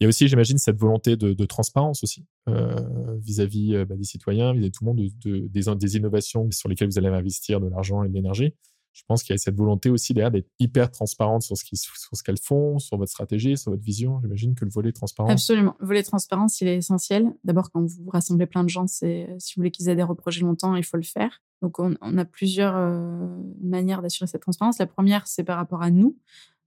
Il 0.00 0.04
y 0.04 0.06
a 0.06 0.08
aussi, 0.08 0.28
j'imagine, 0.28 0.58
cette 0.58 0.78
volonté 0.78 1.16
de, 1.16 1.44
transparence 1.46 2.02
aussi 2.02 2.24
euh, 2.48 3.16
vis-à-vis 3.18 3.74
euh, 3.74 3.84
bah, 3.84 3.96
des 3.96 4.04
citoyens, 4.04 4.52
vis-à-vis 4.52 4.70
de 4.70 4.74
tout 4.76 4.84
le 4.84 4.88
monde, 4.88 4.98
de, 4.98 5.48
de- 5.48 5.74
des, 5.74 5.96
innovations 5.96 6.50
sur 6.50 6.68
lesquelles 6.68 6.88
vous 6.88 6.98
allez 6.98 7.08
investir 7.08 7.60
de 7.60 7.68
l'argent 7.68 8.02
et 8.04 8.08
de 8.08 8.12
l'énergie. 8.12 8.52
Je 8.92 9.02
pense 9.06 9.22
qu'il 9.22 9.34
y 9.34 9.36
a 9.36 9.38
cette 9.38 9.56
volonté 9.56 9.90
aussi 9.90 10.14
d'être 10.14 10.48
hyper 10.58 10.90
transparente 10.90 11.42
sur 11.42 11.54
ce 11.56 12.22
qu'elles 12.22 12.40
font, 12.40 12.78
sur 12.78 12.96
votre 12.96 13.10
stratégie, 13.10 13.56
sur 13.58 13.70
votre 13.70 13.84
vision. 13.84 14.20
J'imagine 14.22 14.54
que 14.54 14.64
le 14.64 14.70
volet 14.70 14.90
transparence. 14.90 15.32
Absolument. 15.32 15.76
Le 15.80 15.86
volet 15.86 16.02
transparence, 16.02 16.62
il 16.62 16.68
est 16.68 16.76
essentiel. 16.76 17.34
D'abord, 17.44 17.70
quand 17.70 17.84
vous 17.84 18.08
rassemblez 18.08 18.46
plein 18.46 18.64
de 18.64 18.70
gens, 18.70 18.86
si 18.86 19.26
vous 19.26 19.36
voulez 19.56 19.70
qu'ils 19.70 19.90
adhèrent 19.90 20.08
au 20.08 20.14
projet 20.14 20.40
longtemps, 20.40 20.74
il 20.76 20.84
faut 20.84 20.96
le 20.96 21.02
faire. 21.02 21.42
Donc, 21.60 21.78
on, 21.78 21.94
on 22.00 22.16
a 22.16 22.24
plusieurs 22.24 22.74
euh, 22.74 23.28
manières 23.62 24.00
d'assurer 24.00 24.28
cette 24.28 24.40
transparence. 24.40 24.78
La 24.78 24.86
première, 24.86 25.26
c'est 25.26 25.44
par 25.44 25.58
rapport 25.58 25.82
à 25.82 25.90
nous. 25.90 26.16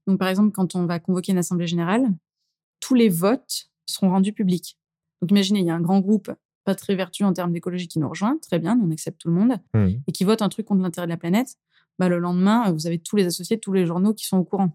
Donc, 0.05 0.19
par 0.19 0.27
exemple, 0.27 0.51
quand 0.51 0.75
on 0.75 0.85
va 0.85 0.99
convoquer 0.99 1.31
une 1.31 1.39
assemblée 1.39 1.67
générale, 1.67 2.13
tous 2.89 2.95
les 2.95 3.09
votes 3.09 3.69
seront 3.85 4.09
rendus 4.09 4.33
publics. 4.33 4.77
Donc, 5.21 5.29
imaginez, 5.29 5.59
il 5.59 5.65
y 5.67 5.69
a 5.69 5.75
un 5.75 5.79
grand 5.81 5.99
groupe 5.99 6.31
pas 6.63 6.73
très 6.73 6.95
vertueux 6.95 7.25
en 7.25 7.33
termes 7.33 7.53
d'écologie 7.53 7.87
qui 7.87 7.99
nous 7.99 8.09
rejoint, 8.09 8.37
très 8.41 8.57
bien, 8.57 8.79
on 8.83 8.89
accepte 8.91 9.21
tout 9.21 9.27
le 9.27 9.35
monde, 9.35 9.57
Mhm. 9.75 10.01
et 10.07 10.11
qui 10.11 10.23
vote 10.23 10.41
un 10.41 10.49
truc 10.49 10.65
contre 10.65 10.81
l'intérêt 10.81 11.05
de 11.05 11.11
la 11.11 11.17
planète. 11.17 11.55
Bah, 11.99 12.09
le 12.09 12.17
lendemain, 12.17 12.71
vous 12.71 12.87
avez 12.87 12.97
tous 12.97 13.15
les 13.15 13.25
associés, 13.27 13.59
tous 13.59 13.73
les 13.73 13.85
journaux 13.85 14.13
qui 14.15 14.25
sont 14.25 14.37
au 14.37 14.43
courant. 14.43 14.71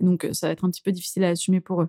Donc, 0.00 0.24
euh, 0.24 0.32
ça 0.32 0.46
va 0.46 0.52
être 0.52 0.64
un 0.64 0.70
petit 0.70 0.82
peu 0.82 0.92
difficile 0.92 1.24
à 1.24 1.30
assumer 1.30 1.60
pour 1.60 1.82
eux. 1.82 1.88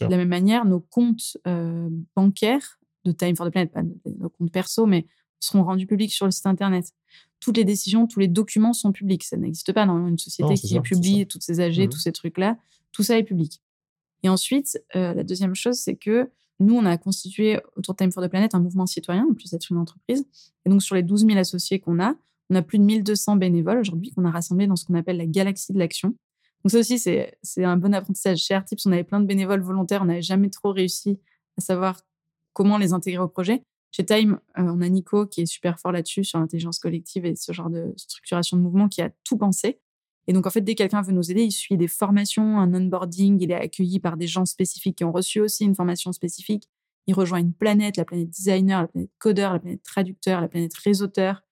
De 0.00 0.06
la 0.06 0.16
même 0.16 0.28
manière, 0.28 0.64
nos 0.64 0.80
comptes 0.80 1.36
euh, 1.46 1.88
bancaires 2.16 2.78
de 3.04 3.12
Time 3.12 3.36
for 3.36 3.46
the 3.46 3.50
Planet, 3.50 3.70
pas 3.72 3.82
nos 3.82 4.30
comptes 4.30 4.50
perso, 4.52 4.86
mais 4.86 5.06
seront 5.40 5.64
rendus 5.64 5.86
publics 5.86 6.12
sur 6.12 6.24
le 6.24 6.30
site 6.32 6.46
internet. 6.46 6.92
Toutes 7.40 7.58
les 7.58 7.64
décisions, 7.64 8.06
tous 8.06 8.20
les 8.20 8.28
documents 8.28 8.72
sont 8.72 8.92
publics. 8.92 9.24
Ça 9.24 9.36
n'existe 9.36 9.72
pas 9.74 9.84
dans 9.84 10.06
une 10.06 10.16
société 10.18 10.48
Non, 10.48 10.54
qui 10.54 10.68
c'est 10.68 10.80
publie 10.80 11.26
toutes 11.26 11.42
ces 11.42 11.60
AG, 11.60 11.82
Mhm. 11.82 11.88
tous 11.90 11.98
ces 11.98 12.12
trucs-là. 12.12 12.56
Tout 12.92 13.02
ça 13.02 13.18
est 13.18 13.24
public. 13.24 13.60
Et 14.24 14.28
ensuite, 14.28 14.82
euh, 14.96 15.14
la 15.14 15.22
deuxième 15.22 15.54
chose, 15.54 15.76
c'est 15.76 15.94
que 15.94 16.28
nous, 16.58 16.74
on 16.74 16.84
a 16.84 16.96
constitué 16.96 17.60
autour 17.76 17.94
de 17.94 17.98
Time 17.98 18.10
for 18.10 18.24
the 18.24 18.28
Planet 18.28 18.54
un 18.54 18.60
mouvement 18.60 18.86
citoyen, 18.86 19.26
en 19.30 19.34
plus 19.34 19.50
d'être 19.50 19.70
une 19.70 19.76
entreprise. 19.76 20.26
Et 20.64 20.70
donc, 20.70 20.82
sur 20.82 20.94
les 20.94 21.02
12 21.02 21.26
000 21.26 21.38
associés 21.38 21.78
qu'on 21.78 22.00
a, 22.00 22.14
on 22.50 22.56
a 22.56 22.62
plus 22.62 22.78
de 22.78 22.84
1200 22.84 23.36
bénévoles 23.36 23.78
aujourd'hui 23.78 24.10
qu'on 24.12 24.24
a 24.24 24.30
rassemblés 24.30 24.66
dans 24.66 24.76
ce 24.76 24.84
qu'on 24.84 24.94
appelle 24.94 25.16
la 25.16 25.26
galaxie 25.26 25.72
de 25.72 25.78
l'action. 25.78 26.14
Donc 26.62 26.70
ça 26.70 26.78
aussi, 26.78 26.98
c'est 26.98 27.64
un 27.64 27.76
bon 27.76 27.92
apprentissage. 27.92 28.38
Chez 28.38 28.54
Artips, 28.54 28.86
on 28.86 28.92
avait 28.92 29.04
plein 29.04 29.20
de 29.20 29.26
bénévoles 29.26 29.60
volontaires, 29.60 30.02
on 30.02 30.06
n'avait 30.06 30.22
jamais 30.22 30.48
trop 30.48 30.72
réussi 30.72 31.18
à 31.58 31.60
savoir 31.60 32.00
comment 32.54 32.78
les 32.78 32.92
intégrer 32.92 33.22
au 33.22 33.28
projet. 33.28 33.62
Chez 33.92 34.04
Time, 34.04 34.40
euh, 34.58 34.62
on 34.62 34.80
a 34.80 34.88
Nico 34.88 35.26
qui 35.26 35.42
est 35.42 35.46
super 35.46 35.78
fort 35.78 35.92
là-dessus, 35.92 36.24
sur 36.24 36.38
l'intelligence 36.38 36.78
collective 36.78 37.26
et 37.26 37.36
ce 37.36 37.52
genre 37.52 37.70
de 37.70 37.92
structuration 37.96 38.56
de 38.56 38.62
mouvement, 38.62 38.88
qui 38.88 39.02
a 39.02 39.10
tout 39.24 39.36
pensé. 39.36 39.78
Et 40.26 40.32
donc, 40.32 40.46
en 40.46 40.50
fait, 40.50 40.62
dès 40.62 40.74
que 40.74 40.78
quelqu'un 40.78 41.02
veut 41.02 41.12
nous 41.12 41.30
aider, 41.30 41.44
il 41.44 41.52
suit 41.52 41.76
des 41.76 41.88
formations, 41.88 42.58
un 42.58 42.72
onboarding, 42.72 43.40
il 43.42 43.50
est 43.50 43.54
accueilli 43.54 44.00
par 44.00 44.16
des 44.16 44.26
gens 44.26 44.46
spécifiques 44.46 44.96
qui 44.96 45.04
ont 45.04 45.12
reçu 45.12 45.40
aussi 45.40 45.64
une 45.64 45.74
formation 45.74 46.12
spécifique. 46.12 46.68
Il 47.06 47.14
rejoint 47.14 47.38
une 47.38 47.52
planète, 47.52 47.96
la 47.98 48.04
planète 48.04 48.30
designer, 48.30 48.80
la 48.80 48.88
planète 48.88 49.10
codeur, 49.18 49.52
la 49.52 49.58
planète 49.58 49.82
traducteur, 49.82 50.40
la 50.40 50.48
planète 50.48 50.74
réseauteur. 50.74 51.42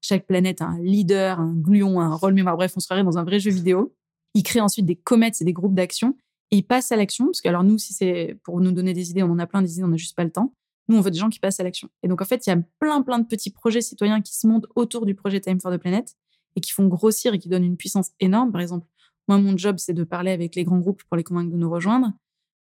Chaque 0.00 0.26
planète 0.26 0.62
a 0.62 0.66
un 0.66 0.78
leader, 0.82 1.38
un 1.38 1.54
gluon, 1.54 2.00
un 2.00 2.14
rôle 2.14 2.32
mémoire. 2.32 2.56
Bref, 2.56 2.72
on 2.76 2.80
se 2.80 3.02
dans 3.02 3.18
un 3.18 3.24
vrai 3.24 3.38
jeu 3.38 3.50
vidéo. 3.50 3.94
Il 4.34 4.42
crée 4.42 4.60
ensuite 4.60 4.86
des 4.86 4.96
comètes 4.96 5.40
et 5.42 5.44
des 5.44 5.52
groupes 5.52 5.74
d'action 5.74 6.16
et 6.50 6.56
il 6.56 6.62
passe 6.62 6.90
à 6.90 6.96
l'action. 6.96 7.26
Parce 7.26 7.42
que, 7.42 7.48
alors, 7.48 7.64
nous, 7.64 7.78
si 7.78 7.92
c'est 7.92 8.38
pour 8.42 8.60
nous 8.60 8.72
donner 8.72 8.94
des 8.94 9.10
idées, 9.10 9.22
on 9.22 9.30
en 9.30 9.38
a 9.38 9.46
plein 9.46 9.60
des 9.60 9.74
idées, 9.74 9.84
on 9.84 9.88
n'a 9.88 9.96
juste 9.96 10.16
pas 10.16 10.24
le 10.24 10.30
temps. 10.30 10.54
Nous, 10.88 10.96
on 10.96 11.00
veut 11.00 11.10
des 11.10 11.18
gens 11.18 11.28
qui 11.28 11.38
passent 11.38 11.60
à 11.60 11.64
l'action. 11.64 11.88
Et 12.02 12.08
donc, 12.08 12.22
en 12.22 12.24
fait, 12.24 12.46
il 12.46 12.50
y 12.50 12.52
a 12.52 12.58
plein, 12.78 13.02
plein 13.02 13.18
de 13.18 13.26
petits 13.26 13.50
projets 13.50 13.82
citoyens 13.82 14.20
qui 14.22 14.34
se 14.34 14.46
montent 14.46 14.66
autour 14.74 15.06
du 15.06 15.14
projet 15.14 15.40
Time 15.40 15.60
for 15.60 15.70
the 15.70 15.78
Planet 15.78 16.16
et 16.56 16.60
qui 16.60 16.72
font 16.72 16.86
grossir 16.86 17.34
et 17.34 17.38
qui 17.38 17.48
donnent 17.48 17.64
une 17.64 17.76
puissance 17.76 18.10
énorme. 18.20 18.52
Par 18.52 18.60
exemple, 18.60 18.86
moi, 19.28 19.38
mon 19.38 19.56
job, 19.56 19.76
c'est 19.78 19.94
de 19.94 20.04
parler 20.04 20.30
avec 20.30 20.54
les 20.54 20.64
grands 20.64 20.78
groupes 20.78 21.02
pour 21.04 21.16
les 21.16 21.24
convaincre 21.24 21.50
de 21.50 21.56
nous 21.56 21.70
rejoindre. 21.70 22.12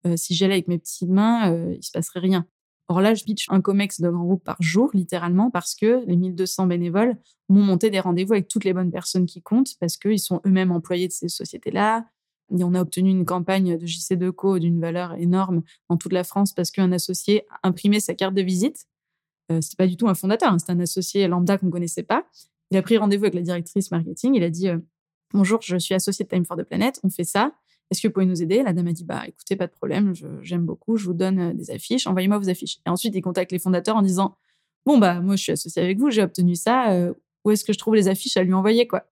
Euh, 0.05 0.15
si 0.17 0.35
j'allais 0.35 0.53
avec 0.53 0.67
mes 0.67 0.77
petites 0.77 1.09
mains, 1.09 1.51
euh, 1.51 1.75
il 1.75 1.83
se 1.83 1.91
passerait 1.91 2.19
rien. 2.19 2.45
Or 2.87 3.01
là, 3.01 3.13
je 3.13 3.23
pitch 3.23 3.45
un 3.49 3.61
COMEX 3.61 4.01
de 4.01 4.09
grands 4.09 4.25
groupes 4.25 4.43
par 4.43 4.57
jour, 4.59 4.89
littéralement, 4.93 5.49
parce 5.49 5.75
que 5.75 6.03
les 6.07 6.15
1200 6.15 6.67
bénévoles 6.67 7.15
m'ont 7.49 7.61
monté 7.61 7.89
des 7.89 7.99
rendez-vous 7.99 8.33
avec 8.33 8.47
toutes 8.47 8.65
les 8.65 8.73
bonnes 8.73 8.91
personnes 8.91 9.25
qui 9.25 9.41
comptent, 9.41 9.75
parce 9.79 9.97
qu'ils 9.97 10.19
sont 10.19 10.41
eux-mêmes 10.45 10.71
employés 10.71 11.07
de 11.07 11.13
ces 11.13 11.29
sociétés-là. 11.29 12.05
On 12.49 12.75
a 12.75 12.81
obtenu 12.81 13.09
une 13.09 13.25
campagne 13.25 13.77
de 13.77 13.85
JC2Co 13.85 14.59
d'une 14.59 14.81
valeur 14.81 15.13
énorme 15.13 15.61
dans 15.89 15.95
toute 15.95 16.11
la 16.11 16.25
France 16.25 16.53
parce 16.53 16.69
qu'un 16.69 16.91
associé 16.91 17.45
a 17.49 17.67
imprimé 17.69 18.01
sa 18.01 18.13
carte 18.13 18.33
de 18.33 18.41
visite. 18.41 18.87
Euh, 19.51 19.61
c'était 19.61 19.77
pas 19.77 19.87
du 19.87 19.95
tout 19.95 20.09
un 20.09 20.13
fondateur, 20.13 20.51
hein, 20.51 20.59
c'était 20.59 20.73
un 20.73 20.79
associé 20.81 21.27
lambda 21.29 21.57
qu'on 21.57 21.69
connaissait 21.69 22.03
pas. 22.03 22.25
Il 22.71 22.77
a 22.77 22.81
pris 22.81 22.97
rendez-vous 22.97 23.25
avec 23.25 23.33
la 23.35 23.41
directrice 23.41 23.91
marketing. 23.91 24.33
Il 24.35 24.43
a 24.43 24.49
dit 24.49 24.69
euh, 24.69 24.77
Bonjour, 25.33 25.61
je 25.61 25.77
suis 25.77 25.93
associé 25.93 26.25
de 26.25 26.29
Time 26.29 26.45
for 26.45 26.57
the 26.57 26.63
Planet. 26.63 26.99
On 27.03 27.09
fait 27.09 27.23
ça. 27.23 27.53
Est-ce 27.89 28.01
que 28.01 28.07
vous 28.07 28.13
pouvez 28.13 28.25
nous 28.25 28.41
aider? 28.41 28.63
La 28.63 28.73
dame 28.73 28.87
a 28.87 28.93
dit 28.93 29.03
Bah, 29.03 29.23
écoutez, 29.27 29.55
pas 29.55 29.67
de 29.67 29.71
problème. 29.71 30.13
J'aime 30.41 30.65
beaucoup. 30.65 30.97
Je 30.97 31.05
vous 31.05 31.13
donne 31.13 31.39
euh, 31.39 31.53
des 31.53 31.71
affiches. 31.71 32.07
Envoyez-moi 32.07 32.37
vos 32.37 32.49
affiches. 32.49 32.77
Et 32.85 32.89
ensuite, 32.89 33.13
il 33.15 33.21
contacte 33.21 33.51
les 33.51 33.59
fondateurs 33.59 33.95
en 33.97 34.01
disant 34.01 34.35
Bon, 34.85 34.97
bah, 34.97 35.19
moi, 35.21 35.35
je 35.35 35.43
suis 35.43 35.51
associé 35.51 35.81
avec 35.81 35.97
vous. 35.99 36.09
J'ai 36.09 36.23
obtenu 36.23 36.55
ça. 36.55 36.91
euh, 36.93 37.13
où 37.43 37.51
est-ce 37.51 37.65
que 37.65 37.73
je 37.73 37.77
trouve 37.79 37.95
les 37.95 38.07
affiches 38.07 38.37
à 38.37 38.43
lui 38.43 38.53
envoyer, 38.53 38.87
quoi? 38.87 39.05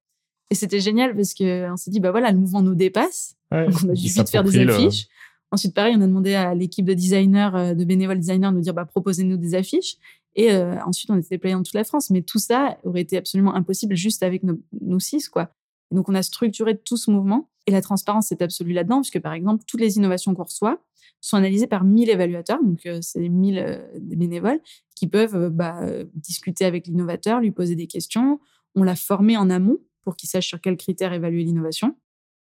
Et 0.51 0.55
c'était 0.55 0.79
génial 0.79 1.15
parce 1.15 1.33
qu'on 1.33 1.75
s'est 1.77 1.91
dit 1.91 1.99
Bah, 1.99 2.11
voilà, 2.11 2.31
le 2.31 2.37
mouvement 2.39 2.61
nous 2.61 2.75
dépasse. 2.75 3.35
Ouais, 3.51 3.65
Donc, 3.67 3.75
on 3.85 3.89
a 3.89 3.93
dû 3.93 4.01
vite 4.07 4.29
faire 4.29 4.43
des 4.43 4.63
le- 4.65 4.73
affiches. 4.73 5.07
Ensuite, 5.51 5.73
pareil, 5.73 5.95
on 5.97 6.01
a 6.01 6.05
demandé 6.07 6.35
à 6.35 6.53
l'équipe 6.53 6.85
de 6.85 6.93
designers, 6.93 7.73
de 7.75 7.83
bénévoles 7.83 8.19
designers, 8.19 8.49
de 8.49 8.53
nous 8.53 8.61
dire 8.61 8.73
bah, 8.75 8.85
proposez-nous 8.85 9.35
des 9.37 9.55
affiches. 9.55 9.95
Et 10.35 10.51
euh, 10.51 10.75
ensuite, 10.85 11.09
on 11.09 11.17
était 11.17 11.29
déployés 11.35 11.55
dans 11.55 11.63
toute 11.63 11.73
la 11.73 11.83
France. 11.83 12.09
Mais 12.09 12.21
tout 12.21 12.39
ça 12.39 12.77
aurait 12.83 13.01
été 13.01 13.17
absolument 13.17 13.55
impossible 13.55 13.95
juste 13.95 14.23
avec 14.23 14.43
nos, 14.43 14.59
nous 14.81 14.99
six, 14.99 15.29
quoi. 15.29 15.53
Donc, 15.91 16.07
on 16.07 16.15
a 16.15 16.21
structuré 16.21 16.77
tout 16.77 16.97
ce 16.97 17.09
mouvement. 17.09 17.49
Et 17.65 17.71
la 17.71 17.81
transparence 17.81 18.31
est 18.31 18.41
absolue 18.41 18.73
là-dedans, 18.73 19.01
puisque 19.01 19.19
par 19.19 19.33
exemple, 19.33 19.63
toutes 19.67 19.81
les 19.81 19.97
innovations 19.97 20.33
qu'on 20.33 20.43
reçoit 20.43 20.81
sont 21.21 21.37
analysées 21.37 21.67
par 21.67 21.83
1000 21.83 22.09
évaluateurs. 22.09 22.63
Donc, 22.63 22.85
euh, 22.85 22.99
c'est 23.01 23.27
1000 23.27 23.59
euh, 23.59 23.79
bénévoles 23.99 24.59
qui 24.95 25.07
peuvent 25.07 25.49
bah, 25.49 25.79
discuter 26.13 26.65
avec 26.65 26.87
l'innovateur, 26.87 27.39
lui 27.39 27.51
poser 27.51 27.75
des 27.75 27.87
questions. 27.87 28.39
On 28.75 28.83
l'a 28.83 28.95
formé 28.95 29.37
en 29.37 29.49
amont 29.49 29.77
pour 30.03 30.15
qu'il 30.15 30.29
sache 30.29 30.47
sur 30.47 30.59
quels 30.61 30.77
critères 30.77 31.13
évaluer 31.13 31.43
l'innovation. 31.43 31.95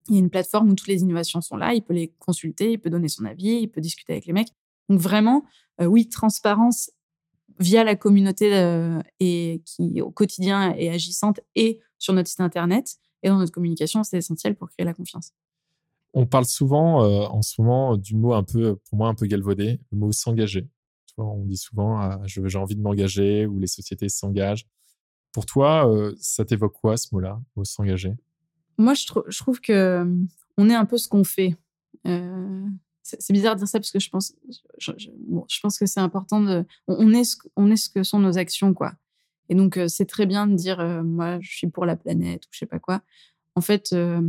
Il 0.09 0.15
y 0.15 0.17
a 0.17 0.19
une 0.19 0.29
plateforme 0.29 0.69
où 0.69 0.75
toutes 0.75 0.89
les 0.89 1.01
innovations 1.01 1.39
sont 1.39 1.55
là, 1.55 1.73
il 1.73 1.81
peut 1.81 1.93
les 1.93 2.13
consulter, 2.19 2.73
il 2.73 2.79
peut 2.79 2.89
donner 2.89 3.07
son 3.07 3.23
avis, 3.23 3.61
il 3.61 3.67
peut 3.69 3.79
discuter 3.79 4.11
avec 4.11 4.25
les 4.25 4.33
mecs. 4.33 4.49
Donc 4.89 4.99
vraiment, 4.99 5.45
oui, 5.79 6.09
transparence 6.09 6.91
via 7.59 7.83
la 7.83 7.95
communauté 7.95 8.55
euh, 8.55 9.01
et 9.19 9.61
qui 9.65 10.01
au 10.01 10.11
quotidien 10.11 10.73
est 10.75 10.89
agissante 10.89 11.39
et 11.55 11.79
sur 11.97 12.13
notre 12.13 12.29
site 12.29 12.41
internet 12.41 12.97
et 13.21 13.29
dans 13.29 13.37
notre 13.37 13.51
communication, 13.51 14.03
c'est 14.03 14.17
essentiel 14.17 14.55
pour 14.55 14.69
créer 14.69 14.85
la 14.85 14.93
confiance. 14.93 15.33
On 16.13 16.25
parle 16.25 16.45
souvent 16.45 17.03
euh, 17.03 17.25
en 17.25 17.41
ce 17.41 17.61
moment 17.61 17.97
du 17.97 18.15
mot 18.15 18.33
un 18.33 18.43
peu, 18.43 18.75
pour 18.75 18.97
moi, 18.97 19.07
un 19.07 19.15
peu 19.15 19.25
galvaudé, 19.25 19.79
le 19.91 19.97
mot 19.97 20.11
s'engager. 20.11 20.67
On 21.17 21.45
dit 21.45 21.57
souvent 21.57 21.99
ah, 21.99 22.19
j'ai 22.25 22.57
envie 22.57 22.75
de 22.75 22.81
m'engager 22.81 23.45
ou 23.45 23.59
les 23.59 23.67
sociétés 23.67 24.09
s'engagent. 24.09 24.67
Pour 25.31 25.45
toi, 25.45 25.89
ça 26.19 26.45
t'évoque 26.45 26.73
quoi 26.73 26.97
ce 26.97 27.07
mot-là, 27.11 27.41
mot 27.55 27.63
s'engager? 27.63 28.13
Moi, 28.77 28.93
je, 28.93 29.05
je, 29.27 29.39
trouve 29.39 29.61
que 29.61 30.05
on 30.57 30.69
est 30.69 30.75
un 30.75 30.85
peu 30.85 30.97
ce 30.97 31.07
qu'on 31.07 31.23
fait 31.23 31.55
c'est 33.03 33.33
bizarre 33.33 33.55
de 33.55 33.59
dire 33.59 33.67
ça 33.67 33.79
parce 33.79 33.91
que 33.91 33.99
je 33.99 34.09
pense, 34.09 34.33
je, 34.77 34.91
je, 34.97 35.59
pense 35.61 35.77
que 35.77 35.85
c'est 35.85 35.99
important 35.99 36.39
de, 36.39 36.65
on 36.87 37.13
est, 37.13 37.25
ce, 37.25 37.35
on 37.57 37.69
est 37.69 37.75
ce 37.75 37.89
que 37.89 38.01
sont 38.01 38.19
nos 38.19 38.37
actions, 38.37 38.73
quoi. 38.73 38.93
Et 39.49 39.55
donc, 39.55 39.77
euh, 39.77 39.89
c'est 39.89 40.05
très 40.05 40.25
bien 40.25 40.47
de 40.47 40.55
dire, 40.55 40.79
euh, 40.79 41.03
moi, 41.03 41.39
je 41.41 41.51
suis 41.51 41.67
pour 41.67 41.85
la 41.85 41.97
planète 41.97 42.45
ou 42.45 42.47
je 42.51 42.59
sais 42.59 42.65
pas 42.65 42.79
quoi. 42.79 43.01
En 43.55 43.61
fait, 43.61 43.91
euh, 43.91 44.21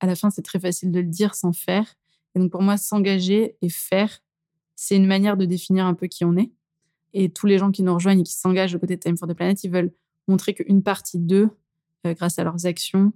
à 0.00 0.06
la 0.06 0.14
fin, 0.14 0.30
c'est 0.30 0.42
très 0.42 0.60
facile 0.60 0.92
de 0.92 1.00
le 1.00 1.06
dire 1.06 1.34
sans 1.34 1.52
faire. 1.52 1.94
Et 2.34 2.38
donc, 2.38 2.50
pour 2.50 2.62
moi, 2.62 2.76
s'engager 2.76 3.56
et 3.62 3.68
faire, 3.70 4.20
c'est 4.76 4.96
une 4.96 5.06
manière 5.06 5.36
de 5.38 5.46
définir 5.46 5.86
un 5.86 5.94
peu 5.94 6.06
qui 6.06 6.24
on 6.24 6.36
est. 6.36 6.52
Et 7.14 7.30
tous 7.30 7.46
les 7.46 7.58
gens 7.58 7.70
qui 7.70 7.82
nous 7.82 7.94
rejoignent 7.94 8.20
et 8.20 8.24
qui 8.24 8.34
s'engagent 8.34 8.74
aux 8.74 8.78
côtés 8.78 8.96
de 8.96 9.00
Time 9.00 9.16
for 9.16 9.26
the 9.26 9.32
Planet, 9.32 9.64
ils 9.64 9.70
veulent 9.70 9.92
montrer 10.28 10.52
qu'une 10.52 10.82
partie 10.82 11.18
d'eux, 11.18 11.48
grâce 12.04 12.38
à 12.38 12.44
leurs 12.44 12.66
actions, 12.66 13.12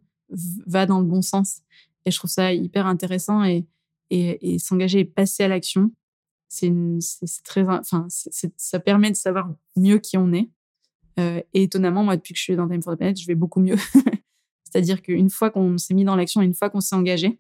va 0.67 0.87
dans 0.87 1.01
le 1.01 1.07
bon 1.07 1.21
sens. 1.21 1.61
Et 2.07 2.11
je 2.11 2.17
trouve 2.17 2.31
ça 2.31 2.55
hyper 2.55 2.87
intéressant. 2.87 3.45
Et, 3.45 3.67
et, 4.13 4.59
s'engager 4.59 5.01
et 5.01 5.05
passer 5.05 5.45
à 5.45 5.49
l'action, 5.49 5.91
c'est 6.49 6.73
très, 7.45 7.63
enfin, 7.63 8.07
ça 8.09 8.81
permet 8.81 9.11
de 9.11 9.17
savoir 9.17 9.51
mieux 9.77 9.99
qui 9.99 10.17
on 10.19 10.33
est. 10.33 10.51
Euh, 11.19 11.41
et 11.53 11.63
étonnamment, 11.65 12.05
moi, 12.05 12.17
depuis 12.17 12.35
que 12.35 12.39
je 12.39 12.45
suis 12.45 12.57
dans 12.57 12.69
Time 12.69 12.83
for 12.83 12.95
the 12.95 12.99
Planet, 12.99 13.19
je 13.19 13.27
vais 13.27 13.35
beaucoup 13.35 13.61
mieux. 13.61 13.77
C'est-à-dire 14.65 15.03
qu'une 15.03 15.31
fois 15.31 15.51
qu'on 15.51 15.79
s'est 15.79 15.95
mis 15.95 16.05
dans 16.05 16.17
l'action, 16.17 16.41
une 16.41 16.55
fois 16.55 16.71
qu'on 16.71 16.81
s'est 16.81 16.97
engagé, 16.97 17.39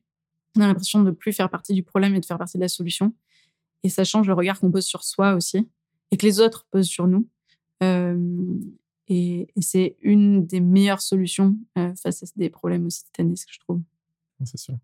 on 0.56 0.60
a 0.60 0.66
l'impression 0.66 1.00
de 1.00 1.06
ne 1.06 1.10
plus 1.10 1.32
faire 1.32 1.48
partie 1.48 1.72
du 1.72 1.82
problème 1.82 2.14
et 2.14 2.20
de 2.20 2.26
faire 2.26 2.38
partie 2.38 2.58
de 2.58 2.62
la 2.62 2.68
solution. 2.68 3.14
Et 3.82 3.88
ça 3.88 4.04
change 4.04 4.28
le 4.28 4.34
regard 4.34 4.60
qu'on 4.60 4.70
pose 4.70 4.84
sur 4.84 5.02
soi 5.04 5.34
aussi 5.34 5.68
et 6.10 6.16
que 6.16 6.26
les 6.26 6.40
autres 6.40 6.66
posent 6.70 6.86
sur 6.86 7.06
nous. 7.06 7.26
Euh, 7.82 8.60
et, 9.08 9.48
c'est 9.60 9.96
une 10.00 10.46
des 10.46 10.60
meilleures 10.60 11.02
solutions 11.02 11.56
euh, 11.78 11.94
face 11.96 12.22
à 12.22 12.26
des 12.36 12.50
problèmes 12.50 12.86
aussi 12.86 13.04
titanesques, 13.04 13.48
je 13.50 13.58
trouve. 13.60 13.80
C'est 14.44 14.58
sûr. 14.58 14.76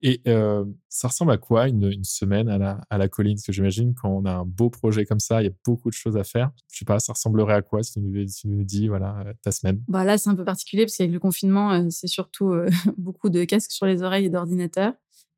Et 0.00 0.20
euh, 0.28 0.64
ça 0.88 1.08
ressemble 1.08 1.32
à 1.32 1.38
quoi 1.38 1.66
une, 1.66 2.04
semaine 2.04 2.48
à 2.48 2.98
la, 2.98 3.08
colline? 3.08 3.34
Parce 3.34 3.46
que 3.46 3.52
j'imagine 3.52 3.94
quand 3.94 4.08
on 4.08 4.24
a 4.24 4.32
un 4.32 4.44
beau 4.44 4.70
projet 4.70 5.04
comme 5.04 5.18
ça, 5.18 5.42
il 5.42 5.46
y 5.46 5.48
a 5.48 5.52
beaucoup 5.64 5.90
de 5.90 5.94
choses 5.94 6.16
à 6.16 6.24
faire. 6.24 6.52
Je 6.72 6.78
sais 6.78 6.84
pas, 6.84 7.00
ça 7.00 7.12
ressemblerait 7.12 7.54
à 7.54 7.62
quoi 7.62 7.82
si 7.82 7.94
tu 7.94 8.00
nous, 8.00 8.24
nous 8.44 8.64
dis 8.64 8.88
voilà 8.88 9.24
euh, 9.26 9.32
ta 9.42 9.50
semaine? 9.50 9.82
Bah 9.88 10.04
Là, 10.04 10.16
c'est 10.16 10.30
un 10.30 10.36
peu 10.36 10.44
particulier 10.44 10.84
parce 10.84 10.96
qu'avec 10.96 11.12
le 11.12 11.18
confinement, 11.18 11.72
euh, 11.72 11.86
c'est 11.90 12.06
surtout 12.06 12.54
beaucoup 12.96 13.28
de 13.28 13.42
casques 13.44 13.72
sur 13.72 13.86
les 13.86 14.02
oreilles 14.02 14.26
et 14.26 14.30
d'ordinateurs. 14.30 14.94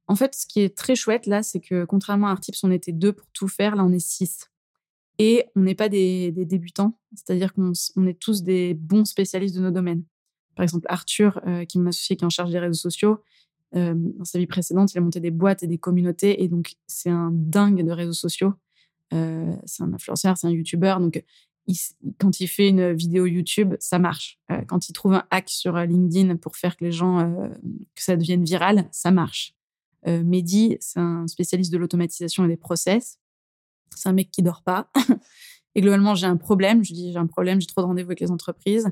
En 0.09 0.17
fait, 0.17 0.35
ce 0.35 0.47
qui 0.47 0.61
est 0.61 0.77
très 0.77 0.95
chouette 0.95 1.27
là, 1.27 1.43
c'est 1.43 1.61
que 1.61 1.85
contrairement 1.85 2.27
à 2.27 2.33
Artips, 2.33 2.63
on 2.63 2.71
était 2.71 2.93
deux 2.93 3.13
pour 3.13 3.29
tout 3.33 3.49
faire. 3.49 3.77
Là, 3.77 3.85
on 3.85 3.93
est 3.93 4.05
six. 4.05 4.51
Et 5.19 5.47
on 5.55 5.61
n'est 5.61 5.75
pas 5.75 5.89
des, 5.89 6.33
débutants, 6.33 6.99
c'est-à-dire 7.15 7.53
qu'on 7.53 7.73
on 7.97 8.07
est 8.07 8.19
tous 8.19 8.43
des 8.43 8.73
bons 8.75 9.05
spécialistes 9.05 9.55
de 9.55 9.61
nos 9.61 9.71
domaines. 9.71 10.03
Par 10.57 10.63
exemple, 10.63 10.87
Arthur, 10.89 11.41
qui 11.69 11.77
est 11.77 11.81
mon 11.81 11.89
associé 11.89 12.17
qui 12.17 12.25
est 12.25 12.27
en 12.27 12.31
charge 12.31 12.51
des 12.51 12.59
réseaux 12.59 12.73
sociaux, 12.73 13.21
euh, 13.77 13.95
dans 13.95 14.25
sa 14.25 14.39
vie 14.39 14.47
précédente, 14.47 14.93
il 14.93 14.99
a 14.99 15.01
monté 15.01 15.21
des 15.21 15.31
boîtes 15.31 15.63
et 15.63 15.67
des 15.67 15.79
communautés. 15.79 16.43
Et 16.43 16.49
donc, 16.49 16.75
c'est 16.87 17.11
un 17.11 17.31
dingue 17.33 17.85
de 17.85 17.91
réseaux 17.93 18.13
sociaux. 18.13 18.55
Euh, 19.13 19.55
c'est 19.65 19.83
un 19.83 19.93
influenceur, 19.93 20.37
c'est 20.37 20.47
un 20.47 20.51
YouTuber. 20.51 20.97
Donc, 21.01 21.23
quand 22.19 22.41
il 22.41 22.49
fait 22.49 22.69
une 22.69 22.93
vidéo 22.93 23.27
YouTube, 23.27 23.75
ça 23.79 23.99
marche. 23.99 24.41
Euh, 24.51 24.63
quand 24.67 24.89
il 24.89 24.93
trouve 24.93 25.15
un 25.15 25.25
hack 25.31 25.49
sur 25.49 25.77
LinkedIn 25.77 26.37
pour 26.37 26.57
faire 26.57 26.77
que 26.77 26.85
les 26.85 26.93
gens, 26.93 27.51
que 27.95 28.03
ça 28.03 28.17
devienne 28.17 28.45
viral, 28.45 28.89
ça 28.91 29.11
marche. 29.11 29.55
Mehdi, 30.07 30.79
c'est 30.81 30.99
un 30.99 31.27
spécialiste 31.29 31.73
de 31.73 31.79
l'automatisation 31.79 32.45
et 32.47 32.49
des 32.49 32.57
process. 32.57 33.19
C'est 33.95 34.09
un 34.09 34.13
mec 34.13 34.31
qui 34.31 34.43
dort 34.43 34.63
pas. 34.63 34.91
et 35.75 35.81
globalement, 35.81 36.15
j'ai 36.15 36.27
un 36.27 36.39
problème. 36.39 36.83
Je 36.83 36.95
dis, 36.95 37.13
j'ai 37.13 37.19
un 37.19 37.27
problème, 37.27 37.61
j'ai 37.61 37.67
trop 37.67 37.83
de 37.83 37.87
rendez-vous 37.87 38.09
avec 38.09 38.21
les 38.21 38.31
entreprises. 38.31 38.89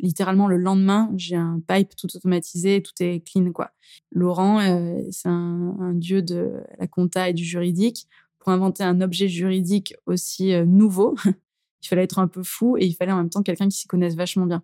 Littéralement 0.00 0.46
le 0.48 0.56
lendemain, 0.56 1.10
j'ai 1.16 1.36
un 1.36 1.60
pipe 1.66 1.94
tout 1.96 2.08
automatisé, 2.14 2.82
tout 2.82 2.92
est 3.00 3.20
clean 3.20 3.52
quoi. 3.52 3.70
Laurent, 4.10 4.60
euh, 4.60 5.00
c'est 5.10 5.28
un, 5.28 5.92
dieu 5.94 6.22
de 6.22 6.62
la 6.78 6.86
compta 6.86 7.30
et 7.30 7.32
du 7.32 7.44
juridique. 7.44 8.08
Pour 8.38 8.52
inventer 8.52 8.84
un 8.84 9.00
objet 9.00 9.28
juridique 9.28 9.94
aussi 10.06 10.52
euh, 10.52 10.64
nouveau, 10.64 11.16
il 11.82 11.88
fallait 11.88 12.04
être 12.04 12.18
un 12.18 12.28
peu 12.28 12.42
fou 12.42 12.76
et 12.76 12.86
il 12.86 12.94
fallait 12.94 13.12
en 13.12 13.16
même 13.16 13.30
temps 13.30 13.42
quelqu'un 13.42 13.68
qui 13.68 13.78
s'y 13.78 13.86
connaisse 13.86 14.14
vachement 14.14 14.46
bien. 14.46 14.62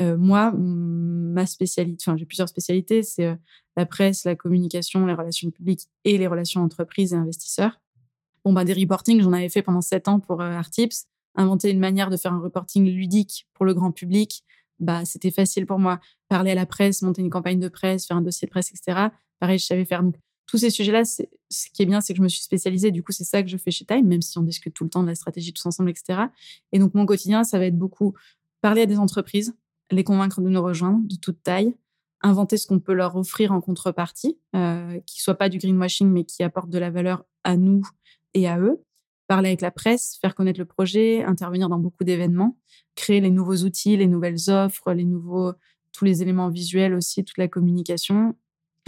moi, 0.00 0.52
ma 0.56 1.44
spécialité, 1.46 2.02
enfin 2.06 2.16
j'ai 2.16 2.24
plusieurs 2.24 2.48
spécialités, 2.48 3.02
c'est 3.02 3.36
la 3.76 3.86
presse, 3.86 4.24
la 4.24 4.34
communication, 4.34 5.04
les 5.06 5.14
relations 5.14 5.50
publiques 5.50 5.88
et 6.04 6.16
les 6.16 6.26
relations 6.26 6.62
entreprises 6.62 7.12
et 7.12 7.16
investisseurs. 7.16 7.80
Bon, 8.44 8.54
bah, 8.54 8.64
des 8.64 8.72
reporting, 8.72 9.20
j'en 9.20 9.34
avais 9.34 9.50
fait 9.50 9.60
pendant 9.60 9.82
sept 9.82 10.08
ans 10.08 10.18
pour 10.18 10.40
Artips 10.40 11.06
inventer 11.34 11.70
une 11.70 11.78
manière 11.78 12.10
de 12.10 12.16
faire 12.16 12.32
un 12.32 12.40
reporting 12.40 12.84
ludique 12.84 13.46
pour 13.54 13.64
le 13.64 13.74
grand 13.74 13.92
public, 13.92 14.44
bah, 14.80 15.04
c'était 15.04 15.30
facile 15.30 15.66
pour 15.66 15.78
moi. 15.78 16.00
Parler 16.28 16.50
à 16.52 16.54
la 16.54 16.66
presse, 16.66 17.02
monter 17.02 17.22
une 17.22 17.30
campagne 17.30 17.60
de 17.60 17.68
presse, 17.68 18.06
faire 18.06 18.16
un 18.16 18.22
dossier 18.22 18.46
de 18.46 18.50
presse, 18.50 18.70
etc. 18.70 19.08
Pareil, 19.38 19.58
je 19.58 19.66
savais 19.66 19.84
faire. 19.84 20.02
Donc, 20.02 20.16
tous 20.46 20.58
ces 20.58 20.70
sujets-là, 20.70 21.04
ce 21.04 21.22
qui 21.72 21.82
est 21.82 21.86
bien, 21.86 22.00
c'est 22.00 22.12
que 22.12 22.18
je 22.18 22.22
me 22.22 22.28
suis 22.28 22.42
spécialisée. 22.42 22.90
Du 22.90 23.02
coup, 23.02 23.12
c'est 23.12 23.24
ça 23.24 23.42
que 23.42 23.48
je 23.48 23.56
fais 23.56 23.70
chez 23.70 23.84
Time, 23.84 24.06
même 24.06 24.22
si 24.22 24.36
on 24.36 24.42
discute 24.42 24.74
tout 24.74 24.84
le 24.84 24.90
temps 24.90 25.02
de 25.02 25.08
la 25.08 25.14
stratégie 25.14 25.52
tous 25.52 25.64
ensemble, 25.66 25.90
etc. 25.90 26.22
Et 26.72 26.78
donc, 26.78 26.94
mon 26.94 27.06
quotidien, 27.06 27.44
ça 27.44 27.58
va 27.58 27.66
être 27.66 27.78
beaucoup 27.78 28.14
parler 28.60 28.82
à 28.82 28.86
des 28.86 28.98
entreprises, 28.98 29.54
les 29.90 30.04
convaincre 30.04 30.40
de 30.40 30.48
nous 30.48 30.62
rejoindre, 30.62 31.06
de 31.06 31.16
toute 31.16 31.42
taille, 31.42 31.74
inventer 32.22 32.56
ce 32.56 32.66
qu'on 32.66 32.80
peut 32.80 32.92
leur 32.92 33.16
offrir 33.16 33.52
en 33.52 33.60
contrepartie, 33.60 34.38
euh, 34.56 35.00
qui 35.06 35.20
soit 35.20 35.36
pas 35.36 35.48
du 35.48 35.58
greenwashing, 35.58 36.08
mais 36.08 36.24
qui 36.24 36.42
apporte 36.42 36.68
de 36.68 36.78
la 36.78 36.90
valeur 36.90 37.24
à 37.44 37.56
nous 37.56 37.82
et 38.34 38.48
à 38.48 38.58
eux 38.58 38.82
parler 39.30 39.50
avec 39.50 39.60
la 39.60 39.70
presse, 39.70 40.18
faire 40.20 40.34
connaître 40.34 40.58
le 40.58 40.64
projet, 40.64 41.22
intervenir 41.22 41.68
dans 41.68 41.78
beaucoup 41.78 42.02
d'événements, 42.02 42.58
créer 42.96 43.20
les 43.20 43.30
nouveaux 43.30 43.58
outils, 43.58 43.96
les 43.96 44.08
nouvelles 44.08 44.50
offres, 44.50 44.92
les 44.92 45.04
nouveaux, 45.04 45.52
tous 45.92 46.04
les 46.04 46.20
éléments 46.20 46.48
visuels 46.48 46.94
aussi, 46.94 47.24
toute 47.24 47.38
la 47.38 47.46
communication. 47.46 48.34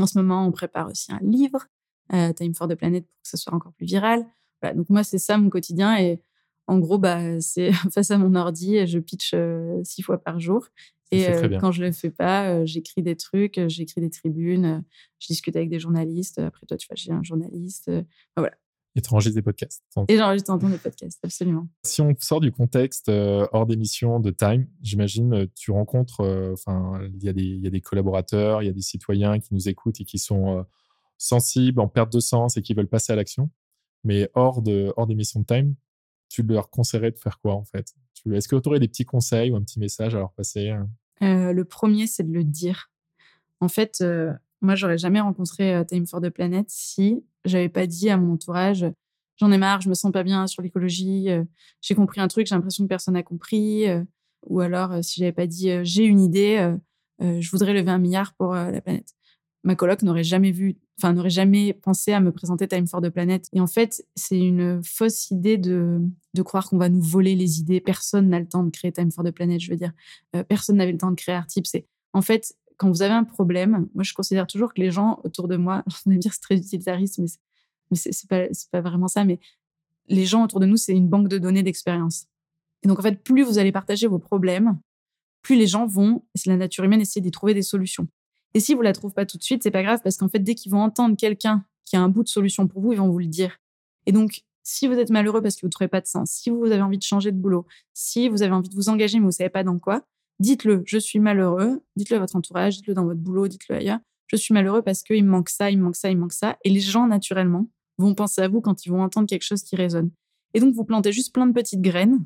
En 0.01 0.07
ce 0.07 0.19
moment, 0.19 0.45
on 0.45 0.51
prépare 0.51 0.89
aussi 0.89 1.13
un 1.13 1.21
livre, 1.23 1.69
euh, 2.13 2.33
Time 2.33 2.57
for 2.57 2.67
the 2.67 2.75
Planet, 2.75 3.07
pour 3.07 3.23
que 3.23 3.29
ce 3.29 3.37
soit 3.37 3.55
encore 3.55 3.73
plus 3.75 3.87
viral. 3.87 4.27
Voilà, 4.61 4.75
donc 4.75 4.91
moi, 4.91 5.05
c'est 5.05 5.19
ça 5.19 5.39
mon 5.39 5.49
quotidien 5.49 5.97
et 5.97 6.21
en 6.67 6.81
gros, 6.81 6.99
bah, 6.99 7.21
c'est 7.41 7.71
face 7.93 8.11
à 8.11 8.19
mon 8.19 8.35
ordi, 8.35 8.77
et 8.77 8.89
je 8.89 8.99
pitch 8.99 9.35
euh, 9.35 9.81
six 9.85 10.03
fois 10.03 10.19
par 10.19 10.41
jour. 10.41 10.67
Et 11.13 11.29
euh, 11.29 11.59
quand 11.61 11.71
je 11.71 11.85
le 11.85 11.93
fais 11.93 12.11
pas, 12.11 12.49
euh, 12.49 12.63
j'écris 12.67 13.03
des 13.03 13.15
trucs, 13.15 13.61
j'écris 13.69 14.01
des 14.01 14.11
tribunes, 14.11 14.83
je 15.21 15.29
discute 15.29 15.55
avec 15.55 15.69
des 15.69 15.79
journalistes. 15.79 16.41
Après, 16.41 16.67
toi, 16.67 16.77
tu 16.77 16.89
vois, 16.89 16.97
j'ai 16.97 17.13
un 17.13 17.23
journaliste. 17.23 17.93
voilà. 18.37 18.57
Et 18.95 19.01
tu 19.01 19.11
enregistres 19.13 19.37
des 19.37 19.43
podcasts. 19.43 19.83
Et 20.09 20.19
j'enregistre 20.19 20.57
des 20.59 20.77
podcasts, 20.77 21.19
absolument. 21.25 21.67
Si 21.83 22.03
on 22.03 22.15
sort 22.19 22.41
du 22.41 22.53
contexte 22.53 23.09
euh, 23.09 23.47
hors 23.53 23.67
d'émission 23.67 24.21
de 24.21 24.31
Time, 24.31 24.67
j'imagine 24.83 25.33
euh, 25.33 25.47
tu 25.55 25.71
rencontres, 25.71 26.21
euh, 26.21 26.53
enfin, 26.53 27.01
il 27.15 27.25
y, 27.25 27.29
a 27.29 27.33
des, 27.33 27.43
y 27.43 27.67
a 27.67 27.71
des 27.71 27.81
collaborateurs, 27.81 28.63
il 28.63 28.67
y 28.67 28.69
a 28.69 28.73
des 28.73 28.83
citoyens 28.83 29.39
qui 29.39 29.55
nous 29.55 29.69
écoutent 29.69 30.01
et 30.01 30.05
qui 30.05 30.19
sont 30.19 30.67
sensibles, 31.17 31.81
en 31.81 31.89
perte 31.89 32.13
de 32.13 32.21
sens 32.21 32.57
et 32.57 32.63
qui 32.63 32.75
veulent 32.75 32.89
passer 32.89 33.13
à 33.15 33.17
l'action. 33.17 33.51
Mais 34.05 34.29
hors 34.35 34.61
de 34.61 34.93
hors 34.97 35.07
d'émission 35.07 35.41
de 35.41 35.47
Time, 35.47 35.75
tu 36.29 36.43
leur 36.43 36.69
conseillerais 36.69 37.13
de 37.13 37.19
faire 37.19 37.41
quoi 37.41 37.55
en 37.55 37.65
fait? 37.65 37.95
Est-ce 38.31 38.49
que 38.49 38.57
tu 38.57 38.69
aurais 38.69 38.81
des 38.81 38.89
petits 38.89 39.05
conseils 39.05 39.51
ou 39.51 39.57
un 39.57 39.63
petit 39.63 39.79
message 39.79 40.15
à 40.15 40.19
leur 40.19 40.33
passer 40.33 40.75
Le 41.21 41.63
premier, 41.63 42.07
c'est 42.07 42.25
de 42.25 42.33
le 42.33 42.45
dire. 42.45 42.91
En 43.61 43.69
fait, 43.69 44.05
moi, 44.63 44.75
j'aurais 44.75 44.99
jamais 44.99 45.21
rencontré 45.21 45.85
Time 45.87 46.07
for 46.07 46.21
the 46.21 46.31
Planet 46.31 46.67
si 46.69 47.25
j'avais 47.45 47.69
pas 47.69 47.87
dit 47.87 48.09
à 48.09 48.17
mon 48.17 48.35
entourage 48.35 48.87
j'en 49.43 49.51
ai 49.51 49.59
marre, 49.59 49.81
je 49.81 49.89
me 49.89 49.95
sens 49.95 50.13
pas 50.13 50.23
bien 50.23 50.47
sur 50.47 50.63
l'écologie, 50.63 51.29
j'ai 51.81 51.95
compris 51.95 52.21
un 52.21 52.29
truc, 52.29 52.47
j'ai 52.47 52.55
l'impression 52.55 52.85
que 52.85 52.89
personne 52.89 53.15
n'a 53.15 53.23
compris. 53.23 53.87
ou 54.47 54.61
alors, 54.61 55.03
si 55.03 55.21
j'avais 55.21 55.33
pas 55.33 55.47
dit 55.47 55.71
j'ai 55.83 56.05
une 56.05 56.21
idée, 56.21 56.75
je 57.21 57.51
voudrais 57.51 57.73
lever 57.73 57.91
un 57.91 57.99
milliard 57.99 58.35
pour 58.35 58.55
la 58.55 58.81
planète. 58.81 59.15
Ma 59.65 59.77
coloc 59.77 60.03
n'aurait 60.03 60.25
jamais 60.25 60.51
vu, 60.51 60.79
enfin 60.99 61.13
n'aurait 61.13 61.31
jamais 61.31 61.73
pensé 61.73 62.13
à 62.13 62.21
me 62.21 62.33
présenter 62.33 62.67
Time 62.67 62.87
for 62.87 63.01
the 63.01 63.11
Planet. 63.11 63.47
Et 63.53 63.61
en 63.61 63.69
fait, 63.69 64.05
c'est 64.17 64.41
une 64.41 64.83
fausse 64.83 65.31
idée 65.31 65.57
de, 65.57 66.01
de 66.35 66.43
croire 66.43 66.69
qu'on 66.69 66.79
va 66.79 66.89
nous 66.89 67.01
voler 67.01 67.37
les 67.37 67.61
idées. 67.61 67.81
Personne 67.81 68.29
n'a 68.29 68.41
le 68.41 68.49
temps 68.49 68.65
de 68.65 68.71
créer 68.71 68.91
Time 68.91 69.13
for 69.13 69.25
the 69.25 69.31
Planet. 69.31 69.61
Je 69.61 69.71
veux 69.71 69.77
dire, 69.77 69.93
personne 70.49 70.77
n'avait 70.77 70.93
le 70.93 70.99
temps 70.99 71.11
de 71.13 71.17
créer 71.17 71.37
Artip. 71.37 71.67
C'est 71.67 71.87
en 72.13 72.23
fait 72.23 72.55
quand 72.83 72.91
vous 72.91 73.03
avez 73.03 73.15
un 73.15 73.23
problème, 73.23 73.89
moi 73.95 74.03
je 74.03 74.13
considère 74.13 74.49
toujours 74.49 74.75
que 74.75 74.81
les 74.81 74.91
gens 74.91 75.21
autour 75.23 75.47
de 75.47 75.57
moi, 75.57 75.85
on 76.07 76.11
va 76.11 76.17
dire 76.17 76.35
c'est 76.35 76.41
très 76.41 76.57
utilitariste, 76.57 77.19
mais 77.19 77.27
mais 77.91 77.97
c'est 77.97 78.29
pas 78.71 78.81
vraiment 78.81 79.07
ça, 79.07 79.25
mais 79.25 79.39
les 80.09 80.25
gens 80.25 80.43
autour 80.43 80.59
de 80.59 80.67
nous 80.67 80.77
c'est 80.77 80.93
une 80.93 81.09
banque 81.09 81.29
de 81.29 81.39
données 81.39 81.63
d'expérience. 81.63 82.27
Et 82.83 82.89
donc 82.89 82.99
en 82.99 83.03
fait, 83.03 83.23
plus 83.23 83.45
vous 83.45 83.59
allez 83.59 83.71
partager 83.71 84.09
vos 84.09 84.19
problèmes, 84.19 84.81
plus 85.43 85.57
les 85.57 85.69
gens 85.69 85.87
vont, 85.87 86.25
c'est 86.35 86.51
la 86.51 86.57
nature 86.57 86.83
humaine, 86.83 87.01
essayer 87.01 87.21
d'y 87.21 87.31
trouver 87.31 87.55
des 87.55 87.63
solutions. 87.63 88.09
Et 88.55 88.61
si 88.61 88.75
vous 88.75 88.83
la 88.83 88.93
trouvez 88.93 89.15
pas 89.15 89.27
tout 89.27 89.39
de 89.39 89.43
suite, 89.45 89.63
c'est 89.63 89.71
pas 89.71 89.85
grave 89.85 90.01
parce 90.03 90.17
qu'en 90.17 90.29
fait, 90.29 90.41
dès 90.41 90.57
qu'ils 90.57 90.73
vont 90.73 90.83
entendre 90.83 91.17
quelqu'un 91.17 91.65
qui 91.85 91.97
a 91.97 92.03
un 92.03 92.09
bout 92.09 92.25
de 92.25 92.29
solution 92.29 92.67
pour 92.67 92.83
vous, 92.83 92.93
ils 92.93 92.99
vont 92.99 93.11
vous 93.11 93.19
le 93.19 93.27
dire. 93.27 93.59
Et 94.07 94.13
donc, 94.13 94.43
si 94.65 94.89
vous 94.89 94.95
êtes 94.95 95.11
malheureux 95.11 95.41
parce 95.41 95.55
que 95.57 95.61
vous 95.63 95.69
ne 95.69 95.73
trouvez 95.73 95.89
pas 95.89 96.01
de 96.01 96.07
sens, 96.07 96.31
si 96.31 96.51
vous 96.51 96.67
avez 96.67 96.83
envie 96.83 96.99
de 96.99 97.03
changer 97.03 97.31
de 97.31 97.37
boulot, 97.37 97.67
si 97.95 98.29
vous 98.29 98.43
avez 98.43 98.53
envie 98.53 98.69
de 98.69 98.75
vous 98.75 98.89
engager 98.89 99.21
mais 99.21 99.27
vous 99.27 99.33
savez 99.33 99.51
pas 99.51 99.65
dans 99.65 99.79
quoi, 99.79 100.05
dites-le. 100.43 100.83
Je 100.85 100.99
suis 100.99 101.21
malheureux. 101.21 101.83
Dites-le 101.97 102.17
à 102.17 102.21
votre 102.21 102.37
entourage, 102.37 102.77
dites-le 102.77 102.95
dans 102.95 103.05
votre 103.05 103.21
boulot, 103.21 103.49
dites-le 103.49 103.77
ailleurs. 103.77 104.01
Je 104.27 104.37
suis 104.37 104.53
malheureux 104.53 104.83
parce 104.83 105.03
qu'il 105.03 105.25
me 105.25 105.31
manque 105.31 105.49
ça, 105.49 105.71
il 105.71 105.79
me 105.79 105.85
manque 105.85 105.97
ça, 105.97 106.11
il 106.11 106.17
me 106.17 106.23
manque 106.23 106.33
ça. 106.33 106.59
Et 106.65 106.71
les 106.71 106.81
gens, 106.81 107.07
naturellement, 107.07 107.69
vont 107.99 108.15
penser 108.15 108.41
à 108.41 108.49
vous 108.49 108.61
quand 108.61 108.85
ils 108.85 108.91
vont 108.91 109.03
entendre 109.03 109.29
quelque 109.29 109.45
chose 109.45 109.63
qui 109.63 109.77
résonne. 109.77 110.11
Et 110.55 110.61
donc, 110.61 110.75
vous 110.75 110.85
plantez 110.85 111.13
juste 111.13 111.33
plein 111.33 111.47
de 111.47 111.53
petites 111.53 111.81
graines. 111.81 112.25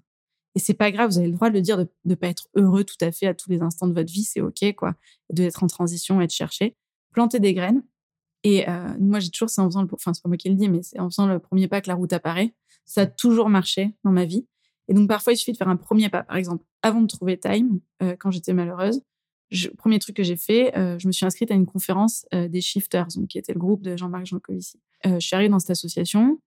Et 0.54 0.58
c'est 0.58 0.74
pas 0.74 0.90
grave, 0.90 1.10
vous 1.10 1.18
avez 1.18 1.26
le 1.26 1.34
droit 1.34 1.50
de 1.50 1.54
le 1.54 1.60
dire, 1.60 1.76
de 1.76 1.88
ne 2.06 2.14
pas 2.14 2.28
être 2.28 2.48
heureux 2.54 2.84
tout 2.84 2.96
à 3.02 3.12
fait 3.12 3.26
à 3.26 3.34
tous 3.34 3.50
les 3.50 3.60
instants 3.60 3.86
de 3.86 3.92
votre 3.92 4.10
vie, 4.10 4.24
c'est 4.24 4.40
OK, 4.40 4.64
quoi. 4.74 4.94
De 5.30 5.42
être 5.42 5.62
en 5.62 5.66
transition 5.66 6.20
et 6.22 6.26
de 6.26 6.32
chercher. 6.32 6.74
Planter 7.12 7.40
des 7.40 7.52
graines. 7.52 7.82
Et 8.42 8.66
euh, 8.68 8.88
moi, 8.98 9.18
j'ai 9.18 9.28
toujours, 9.28 9.50
c'est 9.50 9.60
enfin, 9.60 10.14
c'est 10.14 10.22
pas 10.22 10.28
moi 10.28 10.38
qui 10.38 10.48
le 10.48 10.68
mais 10.68 10.82
c'est 10.82 10.98
en 10.98 11.10
faisant 11.10 11.26
le 11.26 11.38
premier 11.38 11.68
pas 11.68 11.82
que 11.82 11.88
la 11.88 11.94
route 11.94 12.12
apparaît. 12.12 12.54
Ça 12.86 13.02
a 13.02 13.06
toujours 13.06 13.50
marché 13.50 13.94
dans 14.04 14.12
ma 14.12 14.24
vie. 14.24 14.46
Et 14.88 14.94
donc, 14.94 15.08
parfois, 15.08 15.32
il 15.32 15.36
suffit 15.36 15.52
de 15.52 15.56
faire 15.56 15.68
un 15.68 15.76
premier 15.76 16.08
pas. 16.08 16.22
Par 16.22 16.36
exemple, 16.36 16.64
avant 16.82 17.00
de 17.00 17.06
trouver 17.06 17.38
Time, 17.38 17.80
euh, 18.02 18.16
quand 18.18 18.30
j'étais 18.30 18.52
malheureuse, 18.52 19.02
le 19.50 19.68
premier 19.74 19.98
truc 19.98 20.16
que 20.16 20.22
j'ai 20.22 20.36
fait, 20.36 20.76
euh, 20.76 20.98
je 20.98 21.06
me 21.06 21.12
suis 21.12 21.24
inscrite 21.24 21.50
à 21.50 21.54
une 21.54 21.66
conférence 21.66 22.26
des 22.32 22.60
Shifters, 22.60 23.08
donc, 23.16 23.28
qui 23.28 23.38
était 23.38 23.52
le 23.52 23.60
groupe 23.60 23.82
de 23.82 23.96
Jean-Marc 23.96 24.26
Jancovici. 24.26 24.80
je 25.04 25.18
suis 25.20 25.34
arrivée 25.34 25.50
dans 25.50 25.58
cette 25.58 25.70
association, 25.70 26.38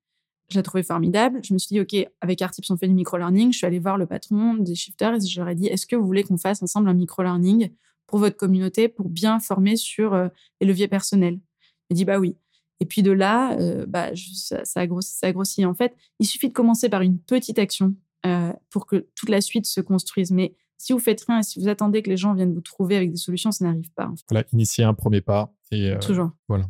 je 0.49 0.57
l'ai 0.57 0.63
trouvé 0.63 0.83
formidable. 0.83 1.39
Je 1.43 1.53
me 1.53 1.59
suis 1.59 1.75
dit, 1.75 1.79
OK, 1.79 2.11
avec 2.21 2.41
Artips, 2.41 2.69
on 2.71 2.77
fait 2.77 2.87
du 2.87 2.93
micro-learning. 2.93 3.51
Je 3.51 3.57
suis 3.57 3.67
allée 3.67 3.79
voir 3.79 3.97
le 3.97 4.05
patron 4.05 4.55
des 4.55 4.75
shifters 4.75 5.15
et 5.15 5.27
je 5.27 5.39
leur 5.39 5.49
ai 5.49 5.55
dit, 5.55 5.67
est-ce 5.67 5.85
que 5.85 5.95
vous 5.95 6.05
voulez 6.05 6.23
qu'on 6.23 6.37
fasse 6.37 6.61
ensemble 6.63 6.89
un 6.89 6.93
micro-learning 6.93 7.69
pour 8.07 8.19
votre 8.19 8.35
communauté, 8.35 8.87
pour 8.87 9.09
bien 9.09 9.39
former 9.39 9.75
sur 9.75 10.13
euh, 10.13 10.27
les 10.59 10.67
leviers 10.67 10.87
personnels? 10.87 11.39
Il 11.89 11.95
dit, 11.95 12.05
bah 12.05 12.19
oui. 12.19 12.35
Et 12.79 12.85
puis 12.85 13.03
de 13.03 13.11
là, 13.11 13.57
euh, 13.59 13.85
bah, 13.85 14.11
ça, 14.15 14.63
a 14.75 14.87
grossi, 14.87 15.13
ça 15.13 15.27
a. 15.27 15.65
En 15.65 15.73
fait, 15.73 15.95
il 16.19 16.25
suffit 16.25 16.47
de 16.47 16.53
commencer 16.53 16.89
par 16.89 17.01
une 17.01 17.19
petite 17.19 17.59
action 17.59 17.93
euh, 18.25 18.53
pour 18.69 18.85
que 18.85 19.07
toute 19.15 19.29
la 19.29 19.41
suite 19.41 19.65
se 19.65 19.81
construise. 19.81 20.31
Mais 20.31 20.55
si 20.77 20.93
vous 20.93 20.99
faites 20.99 21.23
rien 21.25 21.39
et 21.39 21.43
si 21.43 21.59
vous 21.59 21.67
attendez 21.67 22.01
que 22.01 22.09
les 22.09 22.17
gens 22.17 22.33
viennent 22.33 22.53
vous 22.53 22.61
trouver 22.61 22.95
avec 22.95 23.11
des 23.11 23.17
solutions, 23.17 23.51
ça 23.51 23.65
n'arrive 23.65 23.91
pas. 23.93 24.11
Voilà, 24.29 24.45
initier 24.53 24.83
un 24.83 24.93
premier 24.93 25.21
pas. 25.21 25.53
Et, 25.71 25.93
Toujours. 26.01 26.31
Voilà. 26.47 26.69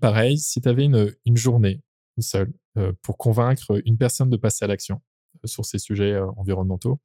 Pareil, 0.00 0.38
si 0.38 0.60
tu 0.60 0.68
avais 0.68 0.84
une, 0.84 1.12
une 1.26 1.36
journée, 1.36 1.82
une 2.16 2.22
seule, 2.22 2.52
euh, 2.78 2.92
pour 3.02 3.18
convaincre 3.18 3.80
une 3.84 3.96
personne 3.96 4.30
de 4.30 4.36
passer 4.36 4.64
à 4.64 4.68
l'action 4.68 5.00
euh, 5.44 5.48
sur 5.48 5.64
ces 5.64 5.78
sujets 5.78 6.12
euh, 6.12 6.30
environnementaux, 6.36 7.00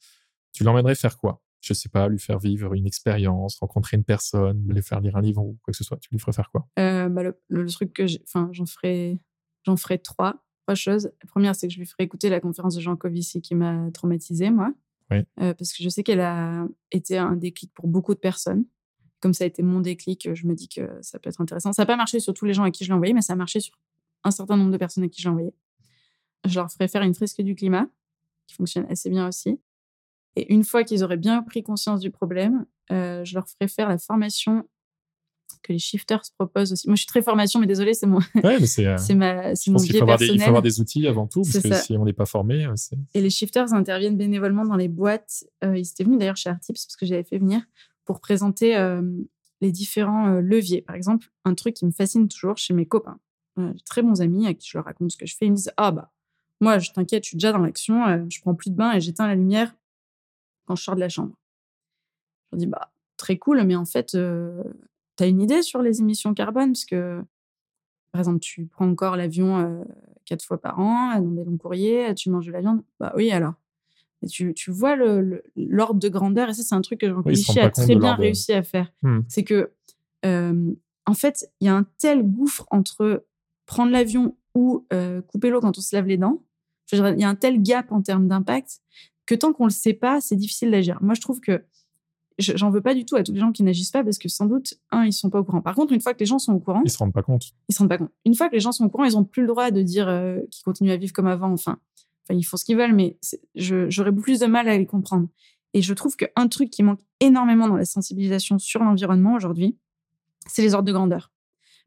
tu 0.52 0.64
l'emmènerais 0.64 0.96
faire 0.96 1.18
quoi? 1.18 1.42
Je 1.62 1.74
sais 1.74 1.90
pas, 1.90 2.10
lui 2.10 2.20
faire 2.20 2.40
vivre 2.40 2.74
une 2.74 2.86
expérience, 2.86 3.58
rencontrer 3.60 3.98
une 3.98 4.04
personne, 4.04 4.68
lui 4.68 4.84
faire 4.84 5.00
lire 5.00 5.16
un 5.16 5.22
livre 5.22 5.42
ou 5.42 5.58
quoi 5.64 5.72
que 5.72 5.78
ce 5.78 5.84
soit. 5.84 5.98
Tu 5.98 6.10
lui 6.12 6.20
ferais 6.20 6.34
faire 6.34 6.52
quoi? 6.52 6.68
Bah, 6.76 7.24
le, 7.48 7.72
truc 7.72 7.94
que 7.94 8.06
j'en 8.06 8.66
ferais, 8.66 9.18
j'en 9.66 9.78
ferais 9.78 9.98
trois, 9.98 10.44
trois 10.64 10.76
choses. 10.76 11.12
La 11.22 11.28
première, 11.28 11.56
c'est 11.56 11.68
que 11.68 11.74
je 11.74 11.80
lui 11.80 11.86
ferais 11.86 12.04
écouter 12.04 12.30
la 12.30 12.40
conférence 12.40 12.76
de 12.76 12.82
Jean 12.82 12.96
Covici 12.96 13.42
qui 13.42 13.56
m'a 13.56 13.90
traumatisée, 13.92 14.50
moi. 14.50 14.74
parce 15.38 15.74
que 15.74 15.84
je 15.84 15.90
sais 15.90 16.04
qu'elle 16.04 16.22
a 16.22 16.66
été 16.92 17.18
un 17.18 17.36
déclic 17.36 17.72
pour 17.74 17.88
beaucoup 17.88 18.14
de 18.14 18.20
personnes. 18.20 18.66
Comme 19.20 19.34
ça 19.34 19.44
a 19.44 19.48
été 19.48 19.64
mon 19.64 19.80
déclic, 19.80 20.34
je 20.34 20.48
me 20.48 20.54
dis 20.54 20.68
que 20.68 20.90
ça 21.02 21.20
peut 21.20 21.30
être 21.30 21.40
intéressant. 21.40 21.72
Ça 21.72 21.84
n'a 21.84 21.86
pas 21.86 21.96
marché 21.96 22.20
sur 22.20 22.34
tous 22.34 22.46
les 22.46 22.54
gens 22.54 22.64
à 22.64 22.72
qui 22.72 22.84
je 22.84 22.90
l'ai 22.90 22.94
envoyé, 22.94 23.14
mais 23.14 23.22
ça 23.22 23.34
a 23.34 23.36
marché 23.36 23.60
sur 23.60 23.78
un 24.24 24.32
certain 24.32 24.58
nombre 24.58 24.72
de 24.72 24.78
personnes 24.78 25.04
à 25.04 25.08
qui 25.08 25.22
je 25.22 25.28
l'ai 25.28 25.32
envoyé. 25.32 25.54
Je 26.46 26.60
leur 26.60 26.72
ferai 26.72 26.88
faire 26.88 27.04
une 27.04 27.14
fresque 27.14 27.42
du 27.42 27.56
climat, 27.56 27.88
qui 28.48 28.56
fonctionne 28.56 28.86
assez 28.90 29.10
bien 29.10 29.28
aussi. 29.28 29.60
Et 30.36 30.52
une 30.52 30.64
fois 30.64 30.84
qu'ils 30.84 31.04
auraient 31.04 31.18
bien 31.18 31.42
pris 31.44 31.64
conscience 31.64 32.00
du 32.00 32.12
problème, 32.12 32.66
euh, 32.92 33.24
je 33.24 33.36
leur 33.36 33.48
ferai 33.48 33.68
faire 33.68 33.88
la 33.88 33.98
formation 33.98 34.68
que 35.64 35.74
les 35.74 35.80
shifters 35.80 36.22
proposent 36.38 36.74
aussi. 36.74 36.88
Moi, 36.88 36.96
je 36.96 37.02
suis 37.02 37.08
très 37.08 37.22
formation, 37.22 37.60
mais 37.60 37.66
désolé, 37.68 37.94
c'est 37.94 38.06
mon. 38.06 38.20
Ouais, 38.44 38.60
mais 38.60 38.68
c'est. 38.68 38.86
Euh, 38.86 38.98
c'est 39.00 39.16
ma. 39.16 39.56
C'est 39.56 39.72
mon 39.72 39.80
faut, 39.80 39.86
des, 39.86 40.28
il 40.28 40.40
faut 40.40 40.48
avoir 40.48 40.62
des 40.62 40.80
outils 40.80 41.08
avant 41.08 41.28
tout, 41.28 41.42
parce 41.42 41.64
que 41.64 41.74
si 41.74 41.98
on 41.98 42.06
n'est 42.06 42.14
pas 42.14 42.26
formé, 42.26 42.66
euh, 42.66 42.74
c'est. 42.76 42.98
Et 43.14 43.22
les 43.22 43.30
shifters 43.30 43.74
interviennent 43.74 44.18
bénévolement 44.18 44.66
dans 44.66 44.76
les 44.76 44.88
boîtes. 44.88 45.46
ils 45.64 45.88
étaient 45.88 46.04
venus 46.04 46.20
d'ailleurs 46.20 46.38
chez 46.38 46.50
Artips, 46.50 46.86
parce 46.86 46.96
que 46.96 47.06
j'avais 47.06 47.24
fait 47.24 47.40
venir, 47.40 47.62
pour 48.06 48.20
présenter 48.20 48.78
les 49.62 49.72
différents 49.72 50.40
leviers. 50.40 50.82
Par 50.82 50.96
exemple, 50.96 51.28
un 51.46 51.56
truc 51.56 51.76
qui 51.76 51.86
me 51.86 51.92
fascine 51.92 52.28
toujours 52.28 52.58
chez 52.58 52.74
mes 52.74 52.86
copains. 52.86 53.20
très 53.86 54.02
bons 54.02 54.22
amis 54.22 54.46
à 54.46 54.54
qui 54.54 54.70
je 54.70 54.78
leur 54.78 54.86
raconte 54.86 55.12
ce 55.12 55.18
que 55.18 55.26
je 55.26 55.36
fais. 55.38 55.46
Ils 55.46 55.52
me 55.52 55.56
disent 55.56 55.72
Ah, 55.78 55.92
bah, 55.92 56.12
moi, 56.64 56.80
je 56.80 56.92
t'inquiète, 56.92 57.26
je 57.26 57.30
suis 57.30 57.38
déjà 57.38 57.52
dans 57.52 57.60
l'action, 57.60 58.08
euh, 58.08 58.24
je 58.30 58.40
prends 58.40 58.56
plus 58.56 58.70
de 58.72 58.76
bain 58.78 58.94
et 58.94 59.02
j'éteins 59.02 59.28
la 59.28 59.36
lumière 59.36 59.76
quand 60.66 60.78
je 60.78 60.84
sors 60.84 60.96
de 60.96 61.02
la 61.02 61.10
chambre. 61.10 61.36
Je 62.54 62.58
dis, 62.60 62.68
bah, 62.68 62.94
très 63.18 63.38
cool, 63.38 63.62
mais 63.64 63.76
en 63.76 63.84
fait, 63.84 64.16
euh, 64.16 64.64
tu 65.18 65.24
as 65.24 65.28
une 65.28 65.42
idée 65.42 65.62
sur 65.62 65.82
les 65.82 66.00
émissions 66.00 66.34
carbone? 66.34 66.72
Parce 66.72 66.86
que, 66.86 67.22
par 68.12 68.20
exemple, 68.20 68.40
tu 68.40 68.66
prends 68.66 68.88
encore 68.88 69.16
l'avion 69.16 69.60
euh, 69.60 69.84
quatre 70.26 70.44
fois 70.44 70.60
par 70.60 70.80
an, 70.80 71.20
dans 71.20 71.32
des 71.32 71.44
longs 71.44 71.58
courriers, 71.58 72.14
tu 72.16 72.30
manges 72.30 72.48
de 72.48 72.52
la 72.52 72.62
viande. 72.62 72.84
Bah 73.00 73.14
oui, 73.16 73.32
alors? 73.32 73.54
Et 74.22 74.28
tu, 74.28 74.54
tu 74.54 74.72
vois 74.72 74.96
l'ordre 74.96 76.00
de 76.00 76.10
grandeur, 76.10 76.50
et 76.50 76.54
ça, 76.54 76.64
c'est 76.64 76.76
un 76.76 76.82
truc 76.82 77.02
que 77.02 77.10
Jean 77.10 77.22
oui, 77.26 77.44
a 77.60 77.70
très 77.70 77.96
bien 77.96 78.16
réussi 78.16 78.54
à 78.54 78.64
faire. 78.64 78.94
Mmh. 79.02 79.20
C'est 79.28 79.44
que, 79.44 79.72
en 80.24 81.14
fait, 81.14 81.46
il 81.60 81.66
y 81.66 81.70
a 81.70 81.76
un 81.76 81.86
tel 81.98 82.24
gouffre 82.24 82.66
entre 82.72 83.26
prendre 83.66 83.92
l'avion 83.92 84.38
ou 84.56 84.88
couper 85.28 85.50
l'eau 85.50 85.60
quand 85.60 85.78
on 85.78 85.82
se 85.82 85.94
lave 85.94 86.08
les 86.08 86.18
dents 86.18 86.42
il 86.92 87.20
y 87.20 87.24
a 87.24 87.30
un 87.30 87.36
tel 87.36 87.62
gap 87.62 87.92
en 87.92 88.02
termes 88.02 88.28
d'impact 88.28 88.82
que 89.26 89.36
tant 89.36 89.54
qu'on 89.54 89.66
le 89.66 89.72
sait 89.72 89.94
pas, 89.94 90.20
c'est 90.22 90.36
difficile 90.36 90.72
d'agir. 90.72 90.98
Moi, 91.02 91.14
je 91.14 91.22
trouve 91.22 91.40
que 91.40 91.64
j'en 92.40 92.70
veux 92.70 92.82
pas 92.82 92.94
du 92.94 93.06
tout 93.06 93.16
à 93.16 93.24
tous 93.24 93.32
les 93.32 93.40
gens 93.40 93.52
qui 93.52 93.64
n'agissent 93.64 93.92
pas 93.92 94.04
parce 94.04 94.18
que 94.18 94.30
sans 94.30 94.46
doute, 94.46 94.76
un, 94.92 95.06
ils 95.06 95.14
sont 95.14 95.30
pas 95.30 95.40
au 95.40 95.44
courant. 95.44 95.62
Par 95.62 95.76
contre, 95.76 95.94
une 95.94 96.02
fois 96.02 96.14
que 96.14 96.20
les 96.20 96.26
gens 96.26 96.40
sont 96.40 96.54
au 96.54 96.60
courant, 96.60 96.82
ils 96.84 96.92
se 96.92 96.98
rendent 96.98 97.14
pas 97.14 97.24
compte. 97.24 97.44
Ils 97.70 97.76
se 97.76 97.80
rendent 97.80 97.90
pas 97.90 97.98
compte. 97.98 98.12
Une 98.26 98.36
fois 98.36 98.50
que 98.50 98.54
les 98.54 98.60
gens 98.60 98.72
sont 98.72 98.86
au 98.86 98.90
courant, 98.90 99.06
ils 99.06 99.18
ont 99.18 99.24
plus 99.24 99.42
le 99.42 99.48
droit 99.48 99.72
de 99.72 99.82
dire 99.82 100.08
euh, 100.08 100.40
qu'ils 100.52 100.64
continuent 100.64 100.92
à 100.92 100.98
vivre 100.98 101.14
comme 101.14 101.28
avant. 101.28 101.52
Enfin, 101.52 101.78
enfin, 102.24 102.38
ils 102.38 102.44
font 102.44 102.58
ce 102.58 102.66
qu'ils 102.66 102.78
veulent, 102.78 102.94
mais 102.94 103.18
j'aurais 103.56 104.12
beaucoup 104.12 104.26
plus 104.26 104.40
de 104.40 104.46
mal 104.46 104.68
à 104.68 104.78
les 104.78 104.86
comprendre. 104.86 105.28
Et 105.74 105.82
je 105.82 105.94
trouve 105.94 106.16
qu'un 106.16 106.48
truc 106.48 106.70
qui 106.70 106.84
manque 106.84 107.00
énormément 107.20 107.68
dans 107.68 107.78
la 107.78 107.86
sensibilisation 107.86 108.60
sur 108.60 108.84
l'environnement 108.84 109.34
aujourd'hui, 109.34 109.78
c'est 110.48 110.62
les 110.62 110.74
ordres 110.74 110.88
de 110.88 110.94
grandeur. 110.94 111.32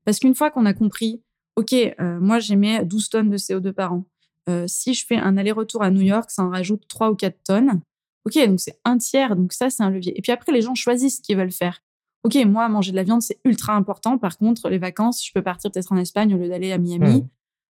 Parce 0.05 0.19
qu'une 0.19 0.35
fois 0.35 0.51
qu'on 0.51 0.67
a 0.67 0.75
compris, 0.75 1.23
OK, 1.57 1.73
euh, 1.73 2.21
moi 2.21 2.39
j'émets 2.39 2.85
12 2.85 3.09
tonnes 3.09 3.31
de 3.31 3.37
CO2 3.37 3.73
par 3.73 3.93
an, 3.93 4.05
euh, 4.49 4.67
si 4.69 4.95
je 4.95 5.05
fais 5.05 5.17
un 5.17 5.37
aller-retour 5.37 5.83
à 5.83 5.91
New 5.91 6.03
York, 6.03 6.31
ça 6.31 6.45
en 6.45 6.51
rajoute 6.51 6.87
3 6.89 7.11
ou 7.11 7.17
4 7.17 7.43
tonnes. 7.43 7.81
Ok, 8.27 8.37
donc 8.49 8.59
c'est 8.59 8.79
un 8.85 8.99
tiers, 8.99 9.37
donc 9.37 9.53
ça, 9.53 9.71
c'est 9.71 9.85
un 9.85 9.91
levier. 9.91 10.19
Et 10.19 10.21
puis 10.21 10.33
après, 10.33 10.51
les 10.51 10.61
gens 10.61 10.75
choisissent 10.75 11.19
ce 11.19 11.23
qu'ils 11.23 11.37
veulent 11.37 11.53
faire. 11.53 11.81
Ok, 12.25 12.35
moi, 12.45 12.69
manger 12.69 12.91
de 12.91 12.97
la 12.97 13.05
viande, 13.05 13.23
c'est 13.23 13.39
ultra 13.45 13.75
important. 13.75 14.19
Par 14.19 14.37
contre, 14.37 14.69
les 14.69 14.79
vacances, 14.79 15.25
je 15.25 15.31
peux 15.33 15.43
partir 15.43 15.71
peut-être 15.71 15.93
en 15.93 15.97
Espagne 15.97 16.35
au 16.35 16.39
lieu 16.39 16.49
d'aller 16.49 16.73
à 16.73 16.79
Miami. 16.79 17.21
Mmh. 17.21 17.29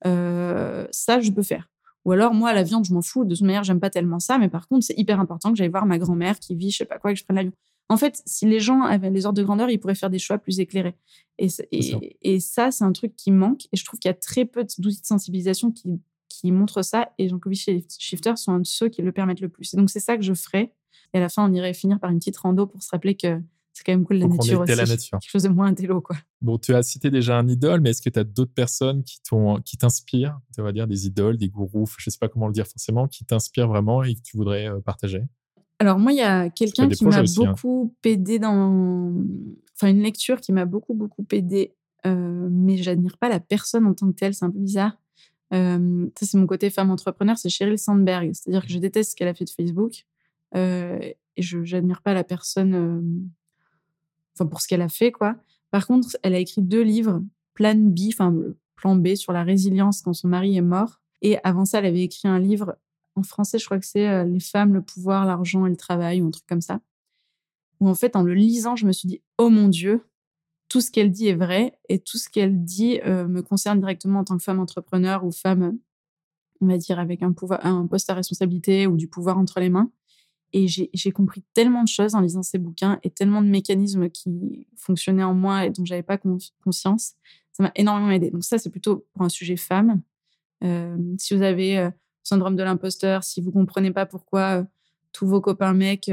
Euh, 0.06 0.86
ça, 0.90 1.20
je 1.20 1.30
peux 1.30 1.42
faire. 1.42 1.70
Ou 2.04 2.12
alors, 2.12 2.34
moi, 2.34 2.52
la 2.52 2.64
viande, 2.64 2.84
je 2.84 2.92
m'en 2.92 3.00
fous. 3.00 3.24
De 3.24 3.34
toute 3.34 3.46
manière, 3.46 3.64
j'aime 3.64 3.80
pas 3.80 3.88
tellement 3.88 4.18
ça. 4.18 4.36
Mais 4.36 4.50
par 4.50 4.68
contre, 4.68 4.84
c'est 4.84 4.98
hyper 4.98 5.20
important 5.20 5.50
que 5.50 5.56
j'aille 5.56 5.70
voir 5.70 5.86
ma 5.86 5.96
grand-mère 5.96 6.38
qui 6.38 6.54
vit, 6.54 6.70
je 6.70 6.78
sais 6.78 6.84
pas 6.84 6.98
quoi, 6.98 7.14
que 7.14 7.18
je 7.18 7.24
prenne 7.24 7.36
l'avion. 7.36 7.52
En 7.88 7.96
fait, 7.96 8.20
si 8.26 8.44
les 8.44 8.60
gens 8.60 8.82
avaient 8.82 9.10
les 9.10 9.24
ordres 9.24 9.38
de 9.38 9.42
grandeur, 9.42 9.70
ils 9.70 9.78
pourraient 9.78 9.94
faire 9.94 10.10
des 10.10 10.18
choix 10.18 10.36
plus 10.36 10.60
éclairés. 10.60 10.96
Et, 11.38 11.48
et 12.20 12.40
ça, 12.40 12.70
c'est 12.70 12.84
un 12.84 12.92
truc 12.92 13.16
qui 13.16 13.30
manque. 13.30 13.66
Et 13.72 13.76
je 13.78 13.84
trouve 13.86 13.98
qu'il 13.98 14.08
y 14.08 14.12
a 14.12 14.14
très 14.14 14.44
peu 14.44 14.64
d'outils 14.78 15.00
de 15.00 15.06
sensibilisation 15.06 15.70
qui 15.70 15.98
qui 16.42 16.52
montre 16.52 16.82
ça. 16.82 17.10
Et 17.18 17.28
Jankovic 17.28 17.68
et 17.68 17.74
les 17.74 17.86
shifters 17.98 18.36
sont 18.36 18.52
un 18.52 18.60
de 18.60 18.66
ceux 18.66 18.88
qui 18.88 19.00
le 19.02 19.12
permettent 19.12 19.40
le 19.40 19.48
plus. 19.48 19.72
Et 19.72 19.76
donc, 19.76 19.90
c'est 19.90 20.00
ça 20.00 20.16
que 20.16 20.22
je 20.22 20.34
ferai. 20.34 20.72
Et 21.14 21.18
à 21.18 21.20
la 21.20 21.28
fin, 21.28 21.48
on 21.48 21.52
irait 21.52 21.74
finir 21.74 22.00
par 22.00 22.10
une 22.10 22.18
petite 22.18 22.36
rando 22.36 22.66
pour 22.66 22.82
se 22.82 22.90
rappeler 22.90 23.14
que 23.14 23.40
c'est 23.72 23.84
quand 23.84 23.92
même 23.92 24.04
cool 24.04 24.16
la 24.16 24.26
nature 24.26 24.60
aussi. 24.60 24.74
La 24.74 24.84
nature. 24.84 25.18
Quelque 25.18 25.30
chose 25.30 25.44
de 25.44 25.48
moins 25.48 25.68
intello, 25.68 26.00
quoi. 26.00 26.16
Bon, 26.42 26.58
tu 26.58 26.74
as 26.74 26.82
cité 26.82 27.10
déjà 27.10 27.38
un 27.38 27.48
idole, 27.48 27.80
mais 27.80 27.90
est-ce 27.90 28.02
que 28.02 28.10
tu 28.10 28.18
as 28.18 28.24
d'autres 28.24 28.52
personnes 28.52 29.02
qui 29.04 29.20
qui 29.64 29.76
t'inspirent, 29.78 30.38
tu 30.54 30.60
vas 30.60 30.72
dire 30.72 30.86
des 30.86 31.06
idoles, 31.06 31.38
des 31.38 31.48
gourous, 31.48 31.88
je 31.96 32.10
sais 32.10 32.18
pas 32.18 32.28
comment 32.28 32.48
le 32.48 32.52
dire 32.52 32.66
forcément, 32.66 33.08
qui 33.08 33.24
t'inspirent 33.24 33.68
vraiment 33.68 34.02
et 34.02 34.14
que 34.14 34.20
tu 34.20 34.36
voudrais 34.36 34.68
euh, 34.68 34.80
partager? 34.80 35.22
Alors 35.78 35.98
moi, 35.98 36.12
il 36.12 36.18
y 36.18 36.22
a 36.22 36.50
quelqu'un 36.50 36.88
qui 36.88 37.04
m'a 37.04 37.18
hein. 37.18 37.24
beaucoup 37.36 37.94
aidé 38.04 38.38
dans, 38.38 39.14
enfin 39.74 39.88
une 39.88 40.02
lecture 40.02 40.40
qui 40.40 40.52
m'a 40.52 40.66
beaucoup 40.66 40.94
beaucoup 40.94 41.24
aidé, 41.32 41.74
euh, 42.04 42.48
mais 42.50 42.76
j'admire 42.76 43.16
pas 43.16 43.28
la 43.28 43.40
personne 43.40 43.86
en 43.86 43.94
tant 43.94 44.10
que 44.10 44.16
telle, 44.16 44.34
c'est 44.34 44.44
un 44.44 44.50
peu 44.50 44.58
bizarre. 44.58 44.98
Euh, 45.52 46.06
ça, 46.18 46.26
c'est 46.26 46.38
mon 46.38 46.46
côté 46.46 46.70
femme 46.70 46.90
entrepreneur, 46.90 47.36
c'est 47.36 47.48
Sheryl 47.48 47.78
Sandberg. 47.78 48.32
C'est-à-dire 48.34 48.62
que 48.62 48.72
je 48.72 48.78
déteste 48.78 49.12
ce 49.12 49.16
qu'elle 49.16 49.28
a 49.28 49.34
fait 49.34 49.44
de 49.44 49.50
Facebook 49.50 50.04
euh, 50.54 50.98
et 51.36 51.42
je 51.42 51.58
n'admire 51.58 52.02
pas 52.02 52.14
la 52.14 52.24
personne 52.24 52.74
euh, 52.74 54.44
pour 54.44 54.60
ce 54.60 54.68
qu'elle 54.68 54.82
a 54.82 54.88
fait. 54.88 55.12
quoi. 55.12 55.36
Par 55.70 55.86
contre, 55.86 56.16
elle 56.22 56.34
a 56.34 56.38
écrit 56.38 56.62
deux 56.62 56.82
livres, 56.82 57.22
Plan 57.54 57.76
B, 57.76 58.08
enfin 58.08 58.34
Plan 58.76 58.96
B 58.96 59.14
sur 59.14 59.32
la 59.32 59.42
résilience 59.42 60.02
quand 60.02 60.12
son 60.12 60.28
mari 60.28 60.56
est 60.56 60.62
mort. 60.62 61.00
Et 61.20 61.38
avant 61.44 61.64
ça, 61.64 61.78
elle 61.78 61.86
avait 61.86 62.02
écrit 62.02 62.28
un 62.28 62.38
livre 62.38 62.76
en 63.14 63.22
français, 63.22 63.58
je 63.58 63.66
crois 63.66 63.78
que 63.78 63.86
c'est 63.86 64.24
Les 64.24 64.40
femmes, 64.40 64.72
le 64.72 64.80
pouvoir, 64.80 65.26
l'argent 65.26 65.66
et 65.66 65.70
le 65.70 65.76
travail 65.76 66.22
ou 66.22 66.26
un 66.26 66.30
truc 66.30 66.46
comme 66.46 66.62
ça. 66.62 66.80
Où 67.78 67.88
en 67.88 67.94
fait, 67.94 68.16
en 68.16 68.22
le 68.22 68.32
lisant, 68.32 68.74
je 68.74 68.86
me 68.86 68.92
suis 68.92 69.06
dit, 69.06 69.22
oh 69.36 69.50
mon 69.50 69.68
Dieu, 69.68 70.02
tout 70.72 70.80
ce 70.80 70.90
qu'elle 70.90 71.10
dit 71.10 71.28
est 71.28 71.34
vrai 71.34 71.78
et 71.90 71.98
tout 71.98 72.16
ce 72.16 72.30
qu'elle 72.30 72.64
dit 72.64 72.98
euh, 73.04 73.28
me 73.28 73.42
concerne 73.42 73.78
directement 73.78 74.20
en 74.20 74.24
tant 74.24 74.38
que 74.38 74.42
femme 74.42 74.58
entrepreneur 74.58 75.22
ou 75.22 75.30
femme, 75.30 75.76
on 76.62 76.66
va 76.66 76.78
dire, 76.78 76.98
avec 76.98 77.22
un, 77.22 77.34
poste 77.34 78.08
à 78.08 78.14
responsabilité 78.14 78.86
ou 78.86 78.96
du 78.96 79.06
pouvoir 79.06 79.36
entre 79.36 79.60
les 79.60 79.68
mains. 79.68 79.92
Et 80.54 80.68
j'ai 80.68 81.12
compris 81.12 81.44
tellement 81.52 81.82
de 81.82 81.88
choses 81.88 82.14
en 82.14 82.20
lisant 82.20 82.42
ces 82.42 82.56
bouquins 82.56 82.98
et 83.02 83.10
tellement 83.10 83.42
de 83.42 83.48
mécanismes 83.48 84.08
qui 84.08 84.66
fonctionnaient 84.74 85.22
en 85.22 85.34
moi 85.34 85.66
et 85.66 85.70
dont 85.70 85.84
j'avais 85.84 86.02
pas 86.02 86.16
conscience. 86.64 87.16
Ça 87.52 87.64
m'a 87.64 87.72
énormément 87.74 88.10
aidé. 88.10 88.30
Donc 88.30 88.42
ça, 88.42 88.56
c'est 88.56 88.70
plutôt 88.70 89.04
pour 89.12 89.24
un 89.24 89.28
sujet 89.28 89.56
femme. 89.56 90.00
Euh, 90.64 90.96
si 91.18 91.36
vous 91.36 91.42
avez 91.42 91.78
euh, 91.78 91.90
syndrome 92.22 92.56
de 92.56 92.62
l'imposteur, 92.62 93.24
si 93.24 93.42
vous 93.42 93.52
comprenez 93.52 93.90
pas 93.90 94.06
pourquoi 94.06 94.60
euh, 94.60 94.64
tous 95.12 95.26
vos 95.26 95.42
copains 95.42 95.74
mecs 95.74 96.10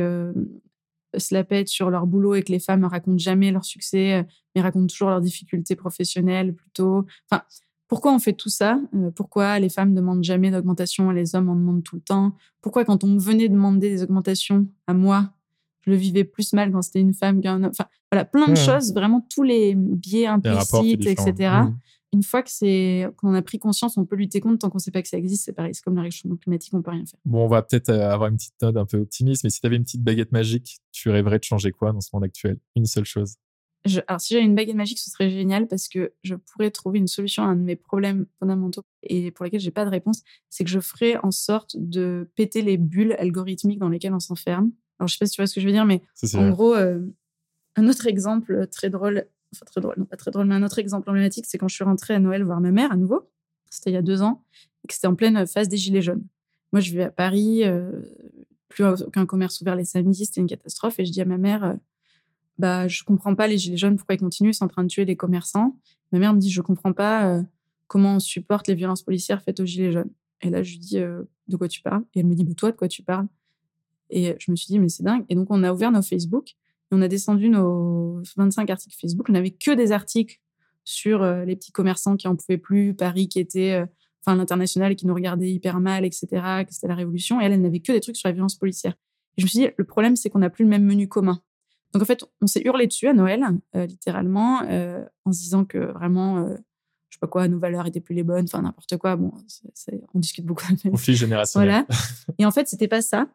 se 1.18 1.34
la 1.34 1.44
pètent 1.44 1.68
sur 1.68 1.90
leur 1.90 2.08
boulot 2.08 2.36
et 2.36 2.44
que 2.44 2.52
les 2.52 2.60
femmes 2.60 2.82
ne 2.82 2.86
racontent 2.86 3.18
jamais 3.18 3.52
leur 3.52 3.66
succès, 3.66 4.26
mais 4.56 4.62
racontent 4.62 4.88
toujours 4.88 5.10
leurs 5.10 5.22
difficultés 5.22 5.76
professionnelles 5.76 6.54
plutôt. 6.54 7.06
Enfin, 7.30 7.44
pourquoi 7.90 8.14
on 8.14 8.20
fait 8.20 8.34
tout 8.34 8.50
ça? 8.50 8.80
Euh, 8.96 9.10
Pourquoi 9.12 9.60
les 9.60 9.68
femmes 9.68 9.96
demandent 9.96 10.24
jamais 10.24 10.52
d'augmentation 10.52 11.12
et 11.12 11.16
les 11.16 11.36
hommes 11.36 11.50
en 11.50 11.56
demandent 11.56 11.84
tout 11.84 11.96
le 11.96 12.02
temps? 12.02 12.34
Pourquoi 12.62 12.86
quand 12.86 13.04
on 13.04 13.08
me 13.08 13.20
venait 13.20 13.50
demander 13.50 13.90
des 13.90 14.04
augmentations 14.04 14.68
à 14.86 14.94
moi, 14.94 15.32
je 15.82 15.92
le 15.92 15.98
vivais 15.98 16.24
plus 16.24 16.54
mal 16.54 16.72
quand 16.72 16.84
c'était 16.84 17.00
une 17.00 17.16
femme 17.16 17.42
qu'un 17.42 17.64
homme? 17.64 17.72
Enfin, 17.72 17.90
voilà, 18.12 18.26
plein 18.26 18.48
de 18.48 18.56
choses, 18.56 18.94
vraiment 18.94 19.26
tous 19.34 19.44
les 19.44 19.74
biais 19.76 20.28
implicites, 20.28 21.08
etc. 21.08 21.34
Mmh. 21.64 21.78
Une 22.12 22.24
fois 22.24 22.42
que 22.42 22.50
c'est 22.50 23.08
qu'on 23.18 23.34
a 23.36 23.42
pris 23.42 23.60
conscience, 23.60 23.98
on 23.98 24.06
peut 24.06 24.16
lutter 24.16 24.40
contre. 24.40 24.60
Tant 24.60 24.70
qu'on 24.70 24.78
ne 24.78 24.82
sait 24.82 24.92
pas 24.92 25.02
que 25.02 25.08
ça 25.08 25.18
existe, 25.18 25.46
c'est 25.46 25.54
pareil. 25.54 25.76
C'est 25.76 25.84
comme 25.84 25.96
le 25.96 26.02
réchauffement 26.02 26.38
climatique, 26.38 26.74
on 26.74 26.82
peut 26.82 26.92
rien 26.92 27.06
faire. 27.06 27.20
Bon, 27.26 27.46
on 27.46 27.48
va 27.48 27.62
peut-être 27.62 27.90
euh, 27.90 28.10
avoir 28.10 28.30
une 28.30 28.38
petite 28.38 28.60
note 28.62 28.78
un 28.78 28.86
peu 28.86 28.98
optimiste, 28.98 29.44
mais 29.44 29.50
si 29.50 29.62
tu 29.62 29.68
avais 29.68 29.76
une 29.76 29.84
petite 29.84 30.04
baguette 30.04 30.32
magique, 30.32 30.80
tu 30.92 31.10
rêverais 31.10 31.40
de 31.40 31.44
changer 31.44 31.72
quoi 31.72 31.92
dans 31.92 32.02
ce 32.02 32.10
monde 32.14 32.24
actuel? 32.24 32.58
Une 32.76 32.86
seule 32.86 33.06
chose 33.06 33.36
alors, 34.08 34.20
si 34.20 34.34
j'avais 34.34 34.46
une 34.46 34.56
baguette 34.56 34.76
magique, 34.76 35.00
ce 35.00 35.10
serait 35.10 35.30
génial 35.30 35.68
parce 35.68 35.88
que 35.88 36.12
je 36.24 36.36
pourrais 36.36 36.70
trouver 36.70 37.00
une 37.00 37.08
solution 37.08 37.44
à 37.44 37.48
un 37.48 37.56
de 37.56 37.62
mes 37.62 37.78
problèmes 37.78 38.26
fondamentaux 38.38 38.84
et 39.04 39.32
pour 39.32 39.46
lesquels 39.46 39.62
j'ai 39.62 39.72
pas 39.72 39.86
de 39.86 39.90
réponse. 39.90 40.22
C'est 40.50 40.66
que 40.66 40.70
je 40.70 40.80
ferais 40.80 41.18
en 41.24 41.32
sorte 41.32 41.76
de 41.78 42.30
péter 42.36 42.62
les 42.62 42.78
bulles 42.78 43.16
algorithmiques 43.18 43.80
dans 43.80 43.90
lesquelles 43.90 44.14
on 44.14 44.20
s'enferme. 44.20 44.72
Alors, 45.00 45.08
je 45.08 45.14
sais 45.14 45.20
pas 45.20 45.26
si 45.28 45.36
tu 45.36 45.42
vois 45.42 45.48
ce 45.48 45.56
que 45.56 45.62
je 45.62 45.66
veux 45.66 45.72
dire, 45.72 45.86
mais 45.86 46.02
en 46.34 46.50
gros, 46.50 46.76
euh, 46.76 47.00
un 47.78 47.88
autre 47.88 48.08
exemple 48.08 48.68
très 48.68 48.90
drôle, 48.90 49.26
enfin 49.54 49.66
très 49.66 49.82
drôle, 49.82 49.96
non 49.98 50.06
pas 50.06 50.18
très 50.18 50.32
drôle, 50.32 50.46
mais 50.46 50.56
un 50.56 50.64
autre 50.64 50.80
exemple 50.80 51.10
emblématique, 51.10 51.46
c'est 51.48 51.58
quand 51.58 51.68
je 51.68 51.76
suis 51.76 51.84
rentrée 51.84 52.14
à 52.14 52.20
Noël 52.20 52.44
voir 52.44 52.62
ma 52.62 52.72
mère 52.72 52.92
à 52.92 52.98
nouveau. 52.98 53.30
C'était 53.70 53.92
il 53.92 53.94
y 53.94 53.98
a 53.98 54.02
deux 54.02 54.22
ans 54.22 54.44
et 54.84 54.88
que 54.88 54.94
c'était 54.94 55.08
en 55.08 55.16
pleine 55.16 55.46
phase 55.46 55.68
des 55.68 55.78
Gilets 55.78 56.02
jaunes. 56.02 56.24
Moi, 56.72 56.82
je 56.82 56.94
vais 56.94 57.04
à 57.04 57.12
Paris, 57.12 57.64
euh, 57.64 57.92
plus 58.70 58.86
aucun 58.86 59.26
commerce 59.26 59.60
ouvert 59.62 59.76
les 59.76 59.84
samedis, 59.84 60.26
c'était 60.28 60.42
une 60.42 60.48
catastrophe. 60.48 61.00
Et 61.00 61.06
je 61.06 61.12
dis 61.12 61.22
à 61.22 61.26
ma 61.26 61.38
mère, 61.38 61.64
euh, 61.64 61.74
bah, 62.58 62.88
je 62.88 63.04
comprends 63.04 63.36
pas 63.36 63.48
les 63.48 63.58
gilets 63.58 63.78
jaunes, 63.78 63.98
pourquoi 63.98 64.16
ils 64.16 64.20
continuent, 64.20 64.54
c'est 64.54 64.64
en 64.64 64.68
train 64.68 64.84
de 64.84 64.90
tuer 64.90 65.06
les 65.06 65.16
commerçants. 65.16 65.78
Ma 66.12 66.20
mère 66.20 66.34
me 66.34 66.40
dit, 66.40 66.52
je 66.52 66.62
comprends 66.62 66.94
pas 66.94 67.28
euh, 67.28 67.44
comment 67.88 68.16
on 68.16 68.20
supporte 68.20 68.68
les 68.68 68.76
violences 68.76 69.04
policières 69.04 69.42
faites 69.42 69.60
aux 69.60 69.66
gilets 69.66 69.92
jaunes. 69.92 70.12
Et 70.42 70.50
là, 70.50 70.64
je 70.64 70.72
lui 70.72 70.80
dis, 70.80 71.00
euh, 71.00 71.24
de 71.48 71.58
quoi 71.58 71.68
tu 71.68 71.82
parles? 71.82 72.04
Et 72.14 72.20
elle 72.20 72.28
me 72.28 72.36
dit, 72.36 72.46
mais 72.46 72.54
toi, 72.54 72.72
de 72.72 72.78
quoi 72.78 72.88
tu 72.88 73.04
parles? 73.04 73.28
Et 74.10 74.36
je 74.40 74.52
me 74.52 74.56
suis 74.56 74.68
dit, 74.68 74.80
mais 74.80 74.90
c'est 74.90 75.04
dingue. 75.04 75.26
Et 75.30 75.36
donc, 75.36 75.48
on 75.50 75.64
a 75.64 75.72
ouvert 75.72 75.92
nos 75.92 76.02
Facebook 76.02 76.56
on 76.92 77.02
a 77.02 77.08
descendu 77.08 77.50
nos 77.50 78.22
25 78.38 78.70
articles 78.70 78.96
Facebook. 79.00 79.28
On 79.30 79.34
n'avait 79.34 79.52
que 79.52 79.72
des 79.72 79.92
articles 79.92 80.40
sur 80.84 81.22
euh, 81.22 81.46
les 81.46 81.56
petits 81.56 81.72
commerçants 81.72 82.16
qui 82.16 82.28
en 82.28 82.36
pouvaient 82.36 82.58
plus, 82.58 82.94
Paris 82.94 83.28
qui 83.30 83.40
était, 83.40 83.86
enfin, 84.24 84.36
l'international 84.36 84.96
qui 84.96 85.06
nous 85.06 85.14
regardait 85.14 85.52
hyper 85.52 85.80
mal, 85.80 86.06
etc., 86.06 86.28
que 86.68 86.74
c'était 86.74 86.88
la 86.88 86.96
révolution. 86.96 87.42
Et 87.42 87.46
elle, 87.46 87.54
elle 87.54 87.62
n'avait 87.62 87.80
que 87.80 87.92
des 87.92 88.00
trucs 88.00 88.18
sur 88.18 88.28
la 88.28 88.34
violence 88.34 88.56
policière. 88.56 88.94
Et 89.38 89.42
je 89.42 89.46
me 89.46 89.50
suis 89.50 89.60
dit, 89.60 89.68
le 89.78 89.84
problème, 89.86 90.16
c'est 90.16 90.30
qu'on 90.30 90.40
n'a 90.40 90.50
plus 90.50 90.64
le 90.64 90.70
même 90.70 90.86
menu 90.86 91.08
commun. 91.08 91.42
Donc 91.94 92.04
en 92.04 92.06
fait, 92.06 92.24
on 92.42 92.48
s'est 92.48 92.62
hurlé 92.64 92.88
dessus 92.88 93.08
à 93.08 93.14
Noël, 93.14 93.44
euh, 93.76 93.86
littéralement, 93.86 94.62
euh, 94.64 95.04
en 95.26 95.32
se 95.32 95.40
disant 95.40 95.66
que 95.66 95.78
vraiment, 95.78 96.40
euh, 96.40 96.56
je 97.10 97.16
sais 97.16 97.20
pas 97.20 97.28
quoi, 97.28 97.48
nos 97.48 97.60
valeurs 97.60 97.88
étaient 97.88 98.00
plus 98.00 98.16
les 98.16 98.24
bonnes, 98.24 98.46
enfin 98.46 98.62
n'importe 98.62 98.98
quoi. 98.98 99.16
Bon, 99.16 99.32
on 100.14 100.20
discute 100.20 100.46
beaucoup. 100.46 100.66
Conflit 100.90 101.16
générationnel. 101.16 101.86
Voilà. 101.88 101.88
Et 102.38 102.46
en 102.46 102.52
fait, 102.52 102.68
c'était 102.68 102.88
pas 102.88 103.02
ça. 103.02 103.28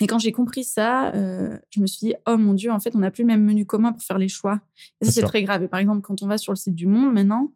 Et 0.00 0.06
quand 0.06 0.18
j'ai 0.18 0.32
compris 0.32 0.64
ça, 0.64 1.12
je 1.14 1.80
me 1.80 1.86
suis 1.86 2.08
dit, 2.08 2.14
oh 2.26 2.36
mon 2.36 2.54
Dieu, 2.54 2.70
en 2.70 2.80
fait, 2.80 2.96
on 2.96 3.00
n'a 3.00 3.10
plus 3.10 3.22
le 3.22 3.28
même 3.28 3.44
menu 3.44 3.66
commun 3.66 3.92
pour 3.92 4.02
faire 4.02 4.18
les 4.18 4.28
choix. 4.28 4.60
Et 5.00 5.04
ça, 5.04 5.12
c'est 5.12 5.22
très 5.22 5.42
grave. 5.42 5.62
Et 5.62 5.68
par 5.68 5.80
exemple, 5.80 6.00
quand 6.00 6.22
on 6.22 6.26
va 6.26 6.38
sur 6.38 6.52
le 6.52 6.56
site 6.56 6.74
du 6.74 6.86
Monde 6.86 7.12
maintenant, 7.12 7.52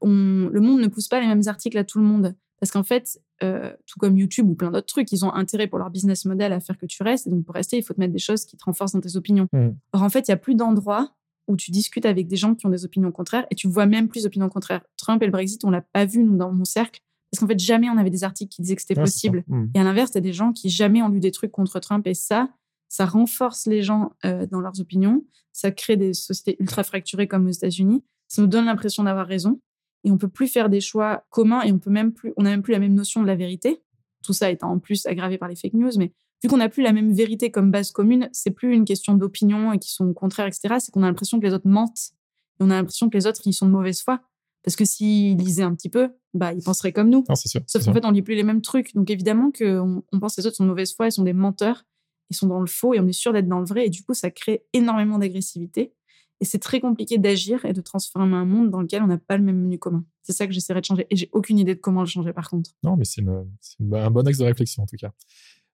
on, 0.00 0.48
le 0.50 0.60
Monde 0.60 0.80
ne 0.80 0.88
pousse 0.88 1.08
pas 1.08 1.20
les 1.20 1.26
mêmes 1.26 1.42
articles 1.46 1.76
à 1.76 1.84
tout 1.84 1.98
le 1.98 2.04
monde. 2.04 2.34
Parce 2.60 2.72
qu'en 2.72 2.82
fait, 2.82 3.20
euh, 3.42 3.72
tout 3.86 4.00
comme 4.00 4.18
YouTube 4.18 4.48
ou 4.48 4.54
plein 4.54 4.70
d'autres 4.70 4.86
trucs, 4.86 5.12
ils 5.12 5.24
ont 5.24 5.32
intérêt 5.32 5.68
pour 5.68 5.78
leur 5.78 5.90
business 5.90 6.24
model 6.24 6.52
à 6.52 6.60
faire 6.60 6.76
que 6.76 6.86
tu 6.86 7.02
restes. 7.02 7.26
Et 7.26 7.30
donc, 7.30 7.44
pour 7.44 7.54
rester, 7.54 7.76
il 7.76 7.82
faut 7.82 7.94
te 7.94 8.00
mettre 8.00 8.12
des 8.12 8.18
choses 8.18 8.44
qui 8.44 8.56
te 8.56 8.64
renforcent 8.64 8.92
dans 8.92 9.00
tes 9.00 9.16
opinions. 9.16 9.46
Mmh. 9.52 9.68
Or, 9.92 10.02
en 10.02 10.08
fait, 10.08 10.26
il 10.28 10.30
y 10.30 10.34
a 10.34 10.36
plus 10.36 10.54
d'endroits 10.54 11.14
où 11.46 11.56
tu 11.56 11.70
discutes 11.70 12.04
avec 12.04 12.26
des 12.26 12.36
gens 12.36 12.54
qui 12.54 12.66
ont 12.66 12.70
des 12.70 12.84
opinions 12.84 13.10
contraires 13.12 13.46
et 13.50 13.54
tu 13.54 13.68
vois 13.68 13.86
même 13.86 14.08
plus 14.08 14.24
d'opinions 14.24 14.48
contraires. 14.48 14.82
Trump 14.96 15.22
et 15.22 15.26
le 15.26 15.32
Brexit, 15.32 15.64
on 15.64 15.70
l'a 15.70 15.80
pas 15.80 16.04
vu, 16.04 16.22
nous, 16.22 16.36
dans 16.36 16.52
mon 16.52 16.64
cercle. 16.64 17.00
Parce 17.30 17.40
qu'en 17.40 17.46
fait, 17.46 17.58
jamais 17.58 17.90
on 17.90 17.98
avait 17.98 18.10
des 18.10 18.24
articles 18.24 18.54
qui 18.54 18.62
disaient 18.62 18.76
que 18.76 18.82
c'était 18.82 18.94
possible. 18.94 19.44
Mmh. 19.48 19.66
Et 19.74 19.80
à 19.80 19.84
l'inverse, 19.84 20.10
il 20.12 20.14
y 20.14 20.18
a 20.18 20.22
des 20.22 20.32
gens 20.32 20.52
qui 20.52 20.70
jamais 20.70 21.02
ont 21.02 21.08
lu 21.08 21.20
des 21.20 21.30
trucs 21.30 21.52
contre 21.52 21.78
Trump. 21.80 22.06
Et 22.06 22.14
ça, 22.14 22.48
ça 22.88 23.04
renforce 23.04 23.66
les 23.66 23.82
gens 23.82 24.12
euh, 24.24 24.46
dans 24.46 24.60
leurs 24.60 24.80
opinions. 24.80 25.24
Ça 25.52 25.70
crée 25.70 25.96
des 25.96 26.14
sociétés 26.14 26.56
ultra 26.58 26.84
fracturées 26.84 27.28
comme 27.28 27.46
aux 27.46 27.50
États-Unis. 27.50 28.02
Ça 28.28 28.42
nous 28.42 28.48
donne 28.48 28.66
l'impression 28.66 29.04
d'avoir 29.04 29.26
raison 29.26 29.60
et 30.04 30.10
on 30.10 30.18
peut 30.18 30.28
plus 30.28 30.48
faire 30.48 30.68
des 30.68 30.80
choix 30.80 31.24
communs 31.30 31.62
et 31.62 31.72
on 31.72 31.78
peut 31.78 31.90
même 31.90 32.12
plus, 32.12 32.32
on 32.36 32.42
n'a 32.42 32.50
même 32.50 32.62
plus 32.62 32.72
la 32.72 32.78
même 32.78 32.94
notion 32.94 33.22
de 33.22 33.26
la 33.26 33.36
vérité. 33.36 33.82
Tout 34.22 34.32
ça 34.32 34.50
étant 34.50 34.70
en 34.70 34.78
plus 34.78 35.06
aggravé 35.06 35.38
par 35.38 35.48
les 35.48 35.56
fake 35.56 35.74
news, 35.74 35.90
mais 35.96 36.12
vu 36.42 36.48
qu'on 36.48 36.58
n'a 36.58 36.68
plus 36.68 36.82
la 36.82 36.92
même 36.92 37.12
vérité 37.12 37.50
comme 37.50 37.70
base 37.70 37.90
commune, 37.90 38.28
c'est 38.32 38.50
plus 38.50 38.74
une 38.74 38.84
question 38.84 39.14
d'opinion 39.14 39.72
et 39.72 39.78
qui 39.78 39.90
sont 39.92 40.12
contraires, 40.12 40.46
etc. 40.46 40.76
C'est 40.78 40.92
qu'on 40.92 41.02
a 41.02 41.06
l'impression 41.06 41.40
que 41.40 41.46
les 41.46 41.52
autres 41.52 41.68
mentent 41.68 42.12
et 42.60 42.64
on 42.64 42.70
a 42.70 42.74
l'impression 42.74 43.08
que 43.08 43.16
les 43.16 43.26
autres 43.26 43.40
ils 43.44 43.52
sont 43.52 43.66
de 43.66 43.72
mauvaise 43.72 44.02
foi. 44.02 44.20
Parce 44.68 44.76
que 44.76 44.84
s'ils 44.84 45.38
lisaient 45.38 45.62
un 45.62 45.74
petit 45.74 45.88
peu, 45.88 46.10
bah 46.34 46.52
ils 46.52 46.62
penseraient 46.62 46.92
comme 46.92 47.08
nous. 47.08 47.24
sûr, 47.34 47.62
Sauf 47.66 47.86
qu'en 47.86 47.94
fait 47.94 48.04
on 48.04 48.10
lit 48.10 48.20
plus 48.20 48.34
les 48.34 48.42
mêmes 48.42 48.60
trucs. 48.60 48.94
Donc 48.94 49.08
évidemment 49.08 49.50
qu'on 49.50 50.02
on 50.12 50.20
pense 50.20 50.36
que 50.36 50.42
les 50.42 50.46
autres 50.46 50.56
sont 50.56 50.64
de 50.64 50.68
mauvaise 50.68 50.94
foi, 50.94 51.06
ils 51.06 51.12
sont 51.12 51.22
des 51.22 51.32
menteurs, 51.32 51.86
ils 52.28 52.36
sont 52.36 52.48
dans 52.48 52.60
le 52.60 52.66
faux 52.66 52.92
et 52.92 53.00
on 53.00 53.06
est 53.06 53.14
sûr 53.14 53.32
d'être 53.32 53.48
dans 53.48 53.60
le 53.60 53.64
vrai. 53.64 53.86
Et 53.86 53.88
du 53.88 54.02
coup 54.02 54.12
ça 54.12 54.30
crée 54.30 54.66
énormément 54.74 55.18
d'agressivité. 55.18 55.94
Et 56.42 56.44
c'est 56.44 56.58
très 56.58 56.80
compliqué 56.80 57.16
d'agir 57.16 57.64
et 57.64 57.72
de 57.72 57.80
transformer 57.80 58.36
un 58.36 58.44
monde 58.44 58.68
dans 58.68 58.82
lequel 58.82 59.02
on 59.02 59.06
n'a 59.06 59.16
pas 59.16 59.38
le 59.38 59.42
même 59.42 59.58
menu 59.58 59.78
commun. 59.78 60.04
C'est 60.22 60.34
ça 60.34 60.46
que 60.46 60.52
j'essaierai 60.52 60.82
de 60.82 60.84
changer. 60.84 61.06
Et 61.08 61.16
j'ai 61.16 61.30
aucune 61.32 61.58
idée 61.58 61.74
de 61.74 61.80
comment 61.80 62.00
le 62.00 62.06
changer 62.06 62.34
par 62.34 62.50
contre. 62.50 62.72
Non, 62.82 62.94
mais 62.98 63.06
c'est 63.06 63.22
un 63.22 64.10
bon 64.10 64.28
axe 64.28 64.36
de 64.36 64.44
réflexion 64.44 64.82
en 64.82 64.86
tout 64.86 64.98
cas. 64.98 65.12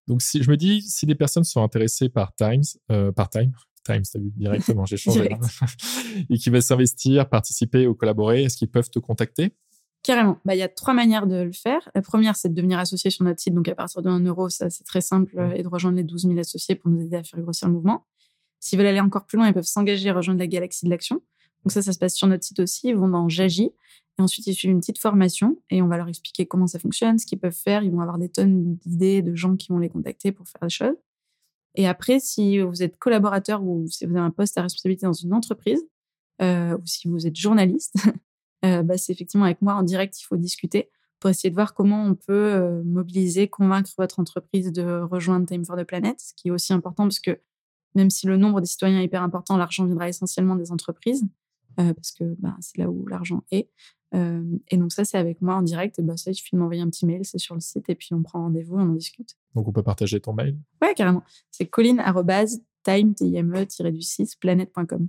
Donc 0.06 0.22
si, 0.22 0.40
je 0.40 0.48
me 0.48 0.56
dis, 0.56 0.82
si 0.82 1.04
des 1.04 1.16
personnes 1.16 1.42
sont 1.42 1.64
intéressées 1.64 2.08
par 2.08 2.32
Times, 2.36 2.62
euh, 2.92 3.10
par 3.10 3.28
Time, 3.28 3.50
Times, 3.84 4.02
t'as 4.10 4.18
vu, 4.18 4.32
directement, 4.36 4.84
j'ai 4.86 4.96
changé. 4.96 5.28
et 6.30 6.38
qui 6.38 6.50
veulent 6.50 6.62
s'investir, 6.62 7.28
participer 7.28 7.86
ou 7.86 7.94
collaborer, 7.94 8.44
est-ce 8.44 8.56
qu'ils 8.56 8.70
peuvent 8.70 8.90
te 8.90 8.98
contacter? 8.98 9.54
Carrément. 10.02 10.38
Bah, 10.44 10.54
il 10.54 10.58
y 10.58 10.62
a 10.62 10.68
trois 10.68 10.92
manières 10.92 11.26
de 11.26 11.36
le 11.36 11.52
faire. 11.52 11.88
La 11.94 12.02
première, 12.02 12.36
c'est 12.36 12.50
de 12.50 12.54
devenir 12.54 12.78
associé 12.78 13.10
sur 13.10 13.24
notre 13.24 13.40
site. 13.40 13.54
Donc, 13.54 13.68
à 13.68 13.74
partir 13.74 14.02
de 14.02 14.10
1 14.10 14.20
euro, 14.26 14.50
ça, 14.50 14.68
c'est 14.68 14.84
très 14.84 15.00
simple. 15.00 15.34
Mmh. 15.34 15.56
Et 15.56 15.62
de 15.62 15.68
rejoindre 15.68 15.96
les 15.96 16.04
12 16.04 16.22
000 16.22 16.38
associés 16.38 16.74
pour 16.74 16.90
nous 16.90 17.00
aider 17.00 17.16
à 17.16 17.24
faire 17.24 17.40
grossir 17.40 17.68
le 17.68 17.74
mouvement. 17.74 18.04
S'ils 18.60 18.78
veulent 18.78 18.88
aller 18.88 19.00
encore 19.00 19.24
plus 19.24 19.38
loin, 19.38 19.48
ils 19.48 19.54
peuvent 19.54 19.64
s'engager 19.64 20.10
à 20.10 20.14
rejoindre 20.14 20.40
la 20.40 20.46
galaxie 20.46 20.84
de 20.84 20.90
l'action. 20.90 21.22
Donc 21.64 21.72
ça, 21.72 21.80
ça 21.80 21.92
se 21.92 21.98
passe 21.98 22.14
sur 22.14 22.26
notre 22.26 22.44
site 22.44 22.60
aussi. 22.60 22.88
Ils 22.88 22.96
vont 22.96 23.08
dans 23.08 23.28
Jagi. 23.28 23.72
Et 24.18 24.22
ensuite, 24.22 24.46
ils 24.46 24.54
suivent 24.54 24.70
une 24.70 24.80
petite 24.80 24.98
formation 24.98 25.58
et 25.70 25.82
on 25.82 25.88
va 25.88 25.96
leur 25.96 26.08
expliquer 26.08 26.46
comment 26.46 26.66
ça 26.66 26.78
fonctionne, 26.78 27.18
ce 27.18 27.26
qu'ils 27.26 27.38
peuvent 27.38 27.52
faire. 27.52 27.82
Ils 27.82 27.90
vont 27.90 28.00
avoir 28.00 28.18
des 28.18 28.28
tonnes 28.28 28.76
d'idées 28.76 29.22
de 29.22 29.34
gens 29.34 29.56
qui 29.56 29.68
vont 29.68 29.78
les 29.78 29.88
contacter 29.88 30.32
pour 30.32 30.46
faire 30.46 30.60
des 30.62 30.68
choses. 30.68 30.96
Et 31.74 31.86
après, 31.86 32.20
si 32.20 32.60
vous 32.60 32.82
êtes 32.82 32.98
collaborateur 32.98 33.62
ou 33.62 33.86
si 33.88 34.06
vous 34.06 34.12
avez 34.12 34.24
un 34.24 34.30
poste 34.30 34.56
à 34.58 34.62
responsabilité 34.62 35.06
dans 35.06 35.12
une 35.12 35.32
entreprise, 35.32 35.82
euh, 36.42 36.76
ou 36.76 36.86
si 36.86 37.08
vous 37.08 37.26
êtes 37.26 37.36
journaliste, 37.36 37.94
euh, 38.64 38.82
bah, 38.82 38.96
c'est 38.96 39.12
effectivement 39.12 39.44
avec 39.44 39.62
moi 39.62 39.74
en 39.74 39.82
direct, 39.82 40.20
il 40.20 40.24
faut 40.24 40.36
discuter 40.36 40.90
pour 41.20 41.30
essayer 41.30 41.48
de 41.48 41.54
voir 41.54 41.74
comment 41.74 42.04
on 42.04 42.14
peut 42.14 42.32
euh, 42.32 42.82
mobiliser, 42.84 43.48
convaincre 43.48 43.90
votre 43.96 44.20
entreprise 44.20 44.72
de 44.72 45.00
rejoindre 45.00 45.46
Time 45.46 45.64
for 45.64 45.76
the 45.76 45.84
Planet, 45.84 46.20
ce 46.20 46.34
qui 46.34 46.48
est 46.48 46.50
aussi 46.50 46.72
important 46.72 47.04
parce 47.04 47.20
que 47.20 47.40
même 47.94 48.10
si 48.10 48.26
le 48.26 48.36
nombre 48.36 48.60
de 48.60 48.66
citoyens 48.66 49.00
est 49.00 49.04
hyper 49.04 49.22
important, 49.22 49.56
l'argent 49.56 49.84
viendra 49.84 50.08
essentiellement 50.08 50.56
des 50.56 50.72
entreprises, 50.72 51.24
parce 51.76 52.12
que 52.12 52.24
bah, 52.38 52.56
c'est 52.60 52.78
là 52.78 52.90
où 52.90 53.06
l'argent 53.06 53.44
est. 53.52 53.68
Euh, 54.14 54.44
et 54.68 54.76
donc 54.76 54.92
ça, 54.92 55.04
c'est 55.04 55.18
avec 55.18 55.42
moi 55.42 55.56
en 55.56 55.62
direct. 55.62 55.98
Et 55.98 56.02
bah, 56.02 56.16
ça, 56.16 56.30
il 56.30 56.34
suffit 56.34 56.54
de 56.54 56.60
m'envoyer 56.60 56.82
un 56.82 56.88
petit 56.88 57.04
mail, 57.06 57.24
c'est 57.24 57.38
sur 57.38 57.54
le 57.54 57.60
site, 57.60 57.88
et 57.88 57.94
puis 57.94 58.08
on 58.12 58.22
prend 58.22 58.42
rendez-vous, 58.42 58.76
on 58.76 58.82
en 58.82 58.94
discute. 58.94 59.36
Donc 59.54 59.66
on 59.68 59.72
peut 59.72 59.82
partager 59.82 60.20
ton 60.20 60.32
mail 60.32 60.58
Ouais, 60.82 60.94
carrément. 60.94 61.22
C'est 61.50 61.66
colline-time-du-6 61.66 64.38
planète.com. 64.38 65.08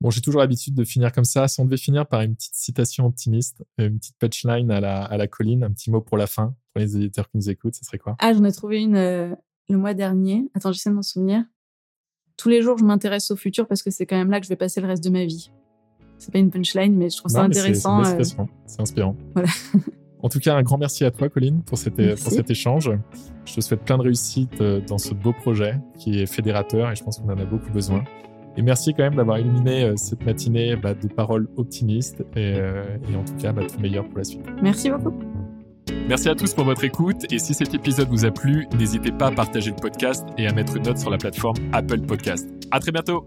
Bon, 0.00 0.10
j'ai 0.10 0.20
toujours 0.20 0.40
l'habitude 0.40 0.74
de 0.74 0.84
finir 0.84 1.10
comme 1.12 1.24
ça. 1.24 1.48
Si 1.48 1.60
on 1.60 1.64
devait 1.64 1.76
finir 1.76 2.06
par 2.06 2.20
une 2.20 2.36
petite 2.36 2.54
citation 2.54 3.06
optimiste, 3.06 3.64
une 3.78 3.98
petite 3.98 4.16
punchline 4.18 4.70
à 4.70 4.78
la, 4.80 5.02
à 5.02 5.16
la 5.16 5.26
colline, 5.26 5.64
un 5.64 5.72
petit 5.72 5.90
mot 5.90 6.00
pour 6.00 6.16
la 6.16 6.28
fin, 6.28 6.54
pour 6.72 6.80
les 6.80 6.96
éditeurs 6.96 7.28
qui 7.28 7.36
nous 7.36 7.50
écoutent, 7.50 7.74
ce 7.74 7.84
serait 7.84 7.98
quoi? 7.98 8.14
Ah, 8.20 8.32
j'en 8.32 8.44
ai 8.44 8.52
trouvé 8.52 8.80
une 8.80 8.94
euh, 8.94 9.34
le 9.68 9.76
mois 9.76 9.94
dernier. 9.94 10.48
Attends, 10.54 10.70
j'essaie 10.70 10.90
de 10.90 10.94
m'en 10.94 11.02
souvenir 11.02 11.44
tous 12.38 12.48
les 12.48 12.62
jours, 12.62 12.78
je 12.78 12.84
m'intéresse 12.84 13.30
au 13.30 13.36
futur 13.36 13.66
parce 13.66 13.82
que 13.82 13.90
c'est 13.90 14.06
quand 14.06 14.16
même 14.16 14.30
là 14.30 14.40
que 14.40 14.46
je 14.46 14.48
vais 14.48 14.56
passer 14.56 14.80
le 14.80 14.86
reste 14.86 15.04
de 15.04 15.10
ma 15.10 15.26
vie. 15.26 15.50
C'est 16.18 16.32
pas 16.32 16.38
une 16.38 16.50
punchline, 16.50 16.96
mais 16.96 17.10
je 17.10 17.16
trouve 17.16 17.30
ça 17.30 17.42
intéressant. 17.42 18.04
Euh. 18.04 18.22
C'est 18.66 18.80
inspirant. 18.80 19.16
Voilà. 19.34 19.48
en 20.22 20.28
tout 20.28 20.40
cas, 20.40 20.56
un 20.56 20.62
grand 20.62 20.78
merci 20.78 21.04
à 21.04 21.10
toi, 21.10 21.28
Colline, 21.28 21.62
pour, 21.62 21.78
cet, 21.78 21.94
pour 21.94 22.32
cet 22.32 22.50
échange. 22.50 22.90
Je 23.44 23.54
te 23.54 23.60
souhaite 23.60 23.84
plein 23.84 23.96
de 23.96 24.02
réussite 24.02 24.60
euh, 24.60 24.80
dans 24.86 24.98
ce 24.98 25.14
beau 25.14 25.32
projet 25.32 25.78
qui 25.96 26.20
est 26.20 26.26
fédérateur 26.26 26.90
et 26.90 26.96
je 26.96 27.02
pense 27.02 27.18
qu'on 27.18 27.30
en 27.32 27.38
a 27.38 27.44
beaucoup 27.44 27.70
besoin. 27.70 28.04
Et 28.56 28.62
merci 28.62 28.92
quand 28.92 29.04
même 29.04 29.14
d'avoir 29.14 29.38
illuminé 29.38 29.84
euh, 29.84 29.94
cette 29.96 30.26
matinée 30.26 30.74
bah, 30.74 30.94
de 30.94 31.06
paroles 31.06 31.48
optimistes 31.56 32.24
et, 32.36 32.60
en 33.16 33.24
tout 33.24 33.36
cas, 33.36 33.52
bah, 33.52 33.62
tout 33.64 33.80
meilleur 33.80 34.06
pour 34.08 34.18
la 34.18 34.24
suite. 34.24 34.44
Merci 34.60 34.90
beaucoup. 34.90 35.14
Merci 36.08 36.28
à 36.28 36.34
tous 36.34 36.54
pour 36.54 36.64
votre 36.64 36.84
écoute 36.84 37.30
et 37.30 37.38
si 37.38 37.54
cet 37.54 37.74
épisode 37.74 38.08
vous 38.08 38.24
a 38.24 38.30
plu, 38.30 38.66
n'hésitez 38.78 39.12
pas 39.12 39.28
à 39.28 39.30
partager 39.30 39.70
le 39.70 39.76
podcast 39.76 40.26
et 40.36 40.46
à 40.46 40.52
mettre 40.52 40.76
une 40.76 40.82
note 40.82 40.98
sur 40.98 41.10
la 41.10 41.18
plateforme 41.18 41.56
Apple 41.72 42.00
Podcast. 42.00 42.48
À 42.70 42.80
très 42.80 42.92
bientôt. 42.92 43.26